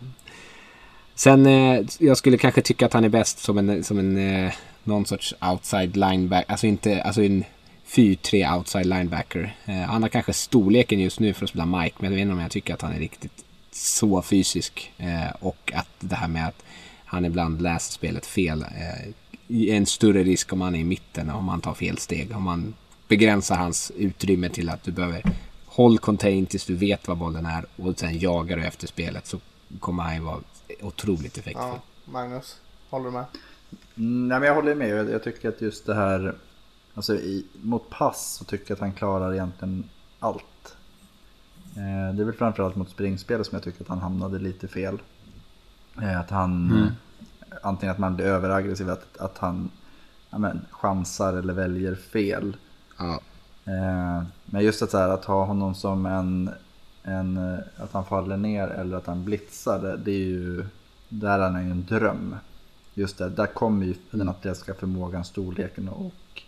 sen, 1.15 1.47
eh, 1.47 1.85
jag 1.99 2.17
skulle 2.17 2.39
kanske 2.39 2.63
tycka 2.63 2.87
att 2.87 2.93
han 2.93 3.05
är 3.05 3.09
bäst 3.09 3.39
som 3.39 3.59
en, 3.59 3.85
som 3.85 3.99
en 3.99 4.17
eh, 4.17 4.53
någon 4.85 5.07
sorts 5.07 5.35
outside 5.41 5.97
linebacker, 5.97 6.53
alltså 6.53 6.67
inte, 6.67 7.03
alltså 7.03 7.23
en 7.23 7.45
4-3 7.89 8.57
outside 8.57 8.87
linebacker. 8.87 9.57
Eh, 9.65 9.75
han 9.75 10.03
har 10.03 10.09
kanske 10.09 10.33
storleken 10.33 11.01
just 11.01 11.21
nu 11.21 11.33
för 11.33 11.45
att 11.45 11.51
spela 11.51 11.67
Mike, 11.67 11.97
men 11.99 12.11
jag 12.11 12.17
vet 12.17 12.23
inte 12.23 12.33
om 12.33 12.41
jag 12.41 12.51
tycker 12.51 12.75
att 12.75 12.83
han 12.83 12.93
är 12.93 12.99
riktigt 12.99 13.45
så 13.71 14.23
fysisk. 14.23 14.93
Eh, 14.99 15.31
och 15.41 15.73
att 15.75 15.89
det 16.01 16.17
här 16.17 16.29
med 16.29 16.47
att 16.49 16.65
han 17.05 17.25
ibland 17.25 17.63
läser 17.63 17.93
spelet 17.93 18.27
fel 18.27 18.63
eh, 18.63 19.09
är 19.49 19.77
en 19.77 19.87
större 19.87 20.23
risk 20.23 20.53
om 20.53 20.61
han 20.61 20.75
är 20.75 20.81
i 20.81 20.85
mitten, 20.85 21.31
om 21.31 21.49
han 21.49 21.61
tar 21.61 21.75
fel 21.75 21.99
steg. 21.99 22.37
Om 22.37 22.43
man 22.43 22.75
begränsar 23.09 23.57
hans 23.57 23.93
utrymme 23.97 24.49
till 24.49 24.69
att 24.69 24.85
du 24.85 24.93
behöver 24.93 25.23
håll 25.73 25.99
contain 25.99 26.47
tills 26.47 26.67
du 26.67 26.77
vet 26.77 27.09
var 27.09 27.15
bollen 27.15 27.47
är 27.47 27.67
och 27.77 27.99
sen 27.99 28.19
jagar 28.19 28.57
du 28.57 28.65
efter 28.65 28.87
spelet 28.87 29.27
så 29.27 29.39
kommer 29.81 30.03
han 30.03 30.15
ju 30.15 30.21
vara 30.21 30.41
otroligt 30.81 31.39
effektfull. 31.39 31.69
Ja, 31.69 31.81
Magnus, 32.05 32.61
håller 32.91 33.05
du 33.05 33.11
med? 33.11 33.25
Nej, 33.95 34.41
men 34.41 34.43
jag 34.43 34.55
håller 34.55 34.75
med. 34.75 34.89
Jag, 34.89 35.11
jag 35.11 35.23
tycker 35.23 35.49
att 35.49 35.61
just 35.61 35.87
det 35.87 35.95
här 35.95 36.35
alltså, 36.95 37.15
i, 37.15 37.47
mot 37.63 37.91
pass 37.91 38.35
så 38.39 38.45
tycker 38.45 38.65
jag 38.69 38.77
att 38.77 38.81
han 38.81 38.93
klarar 38.93 39.33
egentligen 39.33 39.85
allt. 40.19 40.77
Eh, 41.77 42.15
det 42.15 42.23
är 42.23 42.25
väl 42.25 42.35
framförallt 42.35 42.77
mot 42.77 42.91
springspel 42.91 43.45
som 43.45 43.57
jag 43.57 43.63
tycker 43.63 43.83
att 43.83 43.89
han 43.89 43.99
hamnade 43.99 44.39
lite 44.39 44.69
fel. 44.69 44.99
Eh, 46.03 46.21
att 46.21 46.31
han, 46.31 46.71
mm. 46.71 46.89
antingen 47.63 47.93
att 47.93 47.99
man 47.99 48.17
blir 48.17 48.27
överaggressiv, 48.27 48.91
att, 48.91 49.17
att 49.17 49.39
han 49.39 49.71
ja, 50.31 50.39
men, 50.39 50.67
chansar 50.71 51.33
eller 51.33 51.55
väljer 51.55 51.95
fel. 51.95 52.57
Ja. 52.99 53.21
Eh, 53.65 54.23
men 54.53 54.65
just 54.65 54.83
att, 54.83 54.91
så 54.91 54.99
här, 54.99 55.09
att 55.09 55.25
ha 55.25 55.45
honom 55.45 55.75
som 55.75 56.07
en, 56.07 56.51
en, 57.03 57.59
att 57.77 57.93
han 57.93 58.05
faller 58.05 58.37
ner 58.37 58.69
eller 58.69 58.97
att 58.97 59.07
han 59.07 59.25
blitzar, 59.25 59.79
det, 59.79 59.97
det 59.97 60.11
är 60.11 60.25
ju, 60.25 60.67
där 61.09 61.39
är 61.39 61.51
han 61.51 61.65
ju 61.65 61.71
en 61.71 61.85
dröm. 61.85 62.37
Just 62.95 63.19
det, 63.19 63.29
där 63.29 63.47
kommer 63.47 63.87
ju 63.87 63.95
den 64.11 64.29
atletiska 64.29 64.75
förmågan, 64.75 65.25
storleken 65.25 65.89
och 65.89 66.43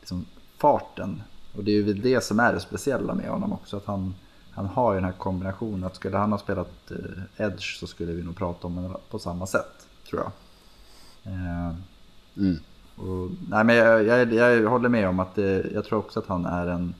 liksom 0.00 0.24
farten. 0.58 1.22
Och 1.56 1.64
det 1.64 1.70
är 1.70 1.74
ju 1.74 1.92
det 1.92 2.24
som 2.24 2.40
är 2.40 2.52
det 2.52 2.60
speciella 2.60 3.14
med 3.14 3.28
honom 3.30 3.52
också, 3.52 3.76
att 3.76 3.86
han, 3.86 4.14
han 4.50 4.66
har 4.66 4.92
ju 4.92 4.96
den 4.96 5.04
här 5.04 5.18
kombinationen. 5.18 5.84
Att 5.84 5.96
skulle 5.96 6.16
han 6.16 6.32
ha 6.32 6.38
spelat 6.38 6.90
eh, 6.90 7.46
Edge 7.46 7.78
så 7.78 7.86
skulle 7.86 8.12
vi 8.12 8.22
nog 8.22 8.36
prata 8.36 8.66
om 8.66 8.76
honom 8.76 8.96
på 9.10 9.18
samma 9.18 9.46
sätt, 9.46 9.88
tror 10.10 10.22
jag. 10.22 10.32
Eh, 11.32 11.74
mm. 12.36 12.58
Och, 12.96 13.30
nej, 13.48 13.64
men 13.64 13.76
jag, 13.76 14.04
jag, 14.04 14.32
jag, 14.32 14.70
håller 14.70 14.88
med 14.88 15.08
om 15.08 15.20
att 15.20 15.34
det, 15.34 15.66
jag 15.74 15.84
tror 15.84 15.98
också 15.98 16.20
att 16.20 16.26
han 16.26 16.46
är 16.46 16.66
en, 16.66 16.88
eh, 16.88 16.94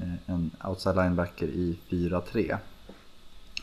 Eh, 0.00 0.34
en 0.34 0.50
outside 0.64 0.96
linebacker 0.96 1.46
i 1.46 1.78
4-3. 1.88 2.58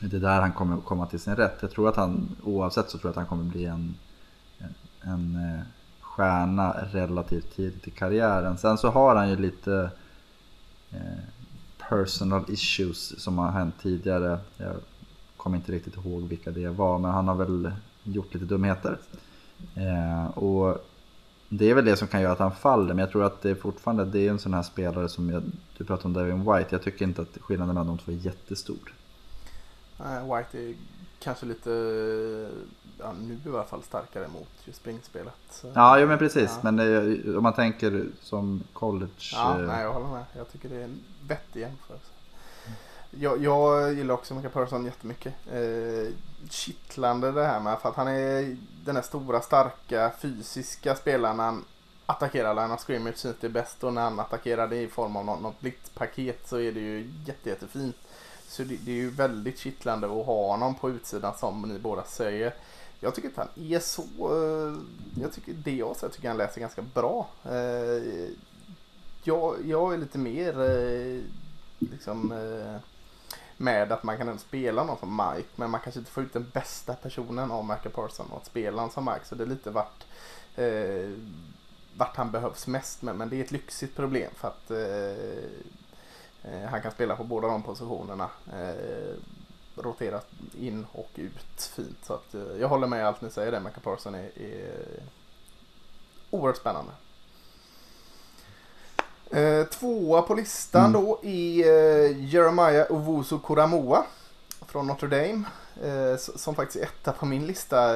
Det 0.01 0.17
är 0.17 0.21
där 0.21 0.41
han 0.41 0.51
kommer 0.51 0.77
komma 0.77 1.05
till 1.05 1.19
sin 1.19 1.35
rätt. 1.35 1.57
Jag 1.61 1.71
tror 1.71 1.89
att 1.89 1.95
han, 1.95 2.35
oavsett 2.43 2.89
så 2.89 2.97
tror 2.97 3.09
jag 3.09 3.11
att 3.11 3.15
han 3.15 3.25
kommer 3.25 3.51
bli 3.51 3.65
en, 3.65 3.95
en, 4.59 4.75
en 5.01 5.59
stjärna 5.99 6.75
relativt 6.91 7.55
tidigt 7.55 7.87
i 7.87 7.91
karriären. 7.91 8.57
Sen 8.57 8.77
så 8.77 8.89
har 8.89 9.15
han 9.15 9.29
ju 9.29 9.35
lite 9.35 9.91
eh, 10.91 11.23
personal 11.89 12.45
issues 12.47 13.23
som 13.23 13.37
har 13.37 13.51
hänt 13.51 13.75
tidigare. 13.81 14.39
Jag 14.57 14.75
kommer 15.37 15.57
inte 15.57 15.71
riktigt 15.71 15.95
ihåg 15.97 16.21
vilka 16.21 16.51
det 16.51 16.69
var, 16.69 16.97
men 16.97 17.11
han 17.11 17.27
har 17.27 17.35
väl 17.35 17.71
gjort 18.03 18.33
lite 18.33 18.45
dumheter. 18.45 18.97
Och 20.33 20.88
det 21.49 21.69
är 21.69 21.73
väl 21.73 21.85
det 21.85 21.95
som 21.95 22.07
kan 22.07 22.21
göra 22.21 22.31
att 22.31 22.39
han 22.39 22.55
faller, 22.55 22.93
men 22.93 22.97
jag 22.97 23.11
tror 23.11 23.23
att 23.23 23.41
det 23.41 23.49
är 23.49 23.55
fortfarande 23.55 24.05
det 24.05 24.27
är 24.27 24.29
en 24.29 24.39
sån 24.39 24.53
här 24.53 24.63
spelare 24.63 25.09
som 25.09 25.29
jag, 25.29 25.43
du 25.77 25.85
pratar 25.85 26.05
om 26.05 26.13
Devin 26.13 26.39
White. 26.39 26.67
Jag 26.69 26.81
tycker 26.81 27.05
inte 27.05 27.21
att 27.21 27.37
skillnaden 27.41 27.75
mellan 27.75 27.87
de 27.87 27.97
två 27.97 28.11
är 28.11 28.15
jättestor. 28.15 28.93
White 30.23 30.59
är 30.59 30.75
kanske 31.19 31.45
lite, 31.45 31.69
ja, 32.99 33.13
nu 33.21 33.39
i 33.45 33.49
alla 33.49 33.63
fall 33.63 33.83
starkare 33.83 34.27
mot 34.27 34.49
just 34.65 34.79
springspelet. 34.79 35.65
Ja, 35.73 35.99
jo, 35.99 36.07
men 36.07 36.17
precis. 36.17 36.49
Ja. 36.53 36.71
Men 36.71 36.75
det, 36.75 37.37
om 37.37 37.43
man 37.43 37.53
tänker 37.53 38.05
som 38.21 38.63
college. 38.73 39.31
Ja, 39.33 39.59
eh... 39.59 39.67
nej, 39.67 39.83
jag 39.83 39.93
håller 39.93 40.07
med. 40.07 40.23
Jag 40.37 40.51
tycker 40.51 40.69
det 40.69 40.75
är 40.75 40.83
en 40.83 40.99
vettig 41.27 41.59
jämförelse. 41.59 42.11
Jag, 43.11 43.43
jag 43.43 43.93
gillar 43.93 44.13
också 44.13 44.33
Micah 44.33 44.51
Persson 44.51 44.85
jättemycket. 44.85 45.33
Eh, 45.51 46.13
kittlande 46.49 47.31
det 47.31 47.45
här 47.45 47.59
med 47.59 47.79
för 47.79 47.89
att 47.89 47.95
han 47.95 48.07
är 48.07 48.57
den 48.85 48.95
här 48.95 49.03
stora, 49.03 49.41
starka, 49.41 50.11
fysiska 50.19 50.95
spelaren. 50.95 51.39
Han 51.39 51.65
attackerar 52.05 52.53
line 52.53 52.71
of 52.71 52.81
scrimmage 52.81 53.17
syns 53.17 53.35
det 53.41 53.49
bäst 53.49 53.83
och 53.83 53.93
när 53.93 54.01
han 54.01 54.19
attackerar 54.19 54.67
det 54.67 54.81
i 54.81 54.87
form 54.87 55.15
av 55.15 55.25
något, 55.25 55.41
något 55.41 55.59
blitzpaket 55.59 56.47
så 56.47 56.59
är 56.59 56.71
det 56.71 56.79
ju 56.79 57.11
jätte, 57.25 57.49
jättefint. 57.49 57.95
Så 58.47 58.63
det, 58.63 58.75
det, 58.75 58.91
är 58.91 58.95
ju 58.95 59.09
väldigt 59.09 59.59
kittlande 59.59 60.07
att 60.07 60.25
ha 60.25 60.47
honom 60.47 60.75
på 60.75 60.89
utsidan 60.89 61.37
som 61.37 61.61
ni 61.61 61.79
båda 61.79 62.03
säger. 62.03 62.53
Jag 62.99 63.15
tycker 63.15 63.29
att 63.29 63.37
han 63.37 63.65
är 63.65 63.79
så... 63.79 64.01
Eh, 64.01 64.75
jag 65.21 65.33
tycker 65.33 65.53
det 65.53 65.75
jag 65.75 65.95
säger 65.95 66.13
tycker 66.13 66.27
han 66.27 66.37
läser 66.37 66.61
ganska 66.61 66.81
bra. 66.81 67.27
Eh, 67.45 68.29
jag, 69.23 69.55
jag 69.65 69.93
är 69.93 69.97
lite 69.97 70.17
mer 70.17 70.61
eh, 70.61 71.21
liksom 71.79 72.33
med 73.59 73.91
att 73.91 74.03
man 74.03 74.17
kan 74.17 74.39
spela 74.39 74.83
någon 74.83 74.97
som 74.97 75.15
Mike 75.15 75.49
men 75.55 75.69
man 75.69 75.81
kanske 75.81 75.99
inte 75.99 76.11
får 76.11 76.23
ut 76.23 76.33
den 76.33 76.49
bästa 76.53 76.93
personen 76.93 77.51
av 77.51 77.65
Michael 77.65 77.91
Parson 77.91 78.27
och 78.31 78.37
att 78.37 78.45
spela 78.45 78.77
honom 78.77 78.91
som 78.91 79.05
Mike 79.05 79.25
så 79.25 79.35
det 79.35 79.43
är 79.43 79.47
lite 79.47 79.71
vart, 79.71 80.05
eh, 80.55 81.09
vart 81.95 82.15
han 82.15 82.31
behövs 82.31 82.67
mest 82.67 83.01
men, 83.01 83.17
men 83.17 83.29
det 83.29 83.35
är 83.35 83.43
ett 83.43 83.51
lyxigt 83.51 83.95
problem 83.95 84.31
för 84.35 84.47
att 84.47 84.71
eh, 84.71 86.51
eh 86.51 86.69
han 86.69 86.81
kan 86.81 86.91
spela 86.91 87.15
på 87.15 87.23
båda 87.23 87.47
de 87.47 87.63
positionerna. 87.63 88.29
Eh, 88.53 89.15
rotera 89.75 90.21
in 90.57 90.85
och 90.91 91.09
ut 91.15 91.71
fint 91.75 91.97
så 92.03 92.13
att 92.13 92.35
eh, 92.35 92.41
jag 92.59 92.67
håller 92.67 92.87
med 92.87 93.07
allt 93.07 93.21
ni 93.21 93.29
säger 93.29 93.51
där 93.51 93.59
Michael 93.59 93.83
Parson 93.83 94.15
är, 94.15 94.41
är 94.41 95.03
oerhört 96.29 96.57
spännande. 96.57 96.91
Eh, 99.31 99.65
tvåa 99.65 100.21
på 100.21 100.33
listan 100.33 100.85
mm. 100.85 101.01
då 101.01 101.19
är 101.23 101.67
eh, 101.67 102.25
Jeremiah 102.33 102.91
Owusu 102.91 103.39
Koramoa 103.39 104.05
från 104.67 104.87
Notre 104.87 105.07
Dame. 105.07 105.43
Eh, 105.83 106.17
som 106.17 106.55
faktiskt 106.55 106.83
är 106.83 106.87
etta 106.87 107.11
på 107.11 107.25
min 107.25 107.47
lista. 107.47 107.95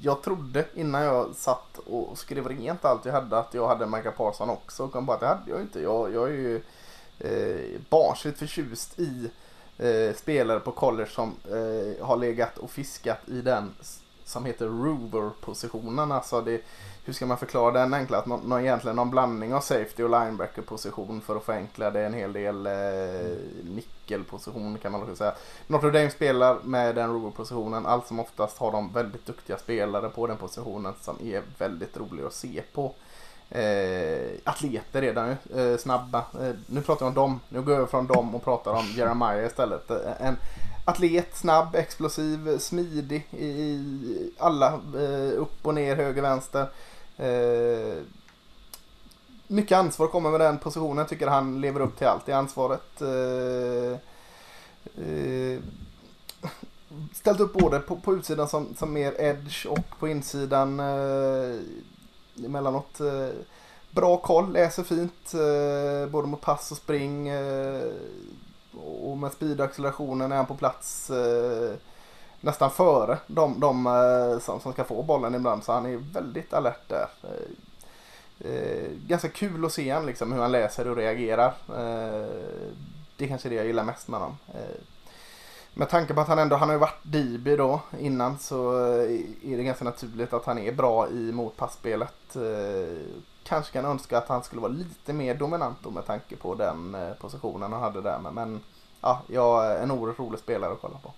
Jag 0.00 0.22
trodde 0.22 0.64
innan 0.74 1.02
jag 1.02 1.34
satt 1.34 1.78
och 1.78 2.18
skrev 2.18 2.48
rent 2.48 2.84
allt 2.84 3.04
jag 3.04 3.12
hade 3.12 3.38
att 3.38 3.54
jag 3.54 3.68
hade 3.68 3.86
Micah 3.86 4.12
Parson 4.12 4.50
också. 4.50 4.84
Och 4.84 4.92
kom 4.92 5.06
bara 5.06 5.14
att 5.14 5.20
det 5.20 5.26
hade 5.26 5.50
jag 5.50 5.60
inte. 5.60 5.80
Jag, 5.80 6.14
jag 6.14 6.28
är 6.28 6.32
ju 6.32 6.62
eh, 7.18 7.80
barnsligt 7.88 8.38
förtjust 8.38 9.00
i 9.00 9.30
spelare 10.16 10.60
på 10.60 10.72
college 10.72 11.10
som 11.10 11.34
har 12.00 12.16
legat 12.16 12.58
och 12.58 12.70
fiskat 12.70 13.18
i 13.28 13.40
den 13.40 13.74
som 14.32 14.44
heter 14.44 14.66
Rover-positionen. 14.66 16.12
Alltså 16.12 16.40
det, 16.40 16.60
hur 17.04 17.12
ska 17.12 17.26
man 17.26 17.38
förklara 17.38 17.70
den 17.70 17.94
enklast? 17.94 18.26
Nå, 18.26 18.40
nå, 18.44 18.60
egentligen 18.60 18.96
någon 18.96 19.10
blandning 19.10 19.54
av 19.54 19.60
safety 19.60 20.02
och 20.02 20.10
linebacker-position 20.10 21.20
för 21.20 21.36
att 21.36 21.44
förenkla 21.44 21.90
det 21.90 22.00
en 22.00 22.14
hel 22.14 22.32
del 22.32 22.66
eh, 22.66 22.72
nickelposition 23.64 24.78
kan 24.78 24.92
man 24.92 25.02
också 25.02 25.16
säga. 25.16 25.34
Notre 25.66 25.90
Dame 25.90 26.10
spelar 26.10 26.58
med 26.62 26.94
den 26.94 27.12
Rover-positionen. 27.12 27.86
Allt 27.86 28.06
som 28.06 28.20
oftast 28.20 28.58
har 28.58 28.72
de 28.72 28.92
väldigt 28.92 29.26
duktiga 29.26 29.58
spelare 29.58 30.08
på 30.08 30.26
den 30.26 30.36
positionen 30.36 30.94
som 31.00 31.16
är 31.22 31.42
väldigt 31.58 31.96
roliga 31.96 32.26
att 32.26 32.32
se 32.32 32.62
på. 32.72 32.94
Eh, 33.54 34.30
atleter 34.44 35.00
redan 35.00 35.28
nu, 35.28 35.72
eh, 35.72 35.78
snabba. 35.78 36.18
Eh, 36.18 36.54
nu 36.66 36.80
pratar 36.82 37.06
jag 37.06 37.08
om 37.08 37.14
dem, 37.14 37.40
nu 37.48 37.62
går 37.62 37.74
jag 37.74 37.90
från 37.90 38.06
dem 38.06 38.34
och 38.34 38.44
pratar 38.44 38.72
om 38.72 38.86
Jeremiah 38.96 39.46
istället. 39.46 39.90
Eh, 39.90 40.26
en 40.26 40.36
atlet, 40.84 41.36
snabb, 41.36 41.74
explosiv, 41.74 42.58
smidig 42.58 43.26
i 43.30 44.32
alla, 44.38 44.80
eh, 44.94 45.40
upp 45.40 45.66
och 45.66 45.74
ner, 45.74 45.96
höger, 45.96 46.22
vänster. 46.22 46.66
Eh, 47.16 48.02
mycket 49.46 49.78
ansvar 49.78 50.06
kommer 50.06 50.30
med 50.30 50.40
den 50.40 50.58
positionen, 50.58 51.06
tycker 51.06 51.26
han 51.26 51.60
lever 51.60 51.80
upp 51.80 51.98
till 51.98 52.06
allt 52.06 52.26
det 52.26 52.32
ansvaret. 52.32 53.02
Eh, 53.02 53.98
eh, 55.04 55.60
ställt 57.12 57.40
upp 57.40 57.52
både 57.52 57.78
på, 57.78 57.96
på 57.96 58.14
utsidan 58.14 58.48
som, 58.48 58.74
som 58.78 58.92
mer 58.92 59.20
edge 59.20 59.66
och 59.66 59.98
på 59.98 60.08
insidan 60.08 60.80
eh, 60.80 61.56
emellanåt. 62.44 63.00
Eh, 63.00 63.28
bra 63.90 64.16
koll, 64.16 64.52
läser 64.52 64.82
fint 64.82 65.34
eh, 65.34 66.10
både 66.10 66.28
mot 66.28 66.40
pass 66.40 66.70
och 66.70 66.76
spring. 66.76 67.28
Och 68.76 69.18
med 69.18 69.32
speedaccelerationen 69.32 70.32
är 70.32 70.36
han 70.36 70.46
på 70.46 70.54
plats 70.54 71.10
eh, 71.10 71.74
nästan 72.40 72.70
före 72.70 73.18
de, 73.26 73.60
de 73.60 73.86
eh, 73.86 74.38
som, 74.38 74.60
som 74.60 74.72
ska 74.72 74.84
få 74.84 75.02
bollen 75.02 75.34
ibland. 75.34 75.64
Så 75.64 75.72
han 75.72 75.86
är 75.86 75.96
väldigt 75.96 76.52
alert 76.54 76.88
där. 76.88 77.06
Eh, 78.40 78.90
ganska 79.06 79.28
kul 79.28 79.64
att 79.64 79.72
se 79.72 79.90
han, 79.90 80.06
liksom, 80.06 80.32
hur 80.32 80.40
han 80.40 80.52
läser 80.52 80.88
och 80.88 80.96
reagerar. 80.96 81.54
det 83.16 83.24
är 83.24 83.28
kanske 83.28 83.48
det 83.48 83.54
jag 83.54 83.66
gillar 83.66 83.84
mest 83.84 84.08
med 84.08 84.20
honom. 84.20 84.36
Med 85.74 85.88
tanke 85.88 86.14
på 86.14 86.20
att 86.20 86.28
han 86.28 86.38
ändå 86.38 86.56
han 86.56 86.68
har 86.68 86.76
varit 86.76 87.04
DB 87.04 87.56
då 87.56 87.80
innan 87.98 88.38
så 88.38 88.72
är 89.42 89.56
det 89.56 89.62
ganska 89.62 89.84
naturligt 89.84 90.32
att 90.32 90.44
han 90.44 90.58
är 90.58 90.72
bra 90.72 91.08
i 91.08 91.32
motpassspelet. 91.32 92.36
Kanske 93.44 93.72
kan 93.72 93.84
önska 93.84 94.18
att 94.18 94.28
han 94.28 94.42
skulle 94.42 94.62
vara 94.62 94.72
lite 94.72 95.12
mer 95.12 95.34
dominant 95.34 95.78
då 95.82 95.90
med 95.90 96.06
tanke 96.06 96.36
på 96.36 96.54
den 96.54 96.94
eh, 96.94 97.12
positionen 97.12 97.72
han 97.72 97.82
hade 97.82 98.00
där. 98.00 98.18
Men 98.34 98.60
ja, 99.00 99.22
jag 99.26 99.66
är 99.66 99.82
en 99.82 99.90
oerhört 99.90 100.18
rolig 100.18 100.40
spelare 100.40 100.72
att 100.72 100.80
kolla 100.80 100.98
på. 100.98 101.12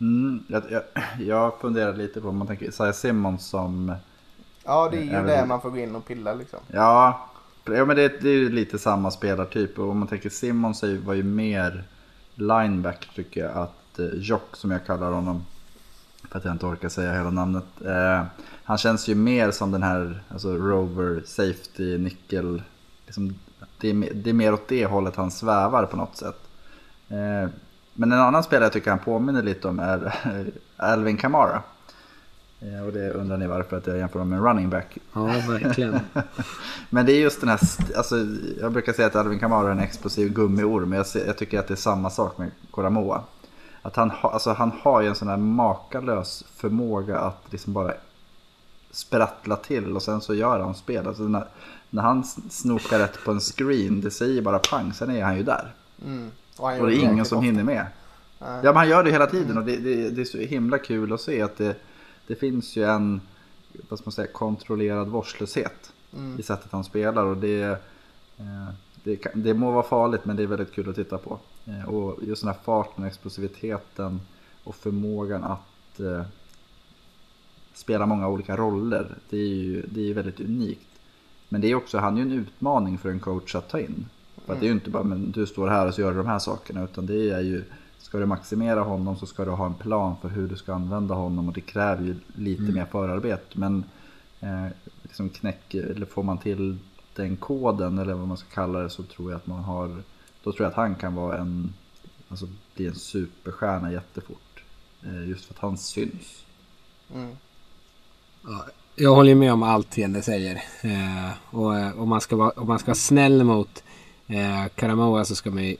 Mm, 0.00 0.44
jag, 0.48 0.62
jag, 0.70 0.82
jag 1.20 1.58
funderar 1.60 1.94
lite 1.94 2.20
på 2.20 2.28
om 2.28 2.36
man 2.36 2.46
tänker 2.46 2.66
Isaiah 2.66 2.94
Simmons 2.94 3.46
som... 3.46 3.94
Ja, 4.64 4.88
det 4.90 4.98
är 4.98 5.02
ju 5.02 5.26
det 5.26 5.46
man 5.46 5.60
får 5.60 5.70
gå 5.70 5.78
in 5.78 5.96
och 5.96 6.06
pilla 6.06 6.34
liksom. 6.34 6.60
Ja, 6.66 7.28
ja 7.64 7.84
men 7.84 7.96
det, 7.96 8.22
det 8.22 8.28
är 8.28 8.34
ju 8.34 8.48
lite 8.48 8.78
samma 8.78 9.10
spelartyp. 9.10 9.78
Och 9.78 9.90
om 9.90 9.98
man 9.98 10.08
tänker 10.08 10.30
Simmons 10.30 10.82
var 10.82 11.14
ju 11.14 11.22
mer 11.22 11.84
lineback 12.34 13.08
tycker 13.14 13.40
jag 13.40 13.56
att 13.56 13.98
eh, 13.98 14.06
Jock 14.14 14.56
som 14.56 14.70
jag 14.70 14.86
kallar 14.86 15.10
honom, 15.10 15.44
för 16.30 16.38
att 16.38 16.44
jag 16.44 16.54
inte 16.54 16.66
orkar 16.66 16.88
säga 16.88 17.12
hela 17.12 17.30
namnet. 17.30 17.64
Eh, 17.84 18.24
han 18.72 18.78
känns 18.78 19.08
ju 19.08 19.14
mer 19.14 19.50
som 19.50 19.70
den 19.70 19.82
här 19.82 20.22
alltså 20.28 20.56
rover, 20.56 21.22
safety, 21.26 21.98
nickel. 21.98 22.62
Liksom, 23.06 23.34
det, 23.80 23.90
är, 23.90 24.14
det 24.14 24.30
är 24.30 24.34
mer 24.34 24.52
åt 24.52 24.68
det 24.68 24.86
hållet 24.86 25.16
han 25.16 25.30
svävar 25.30 25.86
på 25.86 25.96
något 25.96 26.16
sätt. 26.16 26.38
Eh, 27.08 27.50
men 27.94 28.12
en 28.12 28.18
annan 28.18 28.42
spelare 28.42 28.64
jag 28.64 28.72
tycker 28.72 28.90
han 28.90 28.98
påminner 28.98 29.42
lite 29.42 29.68
om 29.68 29.78
är 29.78 30.14
Alvin 30.76 31.16
Kamara. 31.16 31.62
Eh, 32.60 32.86
och 32.86 32.92
det 32.92 33.10
undrar 33.10 33.36
ni 33.36 33.46
varför 33.46 33.76
att 33.76 33.86
jag 33.86 33.98
jämför 33.98 34.18
dem 34.18 34.28
med 34.28 34.38
en 34.38 34.44
running 34.44 34.70
back. 34.70 34.98
Ja, 35.12 35.24
verkligen. 35.24 36.00
men 36.90 37.06
det 37.06 37.12
är 37.12 37.20
just 37.20 37.40
den 37.40 37.48
här, 37.48 37.60
alltså, 37.96 38.16
jag 38.60 38.72
brukar 38.72 38.92
säga 38.92 39.06
att 39.06 39.16
Alvin 39.16 39.38
Kamara 39.38 39.68
är 39.68 39.72
en 39.72 39.78
explosiv 39.78 40.32
gummiorm, 40.32 40.88
men 40.88 40.96
jag, 40.96 41.26
jag, 41.26 41.38
tycker 41.38 41.58
att 41.58 41.68
det 41.68 41.74
är 41.74 41.76
samma 41.76 42.10
sak 42.10 42.38
med 42.38 42.50
Koramoa. 42.70 43.22
Att 43.82 43.96
han, 43.96 44.10
ha, 44.10 44.32
alltså, 44.32 44.52
han 44.52 44.72
har 44.82 45.00
ju 45.00 45.08
en 45.08 45.14
sån 45.14 45.28
här 45.28 45.36
makalös 45.36 46.44
förmåga 46.56 47.18
att 47.18 47.46
liksom 47.50 47.72
bara 47.72 47.94
sprattla 48.92 49.56
till 49.56 49.96
och 49.96 50.02
sen 50.02 50.20
så 50.20 50.34
gör 50.34 50.60
han 50.60 50.74
spel. 50.74 51.06
Alltså, 51.06 51.22
när, 51.22 51.46
när 51.90 52.02
han 52.02 52.24
snokar 52.50 52.98
rätt 52.98 53.24
på 53.24 53.30
en 53.30 53.40
screen, 53.40 54.00
det 54.00 54.10
säger 54.10 54.42
bara 54.42 54.58
pang, 54.58 54.92
sen 54.92 55.10
är 55.10 55.24
han 55.24 55.36
ju 55.36 55.42
där. 55.42 55.74
Mm. 56.04 56.30
Och, 56.56 56.80
och, 56.80 56.86
det 56.86 56.96
är 56.96 56.98
ingen 56.98 57.24
som 57.24 57.38
ofta. 57.38 57.46
hinner 57.46 57.62
med. 57.62 57.86
Ja, 58.38 58.62
men 58.62 58.76
han 58.76 58.88
gör 58.88 59.04
det 59.04 59.10
hela 59.10 59.26
tiden 59.26 59.58
och 59.58 59.64
det, 59.64 59.76
det, 59.76 60.10
det 60.10 60.20
är 60.20 60.24
så 60.24 60.38
himla 60.38 60.78
kul 60.78 61.12
att 61.12 61.20
se 61.20 61.42
att 61.42 61.56
det 61.56 61.76
det 62.26 62.36
finns 62.36 62.76
ju 62.76 62.84
en 62.84 63.20
vad 63.88 63.98
ska 63.98 64.06
man 64.06 64.12
säga, 64.12 64.32
kontrollerad 64.32 65.08
vårdslöshet 65.08 65.92
mm. 66.12 66.40
i 66.40 66.42
sättet 66.42 66.72
han 66.72 66.84
spelar. 66.84 67.24
Och 67.24 67.36
det, 67.36 67.62
eh, 67.62 68.68
det, 69.04 69.26
det 69.34 69.54
må 69.54 69.70
vara 69.70 69.82
farligt 69.82 70.24
men 70.24 70.36
det 70.36 70.42
är 70.42 70.46
väldigt 70.46 70.72
kul 70.72 70.88
att 70.88 70.96
titta 70.96 71.18
på. 71.18 71.38
Eh, 71.64 71.88
och 71.88 72.18
just 72.22 72.42
den 72.42 72.54
här 72.54 72.60
farten, 72.64 73.04
explosiviteten 73.04 74.20
och 74.64 74.74
förmågan 74.74 75.44
att 75.44 76.00
eh, 76.00 76.22
spela 77.82 78.06
många 78.06 78.28
olika 78.28 78.56
roller. 78.56 79.14
Det 79.30 79.36
är 79.36 79.54
ju 79.54 79.82
det 79.88 80.10
är 80.10 80.14
väldigt 80.14 80.40
unikt. 80.40 80.88
Men 81.48 81.60
det 81.60 81.70
är 81.70 81.74
också, 81.74 81.98
han 81.98 82.14
är 82.14 82.16
ju 82.16 82.22
en 82.22 82.32
utmaning 82.32 82.98
för 82.98 83.10
en 83.10 83.20
coach 83.20 83.54
att 83.54 83.68
ta 83.68 83.80
in. 83.80 84.06
För 84.46 84.52
mm. 84.52 84.60
det 84.60 84.66
är 84.66 84.68
ju 84.68 84.74
inte 84.74 84.90
bara 84.90 85.02
men 85.02 85.30
du 85.30 85.46
står 85.46 85.68
här 85.68 85.86
och 85.86 85.94
så 85.94 86.00
gör 86.00 86.10
du 86.10 86.16
de 86.16 86.26
här 86.26 86.38
sakerna 86.38 86.84
utan 86.84 87.06
det 87.06 87.30
är 87.30 87.40
ju 87.40 87.64
Ska 88.12 88.18
du 88.18 88.26
maximera 88.26 88.80
honom 88.80 89.16
så 89.16 89.26
ska 89.26 89.44
du 89.44 89.50
ha 89.50 89.66
en 89.66 89.74
plan 89.74 90.16
för 90.20 90.28
hur 90.28 90.48
du 90.48 90.56
ska 90.56 90.74
använda 90.74 91.14
honom 91.14 91.48
och 91.48 91.54
det 91.54 91.60
kräver 91.60 92.04
ju 92.04 92.16
lite 92.34 92.62
mm. 92.62 92.74
mer 92.74 92.84
förarbete. 92.84 93.58
Men 93.58 93.84
eh, 94.40 94.66
liksom 95.02 95.28
knäck, 95.28 95.74
eller 95.74 96.06
får 96.06 96.22
man 96.22 96.38
till 96.38 96.78
den 97.14 97.36
koden 97.36 97.98
eller 97.98 98.14
vad 98.14 98.28
man 98.28 98.36
ska 98.36 98.48
kalla 98.48 98.78
det 98.78 98.90
så 98.90 99.02
tror 99.02 99.30
jag 99.30 99.36
att 99.36 99.46
man 99.46 99.62
har, 99.64 99.88
då 100.42 100.52
tror 100.52 100.64
jag 100.64 100.70
att 100.70 100.76
han 100.76 100.94
kan 100.94 101.14
vara 101.14 101.38
en, 101.38 101.74
alltså 102.28 102.46
bli 102.74 102.86
en 102.86 102.94
superstjärna 102.94 103.92
jättefort. 103.92 104.64
Eh, 105.02 105.28
just 105.28 105.44
för 105.44 105.54
att 105.54 105.60
han 105.60 105.78
syns. 105.78 106.44
Mm. 107.14 107.36
Ja, 108.44 108.66
jag 108.96 109.14
håller 109.14 109.34
med 109.34 109.52
om 109.52 109.62
allt 109.62 109.98
Jenne 109.98 110.22
säger. 110.22 110.62
Eh, 110.82 111.30
och 111.50 111.78
eh, 111.78 112.00
om 112.00 112.08
man, 112.08 112.20
ska 112.20 112.36
vara, 112.36 112.50
om 112.50 112.68
man 112.68 112.78
ska 112.78 112.86
vara 112.86 112.94
snäll 112.94 113.44
mot 113.44 113.82
eh, 114.26 114.66
Karamoa 114.74 115.24
så 115.24 115.34
ska 115.34 115.50
man 115.50 115.64
ju 115.64 115.76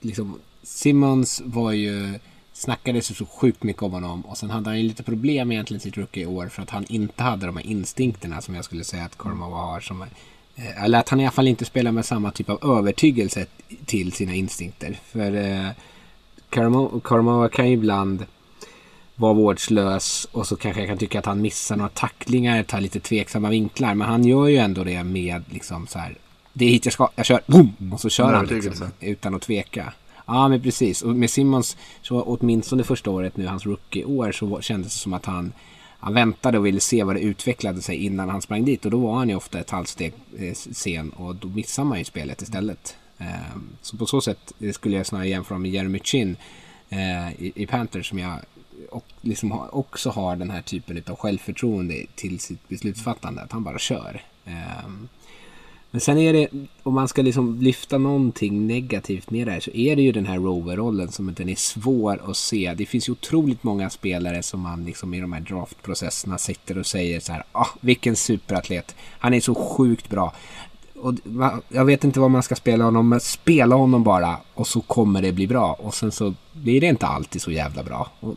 liksom 0.00 0.38
Simmons 0.62 1.42
var 1.44 1.72
ju 1.72 2.18
snackades 2.52 3.16
så 3.16 3.26
sjukt 3.26 3.62
mycket 3.62 3.82
om 3.82 3.92
honom 3.92 4.26
och 4.26 4.38
sen 4.38 4.50
hade 4.50 4.70
han 4.70 4.78
ju 4.78 4.88
lite 4.88 5.02
problem 5.02 5.52
egentligen 5.52 5.80
sitt 5.80 5.96
rookie 5.96 6.26
år 6.26 6.48
för 6.48 6.62
att 6.62 6.70
han 6.70 6.84
inte 6.88 7.22
hade 7.22 7.46
de 7.46 7.56
här 7.56 7.66
instinkterna 7.66 8.40
som 8.40 8.54
jag 8.54 8.64
skulle 8.64 8.84
säga 8.84 9.04
att 9.04 9.18
Karamoa 9.18 9.58
har. 9.58 9.80
Som, 9.80 10.02
eh, 10.56 10.84
eller 10.84 10.98
att 10.98 11.08
han 11.08 11.20
i 11.20 11.24
alla 11.24 11.32
fall 11.32 11.48
inte 11.48 11.64
spelar 11.64 11.92
med 11.92 12.04
samma 12.04 12.30
typ 12.30 12.50
av 12.50 12.78
övertygelse 12.78 13.46
till 13.86 14.12
sina 14.12 14.34
instinkter. 14.34 14.98
För 15.04 15.36
eh, 15.36 15.70
Karamoa 17.02 17.48
kan 17.48 17.68
ju 17.68 17.72
ibland 17.74 18.26
vara 19.20 19.32
vårdslös 19.32 20.28
och 20.32 20.46
så 20.46 20.56
kanske 20.56 20.80
jag 20.80 20.88
kan 20.88 20.98
tycka 20.98 21.18
att 21.18 21.26
han 21.26 21.40
missar 21.40 21.76
några 21.76 21.88
tacklingar, 21.88 22.62
tar 22.62 22.80
lite 22.80 23.00
tveksamma 23.00 23.48
vinklar. 23.48 23.94
Men 23.94 24.08
han 24.08 24.24
gör 24.24 24.46
ju 24.46 24.56
ändå 24.56 24.84
det 24.84 25.04
med 25.04 25.42
liksom 25.50 25.86
så 25.86 25.98
här. 25.98 26.14
Det 26.52 26.64
är 26.64 26.68
hit 26.68 26.84
jag 26.84 26.92
ska, 26.92 27.08
jag 27.16 27.26
kör, 27.26 27.40
boom! 27.46 27.92
Och 27.92 28.00
så 28.00 28.08
kör 28.08 28.32
han 28.32 28.46
liksom, 28.46 28.86
utan 29.00 29.34
att 29.34 29.42
tveka. 29.42 29.92
Ja, 30.26 30.48
men 30.48 30.62
precis. 30.62 31.02
Och 31.02 31.16
med 31.16 31.30
Simmons, 31.30 31.76
så 32.02 32.22
åtminstone 32.22 32.84
första 32.84 33.10
året 33.10 33.36
nu, 33.36 33.46
hans 33.46 33.66
rookie-år, 33.66 34.32
så 34.32 34.60
kändes 34.60 34.92
det 34.92 34.98
som 34.98 35.12
att 35.12 35.26
han, 35.26 35.52
han 35.98 36.14
väntade 36.14 36.58
och 36.58 36.66
ville 36.66 36.80
se 36.80 37.04
vad 37.04 37.16
det 37.16 37.20
utvecklade 37.20 37.82
sig 37.82 37.96
innan 37.96 38.28
han 38.28 38.42
sprang 38.42 38.64
dit. 38.64 38.84
Och 38.84 38.90
då 38.90 38.98
var 38.98 39.14
han 39.14 39.28
ju 39.28 39.34
ofta 39.34 39.60
ett 39.60 39.70
halvsteg 39.70 40.12
eh, 40.38 40.54
sen 40.54 41.10
och 41.10 41.34
då 41.34 41.48
missar 41.48 41.84
man 41.84 41.98
ju 41.98 42.04
spelet 42.04 42.42
istället. 42.42 42.96
Eh, 43.18 43.26
så 43.82 43.96
på 43.96 44.06
så 44.06 44.20
sätt 44.20 44.52
skulle 44.72 44.96
jag 44.96 45.06
snarare 45.06 45.28
jämföra 45.28 45.58
med 45.58 45.70
Jeremy 45.70 45.98
Chin 45.98 46.36
eh, 46.88 47.32
i, 47.42 47.52
i 47.54 47.66
Panthers 47.66 48.08
som 48.08 48.18
jag 48.18 48.38
och 48.90 49.04
liksom 49.20 49.68
också 49.72 50.10
har 50.10 50.36
den 50.36 50.50
här 50.50 50.62
typen 50.62 51.02
av 51.06 51.16
självförtroende 51.16 52.06
till 52.14 52.40
sitt 52.40 52.68
beslutsfattande. 52.68 53.42
Att 53.42 53.52
han 53.52 53.64
bara 53.64 53.78
kör. 53.78 54.22
Ehm, 54.44 55.08
men 55.90 56.00
sen 56.00 56.18
är 56.18 56.32
det, 56.32 56.48
om 56.82 56.94
man 56.94 57.08
ska 57.08 57.22
liksom 57.22 57.60
lyfta 57.60 57.98
någonting 57.98 58.66
negativt 58.66 59.30
med 59.30 59.46
det 59.46 59.52
här 59.52 59.60
så 59.60 59.70
är 59.70 59.96
det 59.96 60.02
ju 60.02 60.12
den 60.12 60.26
här 60.26 60.38
rover-rollen 60.38 61.12
som 61.12 61.34
den 61.34 61.48
är 61.48 61.54
svår 61.54 62.30
att 62.30 62.36
se. 62.36 62.74
Det 62.76 62.86
finns 62.86 63.08
ju 63.08 63.12
otroligt 63.12 63.62
många 63.62 63.90
spelare 63.90 64.42
som 64.42 64.60
man 64.60 64.84
liksom 64.84 65.14
i 65.14 65.20
de 65.20 65.32
här 65.32 65.40
draftprocesserna 65.40 66.38
sitter 66.38 66.78
och 66.78 66.86
säger 66.86 67.20
så 67.20 67.32
här, 67.32 67.44
ah, 67.52 67.66
vilken 67.80 68.16
superatlet. 68.16 68.96
Han 69.18 69.34
är 69.34 69.40
så 69.40 69.54
sjukt 69.54 70.10
bra. 70.10 70.34
Och 70.94 71.14
jag 71.68 71.84
vet 71.84 72.04
inte 72.04 72.20
vad 72.20 72.30
man 72.30 72.42
ska 72.42 72.54
spela 72.54 72.84
honom, 72.84 73.08
men 73.08 73.20
spela 73.20 73.76
honom 73.76 74.04
bara 74.04 74.36
och 74.54 74.66
så 74.66 74.80
kommer 74.80 75.22
det 75.22 75.32
bli 75.32 75.46
bra. 75.46 75.72
Och 75.72 75.94
sen 75.94 76.12
så 76.12 76.34
blir 76.52 76.80
det 76.80 76.86
inte 76.86 77.06
alltid 77.06 77.42
så 77.42 77.50
jävla 77.50 77.82
bra. 77.82 78.10
Och 78.20 78.34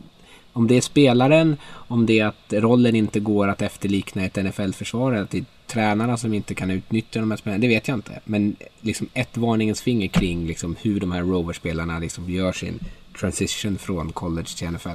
om 0.54 0.66
det 0.66 0.76
är 0.76 0.80
spelaren, 0.80 1.56
om 1.66 2.06
det 2.06 2.20
är 2.20 2.26
att 2.26 2.52
rollen 2.52 2.96
inte 2.96 3.20
går 3.20 3.48
att 3.48 3.62
efterlikna 3.62 4.24
ett 4.24 4.36
NFL-försvar, 4.36 5.12
att 5.12 5.30
det 5.30 5.38
är 5.38 5.44
tränarna 5.66 6.16
som 6.16 6.34
inte 6.34 6.54
kan 6.54 6.70
utnyttja 6.70 7.20
de 7.20 7.30
här 7.30 7.38
spelarna, 7.38 7.60
det 7.60 7.68
vet 7.68 7.88
jag 7.88 7.96
inte. 7.96 8.20
Men 8.24 8.56
liksom 8.80 9.08
ett 9.14 9.36
varningens 9.36 9.80
finger 9.80 10.08
kring 10.08 10.46
liksom 10.46 10.76
hur 10.80 11.00
de 11.00 11.12
här 11.12 11.22
Rover-spelarna 11.22 11.98
liksom 11.98 12.30
gör 12.30 12.52
sin 12.52 12.80
transition 13.20 13.78
från 13.78 14.12
college 14.12 14.48
till 14.56 14.70
NFL. 14.70 14.88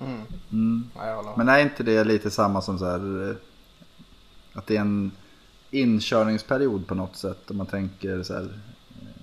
Mm. 0.00 0.22
Mm. 0.52 0.84
Men 1.36 1.48
är 1.48 1.58
inte 1.58 1.82
det 1.82 2.04
lite 2.04 2.30
samma 2.30 2.62
som 2.62 2.78
så 2.78 2.84
här, 2.84 3.30
eh, 3.30 3.36
att 4.52 4.66
det 4.66 4.76
är 4.76 4.80
en 4.80 5.10
inkörningsperiod 5.70 6.86
på 6.86 6.94
något 6.94 7.16
sätt? 7.16 7.50
Om 7.50 7.56
man 7.56 7.66
tänker 7.66 8.22
så 8.22 8.34
här, 8.34 8.48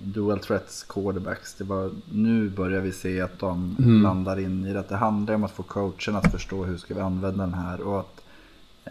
dual 0.02 0.38
threats 0.38 0.82
quarterbacks. 0.82 1.54
Det 1.54 1.64
var, 1.64 1.90
nu 2.12 2.48
börjar 2.50 2.80
vi 2.80 2.92
se 2.92 3.20
att 3.20 3.38
de 3.38 3.76
Mm. 3.78 4.02
landar 4.02 4.38
in 4.38 4.64
i 4.66 4.72
det. 4.72 4.84
Det 4.88 4.96
handlar 4.96 5.34
om 5.34 5.44
att 5.44 5.50
få 5.52 5.62
coachen 5.62 6.16
att 6.16 6.30
förstå 6.32 6.64
hur 6.64 6.78
ska 6.78 6.94
vi 6.94 7.00
använda 7.00 7.44
den 7.44 7.54
här. 7.54 7.80
Och 7.80 8.00
att, 8.00 8.22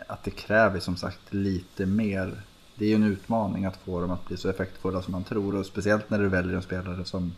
att 0.07 0.23
det 0.23 0.31
kräver 0.31 0.79
som 0.79 0.95
sagt 0.95 1.33
lite 1.33 1.85
mer. 1.85 2.41
Det 2.75 2.85
är 2.85 2.89
ju 2.89 2.95
en 2.95 3.03
utmaning 3.03 3.65
att 3.65 3.77
få 3.77 4.01
dem 4.01 4.11
att 4.11 4.27
bli 4.27 4.37
så 4.37 4.49
effektfulla 4.49 5.01
som 5.01 5.11
man 5.11 5.23
tror. 5.23 5.55
Och 5.55 5.65
speciellt 5.65 6.09
när 6.09 6.19
du 6.19 6.27
väljer 6.27 6.55
en 6.55 6.61
spelare 6.61 7.05
som 7.05 7.33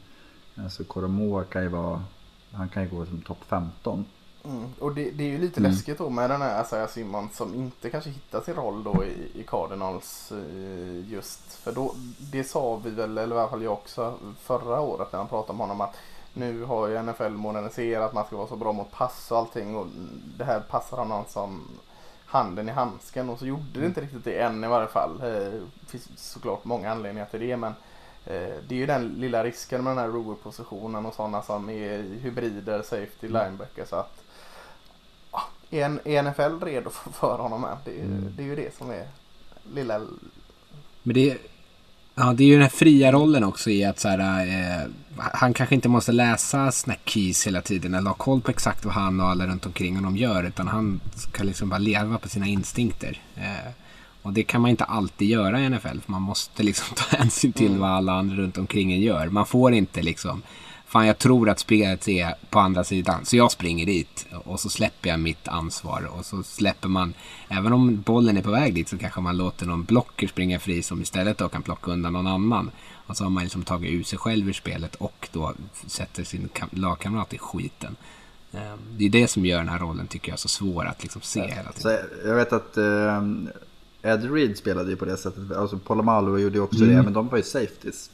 alltså 0.55 0.83
Koromoa 0.83 1.43
kan 1.43 1.61
ju 1.63 1.67
vara, 1.69 2.03
han 2.51 2.69
kan 2.69 2.83
ju 2.83 2.89
gå 2.89 3.05
som 3.05 3.21
topp 3.21 3.39
15. 3.47 4.05
Mm. 4.45 4.63
Och 4.79 4.95
det, 4.95 5.11
det 5.11 5.23
är 5.23 5.27
ju 5.27 5.37
lite 5.37 5.59
Mm. 5.59 5.71
läskigt 5.71 5.97
då 5.97 6.09
med 6.09 6.29
den 6.29 6.41
här 6.41 6.63
Isaiah 6.63 6.87
Simmons 6.89 7.35
som 7.37 7.55
inte 7.55 7.89
kanske 7.89 8.09
hittar 8.09 8.41
sin 8.41 8.53
roll 8.53 8.83
då 8.83 9.03
i, 9.03 9.39
i 9.39 9.43
Cardinals 9.43 10.31
eh, 10.31 11.11
just. 11.11 11.41
För 11.67 11.73
då, 11.73 11.93
det 12.31 12.43
sa 12.43 12.75
vi 12.75 12.89
väl, 12.89 13.17
eller 13.17 13.35
i 13.35 13.39
alla 13.39 13.49
fall 13.49 13.63
jag 13.63 13.73
också, 13.73 14.13
förra 14.41 14.81
året 14.81 15.11
när 15.11 15.19
han 15.19 15.27
pratade 15.27 15.51
om 15.53 15.59
honom 15.59 15.81
att 15.81 15.95
nu 16.33 16.63
har 16.63 16.87
ju 16.87 17.03
NFL 17.03 17.29
moderniserat, 17.29 18.13
man 18.13 18.25
ska 18.25 18.37
vara 18.37 18.47
så 18.47 18.55
bra 18.55 18.71
mot 18.71 18.91
pass 18.91 19.31
och 19.31 19.37
allting 19.37 19.75
och 19.75 19.87
det 20.37 20.43
här 20.43 20.59
passar 20.59 20.97
honom 20.97 21.23
som 21.27 21.63
handen 22.25 22.69
i 22.69 22.71
handsken 22.71 23.29
och 23.29 23.39
så 23.39 23.45
gjorde 23.45 23.79
det 23.79 23.85
inte 23.85 24.01
riktigt 24.01 24.23
det 24.23 24.39
än 24.41 24.63
i 24.63 24.67
varje 24.67 24.87
fall. 24.87 25.11
Eh, 25.23 25.29
Det 25.81 25.87
finns 25.87 26.09
såklart 26.15 26.65
många 26.65 26.91
anledningar 26.91 27.25
till 27.25 27.39
det 27.39 27.57
men 27.57 27.71
eh, 28.25 28.55
det 28.67 28.75
är 28.75 28.79
ju 28.79 28.85
den 28.85 29.07
lilla 29.07 29.43
risken 29.43 29.83
med 29.83 29.91
den 29.91 29.97
här 30.03 30.07
rover-positionen 30.07 31.05
och 31.05 31.13
sådana 31.13 31.41
som 31.41 31.69
är 31.69 31.97
hybrider, 32.01 32.81
safety, 32.81 33.27
linebacker 33.27 33.85
så 33.85 33.95
att 33.95 34.23
är, 35.69 36.21
NFL 36.23 36.65
redo 36.65 36.89
för, 36.89 37.37
honom 37.37 37.61
med? 37.61 37.77
Det, 37.85 37.99
är- 37.99 38.05
Mm. 38.05 38.33
det 38.37 38.43
är 38.43 38.47
ju 38.47 38.55
det 38.55 38.75
som 38.77 38.91
är 38.91 39.07
lilla 39.73 39.99
Men 41.03 41.13
det, 41.13 41.37
ja, 42.17 42.33
det 42.33 42.43
är 42.43 42.47
ju 42.47 42.53
den 42.53 42.61
här 42.61 42.69
fria 42.69 43.11
rollen 43.11 43.43
också 43.43 43.69
i 43.69 43.85
att 43.85 43.99
så 43.99 44.07
här, 44.07 44.47
eh, 44.47 44.87
han 45.17 45.53
kanske 45.53 45.75
inte 45.75 45.89
måste 45.89 46.11
läsa 46.11 46.71
snack 46.71 46.99
keys 47.05 47.47
hela 47.47 47.61
tiden 47.61 47.93
eller 47.93 48.09
ha 48.09 48.15
koll 48.15 48.41
på 48.41 48.51
exakt 48.51 48.85
vad 48.85 48.93
han 48.93 49.19
och 49.19 49.27
alla 49.29 49.47
runt 49.47 49.65
omkring 49.65 49.95
honom 49.95 50.17
gör 50.17 50.43
utan 50.43 50.67
han 50.67 50.99
ska 51.15 51.43
liksom 51.43 51.69
bara 51.69 51.77
leva 51.77 52.17
på 52.17 52.29
sina 52.29 52.47
instinkter. 52.47 53.21
Eh, 53.35 53.71
och 54.21 54.33
det 54.33 54.43
kan 54.43 54.61
man 54.61 54.71
inte 54.71 54.83
alltid 54.83 55.29
göra 55.29 55.61
i 55.61 55.69
NFL 55.69 55.87
för 55.87 56.11
man 56.11 56.21
måste 56.21 56.63
liksom 56.63 56.87
ta 56.95 57.17
hänsyn 57.17 57.53
till 57.53 57.77
vad 57.77 57.89
alla 57.89 58.13
andra 58.13 58.35
runt 58.35 58.57
omkring 58.57 58.93
en 58.93 59.01
gör. 59.01 59.27
Man 59.27 59.45
får 59.45 59.73
inte 59.73 60.01
liksom 60.01 60.41
Fan 60.87 61.07
jag 61.07 61.17
tror 61.17 61.49
att 61.49 61.59
spelet 61.59 62.07
är 62.07 62.33
på 62.49 62.59
andra 62.59 62.83
sidan 62.83 63.25
så 63.25 63.37
jag 63.37 63.51
springer 63.51 63.85
dit 63.85 64.27
och 64.45 64.59
så 64.59 64.69
släpper 64.69 65.09
jag 65.09 65.19
mitt 65.19 65.47
ansvar 65.47 66.09
och 66.17 66.25
så 66.25 66.43
släpper 66.43 66.87
man 66.89 67.13
Även 67.49 67.73
om 67.73 68.01
bollen 68.01 68.37
är 68.37 68.41
på 68.41 68.51
väg 68.51 68.73
dit 68.75 68.89
så 68.89 68.97
kanske 68.97 69.21
man 69.21 69.37
låter 69.37 69.65
någon 69.65 69.83
blocker 69.83 70.27
springa 70.27 70.59
fri 70.59 70.83
som 70.83 71.01
istället 71.01 71.37
då 71.37 71.49
kan 71.49 71.61
plocka 71.63 71.91
undan 71.91 72.13
någon 72.13 72.27
annan. 72.27 72.71
Och 73.07 73.17
så 73.17 73.23
har 73.23 73.29
man 73.31 73.43
liksom 73.43 73.63
tagit 73.63 73.91
ut 73.91 74.07
sig 74.07 74.19
själv 74.19 74.49
ur 74.49 74.53
spelet 74.53 74.95
och 74.95 75.29
då 75.31 75.53
sätter 75.87 76.23
sin 76.23 76.49
kam- 76.53 76.69
lagkamrat 76.71 77.33
i 77.33 77.37
skiten. 77.37 77.95
Eh, 78.53 78.59
Det 78.97 79.05
är 79.05 79.09
det 79.09 79.27
som 79.27 79.45
gör 79.45 79.57
den 79.57 79.69
här 79.69 79.79
rollen 79.79 80.07
tycker 80.07 80.29
jag 80.31 80.39
så 80.39 80.47
svår 80.47 80.85
att 80.85 81.03
liksom 81.03 81.21
se 81.21 81.41
hela 81.47 81.71
Så 81.71 81.81
tiden. 81.81 81.99
jag 82.25 82.35
vet 82.35 82.53
att 82.53 82.77
eh, 82.77 83.23
Ed 84.01 84.33
Reed 84.33 84.57
spelade 84.57 84.89
ju 84.89 84.95
på 84.95 85.05
det 85.05 85.17
sättet. 85.17 85.51
Alltså 85.51 85.77
Polamalu 85.77 86.37
gjorde 86.41 86.55
ju 86.55 86.61
också 86.63 86.83
Mm. 86.83 86.95
det, 86.95 87.03
men 87.03 87.13
de 87.13 87.27
var 87.27 87.37
ju 87.37 87.43
safeties. 87.43 88.09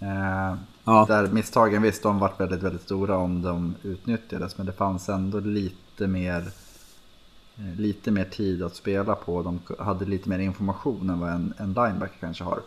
Eh, 0.00 0.54
Ja. 0.84 1.04
Där 1.08 1.26
misstagen 1.28 1.82
visst, 1.82 2.02
de 2.02 2.18
varit 2.18 2.40
väldigt, 2.40 2.62
väldigt 2.62 2.82
stora 2.82 3.16
om 3.16 3.42
de 3.42 3.74
utnyttjades. 3.82 4.56
Men 4.58 4.66
det 4.66 4.72
fanns 4.72 5.08
ändå 5.08 5.40
lite 5.40 6.06
mer, 6.06 6.50
eh, 7.58 7.74
lite 7.76 8.10
mer 8.10 8.24
tid 8.24 8.62
att 8.62 8.76
spela 8.76 9.14
på. 9.14 9.42
De 9.42 9.60
hade 9.78 10.04
lite 10.04 10.28
mer 10.28 10.38
information 10.38 11.10
än 11.10 11.20
vad 11.20 11.30
en, 11.30 11.54
en 11.56 11.68
linebacker 11.68 12.16
kanske 12.20 12.44
har. 12.44 12.60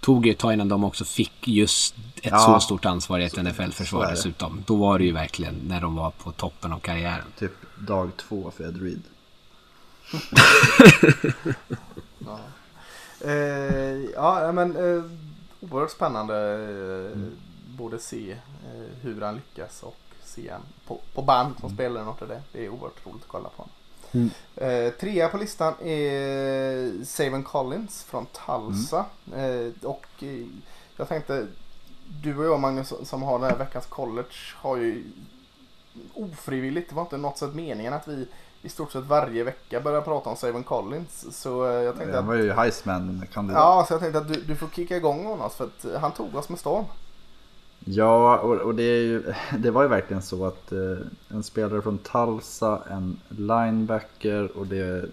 Tog 0.00 0.26
ju 0.26 0.32
ett 0.32 0.38
tag 0.38 0.52
innan 0.52 0.68
de 0.68 0.84
också 0.84 1.04
fick 1.04 1.48
just 1.48 1.94
ett 2.16 2.30
Ja. 2.30 2.38
så 2.38 2.60
stort 2.60 2.84
ansvar 2.84 3.18
i 3.18 3.24
ett 3.24 3.36
NFL-försvar 3.44 4.06
dessutom. 4.10 4.62
Då 4.66 4.76
var 4.76 4.98
det 4.98 5.04
ju 5.04 5.12
verkligen 5.12 5.54
när 5.54 5.80
de 5.80 5.96
var 5.96 6.10
på 6.10 6.32
toppen 6.32 6.72
av 6.72 6.78
karriären. 6.78 7.24
Typ 7.38 7.52
dag 7.78 8.10
två 8.16 8.50
för 8.56 8.64
Ed 8.64 8.82
Reed. 8.82 9.02
Eh, 13.24 13.32
ja, 14.14 14.52
men 14.52 14.76
eh, 14.76 15.02
oerhört 15.60 15.90
spännande 15.90 16.34
eh, 17.14 17.18
både 17.76 17.98
se 17.98 18.30
eh, 18.30 19.02
hur 19.02 19.20
han 19.20 19.36
lyckas 19.36 19.82
och 19.82 19.96
se 20.22 20.50
han 20.50 20.60
på, 20.86 21.00
på 21.14 21.22
band 21.22 21.54
som 21.60 21.70
spelar 21.70 22.04
något 22.04 22.22
av 22.22 22.28
det. 22.28 22.42
Det 22.52 22.64
är 22.64 22.68
oerhört 22.68 23.06
roligt 23.06 23.22
att 23.22 23.28
kolla 23.28 23.48
på 23.48 23.62
honom. 23.62 23.70
Mm. 24.12 24.30
Eh, 24.56 24.92
trea 24.92 25.28
på 25.28 25.38
listan 25.38 25.74
är 25.82 27.04
Savon 27.04 27.44
Collins 27.44 28.04
från 28.04 28.26
Tulsa. 28.26 29.06
Eh, 29.34 29.88
och 29.88 30.06
eh, 30.20 30.46
jag 30.96 31.08
tänkte, 31.08 31.46
du 32.22 32.38
och 32.38 32.44
jag 32.44 32.60
Magnus 32.60 32.92
som 33.02 33.22
har 33.22 33.38
den 33.38 33.50
här 33.50 33.58
veckans 33.58 33.86
college 33.86 34.54
har 34.54 34.76
ju 34.76 35.04
ofrivilligt, 36.14 36.88
det 36.88 36.94
var 36.94 37.02
inte 37.02 37.16
något 37.16 37.38
sätt 37.38 37.54
meningen 37.54 37.92
att 37.92 38.08
vi 38.08 38.28
i 38.62 38.68
stort 38.68 38.92
sett 38.92 39.04
varje 39.04 39.44
vecka 39.44 39.80
börjar 39.80 40.00
prata 40.00 40.30
om 40.30 40.36
Savon 40.36 40.64
Collins. 40.64 41.42
Så 41.42 41.66
eh, 41.66 41.72
jag 41.72 41.96
tänkte 41.96 42.16
Han 42.16 42.24
att 42.24 42.28
var 42.28 42.34
ju 42.34 42.52
Heisman-kandidat. 42.52 43.60
Ja, 43.60 43.84
så 43.88 43.94
jag 43.94 44.00
tänkte 44.00 44.18
att 44.18 44.28
du, 44.28 44.40
du 44.40 44.56
får 44.56 44.68
kicka 44.68 44.96
igång 44.96 45.24
honom 45.24 45.50
för 45.50 45.64
att 45.64 46.00
han 46.00 46.12
tog 46.12 46.34
oss 46.34 46.48
med 46.48 46.58
storm. 46.58 46.84
Ja, 47.84 48.38
och, 48.38 48.54
och 48.54 48.74
det, 48.74 48.82
är 48.82 49.02
ju, 49.02 49.34
det 49.58 49.70
var 49.70 49.82
ju 49.82 49.88
verkligen 49.88 50.22
så 50.22 50.46
att 50.46 50.72
eh, 50.72 50.98
en 51.28 51.42
spelare 51.42 51.82
från 51.82 51.98
Tulsa, 51.98 52.82
en 52.90 53.20
linebacker 53.28 54.58
och 54.58 54.66
det, 54.66 55.10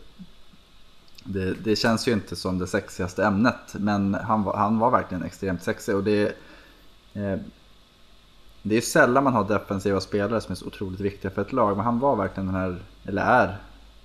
det, 1.24 1.54
det 1.54 1.76
känns 1.76 2.08
ju 2.08 2.12
inte 2.12 2.36
som 2.36 2.60
det 2.60 2.68
sexigaste 2.68 3.26
ämnet. 3.26 3.74
Men 3.74 4.14
han 4.14 4.44
var, 4.44 4.58
han 4.58 4.80
var 4.80 4.92
verkligen 4.92 5.24
extremt 5.24 5.64
sexig 5.64 5.96
och 5.96 6.04
det, 6.04 6.24
eh, 7.14 7.38
det 8.62 8.76
är 8.76 8.82
sällan 8.82 9.24
man 9.24 9.34
har 9.34 9.44
defensiva 9.44 10.02
spelare 10.02 10.42
som 10.42 10.52
är 10.52 10.56
så 10.56 10.66
otroligt 10.66 11.00
viktiga 11.00 11.32
för 11.32 11.42
ett 11.42 11.54
lag. 11.54 11.78
Men 11.78 11.86
han 11.86 12.00
var 12.00 12.16
verkligen 12.16 12.46
den 12.46 12.56
här, 12.56 12.84
eller 13.06 13.22
är, 13.22 13.48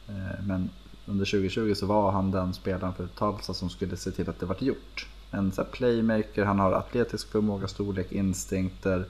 eh, 0.08 0.44
men 0.46 0.70
under 1.06 1.24
2020 1.24 1.74
så 1.74 1.86
var 1.86 2.10
han 2.10 2.30
den 2.30 2.54
spelaren 2.54 2.94
för 2.94 3.06
Tulsa 3.06 3.54
som 3.54 3.70
skulle 3.70 3.96
se 3.96 4.10
till 4.10 4.30
att 4.30 4.40
det 4.40 4.46
vart 4.46 4.62
gjort. 4.62 5.08
En 5.30 5.52
så 5.52 5.64
playmaker, 5.64 6.44
han 6.44 6.58
har 6.58 6.72
atletisk 6.72 7.30
förmåga, 7.30 7.68
storlek, 7.68 8.12
instinkter. 8.12 9.04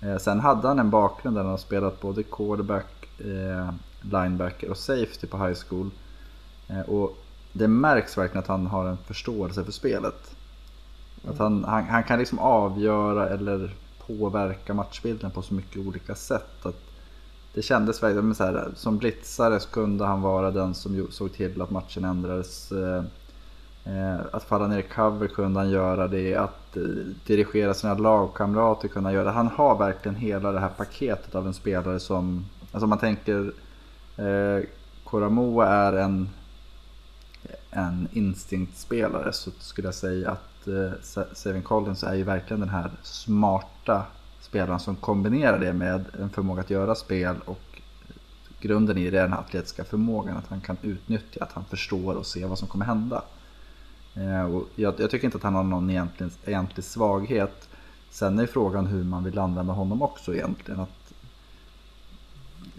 Eh, 0.00 0.18
sen 0.18 0.40
hade 0.40 0.68
han 0.68 0.78
en 0.78 0.90
bakgrund 0.90 1.36
där 1.36 1.42
han 1.42 1.50
har 1.50 1.58
spelat 1.58 2.00
både 2.00 2.22
quarterback, 2.22 3.20
eh, 3.20 3.70
linebacker 4.00 4.70
och 4.70 4.76
safety 4.76 5.26
på 5.26 5.46
high 5.46 5.58
school. 5.68 5.90
Och 6.86 7.16
det 7.52 7.68
märks 7.68 8.18
verkligen 8.18 8.42
att 8.42 8.48
han 8.48 8.66
har 8.66 8.86
en 8.86 8.96
förståelse 8.96 9.64
för 9.64 9.72
spelet. 9.72 10.36
Att 11.28 11.38
han, 11.38 11.64
han, 11.64 11.84
han 11.84 12.04
kan 12.04 12.18
liksom 12.18 12.38
avgöra 12.38 13.28
eller 13.28 13.74
påverka 14.06 14.74
matchbilden 14.74 15.30
på 15.30 15.42
så 15.42 15.54
mycket 15.54 15.86
olika 15.86 16.14
sätt. 16.14 16.66
Att 16.66 16.91
det 17.54 17.62
kändes 17.62 18.02
verkligen 18.02 18.26
men 18.26 18.34
så 18.34 18.44
här, 18.44 18.70
som 18.74 18.98
blitzare 18.98 19.58
kunde 19.72 20.04
han 20.04 20.22
vara 20.22 20.50
den 20.50 20.74
som 20.74 21.06
såg 21.10 21.32
till 21.32 21.62
att 21.62 21.70
matchen 21.70 22.04
ändrades. 22.04 22.72
Eh, 22.72 23.04
eh, 23.84 24.20
att 24.32 24.44
falla 24.44 24.66
ner 24.66 24.78
i 24.78 24.82
cover 24.82 25.28
kunde 25.28 25.60
han 25.60 25.70
göra 25.70 26.08
det, 26.08 26.36
att 26.36 26.76
eh, 26.76 26.82
dirigera 27.26 27.74
sina 27.74 27.94
lagkamrater 27.94 28.88
kunde 28.88 29.08
han 29.08 29.14
göra. 29.14 29.30
Han 29.30 29.48
har 29.48 29.78
verkligen 29.78 30.16
hela 30.16 30.52
det 30.52 30.60
här 30.60 30.68
paketet 30.68 31.34
av 31.34 31.46
en 31.46 31.54
spelare 31.54 32.00
som, 32.00 32.44
alltså 32.60 32.84
om 32.84 32.90
man 32.90 32.98
tänker 32.98 33.52
eh, 34.16 34.64
Koramoa 35.04 35.66
är 35.68 35.92
en, 35.92 36.28
en 37.70 38.08
instinktspelare 38.12 39.32
så 39.32 39.50
skulle 39.58 39.88
jag 39.88 39.94
säga 39.94 40.30
att 40.30 40.68
eh, 40.68 41.24
Savin 41.32 41.62
Collins 41.62 42.02
är 42.02 42.14
ju 42.14 42.22
verkligen 42.22 42.60
den 42.60 42.68
här 42.68 42.90
smarta 43.02 44.06
spelaren 44.52 44.80
som 44.80 44.96
kombinerar 44.96 45.58
det 45.58 45.72
med 45.72 46.04
en 46.20 46.30
förmåga 46.30 46.60
att 46.60 46.70
göra 46.70 46.94
spel 46.94 47.36
och 47.44 47.80
grunden 48.60 48.98
i 48.98 49.10
det 49.10 49.18
är 49.18 49.22
den 49.22 49.32
här 49.32 49.40
atletiska 49.40 49.84
förmågan 49.84 50.36
att 50.36 50.46
han 50.48 50.60
kan 50.60 50.76
utnyttja, 50.82 51.44
att 51.44 51.52
han 51.52 51.64
förstår 51.64 52.14
och 52.14 52.26
ser 52.26 52.46
vad 52.46 52.58
som 52.58 52.68
kommer 52.68 52.84
hända. 52.84 53.22
Eh, 54.14 54.54
och 54.54 54.68
jag, 54.74 54.94
jag 55.00 55.10
tycker 55.10 55.24
inte 55.24 55.36
att 55.36 55.42
han 55.42 55.54
har 55.54 55.62
någon 55.62 55.90
egentlig, 55.90 56.30
egentlig 56.44 56.84
svaghet. 56.84 57.68
Sen 58.10 58.38
är 58.38 58.46
frågan 58.46 58.86
hur 58.86 59.04
man 59.04 59.24
vill 59.24 59.38
använda 59.38 59.72
honom 59.72 60.02
också 60.02 60.34
egentligen. 60.34 60.80
Att, 60.80 61.12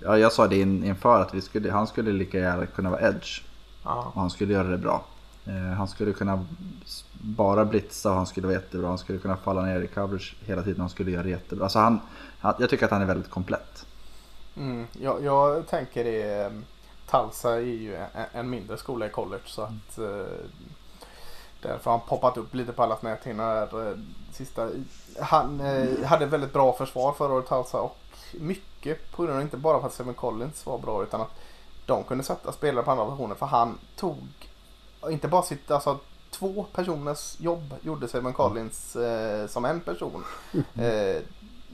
ja, 0.04 0.18
jag 0.18 0.32
sa 0.32 0.48
det 0.48 0.60
in, 0.60 0.84
inför 0.84 1.22
att 1.22 1.34
vi 1.34 1.42
skulle, 1.42 1.72
han 1.72 1.88
skulle 1.88 2.12
lika 2.12 2.40
gärna 2.40 2.66
kunna 2.66 2.90
vara 2.90 3.02
edge 3.10 3.44
Ja. 3.84 4.12
och 4.14 4.22
han 4.22 4.30
skulle 4.30 4.54
göra 4.54 4.68
det 4.68 4.78
bra. 4.78 5.06
Eh, 5.46 5.78
han 5.78 5.88
skulle 5.88 6.14
kunna 6.14 6.46
bara 7.22 7.66
blitza 7.66 8.10
och 8.10 8.16
han 8.16 8.26
skulle 8.26 8.48
vara 8.48 8.58
jättebra. 8.58 8.88
Han 8.88 8.98
skulle 8.98 9.20
kunna 9.20 9.38
falla 9.38 9.62
ner 9.62 9.82
i 9.82 9.88
coverage 9.88 10.36
hela 10.46 10.62
tiden 10.62 10.76
och 10.76 10.82
han 10.82 10.90
skulle 10.90 11.12
göra 11.12 11.24
det 11.24 11.30
jättebra. 11.30 11.64
Alltså 11.66 11.80
han, 11.80 12.00
han, 12.40 12.54
jag 12.60 12.70
tycker 12.70 12.86
att 12.86 12.92
han 12.92 13.02
är 13.02 13.06
väldigt 13.06 13.30
komplett. 13.30 13.86
Mm, 14.58 14.88
jag, 14.92 15.24
jag 15.24 15.68
tänker 15.68 16.04
det. 16.04 16.42
eh, 16.42 16.52
Tulsa 17.12 17.56
är 17.56 17.60
ju 17.60 17.96
en, 17.96 18.08
en 18.34 18.50
mindre 18.50 18.78
skola 18.78 19.06
i 19.06 19.10
college 19.10 19.44
så 19.46 19.62
att 19.62 19.98
eh, 19.98 20.46
Därför 21.64 21.92
har 21.92 21.98
han 21.98 22.08
poppat 22.08 22.38
upp 22.38 22.54
lite 22.54 22.72
på 22.72 22.84
allas 22.84 23.02
näthinnor 23.02 23.98
Sista. 24.32 24.70
Han 25.20 25.60
eh, 25.62 26.06
hade 26.06 26.26
väldigt 26.26 26.54
bra 26.54 26.74
försvar 26.74 27.14
förra 27.14 27.34
året 27.34 27.52
alltså. 27.52 27.78
Och 27.78 27.98
mycket 28.34 29.12
på 29.12 29.24
grund 29.24 29.38
av 29.38 29.42
inte 29.42 29.58
bara 29.58 29.80
för 29.80 29.88
att 29.88 29.94
Seven 29.94 30.14
Collins 30.14 30.66
var 30.66 30.78
bra 30.78 31.04
utan 31.04 31.22
att 31.22 31.32
de 31.86 32.04
kunde 32.04 32.24
sätta 32.24 32.52
spelare 32.52 32.86
på 32.86 32.92
andra 32.92 33.06
positioner. 33.06 33.36
För 33.36 33.46
han 33.46 33.78
tog 33.96 34.18
inte 35.10 35.28
bara 35.28 35.42
sitt, 35.42 35.72
alltså 35.72 36.00
två 36.32 36.66
personers 36.76 37.36
jobb 37.40 37.74
gjorde 37.82 38.08
Seven 38.08 38.34
Collins 38.34 38.96
eh, 38.96 39.48
som 39.48 39.66
en 39.66 39.80
person. 39.82 40.24
Eh, 40.82 41.22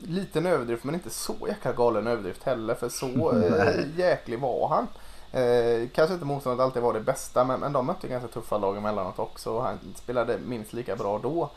liten 0.03 0.45
överdrift 0.45 0.83
men 0.83 0.95
inte 0.95 1.09
så 1.09 1.35
jäkla 1.47 1.73
galen 1.73 2.07
överdrift 2.07 2.43
heller 2.43 2.75
för 2.75 2.89
så 2.89 3.41
eh, 3.43 3.97
jäklig 3.97 4.39
var 4.39 4.67
han. 4.69 4.87
Eh, 5.31 5.89
kanske 5.95 6.13
inte 6.13 6.25
motståndet 6.25 6.63
alltid 6.63 6.81
var 6.81 6.93
det 6.93 6.99
bästa 7.01 7.43
men, 7.43 7.59
men 7.59 7.73
de 7.73 7.85
mötte 7.85 8.07
ganska 8.07 8.27
tuffa 8.27 8.57
lag 8.57 8.77
emellanåt 8.77 9.19
också 9.19 9.51
och 9.53 9.63
han 9.63 9.79
spelade 9.95 10.37
minst 10.37 10.73
lika 10.73 10.95
bra 10.95 11.19
då. 11.23 11.49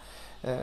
Eh, 0.42 0.58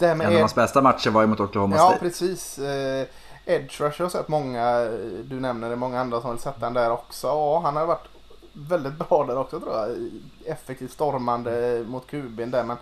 En 0.00 0.20
av 0.20 0.32
hans 0.32 0.54
bästa 0.54 0.82
matcher 0.82 1.10
var 1.10 1.20
ju 1.20 1.26
mot 1.26 1.40
Oklahoma 1.40 1.76
Ja 1.76 1.88
State. 1.88 2.00
precis. 2.00 2.58
Eh, 2.58 3.06
Edge 3.44 3.80
Rush 3.80 4.02
har 4.02 4.08
sett 4.08 4.28
många, 4.28 4.80
du 5.24 5.40
nämner 5.40 5.70
det, 5.70 5.76
många 5.76 6.00
andra 6.00 6.20
som 6.20 6.30
vill 6.30 6.40
sätta 6.40 6.60
den 6.60 6.74
där 6.74 6.90
också. 6.90 7.26
Ja, 7.26 7.60
han 7.64 7.76
har 7.76 7.86
varit 7.86 8.08
väldigt 8.56 8.98
bra 8.98 9.24
där 9.24 9.38
också 9.38 9.60
tror 9.60 9.76
jag. 9.76 10.10
Effektivt 10.44 10.92
stormande 10.92 11.84
mot 11.86 12.10
QB'n 12.10 12.50
där 12.50 12.64
men 12.64 12.76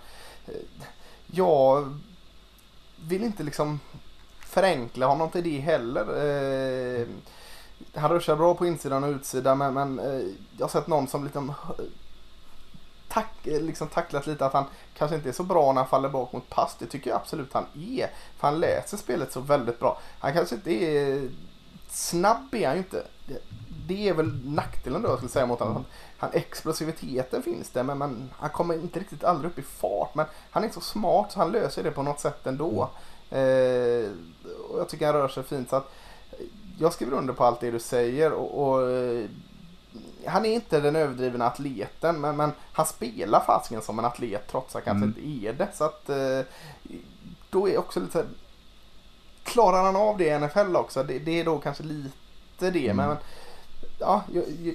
eh, 0.47 0.55
jag 1.27 1.99
vill 2.97 3.25
inte 3.25 3.43
liksom 3.43 3.81
förenkla 4.41 5.07
honom 5.07 5.31
till 5.31 5.45
det 5.45 5.61
heller. 5.61 6.07
Eh, 6.27 7.07
han 7.95 8.11
ruschar 8.11 8.37
bra 8.37 8.55
på 8.55 8.67
insidan 8.67 9.05
och 9.05 9.11
utsidan 9.11 9.59
men, 9.59 9.75
men 9.75 9.99
eh, 9.99 10.27
jag 10.59 10.65
har 10.65 10.69
sett 10.69 10.87
någon 10.87 11.09
som 11.09 11.25
liksom 11.25 11.53
tack, 13.09 13.35
liksom 13.43 13.89
tacklat 13.89 14.27
lite 14.27 14.47
att 14.47 14.53
han 14.53 14.65
kanske 14.97 15.17
inte 15.17 15.29
är 15.29 15.33
så 15.33 15.43
bra 15.43 15.73
när 15.73 15.81
han 15.81 15.91
faller 15.91 16.09
bak 16.09 16.33
mot 16.33 16.51
pass. 16.51 16.77
Det 16.79 16.87
tycker 16.87 17.11
jag 17.11 17.21
absolut 17.21 17.53
han 17.53 17.67
är. 17.75 18.11
För 18.37 18.49
han 18.49 18.61
läser 18.61 18.97
spelet 18.97 19.33
så 19.33 19.41
väldigt 19.41 19.81
bra. 19.81 20.01
Han 20.19 20.33
kanske 20.33 20.55
inte 20.55 20.71
är 20.71 21.29
snabb 21.91 22.55
är 22.55 22.67
han 22.67 22.77
ju 22.77 22.83
inte. 22.83 23.07
Det, 23.87 24.09
är 24.09 24.15
väl 24.15 24.41
nackdelen 24.45 25.03
då 25.03 25.09
jag 25.09 25.17
skulle 25.17 25.31
säga 25.31 25.47
mot 25.47 25.61
honom. 25.61 25.75
Han, 25.75 25.85
han, 26.19 26.31
explosiviteten 26.33 27.43
finns 27.43 27.71
där 27.71 27.83
men, 27.83 27.99
men 27.99 28.31
han 28.37 28.51
kommer 28.51 28.75
inte 28.75 29.01
riktigt 29.01 29.25
aldrig 29.25 29.51
upp 29.51 29.59
i 29.59 29.63
fart. 29.63 30.15
Men 30.15 30.27
han 30.51 30.65
är 30.65 30.69
så 30.69 30.81
smart 30.81 31.33
så 31.33 31.39
han 31.39 31.53
löser 31.53 31.83
det 31.83 31.91
på 31.91 32.03
något 32.03 32.21
sätt 32.21 32.47
ändå. 32.47 32.91
Eh, 33.31 34.11
och 34.71 34.79
jag 34.79 34.89
tycker 34.89 35.07
han 35.07 35.15
rör 35.15 35.29
sig 35.29 35.43
fint. 35.43 35.71
Så 35.71 35.77
att, 35.77 35.93
jag 36.79 36.93
skriver 36.93 37.17
under 37.17 37.35
på 37.35 37.45
allt 37.45 37.61
det 37.61 37.71
du 37.71 37.81
säger 37.81 38.33
och, 38.33 38.63
och 38.63 38.91
eh, 38.91 39.25
han 40.27 40.45
är 40.45 40.55
inte 40.55 40.81
den 40.81 40.97
överdrivna 40.97 41.47
atleten 41.47 42.21
men, 42.21 42.37
men 42.37 42.53
han 42.73 42.87
spelar 42.87 43.41
fasiken 43.41 43.83
som 43.83 43.99
en 43.99 44.05
atlet 44.05 44.47
trots 44.51 44.77
att 44.77 44.87
han 44.87 45.01
kanske 45.01 45.21
inte 45.21 45.49
är 45.49 45.53
det. 45.53 45.69
Så 45.75 45.85
att 45.85 46.09
eh, 46.09 46.41
då 47.51 47.69
är 47.69 47.79
också 47.79 48.01
lite 48.01 48.27
Klarar 49.45 49.83
han 49.83 49.97
av 49.97 50.19
det 50.19 50.25
i 50.25 50.39
NFL 50.39 50.77
också? 50.77 51.03
Det, 51.03 51.19
det 51.19 51.41
är 51.41 51.45
då 51.45 51.59
kanske 51.59 51.83
lite 51.83 52.71
det. 52.71 52.95
Men, 52.95 53.09
men 53.09 53.17
ja, 53.99 54.25
jag, 54.33 54.45
jag, 54.63 54.75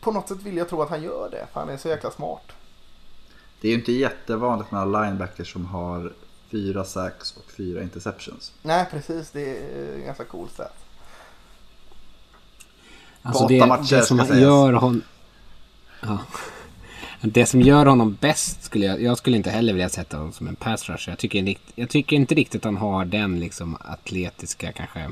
på 0.00 0.12
något 0.12 0.28
sätt 0.28 0.42
vill 0.42 0.56
jag 0.56 0.68
tro 0.68 0.82
att 0.82 0.90
han 0.90 1.02
gör 1.02 1.28
det. 1.30 1.46
För 1.52 1.60
han 1.60 1.68
är 1.68 1.76
så 1.76 1.88
jäkla 1.88 2.10
smart. 2.10 2.52
Det 3.60 3.68
är 3.68 3.72
ju 3.72 3.78
inte 3.78 3.92
jättevanligt 3.92 4.70
med 4.70 4.86
linebackers 4.86 5.52
som 5.52 5.66
har 5.66 6.12
fyra 6.50 6.84
sacks 6.84 7.36
och 7.36 7.52
fyra 7.52 7.82
interceptions. 7.82 8.52
Nej 8.62 8.86
precis, 8.90 9.30
det 9.30 9.58
är 9.58 9.98
eh, 9.98 10.04
ganska 10.04 10.24
coolt 10.24 10.52
stat. 10.52 10.76
Alltså 13.22 13.46
det, 13.46 13.66
matcher, 13.66 13.96
det 13.96 14.02
som 14.02 14.18
gör 14.18 14.72
honom... 14.72 15.02
Ja. 16.00 16.18
Det 17.20 17.46
som 17.46 17.60
gör 17.60 17.86
honom 17.86 18.16
bäst 18.20 18.64
skulle 18.64 18.86
jag... 18.86 19.02
Jag 19.02 19.18
skulle 19.18 19.36
inte 19.36 19.50
heller 19.50 19.72
vilja 19.72 19.88
sätta 19.88 20.16
honom 20.16 20.32
som 20.32 20.48
en 20.48 20.56
pass 20.56 20.88
rusher. 20.88 21.12
Jag 21.12 21.18
tycker, 21.18 21.56
jag 21.74 21.90
tycker 21.90 22.16
inte 22.16 22.34
riktigt 22.34 22.60
att 22.60 22.64
han 22.64 22.76
har 22.76 23.04
den 23.04 23.40
liksom 23.40 23.76
atletiska 23.80 24.72
kanske... 24.72 25.10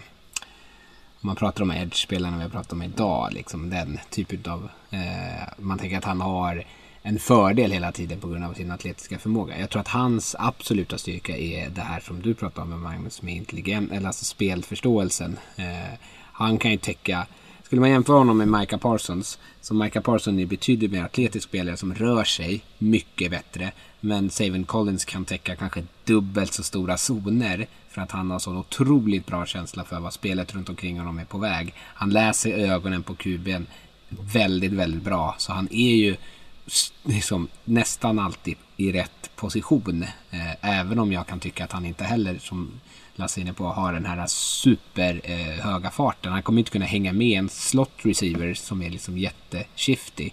Om 1.23 1.27
man 1.27 1.37
pratar 1.37 1.63
om 1.63 1.71
edge-spelarna 1.71 2.37
vi 2.37 2.43
har 2.43 2.51
pratat 2.51 2.73
om 2.73 2.83
idag, 2.83 3.33
liksom 3.33 3.71
den 3.71 3.99
typen 4.11 4.53
av... 4.53 4.69
Eh, 4.91 5.49
man 5.59 5.79
tänker 5.79 5.99
att 5.99 6.05
han 6.05 6.21
har 6.21 6.65
en 7.03 7.19
fördel 7.19 7.73
hela 7.73 7.93
tiden 7.93 8.21
på 8.21 8.29
grund 8.29 8.45
av 8.45 8.55
sin 8.55 8.71
atletiska 8.71 9.19
förmåga. 9.19 9.61
Jag 9.61 9.71
tror 9.71 9.81
att 9.81 9.89
hans 9.89 10.37
absoluta 10.39 10.99
styrka 10.99 11.37
är 11.37 11.69
det 11.71 11.81
här 11.81 12.01
som 12.01 12.23
du 12.23 12.35
pratar 12.35 12.63
om 12.63 12.69
med 12.69 12.79
Magnus 12.79 13.23
med 13.23 13.35
intelligens, 13.35 13.93
eller 13.93 14.07
alltså 14.07 14.25
spelförståelsen. 14.25 15.39
Eh, 15.57 15.99
han 16.33 16.59
kan 16.59 16.71
ju 16.71 16.77
täcka 16.77 17.27
skulle 17.71 17.81
man 17.81 17.91
jämföra 17.91 18.19
honom 18.19 18.39
med 18.39 18.49
Micah 18.49 18.79
Parsons, 18.79 19.39
så 19.61 19.75
Micah 19.75 20.03
Parsons 20.03 20.41
är 20.41 20.47
betydligt 20.47 20.91
mer 20.91 21.05
atletisk 21.05 21.49
spelare 21.49 21.77
som 21.77 21.95
rör 21.95 22.25
sig 22.25 22.65
mycket 22.79 23.31
bättre. 23.31 23.73
Men 24.01 24.31
Savin 24.31 24.65
Collins 24.65 25.05
kan 25.05 25.25
täcka 25.25 25.57
kanske 25.57 25.85
dubbelt 26.05 26.53
så 26.53 26.63
stora 26.63 26.97
zoner 26.97 27.67
för 27.89 28.01
att 28.01 28.11
han 28.11 28.31
har 28.31 28.39
sån 28.39 28.57
otroligt 28.57 29.27
bra 29.27 29.47
känsla 29.47 29.85
för 29.85 30.01
vad 30.01 30.13
spelet 30.13 30.55
runt 30.55 30.69
omkring 30.69 30.99
honom 30.99 31.19
är 31.19 31.25
på 31.25 31.39
väg. 31.39 31.75
Han 31.77 32.11
läser 32.11 32.51
ögonen 32.51 33.03
på 33.03 33.15
kuben 33.15 33.67
väldigt, 34.09 34.73
väldigt 34.73 35.03
bra. 35.03 35.35
Så 35.39 35.53
han 35.53 35.69
är 35.73 35.95
ju 35.95 36.17
liksom 37.03 37.49
nästan 37.65 38.19
alltid 38.19 38.57
i 38.77 38.93
rätt 38.93 39.31
position. 39.37 40.03
Eh, 40.31 40.79
även 40.81 40.99
om 40.99 41.13
jag 41.13 41.27
kan 41.27 41.41
tycka 41.41 41.65
att 41.65 41.73
han 41.73 41.87
inte 41.87 42.05
heller, 42.05 42.39
som 42.39 42.81
Lasse 43.21 43.41
inne 43.41 43.53
på, 43.53 43.65
har 43.65 43.93
den 43.93 44.07
här 44.07 44.27
superhöga 44.27 45.87
eh, 45.89 45.91
farten. 45.91 46.33
Han 46.33 46.43
kommer 46.43 46.59
inte 46.59 46.71
kunna 46.71 46.85
hänga 46.85 47.13
med 47.13 47.39
en 47.39 47.49
slot 47.49 47.93
receiver 47.97 48.55
som 48.55 48.83
är 48.83 48.91
liksom 48.91 49.19
jätteshifty. 49.19 50.31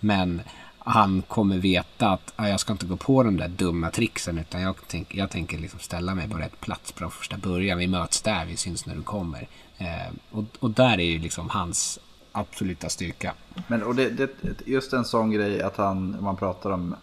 Men 0.00 0.42
han 0.78 1.22
kommer 1.22 1.58
veta 1.58 2.10
att 2.10 2.32
ah, 2.36 2.48
jag 2.48 2.60
ska 2.60 2.72
inte 2.72 2.86
gå 2.86 2.96
på 2.96 3.22
de 3.22 3.36
där 3.36 3.48
dumma 3.48 3.90
tricksen 3.90 4.38
utan 4.38 4.60
jag, 4.60 4.74
tänk, 4.86 5.14
jag 5.14 5.30
tänker 5.30 5.58
liksom 5.58 5.80
ställa 5.80 6.14
mig 6.14 6.28
på 6.28 6.38
rätt 6.38 6.60
plats 6.60 6.92
från 6.92 7.10
första 7.10 7.36
början. 7.36 7.78
Vi 7.78 7.86
möts 7.86 8.22
där, 8.22 8.44
vi 8.46 8.56
syns 8.56 8.86
när 8.86 8.94
du 8.94 9.02
kommer. 9.02 9.48
Eh, 9.78 10.12
och, 10.30 10.44
och 10.58 10.70
där 10.70 11.00
är 11.00 11.04
ju 11.04 11.18
liksom 11.18 11.50
hans 11.50 11.98
absoluta 12.32 12.88
styrka. 12.88 13.34
Men 13.68 13.82
och 13.82 13.94
det, 13.94 14.10
det, 14.10 14.30
just 14.66 14.92
en 14.92 15.04
sån 15.04 15.30
grej 15.30 15.62
att 15.62 15.76
han, 15.76 16.14
om 16.14 16.24
man 16.24 16.36
pratar 16.36 16.70
om 16.70 16.94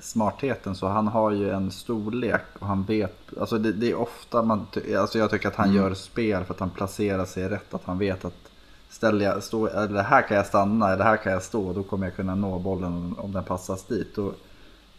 smartheten, 0.00 0.74
så 0.74 0.88
han 0.88 1.08
har 1.08 1.30
ju 1.30 1.50
en 1.50 1.70
storlek 1.70 2.44
och 2.58 2.66
han 2.66 2.84
vet, 2.84 3.38
alltså 3.40 3.58
det, 3.58 3.72
det 3.72 3.90
är 3.90 3.94
ofta 3.94 4.42
man, 4.42 4.66
alltså 4.98 5.18
jag 5.18 5.30
tycker 5.30 5.48
att 5.48 5.56
han 5.56 5.74
gör 5.74 5.94
spel 5.94 6.44
för 6.44 6.54
att 6.54 6.60
han 6.60 6.70
placerar 6.70 7.24
sig 7.24 7.48
rätt, 7.48 7.74
att 7.74 7.84
han 7.84 7.98
vet 7.98 8.24
att 8.24 8.48
ställer 8.90 9.24
jag, 9.24 9.42
stå, 9.42 9.66
eller 9.66 10.02
här 10.02 10.22
kan 10.28 10.36
jag 10.36 10.46
stanna 10.46 10.92
eller 10.92 11.04
här 11.04 11.16
kan 11.16 11.32
jag 11.32 11.42
stå, 11.42 11.72
då 11.72 11.82
kommer 11.82 12.06
jag 12.06 12.16
kunna 12.16 12.34
nå 12.34 12.58
bollen 12.58 12.92
om, 12.92 13.18
om 13.18 13.32
den 13.32 13.44
passas 13.44 13.84
dit. 13.84 14.18
Och, 14.18 14.34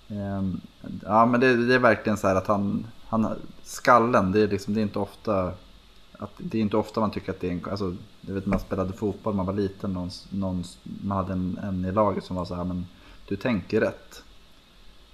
ehm, 0.08 0.62
ja 1.06 1.26
men 1.26 1.40
det, 1.40 1.68
det 1.68 1.76
är 1.76 1.80
verkligen 1.80 2.18
så 2.18 2.28
här 2.28 2.36
att 2.36 2.48
han, 2.48 2.88
han 3.08 3.36
skallen, 3.64 4.32
det 4.32 4.42
är 4.42 4.48
liksom, 4.48 4.74
det 4.74 4.80
är 4.80 4.84
inte 4.84 5.00
ofta 5.00 5.54
att 6.20 6.34
det 6.38 6.58
är 6.58 6.62
inte 6.62 6.78
ofta 6.78 7.00
man 7.00 7.12
tycker 7.12 7.32
att 7.32 7.40
det 7.40 7.48
är 7.48 7.52
en, 7.52 7.66
alltså, 7.72 7.96
jag 8.22 8.34
vet 8.34 8.46
när 8.46 8.52
man 8.52 8.60
spelade 8.60 8.94
fotboll, 8.94 9.34
man 9.34 9.46
var 9.46 9.54
liten, 9.54 9.94
någon, 9.94 10.10
någon, 10.30 10.64
man 10.84 11.18
hade 11.18 11.34
en, 11.34 11.60
en 11.64 11.86
i 11.86 11.92
laget 11.92 12.24
som 12.24 12.36
var 12.36 12.46
så 12.46 12.56
här, 12.56 12.64
men 12.64 12.88
du 13.28 13.36
tänker 13.36 13.82
rätt. 13.82 14.24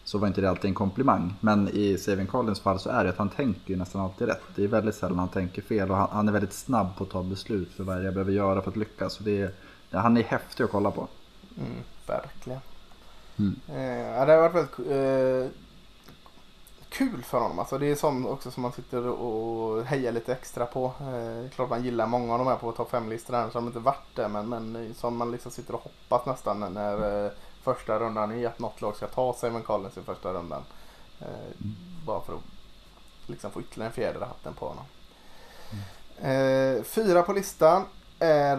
Så 0.05 0.17
var 0.17 0.27
inte 0.27 0.41
det 0.41 0.49
alltid 0.49 0.69
en 0.69 0.75
komplimang. 0.75 1.33
Men 1.39 1.69
i 1.69 1.97
Savin 1.97 2.27
Collins 2.27 2.59
fall 2.59 2.79
så 2.79 2.89
är 2.89 3.03
det 3.03 3.09
att 3.09 3.17
han 3.17 3.29
tänker 3.29 3.69
ju 3.69 3.75
nästan 3.75 4.01
alltid 4.01 4.27
rätt. 4.27 4.43
Det 4.55 4.63
är 4.63 4.67
väldigt 4.67 4.95
sällan 4.95 5.19
han 5.19 5.27
tänker 5.27 5.61
fel 5.61 5.91
och 5.91 5.97
han, 5.97 6.09
han 6.11 6.27
är 6.27 6.31
väldigt 6.31 6.53
snabb 6.53 6.97
på 6.97 7.03
att 7.03 7.09
ta 7.09 7.23
beslut 7.23 7.71
för 7.71 7.83
vad 7.83 8.05
jag 8.05 8.13
behöver 8.13 8.31
göra 8.31 8.61
för 8.61 8.71
att 8.71 8.77
lyckas. 8.77 9.13
Så 9.13 9.23
det 9.23 9.41
är, 9.41 9.51
han 9.91 10.17
är 10.17 10.23
häftig 10.23 10.63
att 10.63 10.71
kolla 10.71 10.91
på. 10.91 11.07
Mm, 11.57 11.83
verkligen. 12.07 12.59
Mm. 13.39 13.55
Eh, 13.67 14.25
det 14.25 14.33
har 14.33 14.49
varit 14.49 14.55
väldigt 14.55 14.91
eh, 14.91 15.59
kul 16.89 17.23
för 17.23 17.39
honom. 17.39 17.59
Alltså, 17.59 17.77
det 17.77 17.91
är 17.91 17.95
sånt 17.95 18.27
också 18.27 18.51
som 18.51 18.63
man 18.63 18.71
sitter 18.71 19.07
och 19.07 19.85
hejar 19.85 20.11
lite 20.11 20.33
extra 20.33 20.65
på. 20.65 20.85
Eh, 20.85 21.49
klart 21.49 21.69
man 21.69 21.83
gillar 21.83 22.07
många 22.07 22.33
av 22.33 22.39
de 22.39 22.47
här 22.47 22.55
på 22.55 22.71
topp 22.71 22.91
5-listorna 22.91 23.39
annars 23.41 23.53
har 23.53 23.61
de 23.61 23.67
inte 23.67 23.79
varit 23.79 24.15
det. 24.15 24.27
Men, 24.27 24.49
men 24.49 24.93
som 24.93 25.17
man 25.17 25.31
liksom 25.31 25.51
sitter 25.51 25.75
och 25.75 25.83
hoppas 25.83 26.25
nästan 26.25 26.73
när 26.73 27.25
eh, 27.25 27.31
första 27.65 27.99
rundan 27.99 28.31
är 28.31 28.47
att 28.47 28.59
något 28.59 28.81
lag 28.81 28.95
ska 28.95 29.07
ta 29.07 29.33
Simon 29.33 29.63
Collins 29.63 29.97
i 29.97 30.01
första 30.01 30.33
rundan. 30.33 30.63
Eh, 31.19 31.27
bara 32.05 32.21
för 32.21 32.33
att 32.33 32.41
liksom 33.27 33.51
få 33.51 33.61
ytterligare 33.61 33.89
en 33.89 33.93
fjäder 33.93 34.21
i 34.21 34.23
hatten 34.23 34.53
på 34.53 34.67
honom. 34.67 34.85
Eh, 36.17 36.83
fyra 36.83 37.21
på 37.21 37.33
listan 37.33 37.85
är 38.19 38.57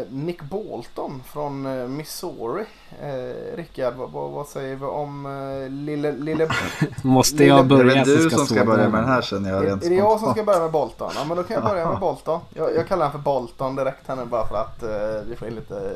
eh, 0.00 0.06
Nick 0.10 0.42
Bolton 0.42 1.22
från 1.26 1.66
eh, 1.66 1.88
Missouri. 1.88 2.64
Eh, 3.02 3.56
Rickard, 3.56 3.94
vad, 3.94 4.10
vad, 4.10 4.30
vad 4.30 4.46
säger 4.46 4.76
vi 4.76 4.84
om 4.84 5.26
eh, 5.26 5.70
lille... 5.70 6.12
lille 6.12 6.48
Måste 7.02 7.36
Lille- 7.36 7.48
jag 7.48 7.68
Det 7.68 7.74
är 7.74 7.78
börja 7.78 7.94
väl 7.94 8.04
så 8.04 8.10
du 8.10 8.30
ska 8.30 8.38
som 8.38 8.46
ska 8.46 8.64
börja 8.64 8.88
med 8.88 9.00
den 9.00 9.08
här 9.08 9.22
känner 9.22 9.50
jag 9.50 9.62
är, 9.64 9.66
rent 9.66 9.84
är 9.84 9.88
det 9.90 9.94
jag 9.96 10.20
som 10.20 10.32
ska 10.32 10.44
börja 10.44 10.60
med 10.60 10.70
Bolton? 10.70 11.12
Ja 11.14 11.24
men 11.24 11.36
då 11.36 11.42
kan 11.42 11.54
jag 11.54 11.64
börja 11.64 11.90
med 11.90 11.98
Bolton. 12.00 12.40
Jag, 12.54 12.76
jag 12.76 12.88
kallar 12.88 13.06
honom 13.06 13.12
för 13.22 13.30
Bolton 13.30 13.76
direkt 13.76 14.08
här 14.08 14.16
nu 14.16 14.24
bara 14.24 14.46
för 14.46 14.56
att 14.56 14.82
eh, 14.82 15.28
vi 15.28 15.36
får 15.36 15.48
in 15.48 15.54
lite 15.54 15.92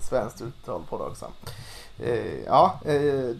svenskt 0.00 0.42
uttal 0.42 0.82
på 0.90 0.98
det 0.98 1.04
också. 1.04 1.26
Eh, 1.98 2.44
ja, 2.46 2.80
eh, 2.84 3.30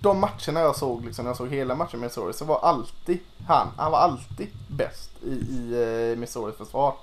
de 0.00 0.20
matcherna 0.20 0.60
jag 0.60 0.76
såg, 0.76 1.04
liksom, 1.04 1.24
när 1.24 1.30
jag 1.30 1.36
såg 1.36 1.48
hela 1.48 1.74
matchen 1.74 2.00
med 2.00 2.06
Missouri 2.06 2.32
så 2.32 2.44
var 2.44 2.58
alltid 2.58 3.18
han, 3.48 3.66
han 3.76 3.92
var 3.92 3.98
alltid 3.98 4.48
bäst 4.68 5.10
i, 5.22 5.30
i 5.30 6.10
eh, 6.12 6.18
Missouris 6.18 6.56
försvar. 6.56 6.94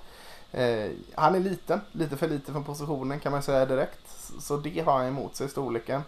Eh, 0.52 0.90
han 1.14 1.34
är 1.34 1.40
liten, 1.40 1.80
lite 1.92 2.16
för 2.16 2.28
liten 2.28 2.54
för 2.54 2.60
positionen 2.60 3.20
kan 3.20 3.32
man 3.32 3.42
säga 3.42 3.66
direkt. 3.66 4.32
Så 4.40 4.56
det 4.56 4.80
har 4.80 4.92
han 4.92 5.06
emot 5.06 5.36
sig, 5.36 5.48
storleken. 5.48 6.02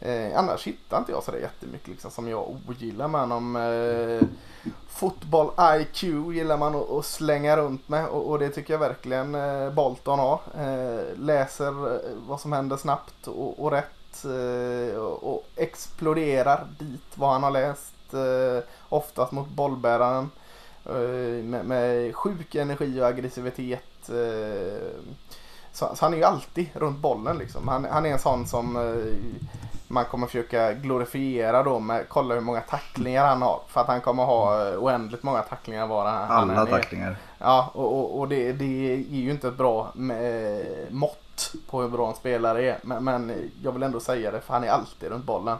Eh, 0.00 0.38
annars 0.38 0.66
hittar 0.66 0.98
inte 0.98 1.12
jag 1.12 1.22
sådär 1.22 1.38
jättemycket 1.38 1.88
liksom, 1.88 2.10
som 2.10 2.28
jag 2.28 2.56
ogillar 2.68 3.08
med 3.08 3.20
honom. 3.20 3.56
Eh, 3.56 4.28
fotboll 4.88 5.50
IQ 5.80 6.02
gillar 6.34 6.58
man 6.58 6.74
att, 6.74 6.90
att 6.90 7.04
slänga 7.04 7.56
runt 7.56 7.88
med 7.88 8.06
och, 8.06 8.30
och, 8.30 8.38
det 8.38 8.48
tycker 8.48 8.74
jag 8.74 8.78
verkligen 8.78 9.34
eh, 9.34 9.70
Bolton 9.70 10.18
har. 10.18 10.40
Eh, 10.58 11.18
läser 11.18 11.94
eh, 11.94 12.00
vad 12.26 12.40
som 12.40 12.52
händer 12.52 12.76
snabbt 12.76 13.26
och, 13.26 13.64
och 13.64 13.70
rätt 13.70 14.24
eh, 14.24 14.96
och, 14.96 15.34
och, 15.34 15.46
exploderar 15.56 16.66
dit 16.78 17.12
vad 17.14 17.32
han 17.32 17.42
har 17.42 17.50
läst. 17.50 18.14
Eh, 18.14 18.64
oftast 18.88 19.32
mot 19.32 19.48
bollbäraren. 19.48 20.30
Eh, 20.86 21.44
med, 21.44 21.64
med 21.64 22.16
sjuk 22.16 22.54
energi 22.54 23.00
och 23.00 23.06
aggressivitet. 23.06 24.10
Så, 25.72 25.94
så, 25.94 26.04
han 26.04 26.12
är 26.12 26.16
ju 26.16 26.24
alltid 26.24 26.66
runt 26.74 26.98
bollen 26.98 27.38
liksom. 27.38 27.68
Han, 27.68 27.84
han 27.84 28.06
är 28.06 28.10
en 28.10 28.18
sån 28.18 28.46
som 28.46 28.76
man 29.94 30.04
kommer 30.04 30.26
försöka 30.26 30.72
glorifiera 30.72 31.62
då 31.62 31.78
med 31.78 32.08
kolla 32.08 32.34
hur 32.34 32.40
många 32.40 32.60
tacklingar 32.60 33.26
han 33.26 33.42
har. 33.42 33.60
För 33.68 33.80
att 33.80 33.86
han 33.86 34.00
kommer 34.00 34.24
ha 34.24 34.68
eh, 34.68 34.82
oändligt 34.82 35.22
många 35.22 35.42
tacklingar 35.42 35.86
var 35.86 36.04
han 36.04 36.30
Alla 36.30 36.54
han 36.54 36.66
tacklingar. 36.66 37.16
Ja 37.38 37.70
och, 37.74 37.98
och, 37.98 38.18
och 38.18 38.28
det, 38.28 38.52
det 38.52 38.92
är 38.92 38.96
ju 38.96 39.30
inte 39.30 39.48
ett 39.48 39.56
bra 39.56 39.92
eh, 39.96 40.90
mått 40.90 41.54
på 41.70 41.82
hur 41.82 41.88
bra 41.88 42.08
en 42.08 42.14
spelare 42.14 42.70
är. 42.70 42.78
Men, 42.82 43.04
men, 43.04 43.50
jag 43.62 43.72
vill 43.72 43.82
ändå 43.82 44.00
säga 44.00 44.30
det 44.30 44.40
för 44.40 44.54
han 44.54 44.64
är 44.64 44.68
alltid 44.68 45.08
runt 45.08 45.24
bollen. 45.24 45.58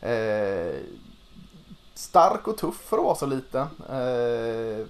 Eh, 0.00 0.74
stark 1.94 2.48
och 2.48 2.58
tuff 2.58 2.76
för 2.76 2.98
att 2.98 3.04
vara 3.04 3.14
så 3.14 3.26
liten. 3.26 3.66
Eh, 3.90 4.86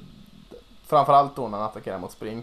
framförallt 0.87 1.37
då 1.37 1.49
när 1.49 1.59
han 1.59 1.67
attackerar 1.67 1.99
mot 1.99 2.13
spring. 2.13 2.43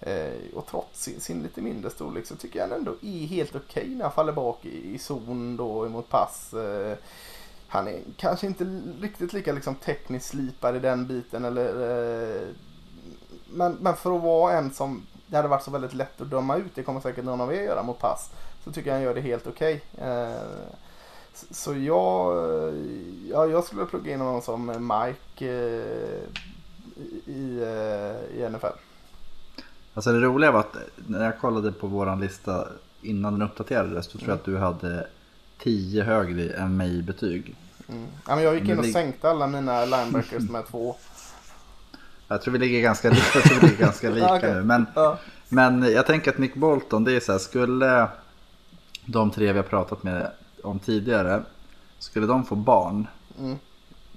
Eh, 0.00 0.54
och 0.54 0.66
trots 0.66 1.02
sin, 1.02 1.20
sin, 1.20 1.42
lite 1.42 1.60
mindre 1.60 1.90
storlek 1.90 2.26
så 2.26 2.36
tycker 2.36 2.58
jag 2.58 2.68
han 2.68 2.78
ändå 2.78 2.94
är 3.02 3.26
helt 3.26 3.56
okej 3.56 3.82
okay 3.82 3.94
när 3.94 4.04
han 4.04 4.12
faller 4.12 4.32
bak 4.32 4.64
i, 4.64 4.94
i 4.94 4.98
zon 4.98 5.56
då 5.56 5.86
emot 5.86 6.08
pass. 6.08 6.54
Eh, 6.54 6.96
han 7.68 7.88
är 7.88 8.00
kanske 8.16 8.46
inte 8.46 8.64
riktigt 9.00 9.32
lika 9.32 9.52
liksom, 9.52 9.74
tekniskt 9.74 10.26
slipad 10.26 10.76
i 10.76 10.78
den 10.78 11.06
biten. 11.06 11.44
Eller, 11.44 11.68
eh, 11.68 12.48
men, 13.46 13.72
men 13.72 13.96
för 13.96 14.16
att 14.16 14.22
vara 14.22 14.58
en 14.58 14.72
som 14.72 15.06
det 15.26 15.36
hade 15.36 15.48
varit 15.48 15.62
så 15.62 15.70
väldigt 15.70 15.94
lätt 15.94 16.20
att 16.20 16.30
döma 16.30 16.56
ut, 16.56 16.74
det 16.74 16.82
kommer 16.82 17.00
säkert 17.00 17.24
någon 17.24 17.40
av 17.40 17.54
er 17.54 17.62
göra 17.62 17.82
mot 17.82 17.98
pass. 17.98 18.30
Så 18.64 18.72
tycker 18.72 18.90
jag 18.90 18.94
han 18.94 19.04
gör 19.04 19.14
det 19.14 19.20
helt 19.20 19.46
okej. 19.46 19.84
Okay. 19.92 20.08
Så 21.34 21.74
jag, 21.74 22.36
ja, 23.30 23.46
jag 23.46 23.64
skulle 23.64 23.86
plugga 23.86 24.12
in 24.12 24.20
honom 24.20 24.42
som 24.42 24.66
Mike 24.66 25.46
eh, 25.46 26.42
i, 27.26 27.62
eh, 27.62 28.38
i 28.38 28.48
NFL. 28.50 28.66
Alltså 29.94 30.12
det 30.12 30.20
roliga 30.20 30.52
var 30.52 30.60
att 30.60 30.76
när 30.96 31.24
jag 31.24 31.38
kollade 31.38 31.72
på 31.72 31.86
våran 31.86 32.20
lista 32.20 32.68
innan 33.02 33.32
den 33.32 33.42
uppdaterades 33.42 34.06
så 34.06 34.18
tror 34.18 34.30
jag 34.30 34.34
att 34.34 34.44
du 34.44 34.58
hade 34.58 35.06
10 35.58 36.02
högre 36.02 36.50
än 36.54 36.76
mig 36.76 36.98
i 36.98 37.02
betyg. 37.02 37.54
Mm. 37.88 38.06
Ja, 38.28 38.34
men 38.34 38.44
jag 38.44 38.54
gick 38.54 38.68
in 38.68 38.78
och 38.78 38.84
sänkte 38.84 39.30
alla 39.30 39.46
mina 39.46 39.84
linebackers 39.84 40.50
med 40.50 40.66
två. 40.66 40.96
Jag 42.28 42.42
tror 42.42 42.52
vi 42.52 42.58
ligger 42.58 42.80
ganska, 42.80 43.08
jag 43.08 43.16
tror 43.16 43.60
vi 43.60 43.66
ligger 43.66 43.84
ganska 43.84 44.10
lika 44.14 44.34
okay. 44.34 44.54
nu. 44.54 44.62
Men, 44.62 44.86
ja. 44.94 45.18
men 45.48 45.82
jag 45.82 46.06
tänker 46.06 46.30
att 46.30 46.38
Nick 46.38 46.54
Bolton, 46.54 47.04
det 47.04 47.12
är 47.12 47.20
så 47.20 47.32
här, 47.32 47.38
skulle 47.38 48.08
de 49.06 49.30
tre 49.30 49.52
vi 49.52 49.58
har 49.58 49.66
pratat 49.66 50.02
med 50.02 50.30
om 50.62 50.78
tidigare, 50.78 51.42
skulle 51.98 52.26
de 52.26 52.44
få 52.44 52.54
barn, 52.54 53.06
mm. 53.38 53.58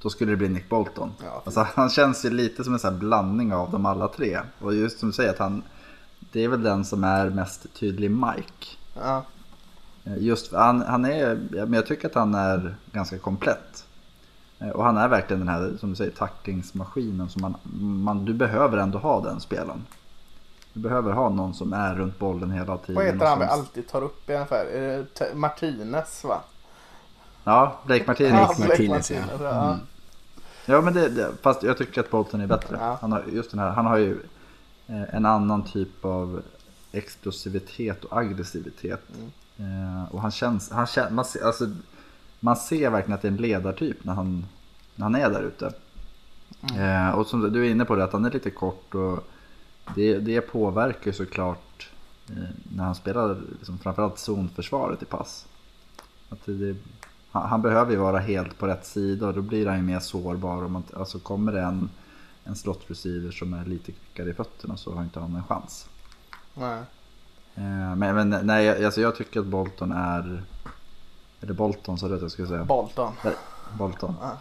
då 0.02 0.10
skulle 0.10 0.32
det 0.32 0.38
bli 0.38 0.50
Nick 0.50 0.70
Bolton. 0.70 1.12
Ja, 1.24 1.42
alltså, 1.46 1.68
han 1.74 1.90
känns 1.90 2.26
ju 2.26 2.30
lite 2.30 2.64
som 2.64 2.74
en 2.74 2.80
sån 2.80 3.00
blandning 3.00 3.54
av 3.54 3.72
dem 3.72 3.86
alla 3.86 4.08
tre. 4.08 4.40
Och 4.60 4.74
just 4.74 5.00
som 5.00 5.10
du 5.10 5.14
säger, 5.14 5.30
att 5.30 5.40
han, 5.40 5.64
det 6.32 6.44
är 6.44 6.48
väl 6.48 6.64
den 6.64 6.86
som 6.86 7.04
är 7.04 7.30
mest 7.30 7.74
tydlig 7.74 8.12
Mike. 8.12 8.68
Ja. 8.94 9.24
Eh, 10.04 10.18
just 10.18 10.54
han, 10.54 10.82
han 10.82 11.06
är, 11.06 11.36
men 11.52 11.74
jag 11.74 11.86
tycker 11.86 12.08
att 12.08 12.16
han 12.16 12.36
är 12.36 12.76
ganska 12.92 13.18
komplett. 13.18 13.86
Eh, 14.60 14.70
och 14.70 14.84
han 14.84 14.98
är 14.98 15.08
verkligen 15.08 15.40
den 15.40 15.50
här, 15.50 15.74
som 15.80 15.90
du 15.90 15.96
säger, 15.96 16.12
tacklingsmaskinen 16.12 17.30
som 17.30 17.42
man, 17.42 17.56
man, 18.04 18.26
du 18.26 18.34
behöver 18.34 18.78
ändå 18.78 18.98
ha 18.98 19.22
den 19.22 19.40
spelen. 19.40 19.86
Du 20.76 20.82
behöver 20.82 21.12
ha 21.12 21.30
någon 21.30 21.54
som 21.54 21.74
är 21.74 21.96
runt 21.96 22.20
bollen 22.20 22.52
hela 22.52 22.78
tiden. 22.78 22.96
Vad 22.96 23.06
heter 23.06 23.26
han 23.26 23.40
vi 23.40 23.46
alltid 23.46 23.88
tar 23.88 24.02
upp 24.02 24.30
i 24.30 24.34
ungefär? 24.34 25.36
Martinez 25.36 26.24
va? 26.24 26.42
Ja, 27.44 27.80
Blake 27.86 28.04
Martinez. 28.08 28.32
Ja, 28.34 28.66
Blake 28.66 28.70
Martinez, 28.70 29.12
ja. 29.12 29.18
ja. 29.40 29.66
Mm. 29.66 29.80
Ja, 30.66 30.82
men 30.82 30.94
det, 30.94 31.10
det, 31.10 31.32
fast 31.42 31.64
jag 31.64 31.78
tycker 31.78 32.02
att 32.02 32.12
Bolton 32.12 32.42
är 32.42 32.48
bättre. 32.48 32.78
Ja. 32.80 32.98
Han, 33.02 33.12
har, 33.12 33.24
just 33.34 33.52
den 33.52 33.60
här, 33.60 33.70
han 33.70 33.86
har 33.86 33.98
ju 33.98 34.20
eh, 34.88 35.16
en 35.16 35.26
annan 35.26 35.64
typ 35.64 36.06
av 36.06 36.42
explosivitet 36.92 38.04
och 38.04 38.18
aggressivitet. 38.18 39.02
Mm. 39.58 39.94
Eh, 39.94 40.16
och 40.16 40.22
han 40.22 40.32
känns, 40.32 40.72
han 40.72 40.88
känns 40.88 41.12
man, 41.12 41.26
ser, 41.26 41.46
alltså, 41.46 41.70
man 42.40 42.56
ser 42.56 42.90
verkligen 42.90 43.16
att 43.16 43.22
det 43.22 43.28
är 43.28 43.32
en 43.32 43.38
ledartyp 43.38 44.04
när 44.04 44.14
han, 44.14 44.46
när 44.96 45.04
han 45.04 45.16
är 45.16 45.30
där 45.30 45.44
ute. 45.44 45.74
Mm. 46.72 47.08
Eh, 47.08 47.16
och 47.16 47.28
som 47.28 47.54
du 47.54 47.66
är 47.66 47.72
inne 47.72 47.86
på 47.86 47.96
det, 47.96 48.04
att 48.04 48.14
han 48.14 48.26
är 48.26 48.32
lite 48.32 48.52
kort 48.52 48.96
och 48.96 49.28
det, 49.96 50.20
det 50.20 50.42
påverkar 50.42 51.12
såklart 51.12 51.90
eh, 52.30 52.50
när 52.76 52.84
han 52.84 52.96
spelar 52.96 53.38
liksom, 53.58 53.78
framförallt 53.78 54.20
zonförsvaret 54.20 55.02
i 55.02 55.06
pass. 55.06 55.46
Att 56.30 56.46
det, 56.46 56.76
han, 57.32 57.50
han, 57.50 57.62
behöver 57.62 57.92
ju 57.92 57.98
vara 57.98 58.20
helt 58.20 58.58
på 58.58 58.68
rätt 58.68 58.86
sida 58.86 59.28
och 59.28 59.34
då 59.34 59.42
blir 59.42 59.68
han 59.68 59.78
ju 59.78 59.84
mer 59.84 60.00
sårbar. 60.00 60.64
Om 60.64 60.72
man, 60.72 60.84
alltså 60.94 61.20
kommer 61.20 61.52
det 61.52 61.62
en, 61.62 61.90
en 62.44 62.56
slot 62.56 62.84
receiver 62.88 63.32
som 63.32 63.54
är 63.54 63.66
lite 63.66 63.92
kvickare 63.92 64.30
i 64.30 64.34
fötterna 64.34 64.78
så 64.78 64.94
har 64.94 65.04
inte 65.04 65.20
han 65.20 65.36
en 65.36 65.44
chans. 65.44 65.90
Nej. 66.54 66.84
Eh, 67.56 67.96
men, 67.96 68.16
men 68.16 68.30
nej, 68.30 68.86
alltså 68.86 69.02
jag 69.02 69.16
tycker 69.16 69.40
att 69.40 69.46
Bolton 69.46 69.92
är... 69.92 70.44
Är 71.42 71.48
det 71.48 71.54
Bolton 71.54 71.98
så 71.98 72.08
det 72.08 72.22
jag 72.22 72.32
skulle 72.32 72.48
säga? 72.48 72.64
Bolton. 72.64 73.14
Bolton. 73.78 74.16
Ja. 74.22 74.38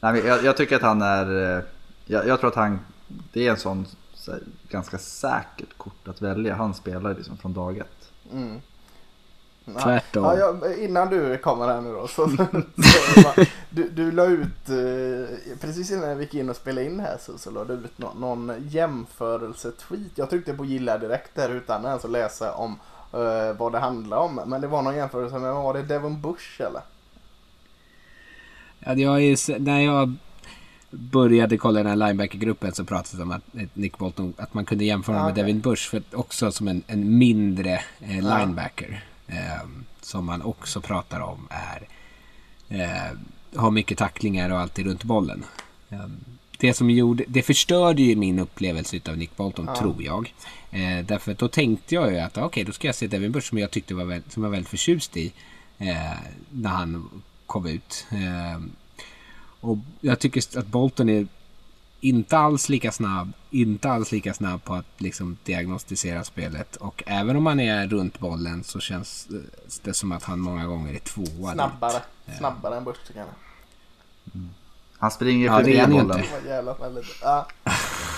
Nej, 0.00 0.12
men 0.12 0.26
jag, 0.26 0.44
jag, 0.44 0.56
tycker 0.56 0.76
att 0.76 0.82
han 0.82 1.02
är... 1.02 1.56
Eh, 1.56 1.64
jag, 2.04 2.26
jag, 2.26 2.40
tror 2.40 2.50
att 2.50 2.56
han... 2.56 2.78
Det 3.32 3.46
är 3.46 3.50
en 3.50 3.56
sån 3.56 3.86
så 3.86 3.96
här, 4.32 4.40
ganska 4.68 4.98
säkert 4.98 5.78
kort 5.78 6.08
att 6.08 6.22
välja. 6.22 6.54
Han 6.54 6.74
spelar 6.74 7.14
liksom 7.14 7.36
från 7.36 7.52
dag 7.52 7.78
ett. 7.78 8.12
Mm. 8.32 8.60
Tvärtom. 9.82 10.24
Ja, 10.24 10.36
ja, 10.38 10.74
innan 10.74 11.10
du 11.10 11.38
kommer 11.38 11.66
här 11.66 11.80
nu 11.80 11.92
då. 11.92 12.08
Så, 12.08 12.28
så 12.36 13.22
bara, 13.22 13.46
du, 13.70 13.88
du 13.88 14.12
la 14.12 14.24
ut, 14.24 14.68
eh, 14.68 15.58
precis 15.60 15.90
innan 15.90 16.08
jag 16.08 16.20
gick 16.20 16.34
in 16.34 16.50
och 16.50 16.56
spelade 16.56 16.86
in 16.86 17.00
här 17.00 17.16
så, 17.20 17.38
så 17.38 17.50
la 17.50 17.64
du 17.64 17.74
ut 17.74 17.98
no, 17.98 18.12
någon 18.18 18.52
jämförelse-tweet. 18.68 20.10
Jag 20.14 20.30
tryckte 20.30 20.54
på 20.54 20.64
gilla 20.64 20.98
direkt 20.98 21.34
där 21.34 21.48
utan 21.48 21.84
ens 21.84 22.04
att 22.04 22.10
läsa 22.10 22.52
om 22.52 22.78
eh, 23.12 23.52
vad 23.58 23.72
det 23.72 23.78
handlar 23.78 24.16
om. 24.16 24.40
Men 24.46 24.60
det 24.60 24.66
var 24.66 24.82
någon 24.82 24.96
jämförelse 24.96 25.38
med, 25.38 25.54
var 25.54 25.74
det 25.74 25.82
Devon 25.82 26.20
Bush 26.20 26.60
eller? 26.60 26.82
Ja, 28.78 28.94
jag 28.94 29.22
är, 29.22 29.58
när 29.58 29.80
jag 29.80 30.14
började 30.90 31.56
kolla 31.56 31.82
den 31.82 31.86
här 31.86 32.08
linebacker-gruppen 32.08 32.72
så 32.72 32.84
pratades 32.84 33.12
det 33.12 33.22
om 33.22 33.30
att 33.30 33.42
Nick 33.74 33.98
Bolton, 33.98 34.34
att 34.36 34.54
man 34.54 34.64
kunde 34.64 34.84
jämföra 34.84 35.16
okay. 35.16 35.26
med 35.26 35.34
Devin 35.34 35.60
Bush 35.60 35.90
för 35.90 36.02
också 36.12 36.52
som 36.52 36.68
en, 36.68 36.82
en 36.86 37.18
mindre 37.18 37.80
eh, 38.00 38.14
linebacker. 38.14 39.04
Eh, 39.26 39.68
som 40.00 40.24
man 40.24 40.42
också 40.42 40.80
pratar 40.80 41.20
om 41.20 41.48
är 41.50 41.88
eh, 42.68 43.18
har 43.54 43.70
mycket 43.70 43.98
tacklingar 43.98 44.50
och 44.50 44.58
alltid 44.58 44.86
runt 44.86 45.04
bollen. 45.04 45.44
Eh, 45.88 46.06
det 46.58 46.74
som 46.74 46.90
gjorde, 46.90 47.24
det 47.28 47.42
förstörde 47.42 48.02
ju 48.02 48.16
min 48.16 48.38
upplevelse 48.38 49.00
av 49.08 49.16
Nick 49.16 49.36
Bolton 49.36 49.64
ja. 49.66 49.76
tror 49.76 50.02
jag. 50.02 50.34
Eh, 50.70 51.04
därför 51.04 51.32
att 51.32 51.38
då 51.38 51.48
tänkte 51.48 51.94
jag 51.94 52.12
ju 52.12 52.18
att 52.18 52.36
okej 52.36 52.46
okay, 52.46 52.64
då 52.64 52.72
ska 52.72 52.88
jag 52.88 52.94
se 52.94 53.06
Devin 53.06 53.32
Bush 53.32 53.48
som 53.48 53.58
jag 53.58 53.70
tyckte 53.70 53.94
var 53.94 54.04
väldigt, 54.04 54.32
som 54.32 54.42
jag 54.42 54.50
var 54.50 54.56
väldigt 54.56 54.70
förtjust 54.70 55.16
i. 55.16 55.32
Eh, 55.78 55.96
när 56.50 56.70
han 56.70 57.22
kom 57.46 57.66
ut. 57.66 58.06
Eh, 59.62 59.68
och 59.68 59.78
jag 60.00 60.18
tycker 60.18 60.58
att 60.58 60.66
Bolton 60.66 61.08
är 61.08 61.26
inte 62.00 62.38
alls 62.38 62.68
lika 62.68 62.92
snabb, 62.92 63.32
inte 63.50 63.90
alls 63.90 64.12
lika 64.12 64.34
snabb 64.34 64.64
på 64.64 64.74
att 64.74 64.86
liksom 65.00 65.36
diagnostisera 65.44 66.24
spelet. 66.24 66.76
Och 66.76 67.02
även 67.06 67.36
om 67.36 67.46
han 67.46 67.60
är 67.60 67.88
runt 67.88 68.18
bollen 68.18 68.64
så 68.64 68.80
känns 68.80 69.28
det 69.82 69.94
som 69.94 70.12
att 70.12 70.22
han 70.22 70.40
många 70.40 70.66
gånger 70.66 70.94
är 70.94 70.98
tvåa. 70.98 71.52
Snabbare, 71.52 72.02
dit. 72.26 72.36
snabbare 72.36 72.76
än 72.76 72.84
Bush 72.84 73.06
tycker 73.06 73.20
jag. 73.20 73.28
Mm. 74.34 74.50
Han 74.98 75.10
springer 75.10 75.46
ja, 75.46 75.58
förbi 75.58 75.86
bollen. 75.86 76.24
Ja. 77.22 77.46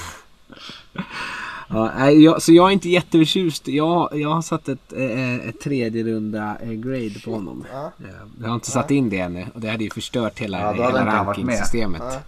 ja, 1.68 2.10
jag, 2.10 2.42
så 2.42 2.52
jag 2.52 2.68
är 2.68 2.72
inte 2.72 2.88
jätteförtjust. 2.88 3.68
Jag, 3.68 4.08
jag 4.12 4.28
har 4.28 4.42
satt 4.42 4.68
ett, 4.68 4.92
eh, 4.92 5.34
ett 5.34 5.60
tredje 5.60 6.04
runda 6.04 6.56
eh, 6.62 6.70
grade 6.70 7.20
på 7.24 7.32
honom. 7.32 7.64
Ja. 7.72 7.92
Jag 8.40 8.48
har 8.48 8.54
inte 8.54 8.70
satt 8.70 8.90
in 8.90 9.10
det 9.10 9.18
ännu 9.18 9.46
och 9.54 9.60
det 9.60 9.68
hade 9.68 9.84
ju 9.84 9.90
förstört 9.90 10.38
hela, 10.38 10.60
ja, 10.60 10.72
hela 10.72 11.06
rankingsystemet. 11.06 12.02
Ja. 12.04 12.20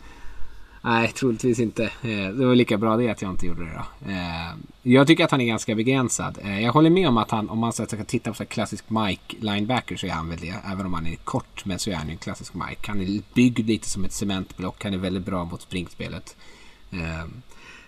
Nej, 0.83 1.09
troligtvis 1.09 1.59
inte. 1.59 1.85
Eh, 1.85 2.29
det 2.35 2.47
var 2.47 2.55
lika 2.55 2.79
bra 2.79 2.97
det 2.97 3.09
att 3.09 3.23
jag 3.23 3.31
inte 3.31 3.47
gjorde 3.47 3.65
det 3.65 3.73
då. 3.73 4.11
Eh, 4.11 4.55
jag 4.83 5.07
tycker 5.07 5.25
att 5.25 5.31
han 5.31 5.41
är 5.41 5.47
ganska 5.47 5.75
begränsad. 5.75 6.39
Eh, 6.43 6.63
jag 6.63 6.73
håller 6.73 6.91
med 6.91 7.09
om 7.09 7.17
att 7.17 7.31
han, 7.31 7.51
om 7.51 7.59
man 7.59 7.73
ska 7.73 7.87
titta 7.87 8.31
på 8.31 8.37
så 8.37 8.47
klassisk 8.47 8.85
Mike 8.91 9.37
linebacker 9.41 9.97
så 9.97 10.07
är 10.07 10.11
han 10.11 10.29
väl 10.29 10.39
det. 10.39 10.55
Även 10.73 10.87
om 10.87 10.95
han 10.95 11.07
är 11.07 11.17
kort, 11.17 11.65
men 11.65 11.79
så 11.79 11.91
är 11.91 11.95
han 11.95 12.07
ju 12.07 12.13
en 12.13 12.19
klassisk 12.19 12.55
Mike. 12.55 12.83
Han 12.87 13.01
är 13.01 13.23
byggd 13.35 13.67
lite 13.67 13.89
som 13.89 14.05
ett 14.05 14.13
cementblock. 14.13 14.85
Han 14.85 14.95
är 14.95 14.99
väldigt 14.99 15.25
bra 15.25 15.45
mot 15.45 15.63
springspelet 15.63 16.37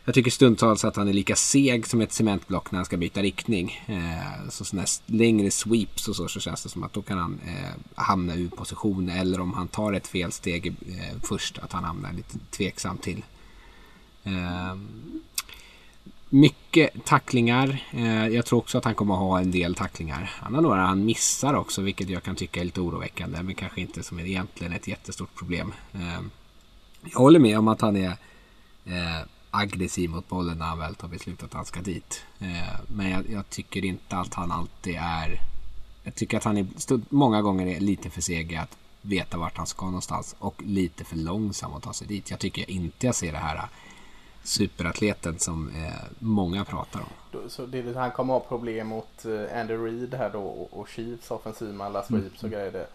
jag 0.04 0.14
tycker 0.14 0.30
stundtals 0.30 0.84
att 0.84 0.96
han 0.96 1.08
är 1.08 1.12
lika 1.12 1.36
seg 1.36 1.86
som 1.86 2.00
ett 2.00 2.12
cementblock 2.12 2.70
när 2.70 2.76
han 2.78 2.84
ska 2.84 2.96
byta 2.96 3.22
riktning. 3.22 3.82
Eh, 3.86 4.48
så 4.48 4.64
sådana 4.64 4.86
längre 5.06 5.50
sweeps 5.50 6.08
och 6.08 6.16
så, 6.16 6.28
så 6.28 6.40
känns 6.40 6.62
det 6.62 6.68
som 6.68 6.82
att 6.82 6.92
då 6.92 7.02
kan 7.02 7.18
han 7.18 7.40
eh, 7.46 8.02
hamna 8.02 8.34
ur 8.34 8.48
position. 8.48 9.08
Eller 9.08 9.40
om 9.40 9.54
han 9.54 9.68
tar 9.68 9.92
ett 9.92 10.06
felsteg 10.06 10.66
eh, 10.66 11.20
först, 11.22 11.58
att 11.58 11.72
han 11.72 11.84
hamnar 11.84 12.12
lite 12.12 12.38
tveksam 12.50 12.98
till. 12.98 13.22
Eh, 14.24 14.74
mycket 16.28 17.04
tacklingar. 17.04 17.84
Eh, 17.90 18.28
jag 18.28 18.46
tror 18.46 18.58
också 18.58 18.78
att 18.78 18.84
han 18.84 18.94
kommer 18.94 19.14
att 19.14 19.20
ha 19.20 19.40
en 19.40 19.50
del 19.50 19.74
tacklingar. 19.74 20.30
Han 20.34 20.54
har 20.54 20.62
några 20.62 20.80
han 20.80 21.04
missar 21.04 21.54
också, 21.54 21.82
vilket 21.82 22.08
jag 22.08 22.22
kan 22.22 22.36
tycka 22.36 22.60
är 22.60 22.64
lite 22.64 22.80
oroväckande. 22.80 23.42
Men 23.42 23.54
kanske 23.54 23.80
inte 23.80 24.02
som 24.02 24.18
är 24.18 24.26
egentligen 24.26 24.72
ett 24.72 24.88
jättestort 24.88 25.34
problem. 25.34 25.72
Eh, 25.92 26.20
jag 27.12 27.18
håller 27.18 27.40
med 27.40 27.58
om 27.58 27.68
att 27.68 27.80
han 27.80 27.96
är 27.96 28.16
eh, 28.84 29.26
aggressiv 29.54 30.10
mot 30.10 30.28
bollen 30.28 30.58
när 30.58 30.66
han 30.66 30.78
väl 30.78 30.94
tar 30.94 31.08
beslutet 31.08 31.44
att 31.44 31.52
han 31.52 31.64
ska 31.64 31.80
dit. 31.80 32.24
Eh, 32.38 32.80
men 32.86 33.10
jag, 33.10 33.30
jag, 33.30 33.50
tycker 33.50 33.84
inte 33.84 34.16
att 34.16 34.34
han 34.34 34.52
alltid 34.52 34.96
är... 35.00 35.40
Jag 36.04 36.14
tycker 36.14 36.36
att 36.36 36.44
han 36.44 36.56
är, 36.56 36.66
många 37.08 37.42
gånger 37.42 37.66
är 37.66 37.80
lite 37.80 38.10
för 38.10 38.20
seg 38.20 38.54
att 38.54 38.76
veta 39.02 39.38
vart 39.38 39.56
han 39.56 39.66
ska 39.66 39.86
någonstans 39.86 40.36
och 40.38 40.62
lite 40.62 41.04
för 41.04 41.16
långsam 41.16 41.74
att 41.74 41.82
ta 41.82 41.92
sig 41.92 42.06
dit. 42.06 42.30
Jag 42.30 42.38
tycker 42.38 42.70
inte 42.70 43.06
jag 43.06 43.14
ser 43.14 43.32
det 43.32 43.38
här 43.38 43.68
superatleten 44.42 45.38
som 45.38 45.70
eh, 45.70 45.92
många 46.18 46.64
pratar 46.64 47.00
om. 47.00 47.50
Så 47.50 47.66
det, 47.66 47.96
han 47.96 48.10
kommer 48.10 48.34
ha 48.34 48.40
problem 48.40 48.86
mot 48.86 49.24
eh, 49.24 49.60
Andy 49.60 49.74
Reid 49.74 50.14
här 50.14 50.30
då 50.30 50.42
och, 50.70 50.88
Chiefs 50.88 51.30
offensiv 51.30 51.74
med 51.74 51.86
alla 51.86 52.02
sweeps 52.02 52.42
och 52.42 52.48
mm. 52.48 52.52
grejer. 52.52 52.86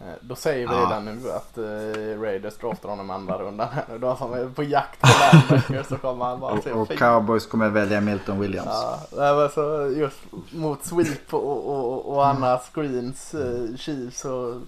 Eh, 0.00 0.06
då 0.20 0.34
säger 0.34 0.68
vi 0.68 0.74
ja. 0.74 0.80
redan 0.80 1.04
nu 1.04 1.30
att 1.30 1.58
uh, 1.58 2.22
Raiders 2.22 2.56
draftar 2.56 2.88
honom 2.88 3.10
i 3.10 3.12
andra 3.12 3.38
rundan. 3.38 3.68
Då 4.00 4.16
som 4.16 4.32
är 4.32 4.48
på 4.48 4.62
jakt 4.62 5.00
på 5.00 5.08
linebacker 5.08 5.82
så 5.88 5.96
kommer 5.96 6.24
han 6.24 6.40
bara 6.40 6.62
se 6.62 6.72
Och, 6.72 6.80
och 6.80 6.98
Cowboys 6.98 7.46
kommer 7.46 7.68
välja 7.68 8.00
Milton 8.00 8.40
Williams. 8.40 8.68
Ja, 9.16 9.50
så 9.54 9.92
just 9.96 10.18
mot 10.50 10.84
sweep 10.84 11.34
och, 11.34 11.66
och, 11.66 12.14
och 12.14 12.26
andra 12.26 12.58
screens, 12.58 13.34
uh, 13.34 13.76
Chiefs 13.76 14.20
så 14.20 14.60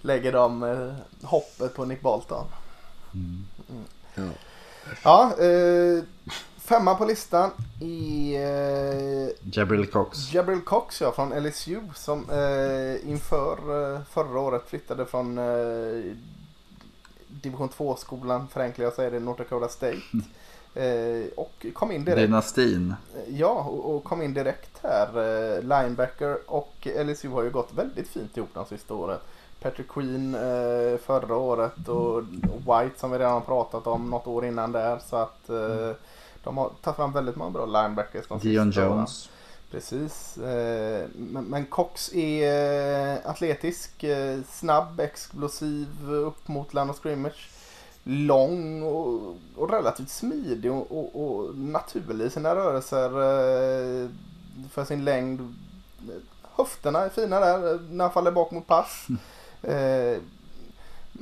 lägger 0.00 0.32
de 0.32 0.62
uh, 0.62 0.94
hoppet 1.22 1.74
på 1.74 1.84
Nick 1.84 2.00
Bolton. 2.00 2.44
Mm. 3.14 3.46
Mm. 3.68 3.84
Ja. 4.14 4.22
Ja, 5.02 5.32
eh, 5.38 6.02
femma 6.70 6.94
på 6.94 7.04
listan 7.04 7.50
i... 7.80 8.34
Eh, 8.34 9.50
Jabril 9.52 9.86
Cox. 9.86 10.32
Jabril 10.32 10.60
Cox 10.60 11.00
ja, 11.00 11.12
från 11.12 11.42
LSU 11.42 11.80
som 11.94 12.30
eh, 12.30 13.10
inför 13.10 13.56
eh, 13.94 14.00
förra 14.10 14.40
året 14.40 14.62
flyttade 14.66 15.06
från 15.06 15.38
eh, 15.38 16.14
division 17.28 17.68
2-skolan, 17.68 18.48
förenklar 18.48 18.84
jag 18.84 18.94
säger 18.94 19.10
det, 19.10 19.20
North 19.20 19.38
Dakota 19.38 19.68
State. 19.68 19.96
Eh, 20.74 21.28
och 21.36 21.66
kom 21.72 21.92
in 21.92 22.04
direkt. 22.04 22.20
Dynastin. 22.20 22.94
Ja, 23.28 23.66
och, 23.68 23.94
och, 23.94 24.04
kom 24.04 24.22
in 24.22 24.34
direkt 24.34 24.80
här. 24.82 25.08
Eh, 25.08 25.62
linebacker 25.62 26.38
och 26.46 26.88
LSU 27.04 27.28
har 27.28 27.42
ju 27.42 27.50
gått 27.50 27.74
väldigt 27.74 28.08
fint 28.08 28.36
ihop 28.36 28.50
de 28.54 28.66
sista 28.66 28.94
åren. 28.94 29.18
Patrick 29.60 29.88
Queen 29.88 30.34
eh, 30.34 30.98
förra 30.98 31.36
året 31.36 31.88
och 31.88 32.22
White 32.56 32.98
som 32.98 33.10
vi 33.10 33.18
redan 33.18 33.32
har 33.32 33.40
pratat 33.40 33.86
om 33.86 34.10
något 34.10 34.26
år 34.26 34.44
innan 34.44 34.72
där. 34.72 34.98
Så 34.98 35.16
att 35.16 35.48
eh, 35.48 35.92
de 36.44 36.58
har 36.58 36.70
tagit 36.80 36.96
fram 36.96 37.12
väldigt 37.12 37.36
många 37.36 37.50
bra 37.50 37.66
linebackers. 37.66 38.42
Dion 38.42 38.70
Jones. 38.70 39.28
Precis. 39.70 40.38
Eh, 40.38 41.08
men, 41.14 41.44
men, 41.44 41.66
Cox 41.66 42.14
är 42.14 43.14
eh, 43.14 43.30
atletisk, 43.30 44.04
eh, 44.04 44.38
snabb, 44.48 45.00
explosiv 45.00 46.12
upp 46.12 46.48
mot 46.48 46.74
land 46.74 46.90
och 46.90 47.02
scrimmage. 47.02 47.50
Lång 48.04 48.82
och, 48.82 49.36
och 49.56 49.70
relativt 49.70 50.10
smidig 50.10 50.72
och, 50.72 50.98
och, 50.98 51.24
och, 51.24 51.58
naturlig 51.58 52.26
i 52.26 52.30
sina 52.30 52.54
rörelser 52.54 53.10
för 54.70 54.84
sin 54.84 55.04
längd. 55.04 55.54
Höfterna 56.56 56.98
är 56.98 57.08
fina 57.08 57.40
där 57.40 57.78
när 57.90 58.04
han 58.04 58.12
faller 58.12 58.30
bak 58.30 58.50
mot 58.50 58.66
pass. 58.66 59.06
Eh, 59.62 60.18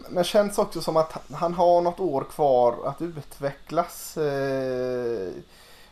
men 0.09 0.25
känns 0.25 0.59
också 0.59 0.81
som 0.81 0.97
att 0.97 1.12
han 1.33 1.55
har 1.55 1.81
något 1.81 2.01
år 2.01 2.25
kvar 2.25 2.77
att 2.85 3.03
utvecklas. 3.03 4.16
Eh, 4.16 5.31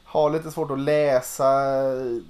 har 0.04 0.30
lite 0.30 0.50
svårt 0.50 0.70
att 0.70 0.78
läsa 0.78 1.82
eh, 1.82 2.22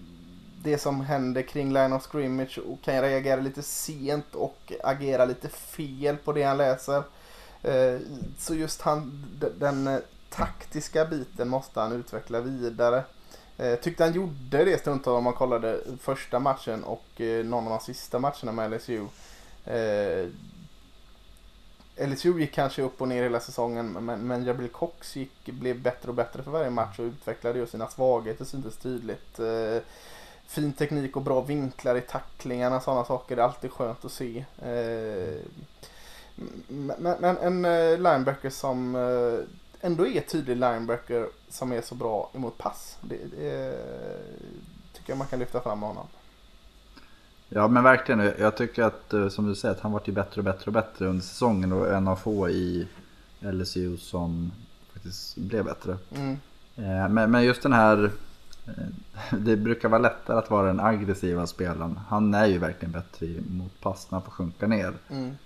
det 0.62 0.78
som 0.78 1.01
händer 1.01 1.43
kring 1.43 1.73
line 1.73 1.93
of 1.93 2.03
scrimmage 2.03 2.59
och 2.59 2.82
kan 2.82 3.03
reagera 3.03 3.40
lite 3.40 3.62
sent 3.62 4.35
och 4.35 4.73
agera 4.85 5.24
lite 5.24 5.48
fel 5.48 6.16
på 6.16 6.32
det 6.32 6.43
han 6.43 6.57
läser. 6.57 7.03
Eh, 7.62 7.98
så 8.39 8.55
just 8.55 8.82
han, 8.82 9.27
den 9.59 9.86
eh, 9.86 9.98
taktiska 10.31 11.05
biten 11.05 11.48
måste 11.48 11.81
han 11.81 11.93
utveckla 11.93 12.40
vidare. 12.40 13.05
Eh, 13.57 13.74
tyckte 13.74 14.05
han 14.05 14.12
gjorde 14.12 14.65
det 14.65 14.81
stundtals 14.81 15.19
om 15.19 15.24
man 15.24 15.32
kollade 15.32 15.81
första 16.01 16.39
matchen 16.39 16.85
och 16.85 17.20
någon 17.44 17.65
av 17.65 17.70
de 17.70 17.81
sista 17.81 18.19
matcherna 18.19 18.53
med 18.53 18.70
LSU. 18.70 19.07
LSU 21.97 22.40
gick 22.40 22.52
kanske 22.52 22.82
upp 22.82 23.01
och 23.01 23.09
ner 23.09 23.23
hela 23.23 23.40
säsongen 23.40 23.93
men, 23.93 24.27
men 24.27 24.44
Jabril 24.44 24.68
Cox 24.68 25.16
gick, 25.16 25.44
blev 25.44 25.82
bättre 25.82 26.09
och 26.09 26.14
bättre 26.14 26.43
för 26.43 26.51
varje 26.51 26.70
match 26.70 26.98
och 26.98 27.05
utvecklade 27.05 27.59
ju 27.59 27.66
sina 27.66 27.89
svagheter 27.89 28.44
syntes 28.44 28.77
tydligt. 28.77 29.39
Eh, 29.39 29.78
fin 30.47 30.73
teknik 30.73 31.16
och 31.16 31.23
bra 31.23 31.40
vinklar 31.40 31.97
i 31.97 32.01
tacklingarna, 32.01 32.81
sådana 32.81 33.05
saker. 33.05 33.36
Det 33.36 33.43
är 33.43 33.47
alltid 33.47 33.73
skönt 33.73 34.05
att 34.05 34.12
se. 34.12 34.44
Eh, 34.62 35.40
men, 36.68 37.16
men, 37.20 37.36
en 37.39 37.64
eh, 37.64 37.98
linebacker 37.98 38.51
som 38.51 38.97
eh, 38.97 39.86
ändå 39.86 40.06
är 40.06 40.20
tydlig 40.20 40.56
linebacker 40.56 41.28
som 41.48 41.73
är 41.73 41.81
så 41.81 41.94
bra 41.94 42.31
emot 42.35 42.59
pass. 42.59 42.98
Det, 43.01 43.18
det 43.36 43.66
eh, 43.66 44.48
tycker 44.93 45.12
jag 45.12 45.18
man 45.18 45.27
kan 45.27 45.39
lyfta 45.39 45.60
fram 45.60 45.81
med 45.81 45.89
honom. 45.89 46.06
Ja 47.48 47.68
men 47.68 47.85
verkligen. 47.85 48.32
Jag 48.39 48.56
tycker 48.56 48.82
att 48.82 49.12
eh, 49.12 49.28
som 49.28 49.47
du 49.47 49.55
säger 49.55 49.74
att 49.74 49.81
han 49.81 49.93
varit 49.93 50.09
ju 50.09 50.12
bättre 50.12 50.40
och 50.40 50.44
bättre 50.44 50.66
och 50.66 50.73
bättre 50.73 51.06
under 51.06 51.23
säsongen 51.23 51.73
och 51.73 51.93
en 51.93 52.09
av 52.09 52.16
få 52.16 52.48
i 52.48 52.89
LSU 53.40 53.97
som 53.97 54.52
faktiskt 54.93 55.36
blev 55.36 55.64
bättre. 55.64 55.97
Mm. 56.14 56.39
Eh, 56.77 57.09
men, 57.09 57.31
men 57.31 57.44
just 57.44 57.62
den 57.62 57.73
här, 57.73 58.10
eh, 58.66 58.73
det 59.39 59.56
brukar 59.56 59.89
vara 59.89 60.02
lättare 60.02 60.39
att 60.39 60.51
vara 60.51 60.66
den 60.66 60.81
aggressiva 60.81 61.47
spelaren. 61.47 62.01
Han 62.09 62.35
är 62.35 62.47
ju 62.47 62.59
verkligen 62.59 62.93
bättre 62.93 63.27
mot 63.48 63.81
pass 63.81 64.10
när 64.10 64.18
han 64.18 64.24
får 64.24 64.32
sjunka 64.32 64.66
ner. 64.66 64.94
Mm. 65.09 65.36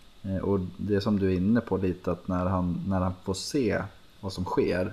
Och 0.43 0.61
det 0.77 1.01
som 1.01 1.19
du 1.19 1.33
är 1.33 1.37
inne 1.37 1.61
på 1.61 1.77
lite 1.77 2.13
att 2.13 2.29
när 2.29 2.47
han, 2.47 2.85
när 2.87 3.01
han 3.01 3.13
får 3.25 3.35
se 3.35 3.83
vad 4.21 4.33
som 4.33 4.45
sker, 4.45 4.93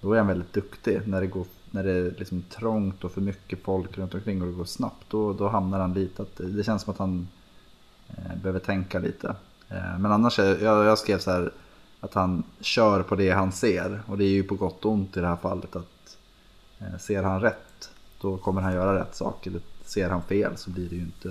då 0.00 0.12
är 0.12 0.18
han 0.18 0.26
väldigt 0.26 0.52
duktig. 0.52 1.00
När 1.04 1.20
det 1.20 1.26
går 1.26 1.46
när 1.70 1.84
det 1.84 1.92
är 1.92 2.14
liksom 2.18 2.42
trångt 2.42 3.04
och 3.04 3.12
för 3.12 3.20
mycket 3.20 3.62
folk 3.62 3.98
runt 3.98 4.14
omkring 4.14 4.42
och 4.42 4.48
det 4.48 4.54
går 4.54 4.64
snabbt, 4.64 5.04
då, 5.08 5.32
då 5.32 5.48
hamnar 5.48 5.80
han 5.80 5.94
lite 5.94 6.22
att 6.22 6.36
det 6.36 6.64
känns 6.64 6.82
som 6.82 6.92
att 6.92 6.98
han 6.98 7.28
eh, 8.08 8.36
behöver 8.42 8.60
tänka 8.60 8.98
lite. 8.98 9.36
Eh, 9.68 9.98
men 9.98 10.12
annars, 10.12 10.38
jag, 10.38 10.60
jag 10.62 10.98
skrev 10.98 11.18
så 11.18 11.30
här 11.30 11.52
att 12.00 12.14
han 12.14 12.42
kör 12.60 13.02
på 13.02 13.16
det 13.16 13.30
han 13.30 13.52
ser 13.52 14.02
och 14.06 14.18
det 14.18 14.24
är 14.24 14.28
ju 14.28 14.42
på 14.42 14.54
gott 14.54 14.84
och 14.84 14.92
ont 14.92 15.16
i 15.16 15.20
det 15.20 15.26
här 15.26 15.36
fallet 15.36 15.76
att 15.76 16.18
eh, 16.78 16.98
ser 16.98 17.22
han 17.22 17.40
rätt 17.40 17.90
då 18.20 18.36
kommer 18.36 18.62
han 18.62 18.74
göra 18.74 19.00
rätt 19.00 19.14
saker. 19.14 19.52
Ser 19.84 20.10
han 20.10 20.22
fel 20.22 20.56
så 20.56 20.70
blir 20.70 20.88
det 20.88 20.96
ju 20.96 21.02
inte, 21.02 21.28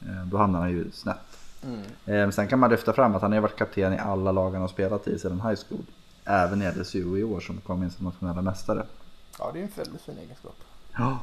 eh, 0.00 0.26
då 0.26 0.36
hamnar 0.36 0.60
han 0.60 0.70
ju 0.70 0.90
snett. 0.90 1.38
Mm. 1.64 1.82
Eh, 2.04 2.30
sen 2.30 2.48
kan 2.48 2.58
man 2.58 2.70
lyfta 2.70 2.92
fram 2.92 3.14
att 3.14 3.22
han 3.22 3.32
har 3.32 3.40
varit 3.40 3.56
kapten 3.56 3.92
i 3.92 3.98
alla 3.98 4.32
lag 4.32 4.50
han 4.50 4.60
har 4.60 4.68
spelat 4.68 5.08
i 5.08 5.18
sedan 5.18 5.40
high 5.40 5.60
school. 5.68 5.84
Även 6.24 6.62
i 6.62 6.72
LSU 6.76 7.18
i 7.18 7.24
år 7.24 7.40
som 7.40 7.56
kom 7.60 7.82
in 7.82 7.90
som 7.90 8.04
nationella 8.04 8.42
mästare. 8.42 8.86
Ja, 9.38 9.50
det 9.52 9.58
är 9.58 9.62
en 9.62 9.70
väldigt 9.76 10.02
fin 10.02 10.18
egenskap. 10.18 10.56
Ja, 10.96 11.18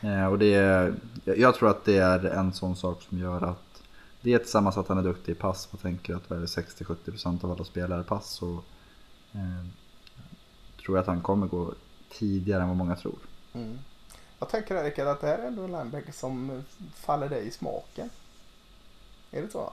eh, 0.00 0.26
och 0.26 0.38
det 0.38 0.54
är, 0.54 0.94
jag 1.24 1.54
tror 1.54 1.70
att 1.70 1.84
det 1.84 1.96
är 1.96 2.24
en 2.24 2.52
sån 2.52 2.76
sak 2.76 3.02
som 3.02 3.18
gör 3.18 3.42
att 3.42 3.82
det 4.20 4.34
är 4.34 4.38
tillsammans 4.38 4.76
att 4.76 4.88
han 4.88 4.98
är 4.98 5.02
duktig 5.02 5.32
i 5.32 5.34
pass. 5.34 5.68
Man 5.72 5.80
tänker 5.80 6.14
att 6.14 6.28
60-70% 6.28 7.44
av 7.44 7.50
alla 7.50 7.64
spelare 7.64 8.02
pass 8.02 8.30
så 8.30 8.52
eh, 9.32 9.66
tror 10.84 10.96
jag 10.96 11.02
att 11.02 11.06
han 11.06 11.22
kommer 11.22 11.46
gå 11.46 11.74
tidigare 12.12 12.62
än 12.62 12.68
vad 12.68 12.76
många 12.76 12.96
tror. 12.96 13.18
Mm. 13.52 13.78
Jag 14.38 14.48
tänker 14.48 14.74
Erik 14.74 14.98
att 14.98 15.20
det 15.20 15.26
här 15.26 15.38
är 15.38 15.46
ändå 15.46 15.62
en 15.62 15.72
linebacker 15.72 16.12
som 16.12 16.64
faller 16.94 17.28
dig 17.28 17.46
i 17.46 17.50
smaken. 17.50 18.10
Är 19.30 19.42
det 19.42 19.50
så? 19.50 19.72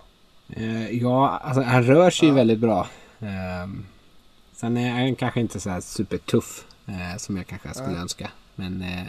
Eh, 0.50 0.92
ja, 0.92 1.30
alltså 1.30 1.62
han 1.62 1.84
rör 1.84 2.10
sig 2.10 2.30
ju 2.30 2.36
väldigt 2.36 2.60
bra. 2.60 2.88
Eh, 3.20 3.68
sen 4.54 4.78
är 4.78 4.92
han 4.92 5.16
kanske 5.16 5.40
inte 5.40 5.60
så 5.60 5.70
här 5.70 5.82
supertuff 5.82 6.67
Eh, 6.88 7.18
som 7.18 7.38
jag 7.38 7.48
kanske 7.48 7.74
skulle 7.74 7.96
ja. 7.96 8.02
önska. 8.02 8.32
Men 8.56 8.82
eh, 8.82 9.08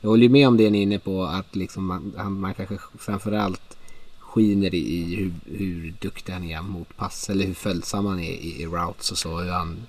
jag 0.00 0.10
håller 0.10 0.28
med 0.28 0.48
om 0.48 0.56
det 0.56 0.70
ni 0.70 0.78
är 0.78 0.82
inne 0.82 0.98
på 0.98 1.24
att 1.24 1.56
liksom 1.56 1.86
man, 1.86 2.40
man 2.40 2.54
kanske 2.54 2.78
framförallt 2.98 3.76
skiner 4.18 4.74
i 4.74 5.14
hur, 5.14 5.56
hur 5.58 5.94
duktig 6.00 6.32
han 6.32 6.44
är 6.44 6.62
mot 6.62 6.96
pass 6.96 7.30
eller 7.30 7.46
hur 7.46 7.54
följsam 7.54 8.06
han 8.06 8.20
är 8.20 8.32
i, 8.32 8.62
i 8.62 8.66
routes 8.66 9.10
och 9.10 9.18
så. 9.18 9.38
Hur 9.38 9.50
han 9.50 9.86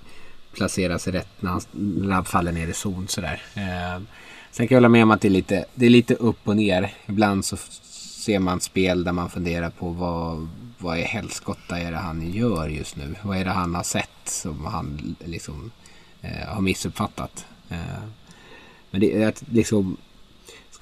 placerar 0.52 0.98
sig 0.98 1.12
rätt 1.12 1.42
när 1.42 1.50
han, 1.50 1.60
när 1.72 2.14
han 2.14 2.24
faller 2.24 2.52
ner 2.52 2.68
i 2.68 2.72
zon 2.72 3.08
sådär. 3.08 3.42
Eh, 3.54 4.02
sen 4.50 4.68
kan 4.68 4.74
jag 4.74 4.80
hålla 4.80 4.88
med 4.88 5.02
om 5.02 5.10
att 5.10 5.20
det 5.20 5.28
är, 5.28 5.32
lite, 5.32 5.64
det 5.74 5.86
är 5.86 5.90
lite 5.90 6.14
upp 6.14 6.48
och 6.48 6.56
ner. 6.56 6.94
Ibland 7.06 7.44
så 7.44 7.56
ser 8.24 8.38
man 8.38 8.60
spel 8.60 9.04
där 9.04 9.12
man 9.12 9.30
funderar 9.30 9.70
på 9.70 9.88
vad, 9.88 10.48
vad 10.78 10.98
är 10.98 11.02
helskotta 11.02 11.78
är 11.78 11.90
det 11.90 11.96
han 11.96 12.32
gör 12.32 12.68
just 12.68 12.96
nu? 12.96 13.14
Vad 13.22 13.36
är 13.36 13.44
det 13.44 13.50
han 13.50 13.74
har 13.74 13.82
sett 13.82 14.08
som 14.24 14.66
han 14.66 15.16
liksom 15.24 15.64
eh, 15.64 15.81
har 16.48 16.60
missuppfattat. 16.60 17.46
Eh, 17.68 17.78
men 18.90 19.00
det 19.00 19.22
är 19.22 19.28
att 19.28 19.42
liksom 19.52 19.96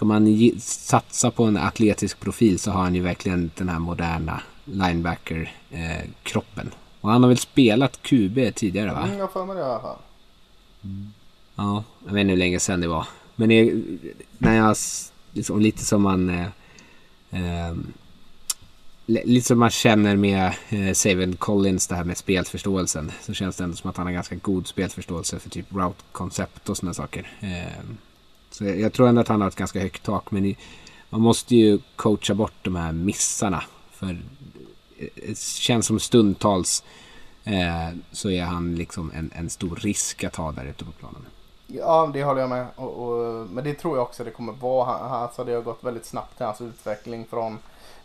Ska 0.01 0.05
man 0.05 0.53
satsa 0.61 1.31
på 1.31 1.45
en 1.45 1.57
atletisk 1.57 2.21
profil 2.21 2.59
så 2.59 2.71
har 2.71 2.83
han 2.83 2.95
ju 2.95 3.01
verkligen 3.01 3.51
den 3.57 3.69
här 3.69 3.79
moderna 3.79 4.43
linebacker-kroppen. 4.65 6.71
och 7.01 7.11
han 7.11 7.23
har 7.23 7.29
väl 7.29 7.39
spelat 7.39 8.03
QB 8.03 8.55
tidigare 8.55 8.93
va? 8.93 9.03
Mm, 9.03 9.19
jag 9.19 9.33
får 9.33 9.47
med 9.47 9.57
det 9.57 9.61
i 9.61 9.81
fall. 9.81 9.97
Ja, 11.55 11.85
jag 12.07 12.13
vet 12.13 12.21
inte 12.21 12.31
hur 12.31 12.37
länge 12.37 12.61
sedan 12.61 12.81
det 12.81 12.89
var. 12.89 13.07
Men 13.37 13.49
det, 13.49 13.75
när 14.39 14.57
jag, 14.57 14.77
liksom, 15.33 15.61
lite 15.61 15.85
som 15.85 16.03
man... 16.03 16.31
Eh, 16.31 16.47
eh, 17.31 17.75
lite 19.11 19.47
som 19.47 19.59
man 19.59 19.71
känner 19.71 20.17
med 20.17 20.53
eh, 20.69 20.93
Saven 20.93 21.37
Collins, 21.37 21.87
det 21.87 21.95
här 21.95 22.05
med 22.05 22.17
spelförståelsen. 22.17 23.13
Så 23.21 23.35
känns 23.35 23.57
det 23.57 23.65
ändå 23.65 23.77
som 23.77 23.91
att 23.91 23.97
han 23.97 24.07
har 24.07 24.13
ganska 24.13 24.35
god 24.35 24.67
spelförståelse 24.67 25.39
för 25.39 25.51
typ 25.51 25.73
route-koncept 25.73 26.69
och 26.69 26.77
sådana 26.77 26.95
saker. 26.95 27.33
Eh, 27.41 27.85
så 28.51 28.65
jag, 28.65 28.81
jag, 28.81 28.93
tror 28.93 29.09
ändå 29.09 29.21
att 29.21 29.29
han 29.29 29.41
har 29.41 29.49
ett 29.49 29.57
ganska 29.57 29.81
högt 29.81 30.03
tak. 30.03 30.31
Men 30.31 30.45
i, 30.45 30.57
man 31.11 31.21
måste 31.21 31.57
ju 31.57 31.79
coacha 31.97 32.35
bort 32.35 32.55
de 32.63 32.77
här 32.77 32.93
missarna. 32.93 33.63
För 33.91 34.23
eh, 34.99 35.07
det 35.29 35.39
känns 35.39 35.87
som 35.87 36.01
stundtals 36.01 36.85
eh, 37.45 37.97
så 38.13 38.31
är 38.31 38.43
han 38.43 38.75
liksom 38.75 39.13
en, 39.15 39.31
en 39.35 39.51
stor 39.51 39.77
risk 39.77 40.25
att 40.25 40.37
ha 40.37 40.53
där 40.53 40.65
ute 40.65 40.85
på 40.85 40.93
planen. 40.93 41.27
Ja, 41.67 42.11
det 42.13 42.25
håller 42.25 42.41
jag 42.41 42.51
med. 42.51 42.67
Och, 42.77 42.91
och, 42.91 43.47
men 43.51 43.65
det 43.65 43.75
tror 43.75 43.97
jag 43.97 44.03
också 44.03 44.25
det 44.25 44.31
kommer 44.31 44.53
vara. 44.53 44.95
Alltså, 44.95 45.45
det 45.45 45.53
har 45.53 45.63
gått 45.63 45.85
väldigt 45.85 46.07
snabbt 46.07 46.41
i 46.41 46.45
hans 46.45 46.61
utveckling 46.61 47.27
från 47.31 47.59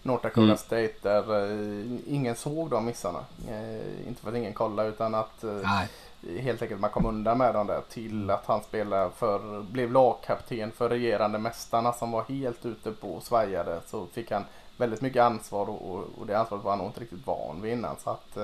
North 0.05 0.23
Dakota 0.23 0.41
mm. 0.41 0.57
State 0.57 0.93
där 1.01 1.31
uh, 1.31 1.99
ingen 2.07 2.35
såg 2.35 2.69
de 2.69 2.85
missarna. 2.85 3.19
Uh, 3.49 4.07
inte 4.07 4.21
för 4.21 4.29
att 4.29 4.35
ingen 4.35 4.53
kollade 4.53 4.89
utan 4.89 5.15
att 5.15 5.43
uh, 5.43 6.39
helt 6.39 6.61
enkelt 6.61 6.81
man 6.81 6.89
kom 6.89 7.05
undan 7.05 7.37
med 7.37 7.53
dem 7.53 7.67
där 7.67 7.81
till 7.89 8.29
att 8.29 8.45
han 8.45 8.63
spelade 8.63 9.11
för, 9.17 9.61
blev 9.61 9.91
lagkapten 9.91 10.71
för 10.71 10.89
regerande 10.89 11.39
mästarna 11.39 11.93
som 11.93 12.11
var 12.11 12.23
helt 12.23 12.65
ute 12.65 12.91
på 12.91 13.13
och 13.13 13.23
svajade. 13.23 13.81
Så 13.87 14.05
fick 14.05 14.31
han 14.31 14.43
väldigt 14.77 15.01
mycket 15.01 15.21
ansvar 15.21 15.69
och, 15.69 16.03
och, 16.17 16.27
det 16.27 16.39
ansvaret 16.39 16.63
var 16.63 16.71
han 16.71 16.79
nog 16.79 16.87
inte 16.87 16.99
riktigt 16.99 17.27
van 17.27 17.61
vid 17.61 17.73
innan. 17.73 17.95
Så 18.03 18.09
att, 18.09 18.37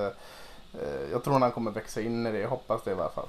jag 1.12 1.24
tror 1.24 1.38
han 1.38 1.50
kommer 1.50 1.70
växa 1.70 2.00
in 2.00 2.26
i 2.26 2.32
det, 2.32 2.38
jag 2.38 2.48
hoppas 2.48 2.82
det 2.82 2.90
i 2.90 2.94
alla 2.94 3.08
fall. 3.08 3.28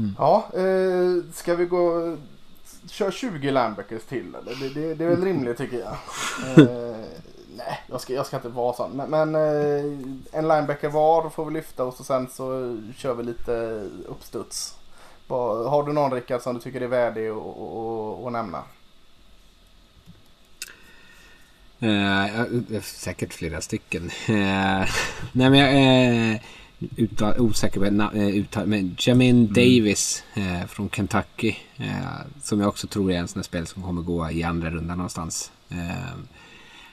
Mm. 0.00 0.14
Ja, 0.18 0.44
eh, 0.54 1.32
ska 1.32 1.54
vi 1.54 1.64
gå 1.64 2.16
kör 2.88 3.10
20 3.10 3.50
linebackers 3.50 4.04
till 4.04 4.34
eller? 4.34 4.54
Det, 4.60 4.68
det, 4.68 4.94
det 4.94 5.04
är 5.04 5.08
väl 5.08 5.24
rimligt 5.24 5.58
tycker 5.58 5.78
jag. 5.78 5.96
Eh, 6.58 6.96
nej, 7.56 7.80
jag 7.86 8.00
ska, 8.00 8.12
jag 8.12 8.26
ska 8.26 8.36
inte 8.36 8.48
vara 8.48 8.74
sån. 8.74 8.90
Men, 8.90 9.10
men 9.10 9.34
eh, 9.34 9.84
en 10.32 10.48
linebacker 10.48 10.88
var 10.88 11.30
får 11.30 11.44
vi 11.44 11.52
lyfta 11.52 11.84
och 11.84 11.94
så 11.94 12.04
sen 12.04 12.28
så 12.32 12.76
kör 12.96 13.14
vi 13.14 13.22
lite 13.22 13.52
uppstuds. 14.06 14.76
Har 15.28 15.86
du 15.86 15.92
någon 15.92 16.12
Rickard 16.12 16.42
som 16.42 16.54
du 16.54 16.60
tycker 16.60 16.80
är 16.80 16.86
värdig 16.86 17.28
att 17.28 18.32
nämna? 18.32 18.62
Uh, 21.82 22.80
säkert 22.82 23.32
flera 23.32 23.60
stycken. 23.60 24.02
Uh, 24.04 24.10
nej 25.32 25.50
men 25.50 25.54
jag 25.54 26.40
uttal, 26.96 27.38
osäker 27.38 27.80
på 27.80 28.18
uttal, 28.18 28.66
men 28.66 28.96
Jamin 28.98 29.40
mm. 29.40 29.52
Davis 29.52 30.24
uh, 30.36 30.66
från 30.66 30.90
Kentucky. 30.90 31.54
som 32.42 32.60
jag 32.60 32.68
också 32.68 32.86
tror 32.86 33.12
är 33.12 33.16
en 33.16 33.28
sån 33.28 33.38
här 33.38 33.44
spel 33.44 33.66
som 33.66 33.82
kommer 33.82 34.02
gå 34.02 34.30
i 34.30 34.42
andra 34.42 34.70
rundan 34.70 34.98
någonstans. 34.98 35.52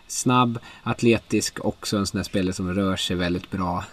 snabb, 0.07 0.59
atletisk, 0.83 1.65
också 1.65 1.97
en 1.97 2.07
sån 2.07 2.17
här 2.17 2.23
spelare 2.23 2.53
som 2.53 2.73
rör 2.73 2.95
sig 2.95 3.15
väldigt 3.15 3.51
bra. 3.51 3.83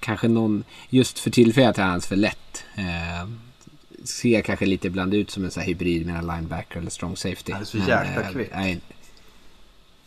kanske 0.00 0.28
någon, 0.28 0.64
just 0.88 1.18
för 1.18 1.30
tillfället 1.30 1.78
är 1.78 1.82
han 1.82 2.00
för 2.00 2.16
lätt 2.16 2.64
ser 4.08 4.42
kanske 4.42 4.66
lite 4.66 4.86
ibland 4.86 5.14
ut 5.14 5.30
som 5.30 5.44
en 5.44 5.50
sån 5.50 5.60
här 5.60 5.66
hybrid 5.68 6.06
mellan 6.06 6.26
linebacker 6.36 6.78
eller 6.78 6.90
strong 6.90 7.16
safety. 7.16 7.52
Han 7.52 7.60
är 7.60 7.64
så 7.64 7.78
jäkla 7.78 8.32
kvick. 8.32 8.50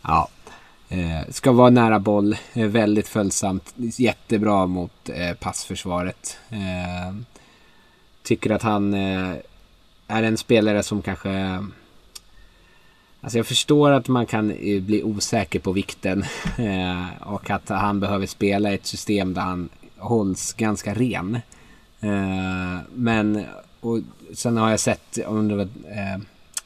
Ja. 0.01 0.29
Eh, 0.89 1.29
ska 1.29 1.51
vara 1.51 1.69
nära 1.69 1.99
boll, 1.99 2.35
eh, 2.53 2.67
väldigt 2.67 3.07
följsamt, 3.07 3.73
jättebra 3.75 4.67
mot 4.67 5.09
eh, 5.09 5.33
passförsvaret. 5.33 6.37
Eh, 6.49 7.15
tycker 8.23 8.49
att 8.49 8.61
han 8.61 8.93
eh, 8.93 9.33
är 10.07 10.23
en 10.23 10.37
spelare 10.37 10.83
som 10.83 11.01
kanske... 11.01 11.65
Alltså 13.21 13.37
jag 13.37 13.47
förstår 13.47 13.91
att 13.91 14.07
man 14.07 14.25
kan 14.25 14.51
eh, 14.51 14.81
bli 14.81 15.03
osäker 15.03 15.59
på 15.59 15.71
vikten 15.71 16.23
eh, 16.57 17.21
och 17.21 17.49
att 17.49 17.69
han 17.69 17.99
behöver 17.99 18.25
spela 18.25 18.71
i 18.71 18.75
ett 18.75 18.85
system 18.85 19.33
där 19.33 19.41
han 19.41 19.69
hålls 19.97 20.53
ganska 20.53 20.93
ren. 20.93 21.35
Eh, 21.99 22.79
men 22.93 23.45
och 23.79 23.99
sen 24.33 24.57
har 24.57 24.69
jag 24.69 24.79
sett, 24.79 25.17
om 25.25 25.47
det 25.47 25.55
var 25.55 25.67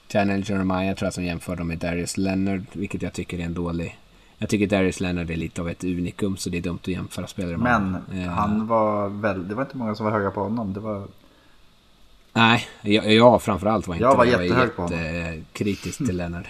Channel 0.10 0.40
eh, 0.40 0.50
Jeremiah 0.50 0.96
tror 0.96 1.06
jag 1.08 1.14
som 1.14 1.26
jämför 1.26 1.56
dem 1.56 1.68
med 1.68 1.78
Darius 1.78 2.18
Leonard, 2.18 2.64
vilket 2.74 3.02
jag 3.02 3.14
tycker 3.14 3.40
är 3.40 3.44
en 3.44 3.54
dålig... 3.54 3.98
Jag 4.44 4.50
tycker 4.50 4.68
Darius 4.68 5.00
Leonard 5.00 5.32
är 5.32 5.36
lite 5.36 5.62
av 5.62 5.70
ett 5.70 5.84
unikum, 5.84 6.38
så 6.38 6.50
det 6.50 6.58
är 6.58 6.62
dumt 6.62 6.80
att 6.82 6.88
jämföra 6.88 7.28
spelare 7.28 7.58
med 7.58 7.82
Men 7.82 8.20
uh, 8.22 8.30
han 8.30 8.68
var 8.68 9.10
väl... 9.10 9.48
Det 9.48 9.56
var 9.56 9.64
inte 9.64 9.78
många 9.78 9.96
som 9.96 10.06
var 10.06 10.14
höga 10.14 10.32
på 10.32 10.44
honom. 10.44 10.74
Det 10.74 10.80
var... 10.80 11.08
Nej, 12.34 12.68
jag, 12.82 13.14
jag 13.14 13.42
framförallt 13.42 13.88
var 13.88 13.96
inte 13.96 14.04
Jag 14.04 14.16
var 14.16 14.26
jättehög 14.26 14.76
på 14.76 14.82
honom. 14.82 15.46
kritisk 15.54 15.98
till 15.98 16.18
Leonard. 16.18 16.48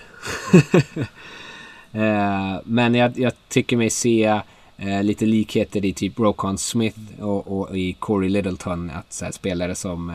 uh, 1.96 2.60
men 2.64 2.96
jag, 2.96 3.20
jag, 3.20 3.34
tycker 3.48 3.78
mig 3.78 3.90
se 3.90 4.42
uh, 4.84 5.04
lite 5.04 5.26
likheter 5.26 5.86
i 5.86 5.94
typ 5.94 6.20
Rokon 6.20 6.58
Smith 6.58 7.00
och, 7.20 7.60
och, 7.60 7.78
i 7.78 7.94
Corey 7.94 8.30
Littleton. 8.30 8.90
Att 8.90 9.20
här, 9.24 9.32
spelare 9.32 9.76
som 9.76 10.12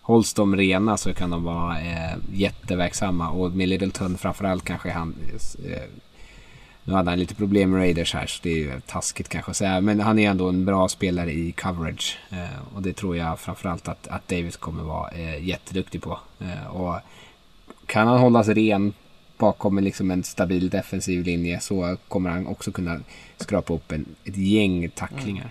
hålls 0.00 0.34
de 0.34 0.56
rena 0.56 0.96
så 0.96 1.14
kan 1.14 1.30
de 1.30 1.44
vara 1.44 1.80
eh, 1.80 2.16
jätteverksamma. 2.32 3.30
Och 3.30 3.50
med 3.50 3.68
Littleton 3.68 4.18
framförallt 4.18 4.64
kanske 4.64 4.90
han... 4.90 5.14
Eh, 5.64 5.82
nu 6.84 6.92
hade 6.92 7.10
han 7.10 7.18
lite 7.18 7.34
problem 7.34 7.70
med 7.70 7.80
Raiders 7.80 8.14
här 8.14 8.26
så 8.26 8.40
det 8.42 8.50
är 8.50 8.56
ju 8.56 8.80
taskigt 8.80 9.28
kanske 9.28 9.50
att 9.50 9.56
säga. 9.56 9.80
Men 9.80 10.00
han 10.00 10.18
är 10.18 10.30
ändå 10.30 10.48
en 10.48 10.64
bra 10.64 10.88
spelare 10.88 11.32
i 11.32 11.52
coverage. 11.52 12.18
Eh, 12.30 12.74
och 12.74 12.82
det 12.82 12.92
tror 12.92 13.16
jag 13.16 13.38
framförallt 13.38 13.88
att, 13.88 14.08
att 14.08 14.28
Davis 14.28 14.56
kommer 14.56 14.82
vara 14.82 15.10
eh, 15.10 15.44
jätteduktig 15.44 16.02
på. 16.02 16.18
Eh, 16.38 16.66
och 16.66 16.94
kan 17.86 18.08
han 18.08 18.18
hållas 18.18 18.48
ren 18.48 18.92
bakom 19.38 19.78
liksom 19.78 20.10
en 20.10 20.22
stabil 20.22 20.70
defensiv 20.70 21.24
linje 21.24 21.60
så 21.60 21.96
kommer 22.08 22.30
han 22.30 22.46
också 22.46 22.72
kunna 22.72 23.00
skrapa 23.36 23.74
upp 23.74 23.92
en, 23.92 24.06
ett 24.24 24.36
gäng 24.36 24.90
tacklingar. 24.90 25.42
Mm. 25.42 25.50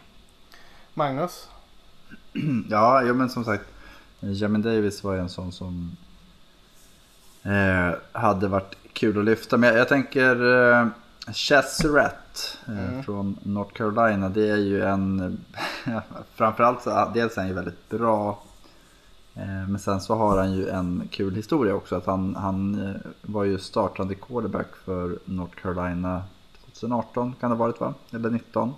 Magnus? 0.94 1.48
Ja, 2.70 3.04
ja, 3.04 3.14
men 3.14 3.30
som 3.30 3.46
sagt. 3.46 3.64
Jamin 4.20 4.62
Davis 4.62 5.04
var 5.04 5.16
en 5.16 5.30
sån 5.30 5.52
som 5.52 5.98
eh, 7.44 7.96
hade 8.12 8.48
varit 8.48 8.76
kul 8.94 9.20
att 9.20 9.26
lyfta. 9.26 9.58
Men 9.58 9.70
jag, 9.70 9.78
jag 9.80 9.88
tänker 9.88 10.62
eh, 10.72 10.88
Chess 11.34 11.86
Rat 11.86 12.58
eh, 12.68 12.90
mm. 12.90 13.04
från 13.04 13.38
North 13.44 13.74
Carolina. 13.74 14.30
Det 14.30 14.50
är 14.50 14.58
ju 14.58 14.84
en, 14.84 15.38
framförallt 16.36 16.82
så 16.82 17.12
dels 17.14 17.38
är 17.38 17.42
han 17.42 17.48
ju 17.48 17.54
väldigt 17.54 17.90
bra. 17.90 18.40
Eh, 19.36 19.68
men 19.68 19.80
sen 19.80 20.02
så 20.02 20.16
har 20.16 20.38
han 20.38 20.54
ju 20.54 20.70
en 20.70 21.08
kul 21.12 21.36
historia 21.36 21.76
också. 21.76 21.96
Att 21.96 22.06
han, 22.06 22.36
han 22.36 22.88
eh, 22.88 22.96
var 23.22 23.44
ju 23.44 23.60
startande 23.60 24.16
quarterback 24.16 24.76
för 24.86 25.20
North 25.26 25.56
Carolina 25.62 26.24
2018 26.66 27.36
kan 27.40 27.50
det 27.50 27.56
ha 27.56 27.66
varit 27.66 27.80
va? 27.80 27.94
Eller 28.12 28.30
19? 28.30 28.74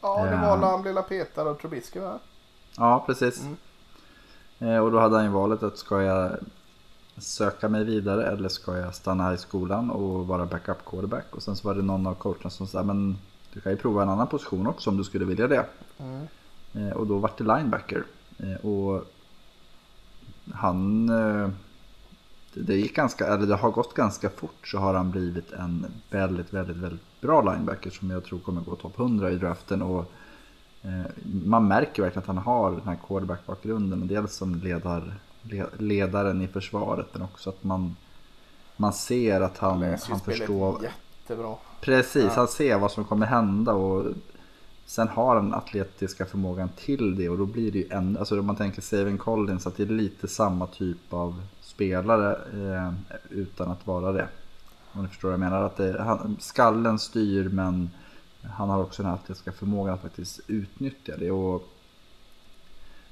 Ja, 0.00 0.24
det 0.24 0.36
var 0.36 0.56
när 0.56 0.66
han 0.66 0.82
blev 0.82 1.02
petad 1.02 1.42
av 1.42 1.54
Trubisky 1.54 2.00
va? 2.00 2.18
Ja, 2.76 3.04
precis. 3.06 3.42
Mm. 4.60 4.82
Och 4.82 4.92
då 4.92 4.98
hade 4.98 5.16
han 5.16 5.24
ju 5.24 5.30
valet 5.30 5.62
att 5.62 5.78
ska 5.78 6.02
jag 6.02 6.36
söka 7.16 7.68
mig 7.68 7.84
vidare 7.84 8.26
eller 8.26 8.48
ska 8.48 8.76
jag 8.76 8.94
stanna 8.94 9.24
här 9.24 9.34
i 9.34 9.38
skolan 9.38 9.90
och 9.90 10.26
vara 10.26 10.46
backup 10.46 10.84
quarterback. 10.84 11.26
Och 11.30 11.42
sen 11.42 11.56
så 11.56 11.68
var 11.68 11.74
det 11.74 11.82
någon 11.82 12.06
av 12.06 12.14
coacherna 12.14 12.50
som 12.50 12.66
sa 12.66 12.82
men 12.82 13.18
du 13.52 13.60
kan 13.60 13.72
ju 13.72 13.78
prova 13.78 14.02
en 14.02 14.08
annan 14.08 14.26
position 14.26 14.66
också 14.66 14.90
om 14.90 14.96
du 14.96 15.04
skulle 15.04 15.24
vilja 15.24 15.48
det. 15.48 15.66
Mm. 15.98 16.26
Eh, 16.72 16.92
och 16.92 17.06
då 17.06 17.18
vart 17.18 17.38
det 17.38 17.44
linebacker. 17.44 18.04
Eh, 18.38 18.66
och 18.66 19.04
han, 20.52 21.06
det 22.54 22.76
gick 22.76 22.96
ganska, 22.96 23.26
eller 23.26 23.46
det 23.46 23.56
har 23.56 23.70
gått 23.70 23.94
ganska 23.94 24.30
fort 24.30 24.68
så 24.68 24.78
har 24.78 24.94
han 24.94 25.10
blivit 25.10 25.52
en 25.52 25.86
väldigt, 26.10 26.52
väldigt, 26.52 26.76
väldigt 26.76 27.20
bra 27.20 27.42
linebacker 27.52 27.90
som 27.90 28.10
jag 28.10 28.24
tror 28.24 28.38
kommer 28.38 28.60
gå 28.60 28.76
topp 28.76 28.98
100 28.98 29.30
i 29.30 29.36
draften. 29.36 29.82
Och 29.82 30.12
Eh, 30.84 31.10
man 31.44 31.68
märker 31.68 32.02
verkligen 32.02 32.22
att 32.22 32.26
han 32.26 32.38
har 32.38 32.70
den 32.70 32.88
här 32.88 32.98
quarterback-bakgrunden. 33.06 34.06
Dels 34.06 34.34
som 34.34 34.54
ledar, 34.54 35.14
ledaren 35.78 36.42
i 36.42 36.48
försvaret 36.48 37.06
men 37.12 37.22
också 37.22 37.50
att 37.50 37.64
man, 37.64 37.96
man 38.76 38.92
ser 38.92 39.40
att 39.40 39.58
han, 39.58 39.82
han, 39.82 39.98
han 40.08 40.20
förstår. 40.20 40.82
Jättebra. 40.82 41.56
Precis, 41.80 42.24
ja. 42.24 42.32
han 42.34 42.48
ser 42.48 42.78
vad 42.78 42.90
som 42.90 43.04
kommer 43.04 43.26
hända. 43.26 43.72
och 43.72 44.06
Sen 44.86 45.08
har 45.08 45.36
han 45.36 45.54
atletiska 45.54 46.26
förmågan 46.26 46.68
till 46.76 47.16
det 47.16 47.28
och 47.28 47.38
då 47.38 47.46
blir 47.46 47.72
det 47.72 47.78
ju 47.78 47.88
en, 47.90 48.16
alltså 48.16 48.40
om 48.40 48.46
man 48.46 48.56
tänker 48.56 48.82
Savin 48.82 49.18
Collins 49.18 49.66
att 49.66 49.76
det 49.76 49.82
är 49.82 49.86
lite 49.86 50.28
samma 50.28 50.66
typ 50.66 51.12
av 51.12 51.42
spelare 51.60 52.32
eh, 52.34 52.92
utan 53.30 53.70
att 53.70 53.86
vara 53.86 54.12
det. 54.12 54.28
Om 54.92 55.02
ni 55.02 55.08
förstår 55.08 55.28
vad 55.28 55.32
jag 55.32 55.40
menar. 55.40 55.62
Att 55.62 55.76
det, 55.76 56.02
han, 56.02 56.36
skallen 56.40 56.98
styr 56.98 57.48
men 57.48 57.90
han 58.42 58.70
har 58.70 58.82
också 58.82 59.02
den 59.02 59.10
här 59.10 59.18
atletiska 59.18 59.52
förmågan 59.52 59.94
att 59.94 60.02
faktiskt 60.02 60.40
utnyttja 60.46 61.16
det. 61.16 61.30
Och 61.30 61.68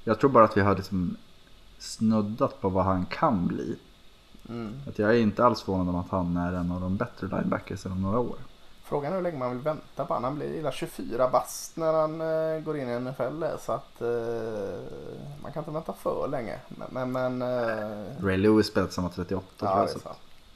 Jag 0.03 0.19
tror 0.19 0.29
bara 0.29 0.43
att 0.43 0.57
vi 0.57 0.61
har 0.61 0.75
liksom 0.75 1.17
snuddat 1.83 2.61
på 2.61 2.69
vad 2.69 2.85
han 2.85 3.05
kan 3.05 3.47
bli. 3.47 3.77
Mm. 4.49 4.79
Att 4.87 4.99
jag 4.99 5.09
är 5.09 5.19
inte 5.19 5.45
alls 5.45 5.61
förvånad 5.61 5.89
om 5.89 5.95
att 5.95 6.09
han 6.09 6.37
är 6.37 6.53
en 6.53 6.71
av 6.71 6.81
de 6.81 6.97
bättre 6.97 7.27
linebackers 7.27 7.85
om 7.85 8.01
några 8.01 8.19
år. 8.19 8.35
Frågan 8.83 9.11
är 9.11 9.15
hur 9.15 9.23
länge 9.23 9.37
man 9.37 9.49
vill 9.51 9.59
vänta 9.59 10.05
på 10.05 10.13
honom. 10.13 10.23
Han 10.23 10.35
blir 10.35 10.53
hela 10.53 10.71
24 10.71 11.29
bast 11.29 11.77
när 11.77 11.93
han 11.93 12.21
eh, 12.21 12.59
går 12.63 12.77
in 12.77 12.89
i 12.89 12.99
NFL. 12.99 13.39
där, 13.39 13.57
Så 13.59 13.71
att 13.71 14.01
eh, 14.01 14.79
man 15.41 15.51
kan 15.51 15.61
inte 15.61 15.71
vänta 15.71 15.93
för 15.93 16.27
länge. 16.27 16.59
Men, 16.89 17.11
men, 17.11 17.41
eh, 17.41 18.23
Ray 18.25 18.37
Lewis 18.37 18.67
spelat 18.67 18.93
samma 18.93 19.09
38 19.09 19.45
tror 19.59 19.71
Ja, 19.71 19.77
jag. 19.77 19.87
det 19.87 19.91
är 19.91 19.93
Så. 19.93 19.99
sant. 19.99 20.17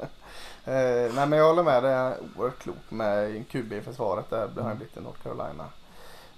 eh, 0.66 1.16
nej 1.16 1.28
men 1.28 1.32
jag 1.32 1.48
håller 1.48 1.64
med. 1.64 1.84
Det 1.84 1.90
är 1.90 2.18
oerhört 2.38 2.60
klokt 2.60 2.92
med 2.92 3.36
en 3.36 3.44
QB 3.44 3.74
i 3.74 3.82
försvaret. 3.82 4.30
Där 4.30 4.50
har 4.56 4.62
han 4.62 4.78
blivit 4.78 4.98
i 4.98 5.02
North 5.02 5.20
Carolina. 5.24 5.66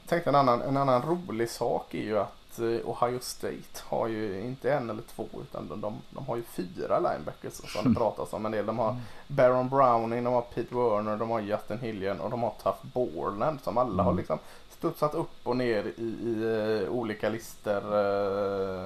Jag 0.01 0.09
tänkte 0.09 0.29
en 0.29 0.35
annan, 0.35 0.61
en 0.61 0.77
annan 0.77 1.01
rolig 1.01 1.49
sak 1.49 1.93
är 1.93 2.03
ju 2.03 2.17
att 2.19 2.27
eh, 2.29 2.38
Ohio 2.85 3.19
State 3.21 3.79
har 3.83 4.07
ju 4.07 4.41
inte 4.41 4.73
en 4.73 4.89
eller 4.89 5.01
två 5.15 5.25
utan 5.41 5.67
de, 5.67 5.81
de, 5.81 6.01
de 6.09 6.25
har 6.25 6.35
ju 6.35 6.43
fyra 6.43 6.99
linebackers 6.99 7.53
som 7.53 7.93
det 7.93 7.99
pratas 7.99 8.33
om 8.33 8.45
en 8.45 8.51
del. 8.51 8.65
De 8.65 8.79
har 8.79 8.97
Baron 9.27 9.69
Browning, 9.69 10.23
de 10.23 10.33
har 10.33 10.41
Pete 10.41 10.75
Werner, 10.75 11.17
de 11.17 11.29
har 11.29 11.39
Justin 11.39 11.79
Hillian 11.79 12.19
och 12.19 12.29
de 12.29 12.43
har 12.43 12.53
Tough 12.63 12.77
Borland 12.93 13.61
som 13.61 13.77
alla 13.77 14.03
har 14.03 14.13
liksom 14.13 14.39
studsat 14.77 15.15
upp 15.15 15.31
och 15.47 15.57
ner 15.57 15.83
i, 15.97 16.01
i 16.03 16.43
eh, 16.83 16.89
olika 16.93 17.29
listor. 17.29 17.95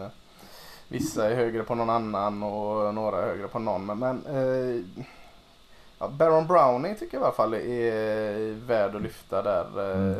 eh, 0.04 0.08
Vissa 0.88 1.30
är 1.30 1.36
högre 1.36 1.64
på 1.64 1.76
någon 1.76 1.90
annan 1.90 2.44
och 2.44 2.94
några 2.94 3.18
är 3.22 3.28
högre 3.28 3.48
på 3.48 3.60
någon. 3.60 3.86
Men, 3.86 3.98
men 4.00 4.26
eh, 4.26 4.82
ja, 6.00 6.08
Baron 6.08 6.48
Browning 6.48 6.96
tycker 6.96 7.18
jag 7.18 7.22
i 7.22 7.26
alla 7.26 7.34
fall 7.36 7.54
är 7.54 8.54
värd 8.66 8.96
att 8.96 9.02
lyfta 9.02 9.42
där. 9.42 9.66
Eh, 9.92 10.18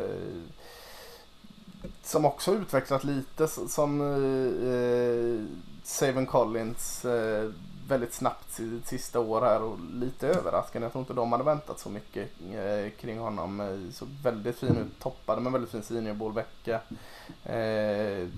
som 2.04 2.24
också 2.24 2.54
utvecklat 2.54 3.04
lite 3.04 3.48
som 3.48 4.00
eh, 4.00 4.70
eh 4.70 5.64
Saven 5.84 6.26
Collins 6.26 7.04
eh, 7.04 7.50
väldigt 7.88 8.14
snabbt 8.14 8.52
sitt 8.52 8.86
sista 8.86 9.20
år 9.20 9.40
här 9.40 9.62
och 9.62 9.78
lite 9.92 10.28
överraskande. 10.28 10.84
Jag 10.84 10.92
tror 10.92 11.02
inte 11.02 11.12
de 11.12 11.32
hade 11.32 11.44
väntat 11.44 11.78
så 11.78 11.88
mycket 11.88 12.30
eh, 12.52 12.90
kring 13.00 13.18
honom. 13.18 13.60
Eh, 13.60 14.06
väldigt 14.22 14.58
fin 14.58 14.76
ut, 14.76 15.00
toppade 15.00 15.40
med 15.40 15.52
väldigt 15.52 15.70
fin 15.70 15.82
seniorbollvecka. 15.82 16.80
Eh, 17.44 18.28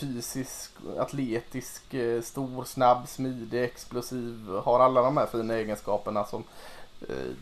fysisk, 0.00 0.72
atletisk, 0.98 1.94
eh, 1.94 2.22
stor, 2.22 2.64
snabb, 2.64 3.08
smidig, 3.08 3.64
explosiv. 3.64 4.48
Har 4.64 4.80
alla 4.80 5.02
de 5.02 5.16
här 5.16 5.26
fina 5.26 5.54
egenskaperna 5.54 6.24
som, 6.24 6.44
eh, 7.08 7.32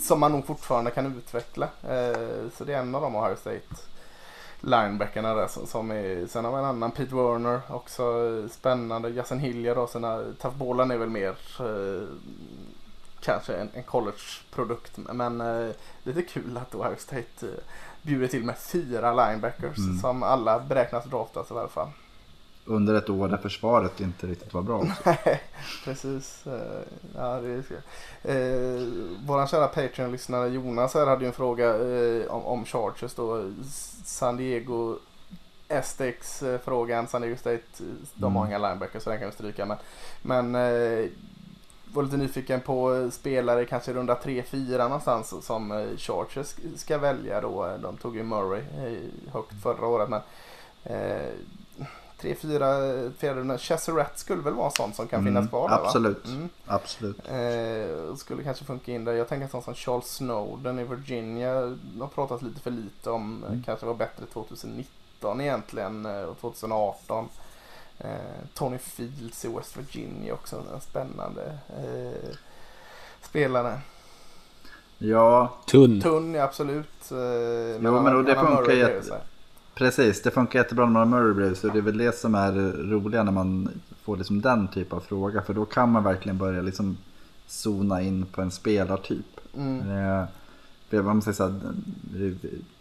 som 0.00 0.20
man 0.20 0.32
nog 0.32 0.46
fortfarande 0.46 0.90
kan 0.90 1.16
utveckla. 1.18 1.68
Eh, 1.82 2.50
så 2.56 2.64
det 2.64 2.74
är 2.74 2.78
en 2.78 2.94
av 2.94 3.02
dem, 3.02 3.16
Ohio 3.16 3.36
State 3.36 3.89
linebackarna 4.60 5.34
där 5.34 5.46
som, 5.46 5.66
som 5.66 5.90
är, 5.90 6.26
sen 6.26 6.44
har 6.44 6.52
vi 6.52 6.58
en 6.58 6.64
annan 6.64 6.90
Pete 6.90 7.14
Werner 7.14 7.60
också 7.68 8.02
spännande. 8.48 9.08
Justin 9.08 9.38
Hillier 9.38 9.74
då, 9.74 9.86
sina 9.86 10.22
Taffbollen 10.40 10.90
är 10.90 10.98
väl 10.98 11.10
mer 11.10 11.36
eh, 11.60 12.08
kanske 13.20 13.56
en, 13.56 13.68
en 13.74 13.82
college-produkt 13.82 14.96
men 14.96 15.40
eh, 15.40 15.70
lite 16.02 16.22
kul 16.22 16.56
att 16.56 16.74
Ohio 16.74 16.96
State 16.98 17.46
eh, 17.46 17.62
bjuder 18.02 18.26
till 18.26 18.44
med 18.44 18.58
fyra 18.58 19.14
linebackers 19.14 19.76
som 20.00 20.22
alla 20.22 20.60
beräknas 20.60 21.04
draftas 21.04 21.50
i 21.50 21.54
alla 21.54 21.68
fall. 21.68 21.88
Under 22.70 22.94
ett 22.94 23.10
år 23.10 23.28
där 23.28 23.36
försvaret 23.36 24.00
inte 24.00 24.26
riktigt 24.26 24.54
var 24.54 24.62
bra 24.62 24.78
också. 24.80 25.14
Precis. 25.84 26.46
eh, 26.46 26.82
Ja, 27.16 27.40
det 27.40 27.48
är 27.50 28.76
eh, 28.78 28.86
Våran 29.26 29.48
kära 29.48 29.66
Patreon-lyssnare 29.66 30.48
Jonas 30.48 30.94
här 30.94 31.06
hade 31.06 31.20
ju 31.20 31.26
en 31.26 31.32
fråga 31.32 31.66
eh, 31.76 32.26
om, 32.30 32.44
om 32.44 32.64
Chargers 32.64 33.14
då. 33.14 33.50
San 34.04 34.36
Diego 34.36 34.96
STX-frågan. 35.82 37.08
San 37.08 37.22
Diego 37.22 37.36
State, 37.36 37.62
eh, 37.78 37.84
de 38.14 38.36
har 38.36 38.46
inga 38.46 38.58
linebackers 38.58 39.02
så 39.02 39.10
den 39.10 39.18
kan 39.18 39.28
vi 39.28 39.34
stryka. 39.34 39.66
Men, 39.66 39.76
men 40.22 40.54
eh, 40.54 41.06
var 41.92 42.02
lite 42.02 42.16
nyfiken 42.16 42.60
på 42.60 42.94
eh, 42.94 43.10
spelare 43.10 43.64
kanske 43.64 43.92
runda 43.92 44.14
3-4 44.14 44.78
någonstans 44.78 45.34
som 45.46 45.72
eh, 45.72 45.96
Chargers 45.96 46.54
ska 46.76 46.98
välja 46.98 47.40
då. 47.40 47.76
De 47.82 47.96
tog 47.96 48.16
ju 48.16 48.22
Murray 48.22 48.60
eh, 48.60 49.32
högt 49.32 49.62
förra 49.62 49.86
året. 49.86 50.08
Men, 50.08 50.20
eh, 50.84 51.32
tre, 52.20 52.34
fyra, 52.34 52.66
fjärde 53.18 53.40
rundan. 53.40 53.58
Chesserat 53.58 54.18
skulle 54.18 54.42
väl 54.42 54.54
vara 54.54 54.66
en 54.66 54.72
sån 54.72 54.92
som 54.92 55.06
kan 55.08 55.20
Mm, 55.20 55.32
finnas 55.32 55.48
kvar 55.50 55.68
där, 55.68 55.76
va? 55.76 55.82
absolut. 55.86 56.26
Mm. 56.26 56.48
Absolut. 56.66 57.18
Eh, 57.28 58.14
skulle 58.16 58.42
kanske 58.42 58.64
funka 58.64 58.92
in 58.92 59.04
där. 59.04 59.12
Jag 59.12 59.28
tänker 59.28 59.44
en 59.44 59.50
sån 59.50 59.62
som 59.62 59.74
Charles 59.74 60.06
Snowden 60.06 60.78
i 60.78 60.84
Virginia. 60.84 61.54
Har 62.00 62.06
pratats 62.14 62.42
lite 62.42 62.60
för 62.60 62.70
lite 62.70 63.10
om. 63.10 63.44
Mm. 63.48 63.62
Kanske 63.66 63.86
var 63.86 63.94
bättre 63.94 64.26
2019 64.32 65.40
egentligen 65.40 66.06
eh, 66.06 66.22
och 66.22 66.38
2018. 66.40 67.28
Eh, 67.98 68.08
Tony 68.54 68.78
Fields 68.78 69.44
i 69.44 69.48
West 69.48 69.76
Virginia 69.76 70.34
också. 70.34 70.56
En 70.74 70.80
spännande 70.80 71.58
eh, 71.68 72.36
spelare. 73.22 73.80
Ja, 74.98 75.52
Tunn. 75.66 76.00
Tunn 76.00 76.34
är 76.34 76.40
absolut. 76.40 77.10
Eh, 77.10 77.16
men 77.16 77.84
Jo, 77.84 78.00
men 78.02 78.16
och 78.16 78.24
det 78.24 78.34
funkar 78.34 78.72
ju. 78.72 79.02
Precis. 79.74 80.22
Det 80.22 80.30
funkar 80.30 80.58
jättebra 80.58 80.86
när 80.86 80.92
man 80.92 81.12
har 81.12 81.20
Murray 81.20 81.34
bredvid, 81.34 81.56
så 81.58 81.68
det 81.68 81.78
är 81.78 81.82
väl 81.82 81.98
det 81.98 82.16
som 82.18 82.34
är 82.34 82.52
roliga 82.90 83.22
när 83.22 83.32
man 83.32 83.68
får 84.02 84.16
liksom 84.16 84.40
den 84.40 84.68
typ 84.68 84.92
av 84.92 85.00
fråga. 85.00 85.42
För 85.42 85.54
då 85.54 85.64
kan 85.64 85.92
man 85.92 86.04
verkligen 86.04 86.38
börja 86.38 86.62
liksom 86.62 86.96
zona 87.46 88.02
in 88.02 88.26
på 88.26 88.42
en 88.42 88.50
spelartyp. 88.50 89.40
Mm. 89.56 89.90
Eh, 89.90 90.24
för 90.88 91.02
man 91.02 91.22
säger 91.22 91.34
så 91.34 91.44
här, 91.44 91.60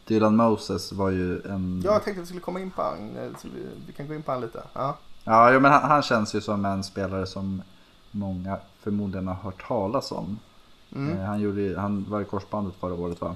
Dylan 0.08 0.36
Moses 0.36 0.92
var 0.92 1.10
ju 1.10 1.42
en... 1.42 1.82
Ja, 1.86 1.92
jag 1.94 2.04
tänkte 2.04 2.22
att 2.22 2.24
vi 2.24 2.28
skulle 2.28 2.42
komma 2.42 2.60
in 2.60 2.72
på 2.72 2.82
han. 2.82 3.18
eh, 3.18 3.32
vi, 3.88 3.94
kan 3.94 4.08
gå 4.08 4.14
in 4.14 4.22
på 4.22 4.32
han 4.32 4.42
lite. 4.42 4.64
Ja. 4.74 4.98
Ja, 5.24 5.52
jo, 5.54 5.60
men 5.60 5.72
han, 5.72 5.82
han 5.82 6.02
känns 6.02 6.36
ju 6.36 6.42
som 6.42 6.66
en 6.66 6.84
spelare 6.84 7.26
som 7.26 7.62
många 8.12 8.58
förmodligen 8.80 9.28
har 9.28 9.36
hört 9.36 9.68
talas 9.68 10.12
om. 10.12 10.40
Mm. 10.96 11.18
Eh, 11.18 11.26
Han, 11.26 11.40
gjorde, 11.40 11.80
han 11.80 12.06
var 12.10 12.22
i 12.22 12.26
korsbandet 12.26 12.74
förra 12.80 12.94
året 12.94 13.22
va? 13.22 13.36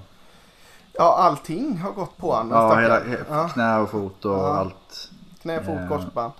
Ja, 0.93 1.15
allting 1.17 1.77
har 1.77 1.91
gått 1.91 2.17
på 2.17 2.33
han. 2.35 2.49
Ja, 2.49 2.75
hela, 2.75 3.01
ja. 3.29 3.49
knä 3.49 3.77
och 3.79 3.89
fot 3.89 4.25
och 4.25 4.31
Ja. 4.33 4.53
allt. 4.55 5.11
Knä, 5.41 5.63
fot, 5.63 5.77
Eh, 5.77 5.87
korsband. 5.87 6.33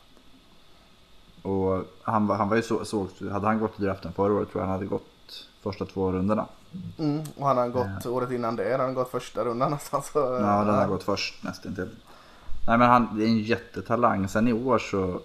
Och 1.41 1.83
han, 2.03 2.27
var- 2.27 2.35
han 2.35 2.49
var 2.49 2.55
ju 2.55 2.61
så, 2.61 2.85
så, 2.85 3.07
hade 3.31 3.47
han 3.47 3.59
gått 3.59 3.79
i 3.79 3.83
draften 3.83 4.13
förra 4.13 4.33
året 4.33 4.51
tror 4.51 4.61
jag 4.61 4.67
han 4.67 4.73
hade 4.75 4.85
gått 4.85 5.47
första 5.63 5.85
två 5.85 6.11
rundorna. 6.11 6.45
Mm, 6.99 7.23
och 7.37 7.47
han 7.47 7.57
har 7.57 7.67
gått 7.67 8.05
året 8.05 8.31
innan 8.31 8.55
det. 8.55 8.71
Han 8.71 8.79
har 8.87 8.93
gått 8.93 9.11
första 9.11 9.43
rundan 9.45 9.71
nästan. 9.71 10.01
Så, 10.03 10.19
Ja, 10.19 10.63
den 10.63 10.75
har 10.75 10.87
gått 10.87 11.03
först 11.03 11.43
nästan 11.43 11.75
till. 11.75 11.89
Nej 12.67 12.77
men 12.77 12.89
han 12.89 13.17
det 13.17 13.23
är 13.23 13.27
en 13.27 13.39
jättetalang. 13.39 14.27
Sen 14.27 14.47
i 14.47 14.53
år 14.53 14.79
så, 14.79 15.19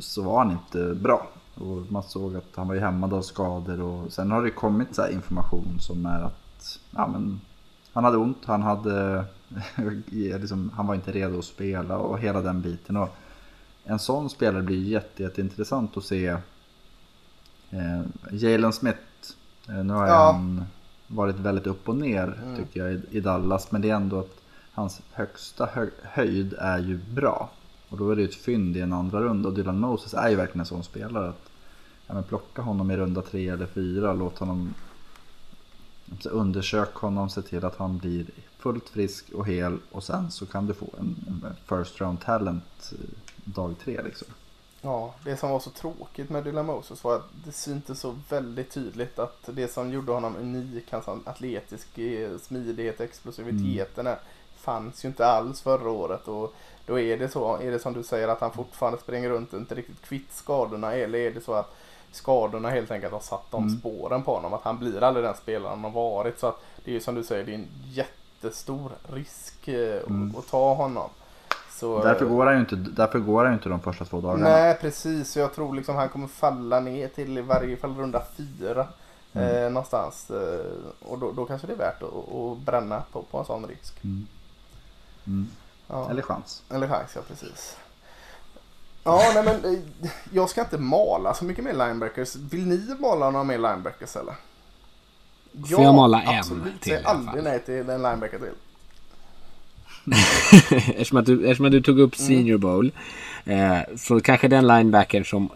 så 0.00 0.22
var 0.22 0.38
han 0.38 0.50
inte 0.50 0.94
bra. 0.94 1.26
Och 1.54 1.92
man 1.92 2.02
såg 2.02 2.36
att 2.36 2.44
han 2.56 2.68
var 2.68 2.74
ju 2.74 2.80
hämmad 2.80 3.14
av 3.14 3.22
skador 3.22 3.80
och 3.80 4.12
sen 4.12 4.30
har 4.30 4.42
det 4.42 4.50
kommit 4.50 4.94
så 4.94 5.02
här 5.02 5.08
information 5.10 5.76
som 5.80 6.06
är 6.06 6.20
att 6.22 6.78
ja, 6.90 7.06
men, 7.06 7.40
han 7.98 8.04
hade 8.04 8.16
ont, 8.16 8.38
han, 8.44 8.62
hade, 8.62 9.24
liksom, 10.10 10.70
han 10.74 10.86
var 10.86 10.94
inte 10.94 11.12
redo 11.12 11.38
att 11.38 11.44
spela 11.44 11.98
och 11.98 12.18
hela 12.18 12.40
den 12.40 12.62
biten. 12.62 12.96
Och 12.96 13.08
en 13.84 13.98
sån 13.98 14.30
spelare 14.30 14.62
blir 14.62 14.82
jätte, 14.82 15.22
jätteintressant 15.22 15.96
att 15.96 16.04
se. 16.04 16.26
Eh, 17.70 18.00
Jalen 18.32 18.72
Smith, 18.72 18.98
eh, 19.68 19.84
nu 19.84 19.92
har 19.92 20.06
Ja. 20.06 20.32
han 20.32 20.64
varit 21.06 21.36
väldigt 21.36 21.66
upp 21.66 21.88
och 21.88 21.96
ner 21.96 22.38
tycker 22.56 22.80
jag 22.84 22.92
i, 22.92 23.02
i 23.10 23.20
Dallas. 23.20 23.70
Men 23.72 23.80
det 23.82 23.90
är 23.90 23.94
ändå 23.94 24.18
att 24.18 24.36
hans 24.72 25.00
högsta 25.12 25.66
hö, 25.72 25.86
höjd 26.02 26.54
är 26.58 26.78
ju 26.78 26.96
bra. 27.14 27.50
Och 27.88 27.98
då 27.98 28.10
är 28.10 28.16
det 28.16 28.22
ju 28.22 28.28
ett 28.28 28.34
fynd 28.34 28.76
i 28.76 28.80
en 28.80 28.92
andra 28.92 29.20
runda. 29.20 29.48
Och 29.48 29.54
Dylan 29.54 29.80
Moses 29.80 30.14
är 30.14 30.28
ju 30.28 30.36
verkligen 30.36 30.60
en 30.60 30.66
sån 30.66 30.84
spelare. 30.84 31.28
att 31.28 31.50
ja, 32.06 32.14
men 32.14 32.22
Plocka 32.22 32.62
honom 32.62 32.90
i 32.90 32.96
runda 32.96 33.22
tre 33.22 33.48
eller 33.48 33.66
fyra. 33.66 34.12
Låt 34.14 34.38
honom 34.38 34.74
så 36.20 36.28
undersök 36.28 36.94
honom, 36.94 37.30
se 37.30 37.42
till 37.42 37.64
att 37.64 37.76
han 37.76 37.98
blir 37.98 38.26
fullt 38.58 38.88
frisk 38.88 39.30
och 39.34 39.46
hel. 39.46 39.78
Och 39.92 40.04
sen 40.04 40.30
så 40.30 40.46
kan 40.46 40.66
du 40.66 40.74
få 40.74 40.86
en, 40.98 41.16
en 41.26 41.56
first 41.66 42.00
round 42.00 42.20
talent 42.20 42.92
eh, 42.92 42.98
dag 43.44 43.74
tre 43.84 44.02
liksom. 44.02 44.28
Ja, 44.80 45.14
det 45.24 45.36
som 45.36 45.50
var 45.50 45.60
så 45.60 45.70
tråkigt 45.70 46.30
med 46.30 46.44
Dylan 46.44 46.66
Moses 46.66 47.04
var 47.04 47.16
att 47.16 47.28
det 47.44 47.52
syntes 47.52 48.00
så 48.00 48.16
väldigt 48.28 48.70
tydligt 48.70 49.18
att 49.18 49.48
det 49.52 49.68
som 49.68 49.92
gjorde 49.92 50.12
honom 50.12 50.36
unik, 50.36 50.92
hans 50.92 51.08
atletisk 51.26 51.98
eh, 51.98 52.38
smidighet, 52.38 53.00
explosiviteten 53.00 54.04
där, 54.04 54.18
fanns 54.56 55.04
ju 55.04 55.08
inte 55.08 55.26
alls 55.26 55.60
förra 55.60 55.90
året. 55.90 56.28
Och 56.28 56.54
då 56.86 56.98
är 56.98 57.18
det 57.18 57.28
så, 57.28 57.56
är 57.56 57.70
det 57.70 57.78
som 57.78 57.92
du 57.92 58.02
säger 58.02 58.28
att 58.28 58.40
han 58.40 58.52
fortfarande 58.52 58.98
springer 58.98 59.28
runt 59.28 59.52
och 59.52 59.58
inte 59.60 59.74
riktigt 59.74 60.00
kvitt 60.00 60.32
skadorna 60.32 60.94
eller 60.94 61.18
är 61.18 61.30
det 61.30 61.40
så 61.40 61.52
att 61.52 61.76
skadorna 62.12 62.70
helt 62.70 62.90
enkelt 62.90 63.12
har 63.12 63.20
satt 63.20 63.50
de 63.50 63.78
spåren 63.78 64.22
på 64.22 64.34
honom. 64.34 64.54
Att 64.54 64.62
han 64.62 64.78
blir 64.78 65.02
aldrig 65.02 65.24
den 65.26 65.34
spelaren 65.34 65.82
han 65.82 65.92
har 65.92 66.00
varit. 66.00 66.38
Så 66.38 66.46
att 66.46 66.60
det 66.84 66.90
är 66.90 66.92
ju 66.94 67.00
som 67.00 67.14
du 67.14 67.24
säger, 67.24 67.44
det 67.44 67.50
är 67.52 67.54
en 67.54 67.68
jättestor 67.84 68.92
risk 69.12 69.68
eh, 69.68 69.96
att- 70.02 70.38
att 70.38 70.50
ta 70.50 70.74
honom. 70.74 71.10
Så, 71.70 72.02
Därför 72.02 72.24
går 72.26 72.46
han 72.46 72.54
ju 72.54 72.60
inte, 72.60 72.76
därför 72.76 73.18
går 73.18 73.44
han 73.44 73.54
inte 73.54 73.68
de 73.68 73.80
första 73.80 74.04
två 74.04 74.20
dagarna. 74.20 74.48
Nej 74.48 74.78
precis, 74.80 75.36
jag 75.36 75.54
tror 75.54 75.74
liksom 75.74 75.96
han 75.96 76.08
kommer 76.08 76.26
falla 76.28 76.80
ner 76.80 77.08
till 77.08 77.38
i 77.38 77.42
varje 77.42 77.76
fall 77.76 77.96
runda 77.96 78.22
fyra. 78.36 78.86
Eh, 79.32 79.70
någonstans. 79.70 80.30
Eh, 80.30 81.08
och 81.08 81.18
då, 81.18 81.32
då 81.32 81.44
kanske 81.44 81.66
det 81.66 81.72
är 81.72 81.76
värt 81.76 82.02
att, 82.02 82.34
att 82.34 82.58
bränna 82.58 83.02
på, 83.12 83.22
på 83.22 83.38
en 83.38 83.44
sån 83.44 83.66
risk. 83.66 83.94
Mm. 84.04 85.48
Ja. 85.86 86.10
Eller 86.10 86.22
chans. 86.22 86.62
Eller 86.70 86.88
chans, 86.88 87.10
ja 87.14 87.20
precis. 87.28 87.76
Ja, 89.08 89.32
nej 89.34 89.44
men 89.44 89.74
eh, 89.74 89.80
jag 90.32 90.50
ska 90.50 90.60
inte 90.60 90.78
mala 90.78 91.34
så 91.34 91.44
mycket 91.44 91.64
mer 91.64 91.72
linebackers. 91.72 92.36
Vill 92.36 92.66
ni 92.66 92.96
mala 93.00 93.30
några 93.30 93.44
mer 93.44 93.58
linebackers 93.58 94.16
eller? 94.16 94.34
Får 95.68 95.84
jag 95.84 95.94
mala 95.94 96.22
en 96.22 96.38
absolut. 96.38 96.80
till 96.80 96.96
alla 97.04 97.08
aldrig 97.08 97.44
nej 97.44 97.60
till 97.60 97.90
en 97.90 98.02
linebacker 98.02 98.38
till. 98.38 98.54
eftersom, 100.90 101.18
att 101.18 101.26
du, 101.26 101.44
eftersom 101.44 101.66
att 101.66 101.72
du 101.72 101.80
tog 101.82 102.00
upp 102.00 102.18
Mm. 102.18 102.26
Senior 102.26 102.58
Bowl. 102.58 102.92
Eh, 103.44 103.78
så 103.96 104.20
kanske 104.20 104.48
den 104.48 104.66
linebacken 104.66 105.24
som 105.24 105.50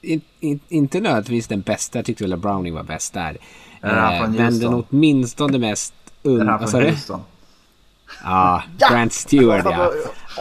in, 0.00 0.20
in, 0.40 0.60
inte 0.68 1.00
nödvändigtvis 1.00 1.46
den 1.46 1.60
bästa. 1.60 1.98
Jag 1.98 2.06
tyckte 2.06 2.24
väl 2.24 2.32
att 2.32 2.38
Browning 2.38 2.74
var 2.74 2.82
bäst 2.82 3.14
där. 3.14 3.38
Eh, 3.82 4.28
men 4.28 4.58
den 4.58 4.84
åtminstone 4.88 5.58
mest 5.58 5.94
ung... 6.22 6.40
Är 6.40 6.44
han 6.44 6.60
Vad 6.60 6.70
sa 6.70 6.78
från? 6.78 6.90
Houston? 6.90 7.20
Ja, 8.24 8.62
Ja! 8.78 8.88
Grant 8.90 9.12
Stewart 9.12 9.64
ja. 9.64 9.92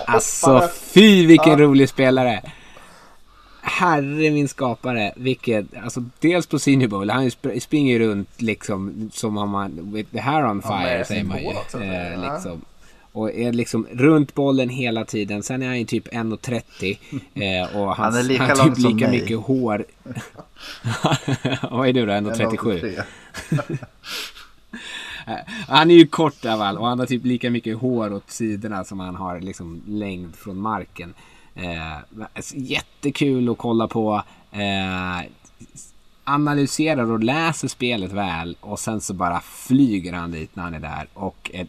Alltså 0.08 0.70
fy 0.94 1.26
vilken 1.26 1.52
Ja. 1.52 1.58
rolig 1.66 1.90
spelare. 1.90 2.42
Herre 3.64 4.32
min 4.32 4.48
skapare, 4.48 5.14
vilket, 5.16 5.66
alltså 5.84 6.04
dels 6.20 6.48
på 6.48 6.60
Senior 6.60 6.88
Bowl, 6.90 7.10
han 7.10 7.26
sp- 7.30 7.60
springer 7.60 8.00
runt 8.00 8.42
liksom 8.42 9.10
som 9.14 9.38
om 9.38 9.50
man, 9.50 9.94
with 9.94 10.12
the 10.12 10.20
hair 10.20 10.46
on 10.46 10.62
Ja, 10.66 10.70
fire 10.80 10.98
med 10.98 11.08
säger 11.08 11.24
man 11.24 11.38
ju. 11.38 11.48
Eh, 11.84 12.14
ja. 12.14 12.34
liksom. 12.34 12.62
Och 13.14 13.32
är 13.34 13.52
liksom 13.54 13.88
runt 13.92 14.34
bollen 14.36 14.70
hela 14.70 15.06
tiden. 15.06 15.44
Sen 15.44 15.62
är 15.62 15.68
han 15.68 15.80
ju 15.80 15.86
typ 15.86 16.08
1,30 16.08 16.98
eh, 17.70 17.78
och 17.78 17.96
Han 17.96 18.14
han, 18.14 18.16
är 18.20 18.24
lika 18.24 18.44
han 18.44 18.50
har 18.50 18.58
lång 18.66 18.76
typ 18.76 18.82
som 18.84 18.94
lika 18.98 19.08
mig. 19.10 19.20
mycket 19.22 19.38
hår. 19.38 19.86
Vad 21.72 21.88
är 21.88 21.94
du 21.94 22.06
då? 22.06 22.12
1,37? 22.14 23.04
1,83. 25.38 25.66
Han 25.68 25.92
är 25.92 25.96
ju 25.96 26.08
kort 26.08 26.46
alla 26.46 26.58
fall 26.58 26.78
och 26.78 26.88
han 26.88 27.00
har 27.00 27.06
typ 27.06 27.26
lika 27.26 27.50
mycket 27.50 27.78
hår 27.78 28.14
åt 28.14 28.32
sidorna 28.32 28.84
som 28.84 29.00
han 29.00 29.16
har 29.16 29.40
liksom 29.40 29.82
längd 29.88 30.36
från 30.36 30.58
marken. 30.58 31.14
Eh, 31.56 31.98
jättekul 32.54 33.50
att 33.50 33.58
kolla 33.58 33.88
på. 33.88 34.24
Eh, 34.52 35.28
analyserar 36.24 37.12
och 37.12 37.24
läser 37.24 37.68
spelet 37.68 38.12
väl 38.12 38.58
och 38.60 38.80
sen 38.80 39.02
så 39.02 39.14
bara 39.14 39.42
flyger 39.42 40.14
han 40.14 40.32
dit 40.32 40.56
när 40.56 40.64
han 40.64 40.74
är 40.74 40.80
där 40.80 41.08
och 41.14 41.52
eh, 41.54 41.68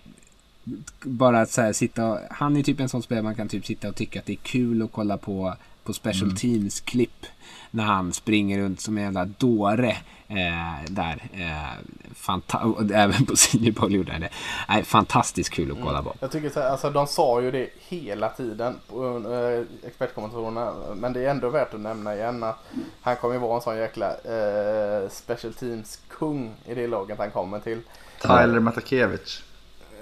bara 1.04 1.46
så 1.46 1.60
här, 1.60 1.72
sitta 1.72 2.06
och, 2.06 2.18
Han 2.30 2.56
är 2.56 2.62
typ 2.62 2.80
en 2.80 2.88
sån 2.88 3.02
spelare 3.02 3.22
man 3.24 3.34
kan 3.34 3.48
typ 3.48 3.66
sitta 3.66 3.88
och 3.88 3.96
tycka 3.96 4.18
att 4.18 4.26
det 4.26 4.32
är 4.32 4.36
kul 4.36 4.82
att 4.82 4.92
kolla 4.92 5.18
på 5.18 5.54
på 5.84 5.92
special 5.92 6.24
Mm. 6.24 6.36
teams 6.36 6.80
klipp 6.80 7.26
när 7.74 7.84
han 7.84 8.12
springer 8.12 8.58
runt 8.58 8.80
som 8.80 8.96
en 8.98 9.04
jävla 9.04 9.24
dåre 9.24 9.90
eh, 10.28 10.84
där. 10.90 11.22
Eh, 11.32 12.94
även 12.94 13.26
på 13.26 13.36
Senior 13.36 13.90
gjorde 13.90 14.12
han 14.12 14.20
det. 14.20 14.30
Nej, 14.68 14.84
fantastiskt 14.84 15.50
kul 15.50 15.72
att 15.72 15.78
kolla 15.84 16.02
på. 16.02 16.14
Jag 16.20 16.30
tycker 16.30 16.50
så 16.50 16.60
här, 16.60 16.70
alltså 16.70 16.90
de 16.90 17.06
sa 17.06 17.40
ju 17.40 17.50
det 17.50 17.68
hela 17.88 18.28
tiden 18.28 18.78
på 18.88 19.16
äh, 19.16 19.88
expertkommentatorerna. 19.88 20.72
Men 20.94 21.12
det 21.12 21.24
är 21.24 21.30
ändå 21.30 21.48
värt 21.48 21.74
att 21.74 21.80
nämna 21.80 22.14
igen 22.14 22.42
att 22.42 22.58
han 23.00 23.16
kommer 23.16 23.34
ju 23.34 23.40
vara 23.40 23.56
en 23.56 23.62
sån 23.62 23.76
jäkla 23.76 24.08
eh, 24.08 25.08
special 25.10 25.54
teams 25.54 26.00
kung 26.08 26.54
i 26.66 26.74
det 26.74 26.86
laget 26.86 27.18
han 27.18 27.30
kommer 27.30 27.60
till. 27.60 27.80
Tyler 28.20 28.60
Matakevich. 28.60 29.42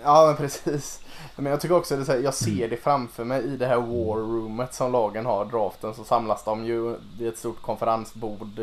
Ja 0.03 0.27
men 0.27 0.37
precis. 0.37 1.01
Men 1.41 1.51
jag 1.51 1.61
tycker 1.61 1.77
också 1.77 1.95
att 1.95 2.07
det 2.07 2.13
är 2.13 2.17
här, 2.17 2.25
jag 2.25 2.35
ser 2.35 2.69
det 2.69 2.77
framför 2.77 3.25
mig 3.25 3.43
i 3.45 3.57
det 3.57 3.67
här 3.67 3.77
war 3.77 4.17
roomet 4.17 4.75
som 4.75 4.93
lagen 4.93 5.27
har, 5.27 5.45
draften, 5.45 5.95
så 5.95 6.05
samlas 6.05 6.45
de 6.45 6.65
ju 6.65 6.95
vid 7.19 7.29
ett 7.29 7.39
stort 7.39 7.63
konferensbord. 7.63 8.59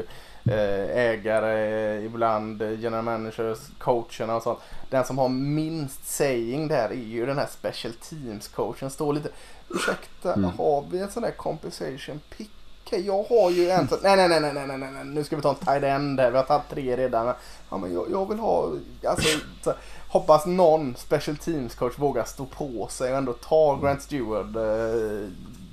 eh, 0.50 0.98
Ägare, 0.98 2.06
ibland 2.06 2.62
general 2.62 3.04
managers, 3.04 3.60
coacherna 3.80 4.36
och 4.36 4.44
sånt. 4.44 4.60
Den 4.90 5.06
som 5.06 5.18
har 5.18 5.30
minst 5.30 6.08
saying 6.08 6.68
där 6.68 6.90
är 6.90 6.94
ju 6.94 7.26
den 7.26 7.38
här 7.38 7.48
special 7.52 7.94
teams 7.94 8.48
coachen. 8.48 8.90
Står 8.90 9.14
lite, 9.14 9.30
ursäkta, 9.70 10.36
har 10.58 10.86
vi 10.92 11.00
en 11.00 11.12
sån 11.12 11.24
där 11.24 11.32
compensation 11.32 12.22
pick? 12.38 12.52
Jag 12.90 13.24
har 13.24 13.52
ju 13.52 13.70
en 13.70 13.88
sån, 13.88 13.98
nej 14.04 14.16
nej 14.18 14.30
nej 14.30 14.42
nej 14.42 14.54
nej 14.54 14.78
nej 14.78 14.92
nej 14.92 15.06
nu 15.06 15.24
ska 15.24 15.36
vi 15.36 15.42
ta 15.42 15.50
en 15.50 15.56
tight 15.56 15.84
end 15.84 16.20
här, 16.20 16.32
vi 16.32 16.38
har 16.38 16.44
tagit 16.44 16.70
tre 16.70 16.98
redan. 16.98 17.34
Ja 17.70 17.78
men 17.78 17.94
jag, 17.94 18.12
jag 18.12 18.30
vill 18.30 18.40
ha, 18.40 18.70
alltså 19.08 19.40
så, 19.64 19.74
hoppas 20.08 20.46
någon 20.46 20.96
special 20.98 21.38
teams 21.38 21.76
coach 21.76 21.94
vågar 22.00 22.24
stå 22.24 22.46
på 22.46 22.88
sig 22.92 23.12
och 23.12 23.18
ändå 23.18 23.34
ta 23.34 23.76
Grant 23.82 24.02
Stewart 24.02 24.56
eh, 24.56 25.30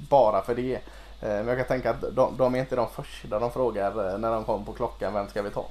bara 0.08 0.42
för 0.42 0.54
det. 0.54 0.74
Eh, 0.74 0.80
men 1.20 1.48
jag 1.48 1.56
kan 1.58 1.66
tänka 1.66 1.90
att 1.90 2.04
de, 2.16 2.36
de 2.36 2.54
är 2.54 2.58
inte 2.58 2.76
de 2.76 2.86
första 2.96 3.38
de 3.38 3.50
frågar 3.52 4.12
eh, 4.12 4.18
när 4.18 4.30
de 4.32 4.44
kommer 4.44 4.64
på 4.64 4.72
klockan, 4.72 5.14
vem 5.14 5.28
ska 5.28 5.42
vi 5.42 5.50
ta? 5.50 5.66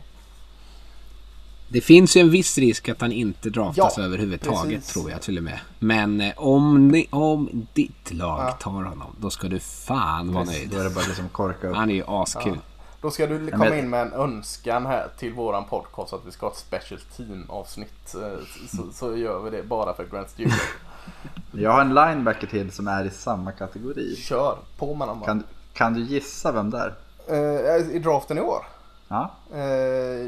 Det 1.67 1.81
finns 1.81 2.17
ju 2.17 2.21
en 2.21 2.29
viss 2.31 2.57
risk 2.57 2.89
att 2.89 3.01
han 3.01 3.11
inte 3.11 3.49
draftas 3.49 3.93
Ja, 3.97 4.03
överhuvudtaget 4.03 4.75
precis. 4.79 4.93
tror 4.93 5.11
jag 5.11 5.21
till 5.21 5.37
och 5.37 5.43
med. 5.43 5.59
Men 5.79 6.21
eh, 6.21 6.33
om, 6.37 6.87
ni, 6.87 7.07
om 7.09 7.67
ditt 7.73 8.13
lag 8.13 8.39
Ja. 8.47 8.51
tar 8.51 8.71
honom 8.71 9.15
då 9.19 9.29
ska 9.29 9.47
du 9.47 9.59
fan 9.59 10.33
vara 10.33 10.43
nöjd. 10.43 10.69
Då 10.69 10.77
är 10.79 10.83
det 10.83 10.89
bara 10.89 11.05
liksom 11.07 11.29
korka 11.29 11.67
upp. 11.67 11.75
Han 11.75 11.89
är 11.89 11.93
ju 11.93 12.03
askul. 12.07 12.57
Då 13.03 13.11
ska 13.11 13.27
du 13.27 13.51
komma 13.51 13.75
in 13.77 13.89
med 13.89 14.01
en 14.01 14.13
önskan 14.13 14.85
här 14.85 15.07
till 15.17 15.33
våran 15.33 15.65
podcast 15.65 16.13
att 16.13 16.25
vi 16.25 16.31
ska 16.31 16.45
ha 16.45 16.51
ett 16.51 16.57
special 16.57 16.99
team 17.17 17.45
avsnitt. 17.49 18.15
eh, 18.15 18.37
Så, 18.77 18.91
så 18.93 19.17
gör 19.17 19.39
vi 19.39 19.49
det 19.49 19.63
bara 19.63 19.93
för 19.93 20.05
Grant 20.05 20.29
Stewart. 20.29 20.61
Jag 21.51 21.71
har 21.71 21.81
en 21.81 21.93
linebacker 21.93 22.47
till 22.47 22.71
som 22.71 22.87
är 22.87 23.05
i 23.05 23.09
samma 23.09 23.51
kategori. 23.51 24.15
Kör 24.15 24.57
på 24.77 24.93
med 24.93 25.07
bara. 25.07 25.25
Kan, 25.25 25.43
kan 25.73 25.93
du 25.93 26.01
gissa 26.01 26.51
vem 26.51 26.69
det 26.69 26.77
är? 26.77 26.95
Eh, 27.27 27.95
I 27.95 27.99
draften 27.99 28.37
i 28.37 28.41
år? 28.41 28.65
Ja? 29.07 29.31
Eh, 29.53 30.27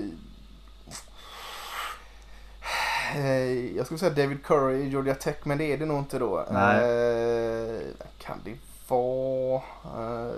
jag 3.76 3.86
skulle 3.86 3.98
säga 4.00 4.14
David 4.14 4.44
Curry 4.44 4.76
i 4.78 4.90
Georgia 4.90 5.16
Tech, 5.16 5.36
men 5.44 5.58
det 5.58 5.74
är 5.74 5.78
det 5.78 5.86
nog 5.86 5.98
inte 6.00 6.20
då. 6.20 6.46
Nej. 6.52 6.84
Eh, 6.84 7.82
kan 8.20 8.38
det 8.46 8.56
vara? 8.88 9.62
Eh, 9.84 10.34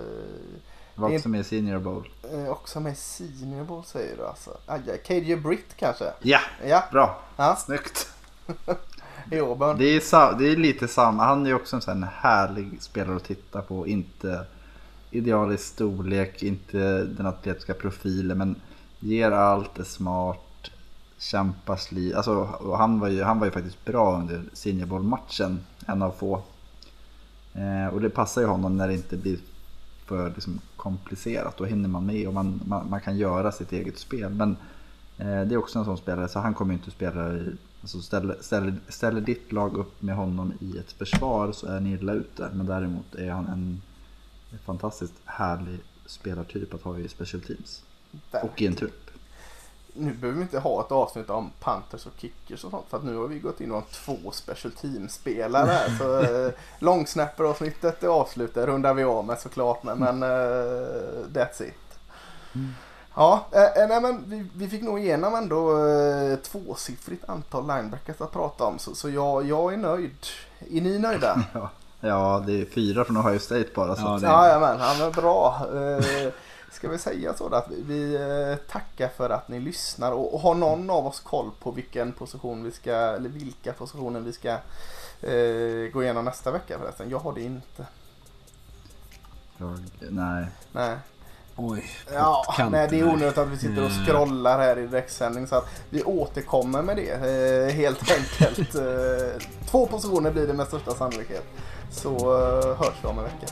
Var 0.97 1.15
också 1.15 1.29
med 1.29 1.39
i 1.39 1.43
Senior 1.43 1.79
Bowl. 1.79 2.09
också 2.49 2.79
med 2.79 2.97
Senior 2.97 3.63
Bowl 3.63 3.83
säger 3.83 4.17
du 4.17 4.27
alltså. 4.27 4.57
Aj, 4.65 4.81
aj, 4.91 5.01
KJ 5.05 5.35
Britt 5.35 5.75
kanske? 5.75 6.05
Ja, 6.21 6.39
Ja, 6.65 6.83
bra. 6.91 7.19
Ja. 7.35 7.55
Snyggt. 7.55 8.09
i 9.31 9.39
Auburn. 9.39 9.77
Det 9.77 9.85
är, 9.85 10.37
det 10.37 10.51
är 10.51 10.55
lite 10.55 10.87
samma. 10.87 11.23
Han 11.25 11.45
är 11.45 11.49
ju 11.49 11.55
också 11.55 11.75
en 11.75 11.81
sån 11.81 12.03
här 12.03 12.11
härlig 12.11 12.81
spelare 12.81 13.15
att 13.15 13.23
titta 13.23 13.61
på. 13.61 13.87
Inte 13.87 14.45
idealisk 15.11 15.63
storlek, 15.63 16.43
inte 16.43 17.03
den 17.03 17.25
atletiska 17.25 17.73
profilen. 17.73 18.37
Men 18.37 18.55
ger 18.99 19.31
allt, 19.31 19.79
är 19.79 19.83
smart, 19.83 20.69
kämpar, 21.17 21.75
sli. 21.75 22.13
Alltså, 22.13 22.59
han, 22.77 22.99
var 22.99 23.07
ju, 23.07 23.23
han 23.23 23.39
var 23.39 23.45
ju 23.45 23.51
faktiskt 23.51 23.85
bra 23.85 24.17
under 24.19 24.43
Senior 24.53 24.85
Bowl-matchen. 24.85 25.59
En 25.87 26.01
av 26.01 26.11
få. 26.11 26.41
Eh, 27.53 27.93
och 27.93 28.01
det 28.01 28.09
passar 28.09 28.41
ju 28.41 28.47
honom 28.47 28.77
när 28.77 28.87
det 28.87 28.93
inte 28.93 29.17
blir 29.17 29.37
för 30.07 30.29
liksom, 30.29 30.59
komplicerat. 30.75 31.57
Då 31.57 31.65
hinner 31.65 31.89
man 31.89 32.05
med 32.05 32.27
och 32.27 32.33
man, 32.33 32.61
man, 32.65 32.89
man 32.89 33.01
kan 33.01 33.17
göra 33.17 33.51
sitt 33.51 33.71
eget 33.71 33.97
spel. 33.97 34.33
Men 34.33 34.57
eh, 35.17 35.41
det 35.41 35.55
är 35.55 35.57
också 35.57 35.79
en 35.79 35.85
sån 35.85 35.97
spelare, 35.97 36.27
så 36.27 36.39
han 36.39 36.53
kommer 36.53 36.73
ju 36.73 36.79
inte 36.79 36.91
spela 36.91 37.33
i... 37.33 37.55
Alltså 37.81 38.01
ställer, 38.01 38.37
ställer, 38.41 38.75
ställer 38.87 39.21
ditt 39.21 39.51
lag 39.51 39.77
upp 39.77 40.01
med 40.01 40.15
honom 40.15 40.53
i 40.59 40.77
ett 40.77 40.91
försvar 40.91 41.51
så 41.51 41.67
är 41.67 41.79
ni 41.79 41.93
illa 41.93 42.13
ute. 42.13 42.49
Men 42.53 42.65
däremot 42.65 43.15
är 43.15 43.31
han 43.31 43.47
en, 43.47 43.81
en 44.51 44.59
fantastiskt 44.59 45.13
härlig 45.25 45.79
spelartyp 46.05 46.73
att 46.73 46.81
ha 46.81 46.97
i 46.97 47.07
special 47.07 47.41
teams. 47.41 47.83
Och 48.43 48.61
i 48.61 48.67
en 48.67 48.75
trupp. 48.75 49.06
Nu 49.97 50.13
behöver 50.13 50.37
vi 50.37 50.43
inte 50.43 50.59
ha 50.59 50.81
ett 50.81 50.91
avsnitt 50.91 51.29
om 51.29 51.51
Panthers 51.59 52.05
och 52.05 52.11
Kickers 52.17 52.63
och 52.63 52.71
sånt. 52.71 52.85
För 52.89 52.97
att 52.97 53.03
nu 53.03 53.17
har 53.17 53.27
vi 53.27 53.39
gått 53.39 53.61
in 53.61 53.71
och 53.71 53.89
två 53.91 54.17
special 54.31 54.71
team-spelare 54.71 55.65
här. 55.71 55.89
Så 55.99 56.19
eh, 56.45 56.51
långsnapper-avsnittet 56.79 58.03
är 58.03 58.07
avslutat. 58.07 58.65
rundar 58.65 58.93
vi 58.93 59.03
av 59.03 59.25
med 59.25 59.39
såklart. 59.39 59.83
Men, 59.83 59.97
men 59.99 60.23
eh, 60.23 60.27
that's 61.33 61.63
it. 61.63 61.73
Ja, 63.15 63.45
eh, 63.51 63.63
eh, 63.63 63.87
nej, 63.89 64.01
men 64.01 64.23
vi, 64.27 64.45
vi 64.55 64.67
fick 64.69 64.81
nog 64.81 64.99
igenom 64.99 65.35
ändå 65.35 65.87
eh, 65.87 66.35
tvåsiffrigt 66.35 67.29
antal 67.29 67.67
linebackers 67.67 68.21
att 68.21 68.31
prata 68.31 68.63
om. 68.63 68.79
Så, 68.79 68.95
så 68.95 69.09
jag, 69.09 69.45
jag 69.45 69.73
är 69.73 69.77
nöjd. 69.77 70.17
Är 70.59 70.81
ni 70.81 70.99
nöjda? 70.99 71.43
Ja, 71.53 71.69
ja, 71.99 72.43
det 72.47 72.61
är 72.61 72.65
fyra 72.65 73.05
från 73.05 73.17
Ohio 73.17 73.39
State 73.39 73.67
bara. 73.75 73.95
Så 73.95 74.01
Ja, 74.01 74.17
det- 74.17 74.27
Jajamän, 74.27 74.79
han 74.79 75.01
är 75.01 75.11
bra. 75.11 75.67
Eh, 75.73 76.31
ska 76.77 76.89
vi 76.89 76.97
säga 76.97 77.33
så 77.33 77.47
att 77.55 77.67
vi, 77.85 78.15
eh, 78.15 78.55
tackar 78.71 79.07
för 79.07 79.29
att 79.29 79.47
ni 79.47 79.59
lyssnar 79.59 80.11
och, 80.11 80.39
har 80.41 80.55
någon 80.55 80.89
av 80.89 81.07
oss 81.07 81.19
koll 81.19 81.51
på 81.59 81.71
vilken 81.71 82.13
position 82.13 82.63
vi 82.63 82.71
ska, 82.71 82.91
eller 82.91 83.29
vilka 83.29 83.73
positioner 83.73 84.19
vi 84.19 84.33
ska 84.33 84.49
eh, 85.21 85.91
gå 85.93 86.03
igenom 86.03 86.25
nästa 86.25 86.51
vecka 86.51 86.79
förresten? 86.79 87.09
Jag 87.09 87.19
har 87.19 87.33
det 87.33 87.41
inte. 87.43 87.85
jag, 89.57 89.79
nej. 89.99 90.45
Nej. 90.71 90.97
Oj, 91.55 91.83
Ja, 92.13 92.43
nej, 92.71 92.87
det 92.89 92.99
är 92.99 93.03
onödigt 93.13 93.37
att 93.37 93.47
vi 93.47 93.57
sitter 93.57 93.83
och 93.83 93.91
Mm. 93.91 94.05
scrollar 94.05 94.59
här 94.59 94.77
i 94.79 94.87
direktsändning 94.87 95.47
så 95.47 95.55
att 95.55 95.65
vi 95.89 96.03
återkommer 96.03 96.81
med 96.81 96.95
det 96.95 97.11
eh, 97.11 97.75
helt 97.75 98.11
enkelt. 98.17 98.75
Eh, 98.75 99.41
två 99.69 99.85
positioner 99.87 100.31
blir 100.31 100.47
det 100.47 100.53
med 100.53 100.67
största 100.67 100.91
sannolikhet. 100.95 101.45
Så 101.91 102.15
eh, 102.15 102.77
hörs 102.77 102.95
vi 103.03 103.07
om 103.07 103.17
en 103.17 103.23
vecka. 103.23 103.47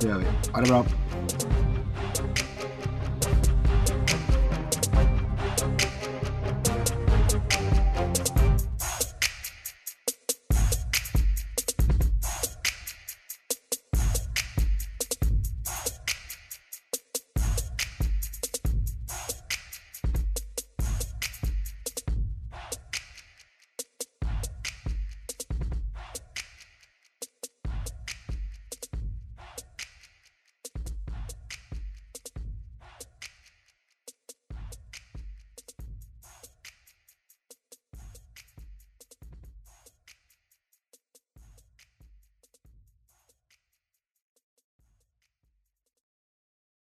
Det 0.00 0.06
gör 0.08 0.18
vi. 0.18 0.26
Ha 0.52 0.60
det 0.60 0.68
bra. 0.68 0.84
Bye. 1.26 1.75